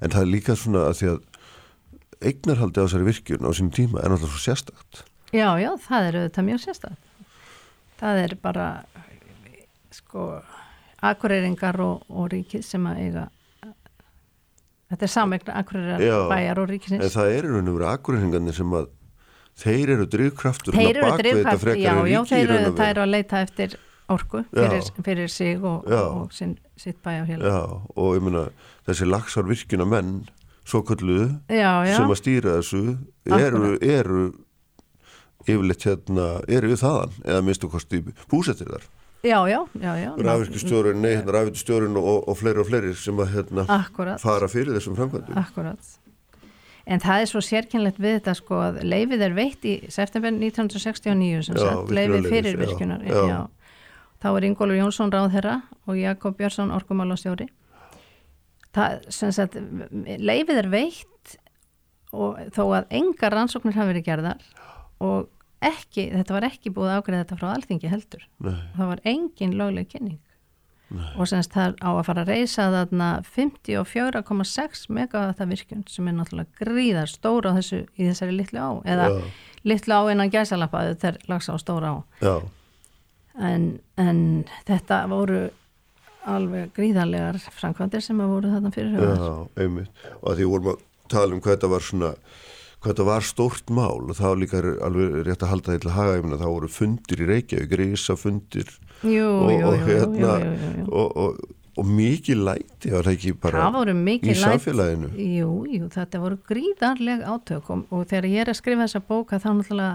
En 0.00 0.12
það 0.12 0.20
er 0.22 0.30
líka 0.30 0.56
svona 0.58 0.86
að 0.90 0.98
því 1.00 1.10
að 1.12 1.20
eignarhaldi 2.22 2.82
á 2.82 2.84
þessari 2.86 3.08
virkjun 3.08 3.46
á 3.46 3.50
sínum 3.50 3.72
tíma 3.74 4.02
er 4.02 4.12
náttúrulega 4.12 4.36
svo 4.36 4.42
sérstakt. 4.44 5.02
Já, 5.32 5.48
já, 5.58 5.70
það 5.80 6.06
er 6.08 6.18
auðvitað 6.20 6.46
mjög 6.48 6.60
sérstætt. 6.62 7.28
Það 8.02 8.20
er 8.22 8.34
bara, 8.42 8.66
sko, 9.94 10.26
akureyringar 11.02 11.78
og, 11.82 12.02
og 12.08 12.28
ríkið 12.32 12.64
sem 12.66 12.88
að 12.88 13.00
eiga, 13.06 13.28
þetta 14.92 15.06
er 15.08 15.12
samegna 15.12 15.54
akureyrar 15.60 16.04
Já, 16.04 16.16
bæjar 16.30 16.60
og 16.62 16.68
En 16.68 16.74
ríkisins. 16.74 17.14
það 17.14 17.36
eru 17.38 17.54
og 17.60 17.70
veru 17.70 17.88
akureyringarnir 17.90 18.58
sem 18.58 18.76
að 18.78 18.90
þeir 19.62 19.94
eru 19.96 20.10
drivkraftur 20.10 20.76
Þeir 20.76 21.00
eru 21.00 21.14
frekar 21.16 21.80
já, 21.80 21.94
en 21.94 22.12
já, 22.12 22.20
þeir 22.28 22.44
eru, 22.44 22.68
og 22.70 22.76
það 22.78 22.92
eru 22.94 23.04
að 23.04 23.10
leita 23.16 23.42
eftir 23.46 23.78
orku 24.12 24.44
fyrir, 24.52 24.86
fyrir 25.06 25.32
sig 25.32 25.64
og, 25.64 25.88
og 25.88 26.32
sin, 26.34 26.56
sitt 26.76 26.98
bæjarfélag. 27.04 27.48
Já, 27.48 27.60
og 27.96 28.16
ég 28.16 28.24
meina 28.24 28.46
þessi 28.86 29.08
lagsar 29.08 29.46
virkjuna 29.48 29.86
menn 29.88 30.16
svo 30.68 30.82
kalluðu 30.86 31.28
sem 31.48 32.10
að 32.12 32.18
stýra 32.20 32.56
þessu 32.60 32.82
eru, 33.26 33.76
eru 33.82 34.24
yfirleitt 35.42 35.86
hérna, 35.88 36.26
eru 36.46 36.70
við 36.70 36.82
þaðan 36.84 37.16
eða 37.26 37.44
minnstu 37.46 37.70
kosti 37.72 38.02
búsettir 38.30 38.70
þar 38.70 38.84
já, 39.22 39.38
já, 39.48 39.58
já, 39.80 39.92
já. 40.02 40.12
rafvirkustjórun, 40.18 41.02
hérna 41.06 42.00
og, 42.02 42.28
og 42.28 42.38
fleiri 42.38 42.62
og 42.62 42.68
fleiri 42.68 42.94
sem 42.98 43.20
að 43.22 43.34
hérna 43.36 43.66
fara 44.22 44.48
fyrir 44.50 44.74
þessum 44.76 44.96
framkvæmdum 44.98 45.38
Akkurat. 45.38 45.98
En 46.86 46.98
það 46.98 47.22
er 47.22 47.28
svo 47.30 47.40
sérkennlegt 47.46 48.00
við 48.02 48.16
þetta 48.18 48.34
sko 48.34 48.58
að 48.58 48.80
leifið 48.82 49.20
er 49.28 49.34
veitt 49.36 49.66
í 49.68 49.74
september 49.92 50.32
1969 50.34 51.44
sem 51.46 51.58
Já, 51.58 51.62
sagt, 51.68 51.92
leifið 51.94 52.26
fyrir 52.32 52.56
já, 52.56 52.60
virkunar. 52.64 53.04
já. 53.06 53.40
Þá 54.22 54.28
er 54.32 54.46
Ingólfur 54.48 54.78
Jónsson 54.78 55.12
ráðherra 55.14 55.60
og 55.86 55.98
Jakob 55.98 56.36
Björnsson 56.38 56.74
orkumálastjóri. 56.74 57.48
Það, 58.74 59.06
sem 59.14 59.32
sagt, 59.34 59.58
leifið 60.02 60.62
er 60.62 60.70
veitt 60.72 61.36
og 62.12 62.38
þó 62.54 62.64
að 62.80 62.90
engar 62.98 63.34
rannsóknir 63.36 63.76
hafi 63.76 63.92
verið 63.94 64.06
gerðar 64.08 64.44
og 65.02 65.30
ekki, 65.68 66.08
þetta 66.12 66.36
var 66.36 66.48
ekki 66.48 66.74
búið 66.74 66.90
að 66.92 66.98
ágreða 67.00 67.24
þetta 67.24 67.40
frá 67.40 67.48
alþingi 67.52 67.90
heldur. 67.92 68.28
Nei. 68.42 68.60
Það 68.76 68.92
var 68.92 69.02
engin 69.12 69.56
lögleg 69.58 69.90
kynning 69.92 70.20
og 70.92 71.28
semst 71.30 71.52
það 71.54 71.76
á 71.80 71.90
að 71.90 72.02
fara 72.08 72.24
að 72.24 72.32
reysa 72.32 72.66
þarna 72.72 73.08
54,6 73.24 74.82
megavata 74.92 75.46
virkjun 75.48 75.84
sem 75.90 76.08
er 76.08 76.16
náttúrulega 76.18 76.60
gríðar 76.60 77.10
stóra 77.10 77.54
þessu 77.56 77.82
í 77.96 78.08
þessari 78.10 78.36
litlu 78.36 78.60
á 78.60 78.70
eða 78.94 79.08
Já. 79.08 79.22
litlu 79.72 79.96
á 79.96 80.02
innan 80.12 80.32
gæsalappa 80.32 80.84
þetta 80.90 81.12
er 81.12 81.18
lagsa 81.32 81.56
á 81.56 81.58
stóra 81.62 81.94
á 81.96 81.96
en, 83.40 83.66
en 83.96 84.22
þetta 84.68 85.02
voru 85.12 85.42
alveg 86.28 86.72
gríðarlegar 86.76 87.40
framkvæmdir 87.56 88.04
sem 88.04 88.20
að 88.22 88.34
voru 88.36 88.52
þarna 88.52 88.74
fyrir 88.74 88.96
höfðar 88.98 89.22
já, 89.24 89.34
einmitt 89.64 90.08
og 90.20 90.36
því 90.36 90.50
vorum 90.52 90.74
að 90.74 90.84
tala 91.12 91.34
um 91.34 91.42
hvað 91.42 91.56
þetta 91.56 91.72
var 91.72 91.86
svona 91.88 92.12
hvað 92.82 92.92
þetta 92.92 93.06
var 93.06 93.26
stórt 93.26 93.72
mál 93.74 94.10
og 94.10 94.16
þá 94.18 94.28
líka 94.38 94.58
er 94.58 94.68
alveg 94.82 95.18
rétt 95.28 95.44
að 95.46 95.52
halda 95.52 95.72
því 95.72 95.82
til 95.82 95.90
að 95.90 95.98
haga 95.98 96.14
ég 96.18 96.24
meina, 96.26 96.38
þá 96.40 96.48
voru 96.50 96.70
fundir 96.72 97.22
í 97.22 97.28
Reykjavík, 97.30 97.74
risa 97.78 98.16
fundir 98.18 98.72
jú, 99.06 99.28
og, 99.46 99.76
hérna. 99.86 100.32
Og, 100.88 101.14
og, 101.24 101.44
og 101.78 101.88
mikið 101.88 102.42
læti 102.48 102.90
var 102.92 103.06
það 103.06 103.14
ekki 103.14 103.36
bara 103.42 103.68
það 103.70 104.02
í 104.18 104.34
samfélaginu? 104.42 105.12
Jú, 105.38 105.52
jú, 105.70 105.86
þetta 105.94 106.24
voru 106.24 106.40
gríðarleg 106.50 107.22
átök 107.22 107.70
og, 107.78 108.02
þegar 108.10 108.28
ég 108.32 108.44
er 108.44 108.52
að 108.52 108.60
skrifa 108.60 108.88
þessa 108.88 109.04
bóka 109.08 109.38
þá 109.38 109.48
náttúrulega 109.54 109.94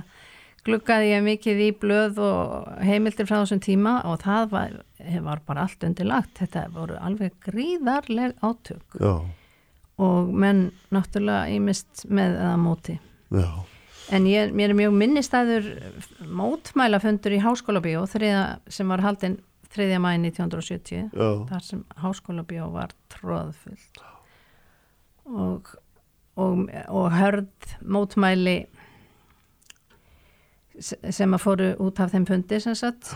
gluggaði 0.67 1.11
ég 1.13 1.23
mikið 1.25 1.63
í 1.63 1.69
blöð 1.79 2.21
og 2.23 2.69
heimildir 2.83 3.27
frá 3.29 3.39
þessum 3.39 3.61
tíma 3.63 3.93
og 4.09 4.19
það 4.23 4.49
var, 4.51 4.77
var 5.23 5.41
bara 5.47 5.67
allt 5.67 5.85
undirlagt. 5.87 6.33
Þetta 6.41 6.65
voru 6.75 6.97
alveg 6.99 7.37
gríðarleg 7.45 8.35
átök. 8.43 8.97
Já, 8.99 9.13
og 9.97 10.29
menn 10.33 10.67
náttúrulega 10.93 11.49
ímist 11.55 12.05
með 12.09 12.35
eða 12.37 12.57
móti. 12.61 12.97
Já, 13.33 13.47
en 14.13 14.27
ég, 14.29 14.51
mér 14.55 14.71
er 14.71 14.77
mjög 14.77 14.93
minnistæður 15.01 15.69
mótmælafundur 16.37 17.33
í 17.35 17.41
Háskóla 17.43 17.81
Bíó 17.83 18.05
sem 18.07 18.87
var 18.93 19.01
haldinn 19.03 19.39
3. 19.73 19.87
mæði 19.99 20.29
1970 20.31 21.09
já, 21.11 21.31
þar 21.49 21.65
sem 21.65 21.81
Háskóla 22.03 22.45
Bíó 22.47 22.69
var 22.71 22.93
tróðfullt 23.11 23.99
og, 25.27 25.73
og, 26.39 26.61
og 26.87 27.09
hörð 27.17 27.73
mótmæli 27.83 28.55
se- 30.79 31.01
sem 31.11 31.33
að 31.35 31.43
fóru 31.43 31.67
út 31.83 31.99
af 31.99 32.13
þeim 32.13 32.25
fundi 32.29 32.61
sem 32.63 32.77
sagt. 32.79 33.11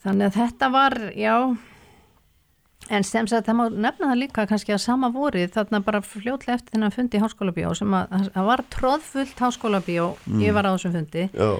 Þannig 0.00 0.30
að 0.30 0.36
þetta 0.40 0.68
var 0.72 0.94
já 1.14 1.34
en 2.90 3.06
sem 3.06 3.28
sagt 3.30 3.48
það 3.48 3.58
má 3.58 3.64
nefna 3.70 4.10
það 4.10 4.20
líka 4.20 4.46
kannski 4.50 4.74
að 4.74 4.82
sama 4.84 5.10
vorið 5.14 5.52
þarna 5.54 5.80
bara 5.86 6.02
fljótlega 6.04 6.58
eftir 6.58 6.76
þennan 6.76 6.94
fundi 6.94 7.18
í 7.18 7.22
Háskóla 7.22 7.54
Bíó 7.56 7.72
sem 7.78 7.96
að 7.96 8.30
það 8.34 8.48
var 8.50 8.62
tróðfullt 8.74 9.42
Háskóla 9.44 9.82
Bíó 9.86 10.06
ég 10.42 10.56
var 10.56 10.68
á 10.68 10.74
þessum 10.74 10.96
fundi 10.98 11.26
já, 11.30 11.50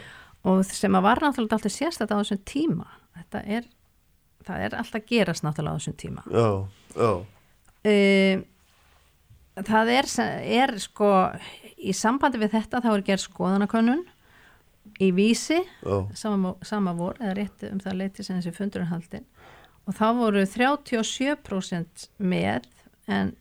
og 0.51 0.62
sem 0.66 0.97
að 0.98 1.07
var 1.07 1.23
náttúrulega 1.24 1.59
alltaf 1.59 1.74
sérstætt 1.74 2.15
á 2.15 2.20
þessum 2.20 2.43
tíma. 2.48 2.86
Þetta 3.19 3.43
er, 3.59 3.66
það 4.48 4.65
er 4.66 4.78
alltaf 4.81 5.11
gerast 5.11 5.47
náttúrulega 5.47 5.77
á 5.77 5.78
þessum 5.81 5.98
tíma. 6.01 6.24
Já, 6.31 6.48
já, 6.97 7.12
uh, 7.90 8.47
það 9.70 9.93
er, 9.97 10.09
er 10.61 10.78
sko 10.82 11.11
í 11.81 11.94
sambandi 11.97 12.40
við 12.40 12.57
þetta 12.57 12.82
þá 12.85 12.90
er 12.94 13.05
gerð 13.07 13.24
skoðanakönnun 13.27 14.09
í 15.01 15.11
vísi 15.16 15.61
sama, 16.19 16.55
sama 16.66 16.93
vor 16.97 17.19
eða 17.20 17.36
rétti 17.39 17.70
um 17.73 17.81
það 17.81 17.98
leiti 18.01 18.24
sem 18.24 18.39
þessi 18.39 18.57
fundur 18.57 18.85
er 18.85 18.90
haldin 18.90 19.27
og 19.91 19.99
þá 19.99 20.07
voru 20.21 20.47
37% 20.47 22.09
með 22.23 22.69
en 23.11 23.35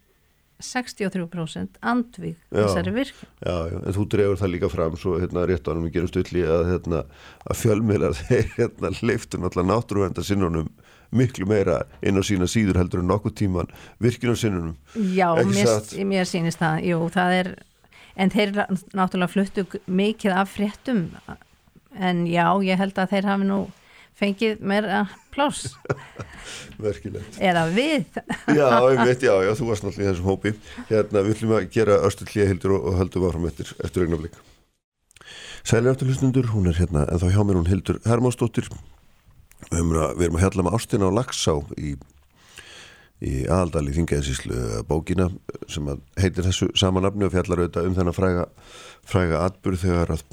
63% 0.59 1.77
andvíg 1.87 2.35
Já. 2.51 2.65
þessari 2.65 2.91
virkun 2.97 3.29
já, 3.45 3.55
en 3.79 3.95
þú 3.95 4.05
drefur 4.11 4.39
það 4.41 4.53
líka 4.55 4.69
fram 4.73 4.97
svo 4.99 5.15
hérna 5.21 5.45
rétt 5.47 5.69
ánum 5.71 5.85
við 5.87 5.95
gerum 5.95 6.11
stulli 6.11 6.43
að 6.43 6.65
hérna 6.73 7.03
að 7.45 7.61
fjölmiðlar 7.61 8.17
þeir 8.25 8.51
hérna 8.57 8.91
leiftu 8.99 9.39
náttúrulega 9.39 9.69
náttúruvenda 9.71 10.25
sinnunum 10.27 10.67
miklu 11.15 11.47
meira 11.49 11.79
inn 12.05 12.19
á 12.19 12.23
sína 12.25 12.49
síður 12.49 12.81
heldur 12.81 13.01
en 13.01 13.09
nokkuð 13.09 13.37
tíman 13.39 13.71
virkjunum 14.03 14.37
sinnunum 14.37 14.75
Já, 15.15 15.31
mér, 15.47 15.71
mér 16.11 16.27
sýnist 16.29 16.59
það, 16.59 16.83
jú, 16.91 16.99
það 17.15 17.37
er 17.39 17.53
en 18.19 18.33
þeir 18.33 18.55
náttúrulega 18.97 19.31
fluttu 19.31 19.65
mikið 19.87 20.35
af 20.41 20.51
fréttum 20.57 21.05
en 21.95 22.25
já, 22.29 22.45
ég 22.67 22.79
held 22.79 22.99
að 22.99 23.15
þeir 23.15 23.31
hafi 23.31 23.47
nú 23.47 23.59
fengið 24.19 24.61
meira 24.61 25.05
pláss? 25.33 25.73
Verkilegt 26.83 27.39
eða 27.43 27.65
við? 27.73 28.05
Já, 28.55 28.67
einmitt, 28.67 29.23
já, 29.23 29.33
já, 29.45 29.51
þú 29.57 29.71
varst 29.71 29.85
náttúrulega 29.85 30.05
í 30.05 30.11
þessum 30.11 30.29
hópi. 30.29 30.53
Hérna, 30.91 31.23
við 31.25 31.35
ætlum 31.35 31.57
að 31.57 31.67
gera 31.73 31.99
östu 32.07 32.27
hlýjahildur 32.29 32.77
og, 32.77 32.87
og 32.91 33.01
höldum 33.01 33.27
áfram 33.29 33.49
eftir, 33.49 33.73
eftir 33.83 34.05
augnablik. 34.05 34.39
Sælir 35.67 35.91
eftir 35.91 36.09
hlustundur, 36.09 36.47
hún 36.53 36.69
er 36.71 36.79
hérna 36.79 37.03
en 37.11 37.19
þá 37.21 37.27
hjá 37.33 37.41
mér 37.43 37.59
hún 37.59 37.67
Hildur 37.69 37.99
Hermánsdóttir 38.07 38.69
að, 39.69 40.15
við 40.17 40.29
erum 40.29 40.39
að 40.39 40.45
hjalla 40.45 40.65
með 40.65 40.77
ástina 40.77 41.09
á 41.11 41.17
Lagsá 41.17 41.55
í, 41.77 41.95
í 43.19 43.33
aðaldal 43.45 43.89
í 43.89 43.95
Þingaðisíslu 43.97 44.83
bókina 44.89 45.27
sem 45.69 45.89
heitir 46.19 46.47
þessu 46.47 46.69
sama 46.79 47.03
nafni 47.03 47.27
og 47.27 47.33
fjallar 47.35 47.65
auðvitað 47.65 47.89
um 47.89 47.97
þennan 47.97 48.17
fræga 48.17 48.47
fræga 49.09 49.43
atburð 49.47 49.83
þegar 49.83 50.15
að 50.15 50.23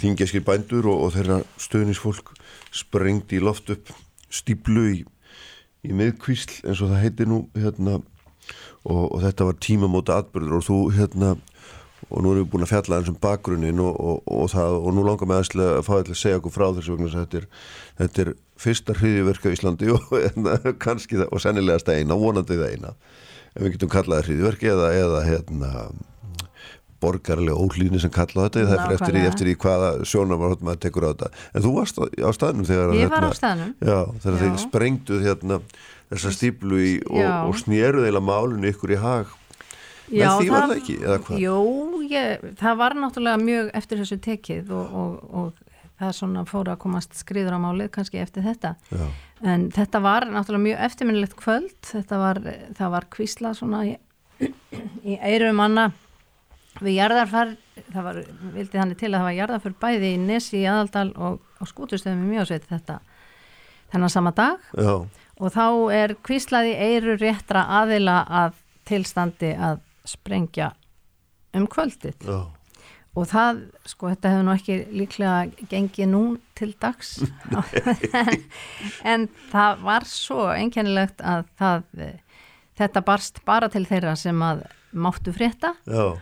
Þingaðiskir 0.00 0.46
bændur 0.46 0.88
og, 0.90 1.04
og 1.06 1.14
þeirra 1.14 1.42
stöðnisfólk 1.60 2.34
sprengdi 2.74 3.38
í 3.38 3.44
loft 3.44 3.70
upp 3.74 3.92
stíplu 4.34 4.84
í, 4.90 5.00
í 5.86 5.94
miðkvísl 5.94 6.64
eins 6.64 6.82
og 6.82 6.90
það 6.92 7.02
heitir 7.04 7.30
nú 7.30 7.44
hérna 7.54 8.00
og, 8.84 9.04
og 9.14 9.18
þetta 9.24 9.48
var 9.48 9.60
tímamóta 9.62 10.20
atbyrður 10.20 10.58
og 10.58 10.66
þú 10.68 10.78
hérna 10.96 11.34
og 12.10 12.20
nú 12.20 12.32
erum 12.34 12.44
við 12.44 12.50
búin 12.52 12.66
að 12.66 12.72
fjalla 12.74 12.98
eins 13.00 13.10
um 13.10 13.18
bakgrunnin 13.20 13.80
og, 13.82 13.94
og, 13.96 14.24
og 14.28 14.48
það 14.52 14.78
og 14.80 14.96
nú 14.96 15.04
langar 15.06 15.36
aðslega 15.38 15.78
að 15.78 15.86
fá 15.86 15.94
að 15.96 16.10
segja 16.20 16.40
okkur 16.40 16.54
frá 16.54 16.66
þessu 16.76 16.96
vegna 16.96 17.12
þetta 17.14 17.40
er, 17.40 17.46
þetta 18.00 18.24
er 18.24 18.32
fyrsta 18.64 18.96
hriðiverk 18.98 19.46
á 19.48 19.54
Íslandi 19.54 19.92
og 19.94 20.10
hérna, 20.12 20.58
kannski 20.84 21.20
það 21.20 21.30
og 21.30 21.44
sennilegast 21.44 21.92
eina, 21.94 22.18
vonandi 22.18 22.58
það 22.60 22.74
eina 22.74 22.96
en 23.54 23.64
við 23.64 23.76
getum 23.76 23.94
kallað 23.94 24.20
það 24.20 24.28
hriðiverk 24.28 24.66
eða, 24.74 24.90
eða 24.98 25.22
hérna 25.28 25.72
borgarlega 27.04 27.60
ólíðni 27.60 28.00
sem 28.02 28.12
kalla 28.14 28.48
þetta 28.48 28.66
það 28.70 28.84
er 28.84 28.96
eftir, 28.96 29.20
eftir 29.28 29.52
í 29.52 29.56
hvaða 29.60 29.92
var 30.34 30.58
maður 30.64 30.82
tekur 30.82 31.06
á 31.06 31.08
þetta. 31.12 31.30
En 31.52 31.64
þú 31.64 31.74
varst 31.78 32.00
á, 32.00 32.04
á 32.08 32.30
staðnum 32.34 32.68
þegar 32.68 32.94
ég 32.96 33.12
var 33.12 33.24
á 33.24 33.28
hérna, 33.28 33.38
staðnum. 33.38 33.74
Já, 33.78 33.98
þegar 34.24 34.42
þeir 34.42 34.60
sprengduð 34.64 35.26
hérna 35.28 35.60
þessa 36.12 36.34
stíplu 36.34 36.80
í 36.80 36.92
og, 37.08 37.24
og 37.50 37.58
snéruð 37.60 38.08
eila 38.08 38.22
málinu 38.24 38.70
ykkur 38.72 38.94
í 38.94 39.00
hag. 39.02 39.32
Já, 40.12 40.28
því 40.36 40.50
var 40.52 40.66
það 40.68 40.78
ekki, 40.78 40.96
eða 41.00 41.18
hvað? 41.24 41.38
Jú, 41.40 41.60
ég, 42.10 42.48
það 42.60 42.80
var 42.82 42.96
náttúrulega 43.00 43.40
mjög 43.40 43.70
eftir 43.80 44.02
þessu 44.02 44.18
tekið 44.24 44.72
og, 44.76 44.98
og, 45.00 45.14
og 45.40 45.78
það 46.02 46.16
svona 46.18 46.44
fór 46.48 46.70
að 46.74 46.80
komast 46.84 47.16
skriður 47.16 47.56
á 47.56 47.58
málið 47.64 47.90
kannski 47.94 48.20
eftir 48.20 48.44
þetta. 48.44 48.74
Já, 48.92 49.06
en 49.54 49.68
þetta 49.74 50.02
var 50.04 50.28
náttúrulega 50.28 50.66
mjög 50.66 50.84
eftirminnilegt 50.88 51.36
kvöld. 51.40 51.76
Þetta 51.88 52.20
var, 52.20 52.42
það 52.76 52.94
var 52.98 53.08
kvísla 53.16 53.54
svona 53.56 53.84
í, 53.88 53.94
í 54.44 55.18
eirum 55.24 55.62
manna 55.62 55.88
við 56.84 56.98
jarðarfar 56.98 57.54
það 57.92 58.06
var, 58.06 58.20
vildi 58.54 58.78
þannig 58.78 59.00
til 59.00 59.10
að 59.10 59.16
það 59.18 59.26
var 59.26 59.36
jarðarfar 59.38 59.76
bæði 59.84 60.12
í 60.14 60.22
Nesi, 60.22 60.60
í 60.60 60.68
Aðaldal 60.70 61.10
og 61.14 61.38
á 61.58 61.62
skútustöðum 61.68 62.24
í 62.26 62.32
Mjósveit 62.34 62.66
þetta 62.70 63.00
þennan 63.92 64.12
sama 64.12 64.34
dag. 64.34 64.62
Já, 64.74 64.94
og 65.34 65.54
þá 65.54 65.66
er 65.94 66.16
kvíslaði 66.24 66.74
eiru 66.78 67.16
réttra 67.18 67.64
aðila 67.80 68.20
að 68.42 68.60
tilstandi 68.88 69.54
að 69.56 69.80
sprengja 70.06 70.72
um 71.56 71.66
kvöldið. 71.70 72.18
Já, 72.26 72.40
og 73.14 73.28
það, 73.30 73.62
sko, 73.86 74.10
þetta 74.10 74.32
hefur 74.32 74.46
nú 74.46 74.54
ekki 74.54 74.78
líklega 74.90 75.66
gengið 75.70 76.10
nú 76.10 76.22
til 76.58 76.72
dags. 76.82 77.16
En, 78.24 78.44
en 79.12 79.26
það 79.52 79.82
var 79.86 80.06
svo 80.08 80.48
einkennilegt 80.54 81.22
að 81.22 81.46
það, 81.58 81.84
þetta 82.78 83.04
barst 83.06 83.42
bara 83.46 83.70
til 83.70 83.84
þeirra 83.88 84.16
sem 84.18 84.42
að 84.42 84.64
máttu 84.94 85.34
frétta. 85.34 85.74
Já, 85.86 86.18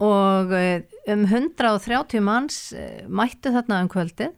og 0.00 0.52
eh, 0.56 0.82
um 1.12 1.26
130 1.28 2.22
manns 2.24 2.60
eh, 2.72 3.02
mættu 3.08 3.52
þarna 3.52 3.82
um 3.84 3.90
kvöldið 3.92 4.32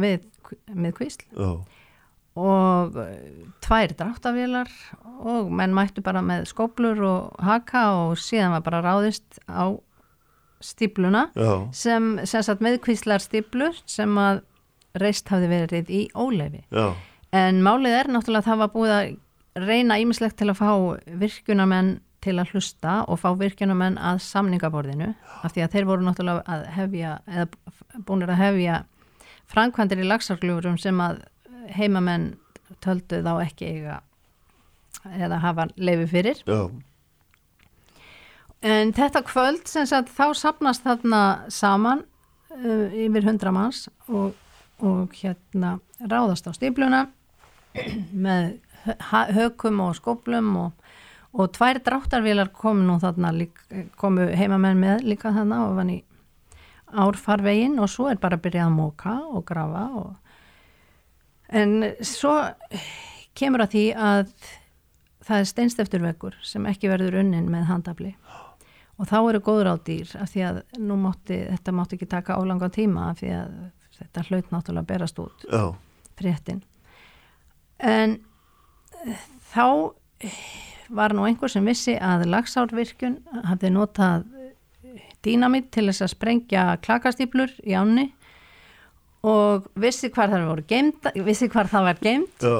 við, 0.00 0.26
með 0.72 0.96
kvísl. 0.98 1.24
Já, 1.32 1.52
og 2.38 2.96
eh, 2.96 3.48
tvær 3.64 3.92
dráttavélar 3.96 4.70
og 5.20 5.50
menn 5.52 5.74
mættu 5.76 6.04
bara 6.04 6.22
með 6.24 6.46
skóplur 6.52 7.02
og 7.04 7.42
haka 7.44 7.84
og 8.06 8.20
síðan 8.20 8.54
var 8.56 8.64
bara 8.64 8.84
ráðist 8.84 9.40
á 9.48 9.76
stípluna 10.62 11.26
já, 11.34 11.68
sem, 11.74 12.16
sem 12.24 12.44
sagt 12.46 12.62
meðkvíslar 12.64 13.20
stíplur 13.20 13.76
sem 13.84 14.16
að 14.18 14.44
reist 15.00 15.28
hafði 15.32 15.50
verið 15.50 15.92
í 15.92 16.02
óleifi 16.14 16.62
já, 16.70 16.94
en 17.36 17.60
málið 17.64 17.98
er 17.98 18.10
náttúrulega 18.12 18.44
að 18.44 18.48
það 18.48 18.62
var 18.62 18.72
búið 18.76 18.94
að 18.96 19.66
reyna 19.66 19.98
ímislegt 20.00 20.38
til 20.40 20.48
að 20.48 20.60
fá 20.62 20.70
virkunamenn 21.20 21.96
til 22.22 22.36
að 22.38 22.52
hlusta 22.54 23.00
og 23.10 23.18
fá 23.20 23.28
virkunamenn 23.38 23.98
að 23.98 24.20
samningaborðinu 24.24 25.10
af 25.42 25.52
því 25.54 25.64
að 25.64 25.74
þeir 25.74 25.88
voru 25.90 26.06
náttúrulega 26.06 26.44
að 26.54 26.64
hefja 26.76 27.16
eða 27.26 27.48
búinir 28.06 28.30
að 28.32 28.42
hefja 28.44 28.78
framkvæmdir 29.52 30.02
í 30.04 30.06
lagsarglufurum 30.08 30.78
sem 30.80 31.00
að 31.02 31.20
heimamenn 31.76 32.30
töldu 32.82 33.20
þá 33.26 33.32
ekki 33.42 33.68
eiga 33.74 33.98
eða 35.18 35.40
hafa 35.42 35.66
leifi 35.76 36.06
fyrir. 36.12 36.42
Já, 36.46 36.70
En 38.62 38.92
þetta 38.94 39.24
kvöld 39.26 39.66
sem 39.66 39.86
sagt 39.90 40.12
þá 40.14 40.28
sapnast 40.38 40.84
þarna 40.86 41.22
saman 41.50 42.04
uh, 42.54 42.92
yfir 42.94 43.24
hundra 43.26 43.50
manns 43.54 43.88
og, 44.06 44.36
og 44.78 45.16
hérna 45.18 45.80
ráðast 45.98 46.46
á 46.46 46.54
stípluna 46.54 47.00
með 48.26 48.52
hö- 48.86 49.32
hökum 49.34 49.82
og 49.82 49.96
skóplum 49.98 50.52
og, 50.60 50.94
og 51.32 51.52
tvær 51.56 51.80
dráttarvélar 51.84 52.52
komu 52.52 52.84
nú 52.86 52.98
þarna 53.00 53.32
komu 53.96 54.28
heimamenn 54.36 54.80
með 54.80 55.06
líka 55.08 55.32
þarna 55.32 55.62
og 55.68 55.76
vann 55.78 55.94
í 55.94 56.00
árfarvegin 56.92 57.78
og 57.80 57.88
svo 57.88 58.10
er 58.12 58.20
bara 58.20 58.36
að 58.36 58.44
byrja 58.46 58.66
að 58.66 58.74
móka 58.76 59.14
og 59.32 59.46
grafa 59.48 59.86
og 59.96 60.10
en 61.52 61.78
svo 62.04 62.34
kemur 63.38 63.64
að 63.64 63.74
því 63.74 63.84
að 63.96 64.34
það 65.22 65.38
er 65.38 65.50
steinstefturveggur 65.50 66.38
sem 66.46 66.66
ekki 66.68 66.90
verður 66.90 67.20
unnin 67.22 67.50
með 67.52 67.68
handafli. 67.70 68.10
Og 69.00 69.08
þá 69.08 69.16
eru 69.20 69.40
góður 69.44 69.72
á 69.72 69.76
dýr 69.86 70.10
af 70.20 70.30
því 70.32 70.42
að 70.48 70.58
nú 70.82 70.98
mátti, 71.00 71.38
þetta 71.48 71.74
mátti 71.74 71.96
ekki 71.96 72.10
taka 72.10 72.36
álanga 72.38 72.68
tíma 72.72 73.08
af 73.10 73.22
því 73.22 73.32
að 73.38 73.54
þetta 73.98 74.26
hlaut 74.28 74.52
náttúrulega 74.52 74.90
berast 74.90 75.22
út 75.22 75.46
fréttin. 76.18 76.60
En 77.78 78.18
þá 79.52 79.66
var 80.92 81.14
nú 81.16 81.26
einhver 81.26 81.50
sem 81.52 81.66
vissi 81.66 81.96
að 81.96 82.26
lagsárvirkjun 82.32 83.18
hafði 83.48 83.72
notað 83.72 84.26
dýnamitt 85.22 85.70
til 85.74 85.86
þess 85.88 86.04
að 86.04 86.12
sprengja 86.16 86.66
klakastýplur 86.82 87.52
í 87.64 87.76
ánni 87.78 88.08
og 89.22 89.68
vissi 89.78 90.10
hvar 90.10 90.32
það 90.32 90.48
voru 90.50 90.64
geimt 90.68 91.10
vissi 91.26 91.48
hvar 91.50 91.70
það 91.70 91.88
var 91.88 92.00
geimt 92.02 92.42
já, 92.42 92.56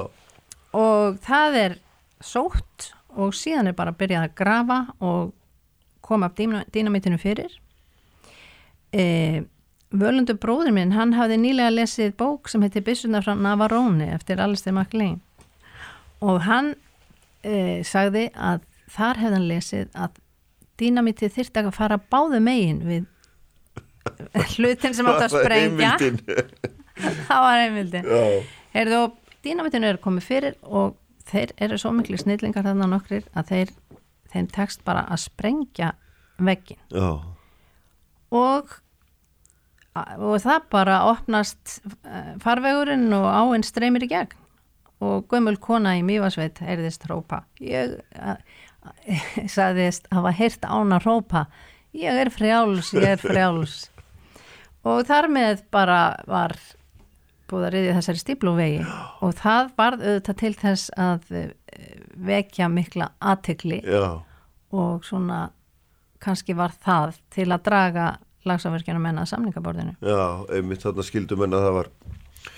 og 0.79 1.19
það 1.27 1.59
er 1.63 1.79
sótt 2.23 2.93
og 3.19 3.35
síðan 3.37 3.71
er 3.71 3.77
bara 3.77 3.93
að 3.93 4.01
byrja 4.03 4.23
að 4.25 4.37
grafa 4.39 4.79
og 5.05 5.33
koma 6.03 6.29
upp 6.31 6.39
dýnamitinu 6.73 7.19
fyrir. 7.21 7.53
E, 8.93 9.43
Völundur 9.93 10.39
bróður 10.41 10.73
minn 10.73 10.95
hann 10.97 11.13
hafði 11.17 11.37
nýlega 11.43 11.73
lesið 11.75 12.15
bók 12.17 12.49
sem 12.49 12.63
heitir 12.65 12.85
Bissuna 12.87 13.21
frá 13.25 13.35
Navarone 13.37 14.09
eftir 14.15 14.41
Alistair 14.41 14.73
MacLean. 14.77 15.21
Og 16.25 16.41
hann 16.47 16.73
e, 17.43 17.83
sagði 17.87 18.29
að 18.35 18.63
þar 18.93 19.23
hefði 19.23 19.39
hann 19.39 19.49
lesið 19.51 19.97
að 19.97 20.21
dýnamitið 20.83 21.35
þyrfti 21.37 21.63
að 21.63 21.75
fara 21.77 21.99
báðu 22.13 22.41
megin 22.43 22.83
við 22.87 23.09
hlutin 24.57 24.97
sem 24.97 25.09
átt 25.09 25.29
að 25.29 25.37
sprengja. 25.37 25.93
það 27.29 27.45
var 27.47 27.61
heimildin. 27.63 28.09
Heyrðu 28.73 28.99
og 29.05 29.19
dýnamitinu 29.45 29.91
er 29.91 30.01
komið 30.03 30.27
fyrir 30.27 30.59
og 30.63 30.97
þeir 31.29 31.55
eru 31.65 31.79
svo 31.81 31.93
miklu 31.95 32.19
snillingar 32.21 32.67
þarna 32.67 32.89
nokkrir 32.91 33.27
að 33.39 33.53
þeir, 33.53 33.75
þeim 34.33 34.49
tekst 34.55 34.83
bara 34.87 35.05
að 35.13 35.25
sprengja 35.27 35.93
veggin 36.43 36.81
og, 38.33 38.73
og 39.95 40.37
það 40.43 40.69
bara 40.73 41.03
opnast 41.11 41.79
eh, 41.85 42.35
farvegurinn 42.43 43.13
og 43.17 43.29
áinn 43.29 43.67
streymir 43.67 44.07
í 44.07 44.11
gegn 44.13 44.39
og 45.03 45.27
gömul 45.31 45.59
kona 45.63 45.97
í 45.99 46.05
Mývasveit 46.07 46.61
heyrðist 46.63 47.07
hrópa. 47.09 47.43
Ég 47.63 47.99
eh, 48.15 48.37
sagðist 49.57 50.07
hafa 50.15 50.35
heyrt 50.37 50.67
ána 50.67 51.01
hrópa. 51.03 51.47
Ég 51.97 52.23
er 52.23 52.31
frjáls, 52.33 52.93
ég 52.97 53.17
er 53.17 53.21
frjáls. 53.21 53.89
Og 54.89 55.05
þar 55.07 55.29
með 55.31 55.67
bara 55.75 56.01
var 56.27 56.57
búið 57.53 57.67
að 57.69 57.75
riðja 57.75 57.97
þessari 57.99 58.23
stípluvegi 58.23 58.85
og 59.23 59.35
það 59.39 59.73
varð 59.77 60.05
auðvitað 60.07 60.39
til 60.41 60.53
þess 60.63 60.93
að 60.97 61.35
eh, 61.37 61.51
vekja 62.17 62.69
mikla 62.73 63.11
aðtekli 63.21 63.83
já, 63.85 64.23
og 64.73 65.05
svona 65.05 65.45
kannski 66.23 66.57
var 66.57 66.73
það 66.73 67.19
til 67.35 67.49
að 67.51 67.65
draga 67.67 68.07
lagsaverkjana 68.49 69.03
menna 69.03 69.27
að 69.27 69.35
samningaborðinu. 69.35 69.95
Já, 70.03 70.23
einmitt 70.57 70.83
þarna 70.83 71.07
skildum 71.07 71.45
en 71.47 71.59
að 71.59 71.67
það 71.67 71.77
var 71.77 71.91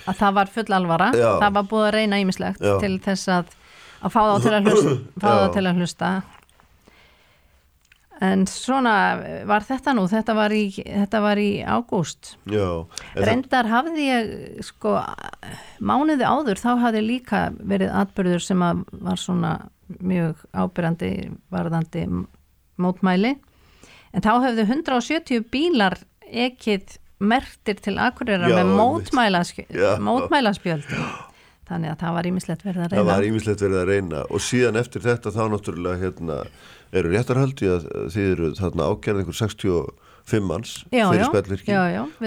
að 0.08 0.20
það 0.20 0.34
var 0.38 0.52
full 0.54 0.70
alvara, 0.78 1.10
Já. 1.16 1.28
það 1.42 1.56
var 1.58 1.68
búið 1.72 1.86
að 1.88 1.94
reyna 1.98 2.20
ímislegt 2.22 2.62
Já. 2.64 2.74
til 2.82 2.94
þess 3.04 3.28
að, 3.38 3.52
að 4.04 4.14
fá 4.14 4.20
þá 4.28 4.34
til 4.46 4.54
að 4.58 4.70
hlusta, 4.70 5.34
til 5.56 5.66
að 5.66 5.80
hlusta. 5.82 6.12
En 8.24 8.44
svona 8.46 8.92
var 9.50 9.64
þetta 9.66 9.92
nú? 9.98 10.04
Þetta 10.08 10.34
var 10.38 10.52
í, 10.54 10.62
þetta 10.78 11.20
var 11.24 11.40
í 11.42 11.48
ágúst. 11.66 12.36
Það- 12.46 13.24
reyndar 13.26 13.66
hafði 13.68 14.04
ég 14.06 14.30
sko 14.64 14.94
mánuði 15.82 16.22
áður 16.24 16.62
þá 16.62 16.70
hafði 16.84 17.02
líka 17.08 17.40
verið 17.58 17.90
atbyrður 18.04 18.44
sem 18.46 18.62
að 18.62 18.84
var 19.02 19.18
svona 19.20 19.54
mjög 20.00 20.46
ábyrjandi 20.54 21.10
varðandi 21.52 22.04
mótmæli. 22.80 23.34
En 24.14 24.22
þá 24.22 24.30
höfðu 24.46 24.68
170 24.70 25.42
bílar 25.50 25.98
ekkit 26.30 27.00
mertir 27.22 27.78
til 27.84 27.98
Akureyrar 28.02 28.50
Já, 28.50 28.58
með 28.58 28.74
mótmælaspjöld 30.04 30.90
þannig 31.68 31.94
að 31.94 32.00
það 32.02 32.16
var 32.18 32.28
ímislegt 32.28 32.64
verið 32.64 32.80
að 32.80 32.88
það 32.88 32.98
reyna. 32.98 33.10
var 33.10 33.26
ímislegt 33.28 33.62
verið 33.64 33.78
að 33.80 33.90
reyna. 33.90 34.22
Og 34.28 34.42
síðan 34.44 34.80
eftir 34.80 35.04
þetta 35.04 35.32
þá 35.34 35.42
náttúrulega 35.52 36.00
hérna, 36.02 36.40
eru 36.94 37.12
réttarhaldi 37.14 37.70
að 37.72 37.86
þið 38.14 38.32
eru 38.32 38.50
þarna 38.58 38.88
ágerð 38.90 39.22
einhver 39.22 39.38
65 39.38 40.44
manns 40.48 40.74
já, 40.92 41.06
fyrir 41.08 41.24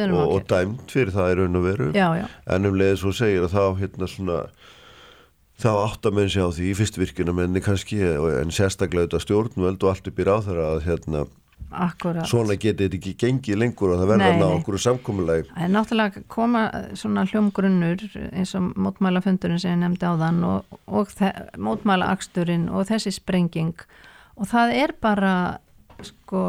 erum 0.05 0.18
og, 0.22 0.34
og 0.38 0.49
dæmt 0.49 0.93
fyrir 0.93 1.14
það 1.14 1.31
í 1.31 1.38
raun 1.41 1.59
og 1.59 1.68
veru. 1.68 1.91
Já, 1.97 2.07
já, 2.18 2.26
en 2.55 2.69
um 2.69 2.77
leiðis 2.81 3.03
svo 3.03 3.14
segir 3.15 3.45
að 3.45 3.55
þá 3.55 3.64
hérna 3.84 4.09
svona 4.11 4.41
þá 5.57 5.72
átta 5.73 6.14
menn 6.14 6.30
sig 6.30 6.45
á 6.45 6.49
því 6.53 6.69
í 6.69 6.77
fyrstvirkina 6.77 7.34
menni 7.34 7.64
kannski 7.65 7.97
en 8.05 8.53
sérstaklega 8.53 9.07
auðvitað 9.07 9.26
stjórnvöld 9.26 9.85
og 9.85 9.93
allt 9.93 10.09
upp 10.11 10.22
í 10.22 10.27
ráþara 10.27 10.68
að 10.76 10.84
hérna 10.85 11.23
akkurat. 11.72 12.27
Svona 12.30 12.56
getið 12.56 12.85
þetta 12.85 12.98
ekki 12.98 13.14
gengið 13.19 13.60
lengur 13.60 13.94
og 13.94 14.02
það 14.02 14.11
verða 14.14 14.30
að 14.31 14.41
nei. 14.41 14.56
okkur 14.56 14.80
samkomulag 14.81 15.48
Það 15.49 15.65
er 15.65 15.72
náttúrulega 15.73 16.23
koma 16.31 16.64
svona 16.99 17.26
hljómgrunnur 17.27 18.03
eins 18.31 18.53
og 18.57 18.72
mótmælafundurinn 18.85 19.61
sem 19.61 19.76
ég 19.76 19.81
nefndi 19.84 20.07
á 20.07 20.14
þann 20.22 20.41
og, 20.48 20.77
og 20.88 21.11
mótmælaaksturinn 21.68 22.68
og 22.72 22.88
þessi 22.91 23.14
sprenging. 23.18 23.76
Og 24.38 24.48
það 24.48 24.76
er 24.77 24.95
bara 25.02 25.34
sko 26.06 26.44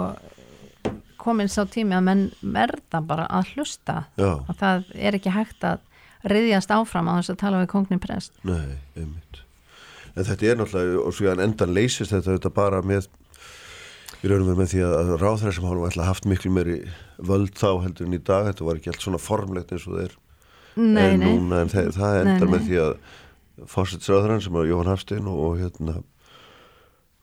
komin 1.19 1.51
sá 1.51 1.65
tími 1.67 1.97
að 1.99 2.07
menn 2.07 2.25
verða 2.43 3.03
bara 3.05 3.27
að 3.33 3.55
hlusta. 3.55 4.05
Já, 4.21 4.39
og 4.39 4.55
það 4.61 4.89
er 4.95 5.19
ekki 5.19 5.35
hægt 5.35 5.67
að 5.67 5.83
riðjast 6.29 6.73
áfram 6.75 7.11
á 7.11 7.19
þess 7.19 7.35
að 7.35 7.41
tala 7.43 7.63
við 7.63 7.73
kongnin 7.75 8.03
prest. 8.03 8.35
Nei, 8.47 8.79
einmitt. 8.97 9.43
En 10.15 10.27
þetta 10.27 10.47
er 10.47 10.59
náttúrulega 10.59 11.03
og 11.05 11.15
svo 11.15 11.35
endan 11.35 11.75
leysist 11.75 12.15
þetta, 12.15 12.37
þetta 12.37 12.55
bara 12.55 12.83
með 12.87 13.07
við 14.23 14.33
raunum 14.33 14.51
við 14.51 14.59
með 14.59 14.73
því 14.73 14.83
að 14.89 15.13
ráðræðar 15.23 15.57
sem 15.57 15.69
hálfum 15.69 15.89
ætla 15.89 16.09
haft 16.09 16.29
miklu 16.29 16.53
meiri 16.55 16.79
völd 17.31 17.55
þá 17.59 17.71
heldur 17.85 18.09
en 18.09 18.17
í 18.17 18.21
dag, 18.23 18.49
þetta 18.51 18.67
var 18.67 18.81
ekki 18.81 18.93
allt 18.93 19.05
svona 19.05 19.23
formlegt 19.23 19.75
eins 19.75 19.87
og 19.91 20.03
er 20.05 20.17
Nei, 20.79 21.15
en 21.15 21.25
núna 21.25 21.65
en 21.65 21.73
það, 21.73 21.91
það 21.97 22.21
endar 22.21 22.47
Nei, 22.47 22.53
með 22.53 22.61
nei. 22.61 22.69
því 22.69 22.81
að 22.85 22.93
fórsetsráðurann 23.73 24.43
sem 24.45 24.59
er 24.61 24.71
Jóhann 24.71 24.91
Hafstein 24.93 25.31
og, 25.31 25.39
og 25.43 25.59
hérna 25.59 25.97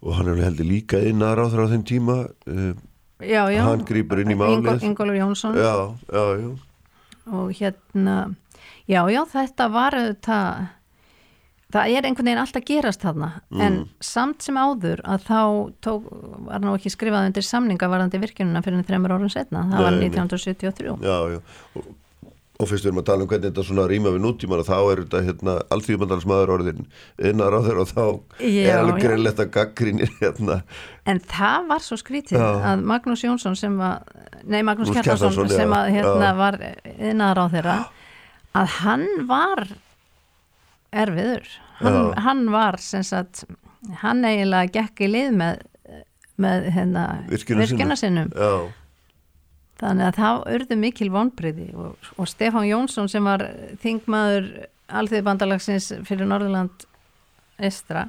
og 0.06 0.18
hann 0.18 0.32
er 0.34 0.44
heldur 0.44 0.68
líka 0.68 1.00
inn 1.08 1.24
að 1.24 1.38
ráðra 1.40 1.68
á 1.68 1.72
þeim 1.72 1.86
tíma 1.88 2.18
uh, 2.28 2.72
já, 3.24 3.44
já. 3.54 3.62
hann 3.64 3.86
grýpur 3.88 4.22
inn 4.24 4.34
í 4.36 4.40
málið 4.40 4.84
Ingólfur 4.86 5.20
Jónsson 5.20 5.60
já, 5.60 5.76
já, 6.12 6.26
já 6.42 6.50
og 7.26 7.54
hérna 7.58 8.18
já, 8.86 9.02
já, 9.10 9.22
þetta 9.32 9.70
var 9.74 9.98
þetta 9.98 10.40
það 11.76 11.92
er 12.00 12.08
einhvern 12.10 12.30
veginn 12.30 12.42
alltaf 12.46 12.66
gerast 12.70 13.04
þarna 13.04 13.30
Mm. 13.52 13.62
en 13.68 13.76
samt 14.02 14.42
sem 14.48 14.56
áður 14.58 15.04
að 15.04 15.28
þá 15.28 15.40
tók, 15.86 16.08
var 16.48 16.64
nú 16.64 16.74
ekki 16.80 16.92
skrifað 16.94 17.28
undir 17.30 17.46
samninga 17.46 17.92
varðandi 17.92 18.20
virkjununa 18.24 18.64
fyrir 18.66 18.84
þreymur 18.88 19.14
árum 19.18 19.30
setna 19.32 19.68
það 19.70 19.86
var 19.90 19.92
Nei, 20.00 20.08
nei. 20.08 20.10
1973 20.16 20.98
Já, 21.06 21.18
já, 21.36 21.40
og, 21.76 21.94
og 22.56 22.70
fyrst 22.72 22.86
við 22.86 22.90
erum 22.94 23.02
að 23.02 23.08
tala 23.10 23.26
um 23.26 23.28
hvernig 23.28 23.50
þetta 23.52 23.64
svona 23.68 23.86
rýma 23.92 24.12
við 24.16 24.22
nútíman 24.24 24.62
og 24.64 24.68
þá 24.70 24.76
er 24.94 25.02
þetta 25.04 25.22
hérna 25.28 25.56
alþjóðmandalsmaður 25.76 26.54
orðin 26.56 26.86
innar 27.32 27.52
á 27.52 27.60
þeirra 27.66 27.84
og 27.84 27.90
þá 27.92 28.06
Já, 28.40 28.62
er 28.72 28.80
alveg 28.80 29.02
greinlegt 29.04 29.42
að 29.44 29.50
gaggrínir 29.58 30.14
hérna. 30.22 30.62
En 31.06 31.20
það 31.20 31.68
var 31.74 31.84
svo 31.84 31.98
skrítið 32.00 32.40
að 32.40 32.86
Magnús 32.88 33.26
Jónsson 33.28 33.58
sem 33.60 33.76
var, 33.78 34.08
nei 34.48 34.62
Magnús 34.64 34.94
Kjartansson, 34.96 35.52
sem 35.52 35.76
að 35.76 35.92
hérna 35.98 36.32
var 36.40 36.58
innaðar 36.96 37.44
á 37.44 37.46
þeirra 37.58 37.76
að 38.56 38.74
hann 38.80 39.06
var 39.28 39.66
erfiður 40.96 41.48
hann, 41.82 42.14
hann 42.26 42.44
var 42.54 42.80
sem 42.82 43.04
sagt 43.04 43.44
hann 44.02 44.24
eiginlega 44.26 44.72
gekk 44.80 45.06
í 45.06 45.12
lið 45.12 45.36
með 45.40 45.62
með 46.42 46.66
hérna 46.76 47.04
virkjuna 47.30 47.96
sinnum 48.00 48.32
Já, 48.36 48.52
þannig 49.80 50.10
að 50.10 50.18
það 50.20 50.42
urðu 50.56 50.78
mikil 50.82 51.12
vonbriði 51.14 51.68
og, 51.76 52.10
og 52.20 52.28
Stefán 52.32 52.68
Jónsson 52.68 53.08
sem 53.12 53.24
var 53.28 53.44
þingmaður 53.84 54.50
alþjóðbandalagsins 55.00 55.94
fyrir 56.08 56.28
Norðurland 56.30 56.84
Estra 57.64 58.08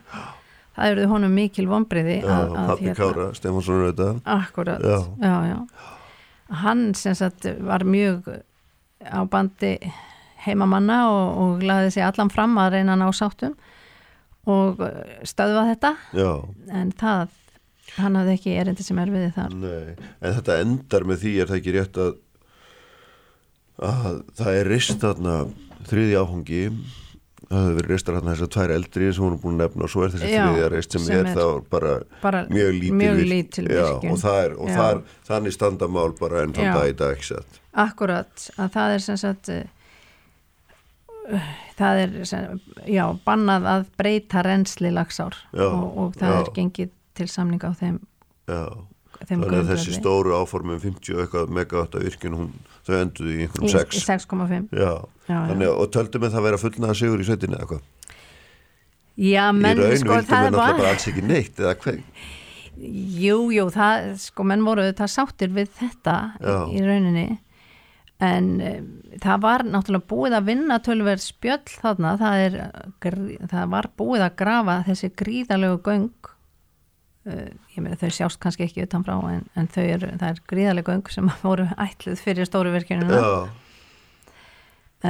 það 0.76 0.96
urðu 0.96 1.06
honum 1.12 1.36
mikil 1.38 1.68
vonbriði 1.70 2.18
já, 2.20 2.34
pappi 2.52 2.96
Kára, 2.98 3.28
Stefánsson 3.38 3.84
þetta 3.86 4.08
Akkurat, 4.36 4.82
Já. 4.82 4.98
já, 5.22 5.36
já. 5.52 5.58
Hann 6.62 6.82
sem 6.94 7.14
sagt 7.18 7.46
var 7.66 7.82
mjög 7.86 8.26
á 9.02 9.22
bandi 9.30 9.76
heimamanna 10.46 10.98
og, 11.12 11.40
og 11.42 11.64
laði 11.66 11.90
sig 11.96 12.06
allan 12.06 12.30
fram 12.32 12.56
að 12.62 12.76
reyna 12.78 12.96
ná 12.98 13.06
sáttum 13.14 13.56
og 14.46 14.80
eh, 14.86 15.16
stöðva 15.26 15.66
þetta. 15.72 15.94
Já, 16.14 16.30
en 16.80 16.92
það, 16.96 17.34
hann 17.98 18.20
hafði 18.20 18.36
ekki 18.38 18.54
erindi 18.62 18.86
sem 18.86 19.00
er 19.02 19.10
við 19.14 19.26
þar. 19.34 19.56
nei, 19.58 19.96
en 20.20 20.38
þetta 20.38 20.60
endar 20.62 21.08
með 21.08 21.24
því 21.24 21.34
er 21.42 21.50
það 21.50 21.60
ekki 21.62 21.76
rétt 21.80 22.00
að 22.04 22.14
að 23.76 24.22
það 24.38 24.60
er 24.60 24.70
rist 24.72 25.02
þarna 25.02 25.34
þriði 25.86 26.14
áfangi 26.16 26.60
það 27.46 27.60
hefur 27.62 27.76
verið 27.78 27.90
ristar 27.92 28.16
þarna 28.16 28.32
þessar 28.34 28.50
tvær 28.56 28.72
eldri 28.74 29.10
sem 29.14 29.24
hún 29.24 29.34
er 29.36 29.42
búin 29.42 29.56
að 29.56 29.62
nefna 29.62 29.86
og 29.86 29.92
svo 29.92 30.02
er 30.06 30.14
þessi 30.14 30.30
þriðja 30.32 30.70
rist 30.72 30.96
sem, 30.96 31.04
sem 31.04 31.20
er, 31.20 31.28
er- 31.30 31.36
þá 31.36 31.68
bara 31.70 31.92
Bara 32.22 32.40
mjög 32.50 32.72
lítil, 32.80 32.96
mjög 33.02 33.20
lítil 33.30 33.66
Já, 33.70 33.86
og, 34.00 34.18
það 34.22 34.38
er, 34.40 34.56
og 34.56 34.72
þar, 34.80 35.02
þannig 35.28 35.54
standa 35.54 35.88
mál 35.92 36.10
bara 36.18 36.42
enn 36.42 36.56
þann 36.56 36.72
dag 36.74 36.90
í 36.90 36.96
dag 36.98 37.24
Akkurat, 37.76 38.46
að 38.56 38.70
það 38.72 38.94
er 38.96 39.04
sem 39.04 39.20
sagt 39.20 39.50
eh, 39.52 39.66
það 41.78 42.02
er 42.02 42.12
sem, 42.28 42.60
já, 42.88 43.04
bannað 43.26 43.66
að 43.72 43.86
breyta 43.98 44.42
reynsli 44.46 44.92
lagsár 44.94 45.36
og, 45.52 45.82
og 45.98 46.14
það 46.20 46.34
já. 46.34 46.38
er 46.42 46.52
gengið 46.58 46.92
til 47.16 47.26
samninga 47.32 47.72
á 47.72 47.74
þeim, 47.80 47.98
þeim 48.46 49.42
þannig 49.42 49.58
að 49.62 49.70
þessi 49.72 49.96
stóru 49.96 50.34
áformum 50.36 50.80
50 50.82 51.16
og 51.16 51.22
eitthvað 51.24 51.52
megawatta 51.56 52.02
virkun 52.04 52.36
hún, 52.38 52.50
þau 52.86 52.94
enduðu 53.00 53.32
í 53.34 53.38
einhverjum 53.46 53.68
Í- 53.70 53.74
6 53.74 54.00
í 54.00 54.04
6,5 54.06 54.70
Já, 54.76 54.92
Já, 55.26 55.32
já. 55.32 55.38
þannig 55.50 55.70
að 55.72 55.82
og 55.82 55.92
töldu 55.96 56.22
með 56.22 56.36
það 56.36 56.46
vera 56.48 56.62
fullnaða 56.62 56.98
sigur 57.00 57.22
í 57.24 57.28
sveitinni 57.28 57.58
eða 57.58 57.70
hvað? 57.72 57.84
Já, 59.16 59.44
menn, 59.56 59.78
Í 59.80 59.86
raun 59.86 59.96
sko, 60.02 60.12
vildu 60.12 60.28
það 60.28 60.42
með 60.44 60.50
náttúrulega 60.52 60.80
bara 60.82 60.90
alls 60.92 61.08
ekki 61.10 61.24
neitt 61.24 61.62
eða 61.62 61.76
hvað 61.80 62.02
Jú, 62.76 63.36
jú, 63.56 63.62
það, 63.72 64.10
sko, 64.20 64.44
menn 64.44 64.64
voru 64.66 64.82
það 64.92 65.08
sáttir 65.08 65.52
við 65.56 65.70
þetta 65.78 66.16
Já. 66.36 66.56
í 66.68 66.82
rauninni 66.84 67.22
en 68.22 68.46
um, 68.64 68.86
það 69.20 69.42
var 69.44 69.64
náttúrulega 69.68 70.08
búið 70.08 70.36
að 70.38 70.48
vinna 70.48 70.78
tölverð 70.84 71.24
spjöll 71.24 71.74
þarna, 71.82 72.14
það 72.20 72.44
er 72.46 72.56
það 73.50 73.68
var 73.74 73.90
búið 73.98 74.24
að 74.24 74.38
grafa 74.40 74.78
þessi 74.86 75.12
gríðalegu 75.20 75.82
göng. 75.84 76.32
Uh, 77.26 77.50
ég 77.74 77.84
meina 77.84 77.98
þau 78.00 78.10
sjást 78.14 78.40
kannski 78.40 78.64
ekki 78.68 78.86
utanfrá 78.86 79.18
en, 79.34 79.44
en 79.58 79.68
þau 79.68 79.84
eru, 79.84 80.10
það 80.16 80.28
er 80.30 80.42
gríðalegu 80.52 80.92
göng 80.92 81.12
sem 81.12 81.30
voru 81.44 81.68
ætluð 81.76 82.22
fyrir 82.24 82.48
stóru 82.48 82.72
virkjununa 82.72 83.20
Já, 83.20 83.32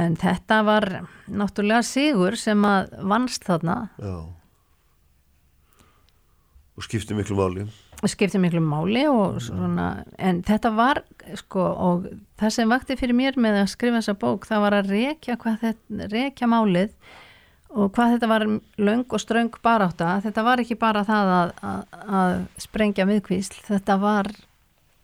en 0.01 0.17
þetta 0.19 0.61
var 0.67 0.89
náttúrulega 1.31 1.85
sigur 1.85 2.35
sem 2.37 2.65
að 2.67 2.91
vannst 3.07 3.47
þarna. 3.47 3.77
Já. 4.01 4.17
Og 6.77 6.85
skipti 6.85 7.15
miklu 7.17 7.37
máli 7.39 7.69
skipti 8.05 8.39
miklu 8.41 8.61
máli 8.61 9.07
og 9.09 9.39
svona, 9.41 10.03
en 10.21 10.43
þetta 10.45 10.71
var 10.77 11.01
sko 11.39 11.63
og 11.65 12.09
það 12.37 12.53
sem 12.53 12.69
vakti 12.69 12.97
fyrir 12.99 13.17
mér 13.17 13.39
með 13.41 13.63
að 13.63 13.71
skrifa 13.73 14.01
þessa 14.01 14.17
bók 14.21 14.45
það 14.45 14.61
var 14.65 14.75
að 14.77 14.91
rekja, 14.93 15.37
þetta, 15.41 16.09
rekja 16.11 16.49
málið 16.51 16.93
og 17.73 17.91
hvað 17.95 18.13
þetta 18.15 18.29
var 18.31 18.45
löng 18.79 19.03
og 19.11 19.21
ströng 19.21 19.57
barátta. 19.63 20.17
Þetta 20.23 20.43
var 20.45 20.61
ekki 20.63 20.77
bara 20.79 21.03
það 21.05 21.31
að, 21.33 21.51
að, 21.67 21.97
að 22.19 22.35
sprengja 22.63 23.07
viðkvísl 23.09 23.57
þetta 23.67 23.97
var 24.01 24.29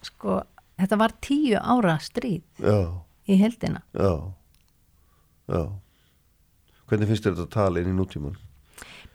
sko, 0.05 0.39
þetta 0.79 1.01
var 1.01 1.17
tíu 1.23 1.57
ára 1.59 1.97
stríð 2.03 2.63
Já, 2.63 2.79
í 3.27 3.39
heldina 3.41 3.83
já. 3.97 4.13
Já. 5.49 5.63
Hvernig 6.87 7.09
finnst 7.09 7.25
þetta 7.25 7.47
að 7.47 7.53
tala 7.57 7.81
inn 7.81 7.91
í 7.91 7.97
nútíman? 7.97 8.37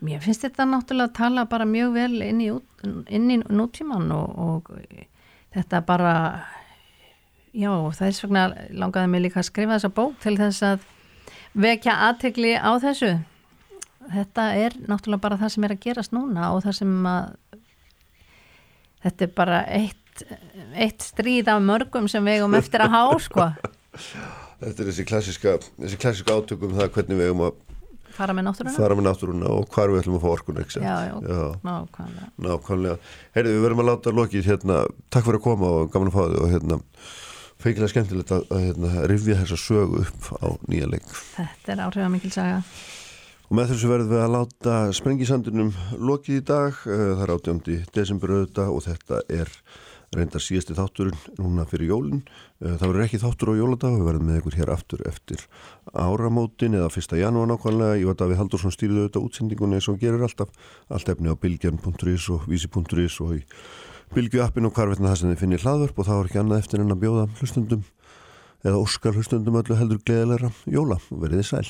Mér 0.05 0.23
finnst 0.23 0.45
þetta 0.47 0.67
náttúrulega 0.69 1.11
að 1.11 1.17
tala 1.19 1.45
bara 1.51 1.67
mjög 1.67 1.95
vel 1.97 2.23
inn 2.23 2.43
í, 2.45 2.49
inn 3.11 3.33
í 3.35 3.39
nútíman 3.43 4.13
og, 4.15 4.39
og 4.39 4.71
þetta 5.57 5.81
bara, 5.87 6.13
já, 7.51 7.73
þess 7.99 8.23
vegna 8.23 8.45
langaði 8.79 9.11
mig 9.11 9.25
líka 9.27 9.43
að 9.43 9.49
skrifa 9.51 9.75
þessa 9.75 9.93
bók 9.97 10.15
til 10.23 10.37
þess 10.39 10.67
að 10.69 10.87
vekja 11.59 11.99
aðtegli 12.09 12.55
á 12.55 12.71
þessu. 12.83 13.13
Þetta 14.09 14.49
er 14.57 14.79
náttúrulega 14.87 15.25
bara 15.27 15.41
það 15.41 15.55
sem 15.55 15.67
er 15.67 15.75
að 15.75 15.83
gerast 15.85 16.15
núna 16.15 16.53
og 16.55 16.63
það 16.65 16.79
sem 16.79 16.95
að 17.11 17.33
þetta 19.03 19.27
er 19.27 19.33
bara 19.43 19.63
eitt, 19.67 20.23
eitt 20.79 21.05
stríð 21.11 21.51
af 21.51 21.65
mörgum 21.65 22.07
sem 22.11 22.25
við 22.25 22.39
eigum 22.39 22.57
eftir 22.59 22.87
að 22.87 22.95
há, 22.95 23.03
sko, 23.27 23.51
Þetta 24.59 24.83
er 24.83 24.89
þessi 24.91 25.05
klassiska, 25.07 25.53
þessi 25.79 25.99
klassiska 26.03 26.35
átökum 26.35 26.73
það 26.75 26.89
hvernig 26.97 27.21
við 27.21 27.29
eigum 27.31 27.43
að 27.47 27.59
fara 28.19 28.35
með 28.37 28.49
náttúruna. 28.49 28.75
fara 28.77 28.99
með 28.99 29.09
náttúruna 29.09 29.55
og 29.55 29.71
hvar 29.75 29.93
við 29.93 30.03
ætlum 30.03 30.19
að 30.19 30.25
fá 30.27 30.29
orkun? 30.35 30.61
Já, 30.75 30.95
já, 31.07 31.15
já. 31.23 31.41
nákvæmlega. 31.69 32.29
Nákvæmlega. 32.49 32.99
Heyrðu, 33.39 33.55
við 33.57 33.65
verðum 33.67 33.83
að 33.85 33.91
láta 33.93 34.15
lokið 34.19 34.53
hérna, 34.53 34.83
takk 35.15 35.29
fyrir 35.29 35.41
að 35.41 35.47
koma 35.49 35.73
og 35.79 35.91
gaman 35.95 36.13
að 36.13 36.19
fá 36.19 36.23
þig 36.27 36.39
og 36.43 36.53
hérna, 36.55 36.81
feikilega 37.59 37.93
skemmtilegt 37.95 38.37
að, 38.37 38.47
að 38.55 38.65
hérna, 38.67 38.93
rifja 39.11 39.41
þessa 39.43 39.61
sögu 39.65 40.05
upp 40.05 40.31
á 40.39 40.47
nýja 40.71 40.91
leik. 40.93 41.11
Þetta 41.39 41.75
er 41.75 41.85
áhrifamikil 41.89 42.33
saga. 42.35 42.63
Og 43.49 43.57
með 43.57 43.71
þessu 43.73 43.89
verðum 43.89 44.11
við 44.13 44.21
að 44.21 44.35
láta 44.35 44.73
sprengisandunum 44.93 45.71
lokið 46.05 46.37
í 46.37 46.47
dag, 46.51 46.83
Eh, 46.85 47.05
það 47.17 47.23
er 47.25 47.31
átjöndi 47.33 47.77
desember 47.97 48.35
auðvitað 48.35 48.73
og 48.75 48.83
þetta 48.85 49.21
er 49.33 49.53
reyndar 50.17 50.43
síðasti 50.43 50.77
þátturinn 50.77 51.19
núna 51.39 51.67
fyrir 51.69 51.91
jólinn. 51.93 52.23
Eh, 52.63 52.77
Það 52.79 52.87
verður 52.93 53.05
ekki 53.05 53.21
þáttur 53.23 53.53
á 53.53 53.61
jóladag, 53.61 53.97
við 53.99 54.07
verðum 54.09 54.29
með 54.29 54.39
ykkur 54.41 54.57
hér 54.59 54.73
aftur 54.73 55.03
eftir 55.09 55.45
áramótin 55.93 56.79
eða 56.79 56.93
fyrsta 56.95 57.21
janúar 57.21 57.51
nákvæmlega. 57.51 57.99
Ég 58.01 58.09
var 58.09 58.17
Davíð 58.23 58.41
Haldursson 58.41 58.75
stýrið 58.75 59.03
auðvitað 59.03 59.29
útsendingunni 59.29 59.79
eins 59.79 59.91
og 59.93 60.01
gerir 60.01 60.25
alltaf. 60.25 60.49
Allt 60.89 61.13
efni 61.13 61.29
á 61.29 61.37
bilgjarn.is 61.37 62.31
og 62.33 62.49
vísi.is 62.49 63.21
og 63.21 63.37
í 63.37 63.43
bilgju 64.15 64.41
appin 64.45 64.65
og 64.65 64.73
hvarvetna 64.73 65.13
það 65.13 65.21
sem 65.21 65.35
þið 65.35 65.43
finnir 65.43 65.65
hlaðvörp 65.67 66.01
og 66.01 66.09
það 66.09 66.19
var 66.23 66.31
ekki 66.31 66.43
annað 66.43 66.65
eftir 66.65 66.81
en 66.81 66.95
að 66.95 67.03
bjóða 67.05 67.29
hlustundum 67.39 67.85
eða 68.65 68.81
óskar 68.81 69.15
hlustundum 69.15 69.61
öllu 69.61 69.77
heldur 69.79 70.03
gleðilegra 70.03 70.53
jóla. 70.65 70.99
Verðið 71.13 71.49
sæl. 71.53 71.69